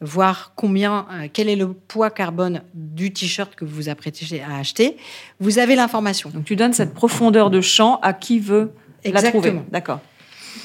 voir 0.00 0.52
combien, 0.56 1.06
euh, 1.12 1.28
quel 1.32 1.48
est 1.48 1.56
le 1.56 1.72
poids 1.72 2.10
carbone 2.10 2.62
du 2.74 3.12
t-shirt 3.12 3.54
que 3.54 3.64
vous 3.64 3.74
vous 3.74 3.88
apprêtez 3.88 4.42
à 4.42 4.56
acheter, 4.56 4.96
vous 5.38 5.58
avez 5.58 5.76
l'information. 5.76 6.30
Donc 6.30 6.44
tu 6.44 6.56
donnes 6.56 6.72
cette 6.72 6.94
profondeur 6.94 7.50
de 7.50 7.60
champ 7.60 7.98
à 8.02 8.12
qui 8.12 8.38
veut 8.38 8.72
la 9.04 9.22
trouver. 9.22 9.54
D'accord. 9.70 10.00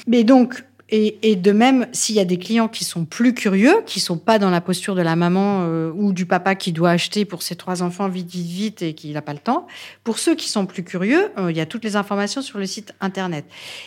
Mais 0.06 0.24
donc, 0.24 0.64
et, 0.88 1.18
et 1.22 1.34
de 1.36 1.50
même, 1.50 1.86
s'il 1.92 2.14
y 2.14 2.20
a 2.20 2.24
des 2.24 2.38
clients 2.38 2.68
qui 2.68 2.84
sont 2.84 3.04
plus 3.04 3.34
curieux, 3.34 3.82
qui 3.86 3.98
sont 3.98 4.18
pas 4.18 4.38
dans 4.38 4.50
la 4.50 4.60
posture 4.60 4.94
de 4.94 5.02
la 5.02 5.16
maman 5.16 5.62
euh, 5.64 5.90
ou 5.94 6.12
du 6.12 6.26
papa 6.26 6.54
qui 6.54 6.70
doit 6.72 6.90
acheter 6.90 7.24
pour 7.24 7.42
ses 7.42 7.56
trois 7.56 7.82
enfants 7.82 8.08
vite, 8.08 8.30
vite, 8.30 8.46
vite 8.46 8.82
et 8.82 8.94
qui 8.94 9.12
n'a 9.12 9.22
pas 9.22 9.32
le 9.32 9.40
temps, 9.40 9.66
pour 10.04 10.18
ceux 10.18 10.36
qui 10.36 10.48
sont 10.48 10.64
plus 10.64 10.84
curieux, 10.84 11.30
euh, 11.38 11.50
il 11.50 11.56
y 11.56 11.60
a 11.60 11.66
toutes 11.66 11.82
les 11.82 11.96
informations 11.96 12.40
sur 12.40 12.58
le 12.58 12.66
site 12.66 12.92
internet. 13.00 13.44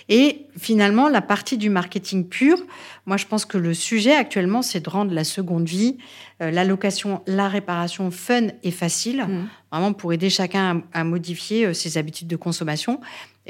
Et 0.10 0.45
finalement, 0.58 1.08
la 1.08 1.22
partie 1.22 1.58
du 1.58 1.70
marketing 1.70 2.28
pur, 2.28 2.58
moi, 3.06 3.16
je 3.18 3.26
pense 3.26 3.45
que 3.45 3.58
le 3.58 3.74
sujet 3.74 4.14
actuellement, 4.16 4.62
c'est 4.62 4.82
de 4.82 4.89
rendre 4.89 5.14
la 5.14 5.24
seconde 5.24 5.68
vie, 5.68 5.97
euh, 6.41 6.52
la 6.52 6.66
location, 6.66 7.22
la 7.28 7.47
réparation 7.47 8.12
fun 8.12 8.47
et 8.64 8.72
facile, 8.72 9.26
Mhm. 9.28 9.47
vraiment 9.72 9.93
pour 9.93 10.12
aider 10.14 10.30
chacun 10.30 10.84
à, 10.93 11.00
à 11.00 11.04
modifier 11.04 11.66
euh, 11.68 11.74
ses 11.74 11.97
habitudes 11.97 12.28
de 12.28 12.36
consommation. 12.36 13.00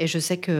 Et 0.00 0.06
je 0.08 0.18
sais 0.18 0.38
que 0.38 0.50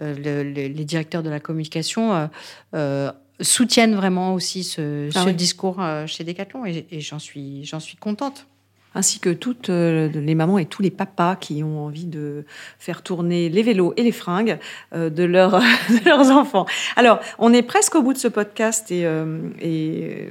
euh, 0.00 0.14
le- 0.16 0.42
le- 0.42 0.66
les 0.68 0.84
directeurs 0.84 1.22
de 1.22 1.30
la 1.30 1.38
communication 1.38 2.12
euh, 2.14 2.26
euh, 2.74 3.12
soutiennent 3.40 3.94
vraiment 3.94 4.34
aussi 4.34 4.64
ce, 4.64 5.08
Ah 5.14 5.20
ce 5.22 5.26
oui. 5.28 5.34
discours 5.34 5.80
chez 6.06 6.24
Decathlon 6.24 6.66
et, 6.66 6.86
et 6.90 7.00
j'en 7.00 7.18
suis, 7.18 7.64
j'en 7.64 7.78
suis 7.80 7.96
contente. 7.96 8.46
Ainsi 8.94 9.20
que 9.20 9.30
toutes 9.30 9.68
les 9.68 10.34
mamans 10.34 10.58
et 10.58 10.66
tous 10.66 10.82
les 10.82 10.90
papas 10.90 11.36
qui 11.36 11.62
ont 11.62 11.78
envie 11.86 12.06
de 12.06 12.44
faire 12.80 13.02
tourner 13.02 13.48
les 13.48 13.62
vélos 13.62 13.94
et 13.96 14.02
les 14.02 14.10
fringues 14.10 14.58
de, 14.92 15.22
leurs- 15.22 15.60
de 15.88 16.04
leurs 16.04 16.30
enfants. 16.32 16.66
Alors, 16.96 17.20
on 17.38 17.52
est 17.52 17.62
presque 17.62 17.94
au 17.94 18.02
bout 18.02 18.12
de 18.14 18.18
ce 18.18 18.26
podcast 18.26 18.90
et, 18.90 19.06
et, 19.62 20.30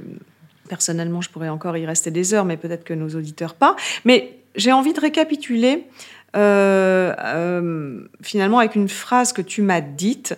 personnellement, 0.68 1.20
je 1.22 1.30
pourrais 1.30 1.48
encore 1.48 1.76
y 1.78 1.86
rester 1.86 2.10
des 2.10 2.34
heures, 2.34 2.44
mais 2.44 2.58
peut-être 2.58 2.84
que 2.84 2.92
nos 2.94 3.08
auditeurs 3.16 3.54
pas. 3.54 3.76
Mais 4.04 4.36
j'ai 4.56 4.72
envie 4.72 4.92
de 4.92 5.00
récapituler 5.00 5.86
finalement 8.22 8.58
avec 8.58 8.74
une 8.74 8.88
phrase 8.88 9.32
que 9.32 9.42
tu 9.42 9.62
m'as 9.62 9.80
dite. 9.80 10.36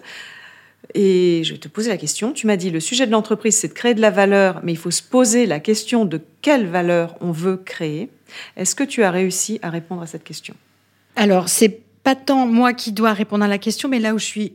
Et 0.94 1.42
je 1.44 1.52
vais 1.52 1.58
te 1.58 1.68
poser 1.68 1.90
la 1.90 1.96
question. 1.96 2.32
Tu 2.32 2.46
m'as 2.46 2.56
dit 2.56 2.70
le 2.70 2.80
sujet 2.80 3.06
de 3.06 3.12
l'entreprise, 3.12 3.56
c'est 3.56 3.68
de 3.68 3.72
créer 3.72 3.94
de 3.94 4.00
la 4.00 4.10
valeur, 4.10 4.60
mais 4.62 4.72
il 4.72 4.78
faut 4.78 4.90
se 4.90 5.02
poser 5.02 5.46
la 5.46 5.60
question 5.60 6.04
de 6.04 6.20
quelle 6.42 6.66
valeur 6.66 7.16
on 7.20 7.32
veut 7.32 7.56
créer. 7.56 8.10
Est-ce 8.56 8.74
que 8.74 8.84
tu 8.84 9.02
as 9.02 9.10
réussi 9.10 9.58
à 9.62 9.70
répondre 9.70 10.02
à 10.02 10.06
cette 10.06 10.24
question? 10.24 10.54
Alors, 11.16 11.48
c'est 11.48 11.80
pas 12.02 12.14
tant 12.14 12.46
moi 12.46 12.72
qui 12.72 12.92
dois 12.92 13.12
répondre 13.12 13.44
à 13.44 13.48
la 13.48 13.58
question, 13.58 13.88
mais 13.88 14.00
là 14.00 14.14
où 14.14 14.18
je 14.18 14.24
suis, 14.24 14.52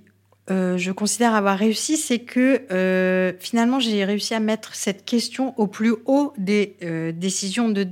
euh, 0.50 0.78
je 0.78 0.92
considère 0.92 1.34
avoir 1.34 1.58
réussi, 1.58 1.98
c'est 1.98 2.20
que 2.20 2.62
euh, 2.72 3.34
finalement 3.40 3.80
j'ai 3.80 4.04
réussi 4.06 4.34
à 4.34 4.40
mettre 4.40 4.76
cette 4.76 5.06
question 5.06 5.54
au 5.58 5.68
plus 5.68 5.96
haut 6.06 6.34
des 6.38 6.76
euh, 6.84 7.12
décisions 7.12 7.70
de 7.70 7.84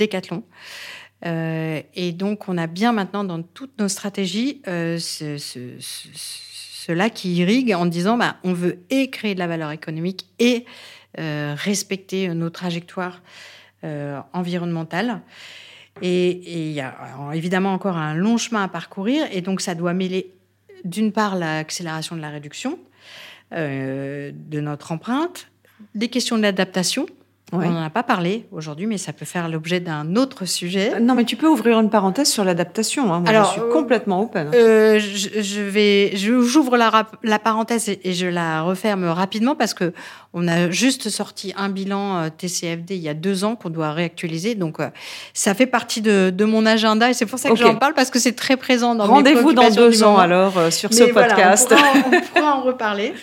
Decathlon. 1.26 1.84
et 1.94 2.12
donc, 2.12 2.48
on 2.48 2.58
a 2.58 2.68
bien 2.68 2.92
maintenant 2.92 3.24
dans 3.24 3.42
toutes 3.42 3.80
nos 3.80 3.88
stratégies 3.88 4.62
ce, 4.66 5.38
cela 6.40 7.10
qui 7.10 7.36
irrigue 7.36 7.74
en 7.74 7.86
disant 7.86 8.18
bah, 8.18 8.38
on 8.44 8.54
veut 8.54 8.80
et 8.90 9.10
créer 9.10 9.34
de 9.34 9.40
la 9.40 9.48
valeur 9.48 9.72
économique 9.72 10.28
et 10.40 10.66
respecter 11.18 12.30
nos 12.30 12.50
trajectoires 12.50 13.22
environnementales. 14.34 15.22
Et 16.02 16.66
il 16.68 16.72
y 16.74 16.82
a 16.82 16.94
évidemment 17.34 17.74
encore 17.74 17.98
un 17.98 18.16
long 18.16 18.38
chemin 18.38 18.64
à 18.64 18.68
parcourir. 18.68 19.26
Et 19.32 19.42
donc, 19.42 19.62
ça 19.62 19.76
doit 19.76 19.94
mêler, 19.94 20.34
d'une 20.84 21.12
part, 21.12 21.36
l'accélération 21.36 22.16
de 22.16 22.22
la 22.22 22.30
réduction 22.30 22.80
euh, 23.54 24.32
de 24.34 24.60
notre 24.60 24.92
empreinte, 24.92 25.48
des 25.94 26.10
questions 26.10 26.38
d'adaptation, 26.38 27.06
on 27.64 27.70
n'en 27.72 27.84
a 27.84 27.90
pas 27.90 28.04
parlé 28.04 28.46
aujourd'hui, 28.52 28.86
mais 28.86 28.98
ça 28.98 29.14
peut 29.14 29.26
faire 29.26 29.50
l'objet 29.50 29.80
d'un 29.80 30.16
autre 30.16 30.46
sujet. 30.46 30.94
Euh, 30.96 31.00
non, 31.00 31.16
mais 31.16 31.26
tu 31.26 31.36
peux 31.36 31.48
ouvrir 31.48 31.80
une 31.80 31.90
parenthèse 31.90 32.30
sur 32.30 32.44
l'adaptation. 32.44 33.14
Hein. 33.14 33.24
Alors, 33.28 33.46
je 33.46 33.62
suis 33.62 33.72
complètement 33.72 34.22
open. 34.22 34.52
Euh, 34.54 35.00
je, 35.00 35.62
vais, 35.62 36.16
j'ouvre 36.16 36.78
la, 36.78 37.08
la, 37.24 37.40
parenthèse 37.40 37.90
et, 37.90 38.14
je 38.14 38.28
la 38.28 38.62
referme 38.62 39.06
rapidement 39.06 39.56
parce 39.56 39.74
que 39.74 39.94
on 40.34 40.48
a 40.48 40.70
juste 40.70 41.10
sorti 41.10 41.54
un 41.56 41.70
bilan 41.70 42.18
euh, 42.18 42.30
TCFD 42.30 42.96
il 42.96 43.02
y 43.02 43.10
a 43.10 43.14
deux 43.14 43.44
ans 43.44 43.56
qu'on 43.56 43.70
doit 43.70 43.92
réactualiser. 43.92 44.56
Donc, 44.56 44.78
ça 45.34 45.54
fait 45.54 45.68
partie 45.68 46.02
de, 46.02 46.46
mon 46.46 46.66
agenda 46.66 47.10
et 47.10 47.14
c'est 47.14 47.26
pour 47.26 47.40
ça 47.40 47.50
que 47.50 47.56
j'en 47.56 47.76
parle 47.76 47.94
parce 47.94 48.12
que 48.12 48.20
c'est 48.20 48.34
très 48.36 48.56
présent 48.56 48.94
dans 48.96 49.06
Rendez-vous 49.06 49.54
dans 49.54 49.70
deux 49.70 50.04
ans 50.04 50.18
alors 50.18 50.54
sur 50.72 50.94
ce 50.94 51.06
podcast. 51.06 51.74
on 51.74 52.22
pourra 52.40 52.58
en 52.58 52.62
reparler. 52.62 53.14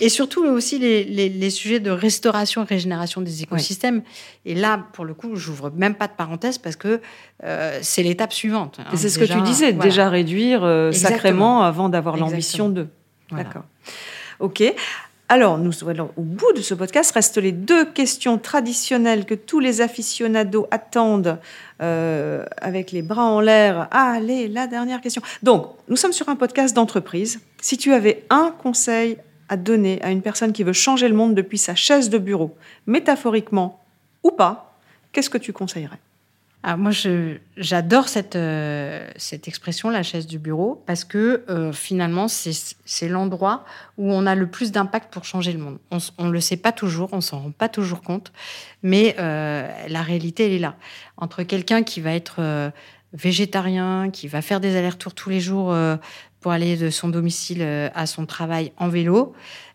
Et 0.00 0.08
surtout 0.08 0.44
aussi 0.44 0.78
les, 0.78 1.04
les, 1.04 1.50
sujets 1.50 1.80
de 1.80 1.90
restauration 1.90 2.62
et 2.62 2.66
régénération 2.66 3.20
des 3.20 3.42
écosystèmes. 3.42 4.02
Et 4.44 4.54
là, 4.54 4.86
pour 4.92 5.04
le 5.04 5.14
coup, 5.14 5.36
j'ouvre 5.36 5.70
même 5.70 5.94
pas 5.94 6.06
de 6.06 6.12
parenthèse 6.12 6.58
parce 6.58 6.76
que 6.76 7.00
euh, 7.44 7.78
c'est 7.82 8.02
l'étape 8.02 8.32
suivante. 8.32 8.78
Hein. 8.80 8.90
c'est 8.94 9.08
ce 9.08 9.18
que 9.18 9.24
tu 9.24 9.40
disais, 9.42 9.72
déjà 9.72 10.08
réduire 10.08 10.64
euh, 10.64 10.92
sacrément 10.92 11.62
avant 11.62 11.88
d'avoir 11.88 12.16
l'ambition 12.16 12.68
de. 12.68 12.88
D'accord. 13.30 13.64
Ok. 14.38 14.62
Alors, 15.28 15.58
nous 15.58 15.72
allons 15.88 16.12
au 16.16 16.22
bout 16.22 16.52
de 16.52 16.60
ce 16.60 16.72
podcast. 16.72 17.10
Restent 17.10 17.38
les 17.38 17.50
deux 17.50 17.84
questions 17.84 18.38
traditionnelles 18.38 19.24
que 19.24 19.34
tous 19.34 19.58
les 19.58 19.80
aficionados 19.80 20.68
attendent 20.70 21.38
euh, 21.82 22.44
avec 22.58 22.92
les 22.92 23.02
bras 23.02 23.24
en 23.24 23.40
l'air. 23.40 23.88
allez, 23.90 24.46
la 24.46 24.68
dernière 24.68 25.00
question. 25.00 25.22
Donc, 25.42 25.72
nous 25.88 25.96
sommes 25.96 26.12
sur 26.12 26.28
un 26.28 26.36
podcast 26.36 26.76
d'entreprise. 26.76 27.40
Si 27.60 27.76
tu 27.76 27.92
avais 27.92 28.24
un 28.30 28.54
conseil 28.62 29.18
à 29.48 29.56
donner 29.56 30.00
à 30.02 30.10
une 30.10 30.22
personne 30.22 30.52
qui 30.52 30.62
veut 30.62 30.72
changer 30.72 31.08
le 31.08 31.14
monde 31.14 31.34
depuis 31.34 31.58
sa 31.58 31.74
chaise 31.74 32.10
de 32.10 32.18
bureau, 32.18 32.56
métaphoriquement 32.86 33.80
ou 34.22 34.30
pas, 34.30 34.76
qu'est-ce 35.12 35.30
que 35.30 35.38
tu 35.38 35.52
conseillerais? 35.52 35.98
Ah, 36.68 36.76
moi, 36.76 36.90
j'adore 37.56 38.08
cette, 38.08 38.34
euh, 38.34 39.08
cette 39.14 39.46
expression, 39.46 39.88
la 39.88 40.02
chaise 40.02 40.26
du 40.26 40.40
bureau, 40.40 40.82
parce 40.84 41.04
que 41.04 41.44
euh, 41.48 41.72
finalement, 41.72 42.26
c'est 42.26 43.08
l'endroit 43.08 43.64
où 43.98 44.12
on 44.12 44.26
a 44.26 44.34
le 44.34 44.48
plus 44.48 44.72
d'impact 44.72 45.12
pour 45.12 45.24
changer 45.24 45.52
le 45.52 45.60
monde. 45.60 45.78
On 45.92 46.24
ne 46.24 46.32
le 46.32 46.40
sait 46.40 46.56
pas 46.56 46.72
toujours, 46.72 47.10
on 47.12 47.20
s'en 47.20 47.38
rend 47.38 47.50
pas 47.52 47.68
toujours 47.68 48.02
compte, 48.02 48.32
mais 48.82 49.14
euh, 49.20 49.70
la 49.88 50.02
réalité, 50.02 50.46
elle 50.46 50.54
est 50.54 50.58
là. 50.58 50.74
Entre 51.18 51.44
quelqu'un 51.44 51.84
qui 51.84 52.00
va 52.00 52.12
être 52.14 52.72
végétarien, 53.12 54.10
qui 54.10 54.26
va 54.26 54.42
faire 54.42 54.58
des 54.58 54.74
allers-retours 54.76 55.14
tous 55.14 55.30
les 55.30 55.40
jours 55.40 55.72
pour 56.40 56.52
aller 56.52 56.76
de 56.76 56.90
son 56.90 57.08
domicile 57.08 57.62
euh, 57.62 57.88
à 57.94 58.06
son 58.06 58.26
travail 58.26 58.72
en 58.76 58.88
vélo. 58.88 59.34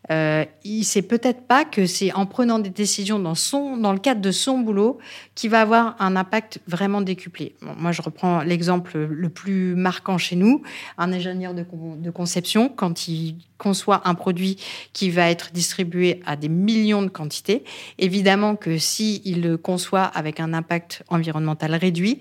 Euh, 0.10 0.46
il 0.64 0.84
sait 0.84 1.04
peut-être 1.04 1.48
pas 1.48 1.64
que 1.64 1.86
c'est 1.86 2.12
en 2.14 2.26
prenant 2.26 2.60
des 2.60 2.70
décisions 2.70 3.20
dans, 3.20 3.36
son, 3.36 3.78
dans 3.78 3.94
le 3.94 4.00
cadre 4.00 4.20
de 4.20 4.32
son 4.32 4.60
boulot 4.60 4.98
qu'il 5.36 5.52
va 5.52 5.62
avoir 5.62 5.96
un 6.00 6.16
impact 6.16 6.60
vraiment 6.68 7.02
décuplé. 7.02 7.56
moi, 7.78 7.92
je 7.92 8.02
reprends 8.02 8.42
l'exemple 8.42 8.98
le 8.98 9.30
plus 9.30 9.76
marquant 9.76 10.18
chez 10.18 10.36
nous. 10.36 10.64
Un 10.98 11.14
ingénieur 11.14 11.54
de, 11.54 11.64
conception, 12.12 12.68
quand 12.68 13.08
il 13.08 13.38
conçoit 13.58 14.02
un 14.06 14.16
produit 14.16 14.58
qui 14.92 15.12
va 15.12 15.30
être 15.30 15.52
distribué 15.54 16.22
à 16.26 16.36
des 16.36 16.50
millions 16.50 17.04
de 17.04 17.10
quantités, 17.10 17.64
évidemment 18.00 18.56
que 18.56 18.78
s'il 18.78 19.22
il 19.24 19.42
le 19.42 19.58
conçoit 19.58 20.04
avec 20.04 20.40
un 20.40 20.54
impact 20.54 21.04
environnemental 21.10 21.76
réduit, 21.76 22.20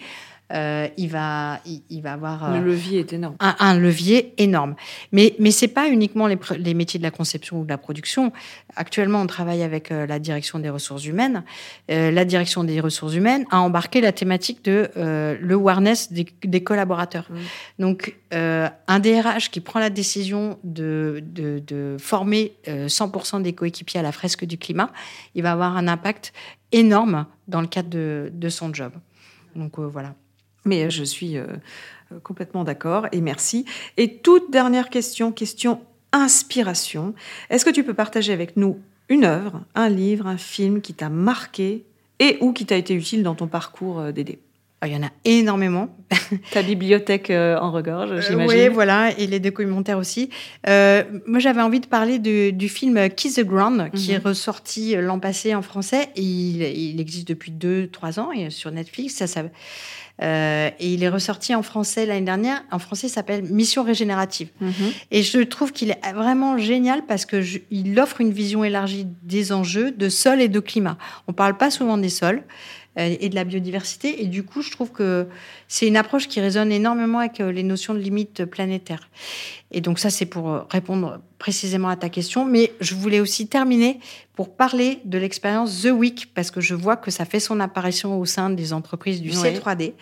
euh, 0.52 0.88
il 0.96 1.08
va, 1.08 1.60
il, 1.64 2.02
va 2.02 2.14
avoir 2.14 2.50
le 2.50 2.58
euh, 2.58 2.60
levier 2.60 2.98
est 2.98 3.12
énorme. 3.12 3.36
Un, 3.38 3.78
levier 3.78 4.34
énorme. 4.36 4.74
Mais 5.12 5.36
mais 5.38 5.52
c'est 5.52 5.68
pas 5.68 5.88
uniquement 5.88 6.26
les, 6.26 6.74
métiers 6.74 6.98
de 6.98 7.04
la 7.04 7.12
conception 7.12 7.60
ou 7.60 7.64
de 7.64 7.68
la 7.68 7.78
production. 7.78 8.32
Actuellement, 8.74 9.20
on 9.20 9.26
travaille 9.26 9.62
avec 9.62 9.92
euh, 9.92 10.06
la 10.06 10.18
direction 10.18 10.58
des 10.58 10.68
ressources 10.68 11.04
humaines. 11.04 11.44
la 11.88 12.24
direction 12.24 12.64
des 12.64 12.80
ressources 12.80 13.14
humaines 13.14 13.44
a 13.50 13.60
embarqué 13.60 14.00
la 14.00 14.12
thématique 14.12 14.64
de 14.64 14.90
le 14.96 15.54
awareness 15.54 16.12
des, 16.12 16.64
collaborateurs. 16.64 17.28
Mmh. 17.30 17.36
Donc 17.78 18.16
un 18.32 18.98
DRH 18.98 19.50
qui 19.50 19.60
prend 19.60 19.78
la 19.78 19.90
décision 19.90 20.58
de, 20.64 21.22
de, 21.22 21.96
former 21.98 22.54
100% 22.66 23.42
des 23.42 23.52
coéquipiers 23.52 24.00
à 24.00 24.02
la 24.02 24.12
fresque 24.12 24.44
du 24.44 24.58
climat, 24.58 24.90
il 25.34 25.42
va 25.42 25.52
avoir 25.52 25.76
un 25.76 25.86
impact 25.86 26.32
énorme 26.72 27.26
dans 27.48 27.60
le 27.60 27.66
cadre 27.66 27.90
de, 27.90 28.30
de 28.32 28.48
son 28.48 28.72
job. 28.72 28.92
Donc 29.54 29.78
voilà. 29.78 30.14
Mais 30.64 30.84
euh, 30.84 30.90
je 30.90 31.04
suis 31.04 31.36
euh, 31.36 31.46
euh, 32.12 32.18
complètement 32.22 32.64
d'accord 32.64 33.06
et 33.12 33.20
merci. 33.20 33.64
Et 33.96 34.16
toute 34.16 34.50
dernière 34.50 34.90
question, 34.90 35.32
question 35.32 35.80
inspiration. 36.12 37.14
Est-ce 37.50 37.64
que 37.64 37.70
tu 37.70 37.84
peux 37.84 37.94
partager 37.94 38.32
avec 38.32 38.56
nous 38.56 38.80
une 39.08 39.24
œuvre, 39.24 39.62
un 39.74 39.88
livre, 39.88 40.26
un 40.26 40.38
film 40.38 40.80
qui 40.80 40.94
t'a 40.94 41.08
marqué 41.08 41.84
et 42.18 42.36
ou 42.40 42.52
qui 42.52 42.66
t'a 42.66 42.76
été 42.76 42.94
utile 42.94 43.22
dans 43.22 43.34
ton 43.34 43.46
parcours 43.46 44.12
d'aider 44.12 44.38
ah, 44.82 44.88
il 44.88 44.94
y 44.94 44.96
en 44.96 45.02
a 45.02 45.10
énormément. 45.26 45.94
Ta 46.52 46.62
bibliothèque 46.62 47.28
en 47.28 47.70
regorge, 47.70 48.26
j'imagine. 48.26 48.62
oui, 48.62 48.68
voilà, 48.68 49.10
et 49.18 49.26
les 49.26 49.38
documentaires 49.38 49.98
aussi. 49.98 50.30
moi, 50.66 51.38
j'avais 51.38 51.60
envie 51.60 51.80
de 51.80 51.86
parler 51.86 52.18
du 52.18 52.68
film 52.70 53.10
Kiss 53.10 53.34
the 53.34 53.44
Ground, 53.44 53.90
qui 53.90 54.12
est 54.12 54.20
mhm. 54.20 54.28
ressorti 54.28 54.96
l'an 54.96 55.18
passé 55.18 55.54
en 55.54 55.60
français. 55.60 56.08
il, 56.16 56.62
il, 56.62 56.98
existe 56.98 57.28
depuis 57.28 57.52
2-3 57.52 58.20
ans 58.20 58.32
et 58.32 58.48
sur 58.48 58.70
Netflix. 58.70 59.16
Ça, 59.16 59.26
ça, 59.26 59.42
euh, 60.22 60.70
et 60.78 60.92
il 60.92 61.02
est 61.02 61.08
ressorti 61.08 61.54
en 61.54 61.62
français 61.62 62.06
l'année 62.06 62.26
dernière. 62.26 62.62
En 62.70 62.78
français, 62.78 63.06
il 63.06 63.10
s'appelle 63.10 63.42
Mission 63.44 63.82
régénérative. 63.82 64.48
Mhm. 64.60 64.72
Et 65.10 65.22
je 65.22 65.40
trouve 65.40 65.72
qu'il 65.72 65.90
est 65.90 66.12
vraiment 66.14 66.58
génial 66.58 67.02
parce 67.06 67.24
que 67.24 67.42
il 67.70 67.98
offre 67.98 68.20
une 68.20 68.32
vision 68.32 68.62
élargie 68.64 69.06
des 69.22 69.52
enjeux 69.52 69.90
de 69.90 70.08
sol 70.08 70.40
et 70.40 70.48
de 70.48 70.60
climat. 70.60 70.98
On 71.26 71.32
parle 71.32 71.56
pas 71.56 71.70
souvent 71.70 71.96
des 71.96 72.10
sols 72.10 72.42
et 72.96 73.28
de 73.28 73.34
la 73.34 73.44
biodiversité. 73.44 74.22
Et 74.22 74.26
du 74.26 74.42
coup, 74.42 74.62
je 74.62 74.70
trouve 74.70 74.90
que 74.90 75.28
c'est 75.68 75.86
une 75.86 75.96
approche 75.96 76.26
qui 76.26 76.40
résonne 76.40 76.72
énormément 76.72 77.20
avec 77.20 77.40
euh, 77.40 77.52
les 77.52 77.62
notions 77.62 77.94
de 77.94 78.00
limites 78.00 78.44
planétaires. 78.44 79.08
Et 79.70 79.80
donc 79.80 80.00
ça, 80.00 80.10
c'est 80.10 80.26
pour 80.26 80.50
euh, 80.50 80.62
répondre 80.68 81.20
précisément 81.38 81.88
à 81.88 81.94
ta 81.94 82.08
question. 82.08 82.44
Mais 82.44 82.72
je 82.80 82.96
voulais 82.96 83.20
aussi 83.20 83.46
terminer 83.46 84.00
pour 84.34 84.56
parler 84.56 84.98
de 85.04 85.18
l'expérience 85.18 85.82
The 85.82 85.92
Week, 85.92 86.34
parce 86.34 86.50
que 86.50 86.60
je 86.60 86.74
vois 86.74 86.96
que 86.96 87.12
ça 87.12 87.24
fait 87.24 87.38
son 87.38 87.60
apparition 87.60 88.18
au 88.18 88.24
sein 88.24 88.50
des 88.50 88.72
entreprises 88.72 89.20
du 89.20 89.30
C3D. 89.30 89.92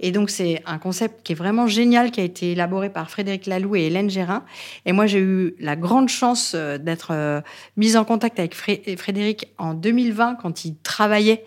Et 0.00 0.10
donc, 0.10 0.28
c'est 0.28 0.60
un 0.66 0.78
concept 0.78 1.22
qui 1.22 1.32
est 1.32 1.36
vraiment 1.36 1.66
génial, 1.66 2.10
qui 2.10 2.20
a 2.20 2.24
été 2.24 2.52
élaboré 2.52 2.90
par 2.90 3.10
Frédéric 3.10 3.46
Laloux 3.46 3.76
et 3.76 3.84
Hélène 3.84 4.10
Gérin. 4.10 4.44
Et 4.84 4.92
moi, 4.92 5.06
j'ai 5.06 5.20
eu 5.20 5.54
la 5.60 5.76
grande 5.76 6.08
chance 6.08 6.54
d'être 6.54 7.42
mise 7.76 7.96
en 7.96 8.04
contact 8.04 8.40
avec 8.40 8.54
Frédéric 8.54 9.52
en 9.56 9.72
2020, 9.72 10.34
quand 10.34 10.64
il 10.64 10.76
travaillait 10.78 11.44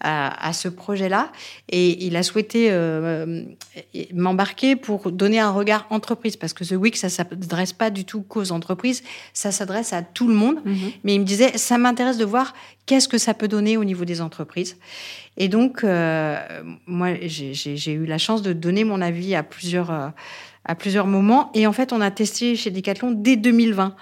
à, 0.00 0.52
ce 0.52 0.68
projet-là 0.68 1.30
et 1.68 2.06
il 2.06 2.16
a 2.16 2.22
souhaité 2.22 2.68
euh, 2.70 3.44
m'embarquer 4.14 4.74
pour 4.76 5.12
donner 5.12 5.38
un 5.38 5.50
regard 5.50 5.86
entreprise 5.90 6.36
parce 6.36 6.54
que 6.54 6.64
The 6.64 6.72
Week 6.72 6.96
ça 6.96 7.08
s'adresse 7.08 7.72
pas 7.72 7.90
du 7.90 8.04
tout 8.04 8.22
qu'aux 8.22 8.52
entreprises, 8.52 9.02
ça 9.34 9.52
s'adresse 9.52 9.92
à 9.92 10.02
tout 10.02 10.26
le 10.26 10.34
monde. 10.34 10.56
Mm-hmm. 10.64 10.92
Mais 11.04 11.14
il 11.14 11.20
me 11.20 11.24
disait 11.24 11.56
ça 11.58 11.76
m'intéresse 11.76 12.16
de 12.16 12.24
voir 12.24 12.54
qu'est-ce 12.86 13.08
que 13.08 13.18
ça 13.18 13.34
peut 13.34 13.48
donner 13.48 13.76
au 13.76 13.84
niveau 13.84 14.04
des 14.04 14.20
entreprises. 14.20 14.78
Et 15.36 15.48
donc 15.48 15.84
euh, 15.84 16.38
moi 16.86 17.14
j'ai 17.22 17.92
eu 17.92 18.06
la 18.06 18.18
chance 18.18 18.42
de 18.42 18.52
donner 18.52 18.84
mon 18.84 19.02
avis 19.02 19.34
à 19.34 19.42
plusieurs 19.42 19.90
euh, 19.90 20.08
à 20.64 20.74
plusieurs 20.74 21.06
moments. 21.06 21.50
Et 21.54 21.66
en 21.66 21.72
fait, 21.72 21.92
on 21.92 22.02
a 22.02 22.10
testé 22.10 22.54
chez 22.54 22.70
Decathlon 22.70 23.12
dès 23.12 23.36
2020 23.36 23.94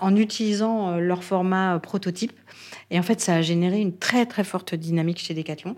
en 0.00 0.16
utilisant 0.16 0.98
leur 0.98 1.24
format 1.24 1.80
prototype. 1.80 2.32
Et 2.90 2.98
en 2.98 3.02
fait, 3.02 3.20
ça 3.20 3.34
a 3.34 3.42
généré 3.42 3.80
une 3.80 3.96
très 3.96 4.26
très 4.26 4.44
forte 4.44 4.74
dynamique 4.74 5.18
chez 5.18 5.34
Decathlon. 5.34 5.76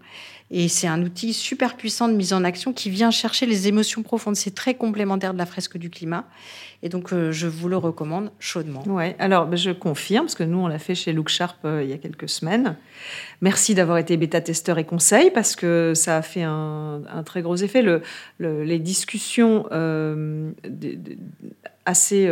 Et 0.51 0.68
c'est 0.68 0.86
un 0.86 1.02
outil 1.02 1.32
super 1.32 1.76
puissant 1.76 2.09
de 2.09 2.14
mise 2.14 2.32
en 2.32 2.44
action 2.44 2.72
qui 2.72 2.90
vient 2.90 3.10
chercher 3.10 3.47
les 3.47 3.68
émotions 3.68 4.02
profondes. 4.02 4.36
C'est 4.36 4.55
très 4.55 4.74
complémentaire 4.74 5.32
de 5.32 5.39
la 5.39 5.47
fresque 5.47 5.76
du 5.78 5.90
climat. 5.90 6.24
Et 6.82 6.89
donc, 6.89 7.12
euh, 7.12 7.32
je 7.32 7.47
vous 7.47 7.68
le 7.68 7.76
recommande 7.76 8.30
chaudement. 8.39 8.82
Ouais, 8.86 9.16
alors 9.18 9.47
ben, 9.47 9.56
je 9.56 9.70
confirme, 9.70 10.26
parce 10.26 10.35
que 10.35 10.44
nous, 10.44 10.59
on 10.59 10.68
l'a 10.68 10.78
fait 10.78 10.94
chez 10.94 11.12
Look 11.12 11.28
Sharp 11.28 11.59
euh, 11.64 11.82
il 11.82 11.90
y 11.90 11.93
a 11.93 11.98
quelques 11.98 12.28
semaines. 12.28 12.76
Merci 13.40 13.74
d'avoir 13.74 13.98
été 13.98 14.16
bêta-testeur 14.16 14.78
et 14.78 14.85
conseil, 14.85 15.30
parce 15.30 15.56
que 15.56 15.93
ça 15.94 16.18
a 16.18 16.22
fait 16.22 16.44
un, 16.44 17.02
très 17.24 17.43
gros 17.43 17.56
effet. 17.56 17.82
Le, 17.82 18.02
les 18.39 18.78
discussions 18.78 19.66
euh, 19.72 20.51
assez 21.85 22.30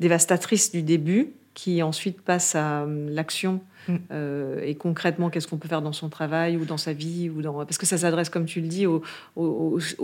dévastatrices 0.00 0.70
du 0.70 0.82
début, 0.82 1.32
qui 1.54 1.82
ensuite 1.82 2.20
passent 2.20 2.54
à 2.54 2.86
l'action 2.86 3.60
Mm. 3.88 3.96
Euh, 4.10 4.60
et 4.62 4.74
concrètement, 4.74 5.30
qu'est-ce 5.30 5.46
qu'on 5.46 5.58
peut 5.58 5.68
faire 5.68 5.82
dans 5.82 5.92
son 5.92 6.08
travail 6.08 6.56
ou 6.56 6.64
dans 6.64 6.76
sa 6.76 6.92
vie 6.92 7.30
ou 7.30 7.42
dans... 7.42 7.64
Parce 7.64 7.78
que 7.78 7.86
ça 7.86 7.98
s'adresse, 7.98 8.28
comme 8.28 8.46
tu 8.46 8.60
le 8.60 8.68
dis, 8.68 8.86
aux, 8.86 9.02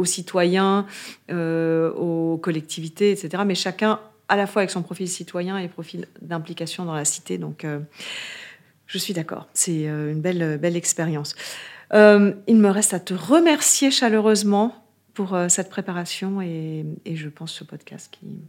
citoyens, 0.05 0.87
euh, 1.31 1.93
aux 1.93 2.39
collectivités, 2.39 3.11
etc. 3.11 3.43
Mais 3.47 3.55
chacun, 3.55 4.01
à 4.29 4.37
la 4.37 4.47
fois 4.47 4.63
avec 4.63 4.71
son 4.71 4.83
profil 4.83 5.09
citoyen 5.09 5.59
et 5.59 5.69
profil 5.69 6.07
d'implication 6.21 6.85
dans 6.85 6.95
la 6.95 7.05
cité. 7.05 7.39
Donc, 7.39 7.65
euh, 7.65 7.81
je 8.87 8.99
suis 8.99 9.15
d'accord. 9.15 9.49
C'est 9.55 9.85
une 9.85 10.21
belle, 10.21 10.59
belle 10.59 10.77
expérience. 10.77 11.35
il 11.93 12.57
me 12.57 12.69
reste 12.69 12.95
à 12.95 13.01
te 13.01 13.15
remercier 13.15 13.91
chaleureusement 13.91 14.85
pour 15.15 15.37
cette 15.49 15.69
préparation 15.69 16.41
et, 16.41 16.87
et 17.05 17.17
je 17.17 17.29
pense 17.29 17.53
ce 17.53 17.65
podcast 17.65 18.09
qui 18.11 18.41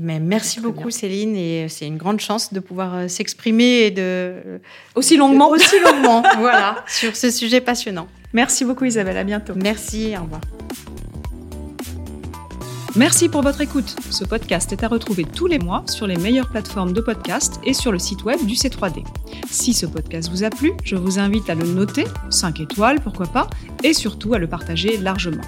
mais 0.00 0.20
merci 0.20 0.60
beaucoup 0.60 0.90
Céline 0.90 1.34
et 1.34 1.68
c'est 1.68 1.86
une 1.86 1.96
grande 1.96 2.20
chance 2.20 2.52
de 2.52 2.60
pouvoir 2.60 2.94
euh, 2.94 3.08
s'exprimer 3.08 3.86
et 3.86 3.90
de 3.90 4.60
aussi 4.94 5.16
longuement 5.16 5.50
aussi 5.50 5.80
longuement 5.80 6.22
voilà 6.38 6.84
sur 6.86 7.16
ce 7.16 7.30
sujet 7.30 7.60
passionnant. 7.60 8.08
Merci 8.32 8.64
beaucoup 8.64 8.84
Isabelle, 8.84 9.16
à 9.16 9.24
bientôt. 9.24 9.54
Merci, 9.56 10.14
au 10.18 10.22
revoir. 10.22 10.40
Merci 12.96 13.28
pour 13.28 13.42
votre 13.42 13.60
écoute. 13.60 13.94
Ce 14.10 14.24
podcast 14.24 14.72
est 14.72 14.82
à 14.82 14.88
retrouver 14.88 15.24
tous 15.24 15.46
les 15.46 15.58
mois 15.58 15.84
sur 15.86 16.06
les 16.06 16.16
meilleures 16.16 16.50
plateformes 16.50 16.92
de 16.92 17.00
podcast 17.00 17.60
et 17.64 17.72
sur 17.72 17.92
le 17.92 17.98
site 17.98 18.24
web 18.24 18.44
du 18.44 18.54
C3D. 18.54 19.04
Si 19.48 19.72
ce 19.72 19.86
podcast 19.86 20.28
vous 20.30 20.42
a 20.42 20.50
plu, 20.50 20.72
je 20.84 20.96
vous 20.96 21.18
invite 21.18 21.48
à 21.48 21.54
le 21.54 21.64
noter, 21.64 22.06
5 22.30 22.60
étoiles 22.60 23.00
pourquoi 23.00 23.26
pas, 23.26 23.48
et 23.84 23.92
surtout 23.92 24.34
à 24.34 24.38
le 24.38 24.48
partager 24.48 24.96
largement. 24.96 25.44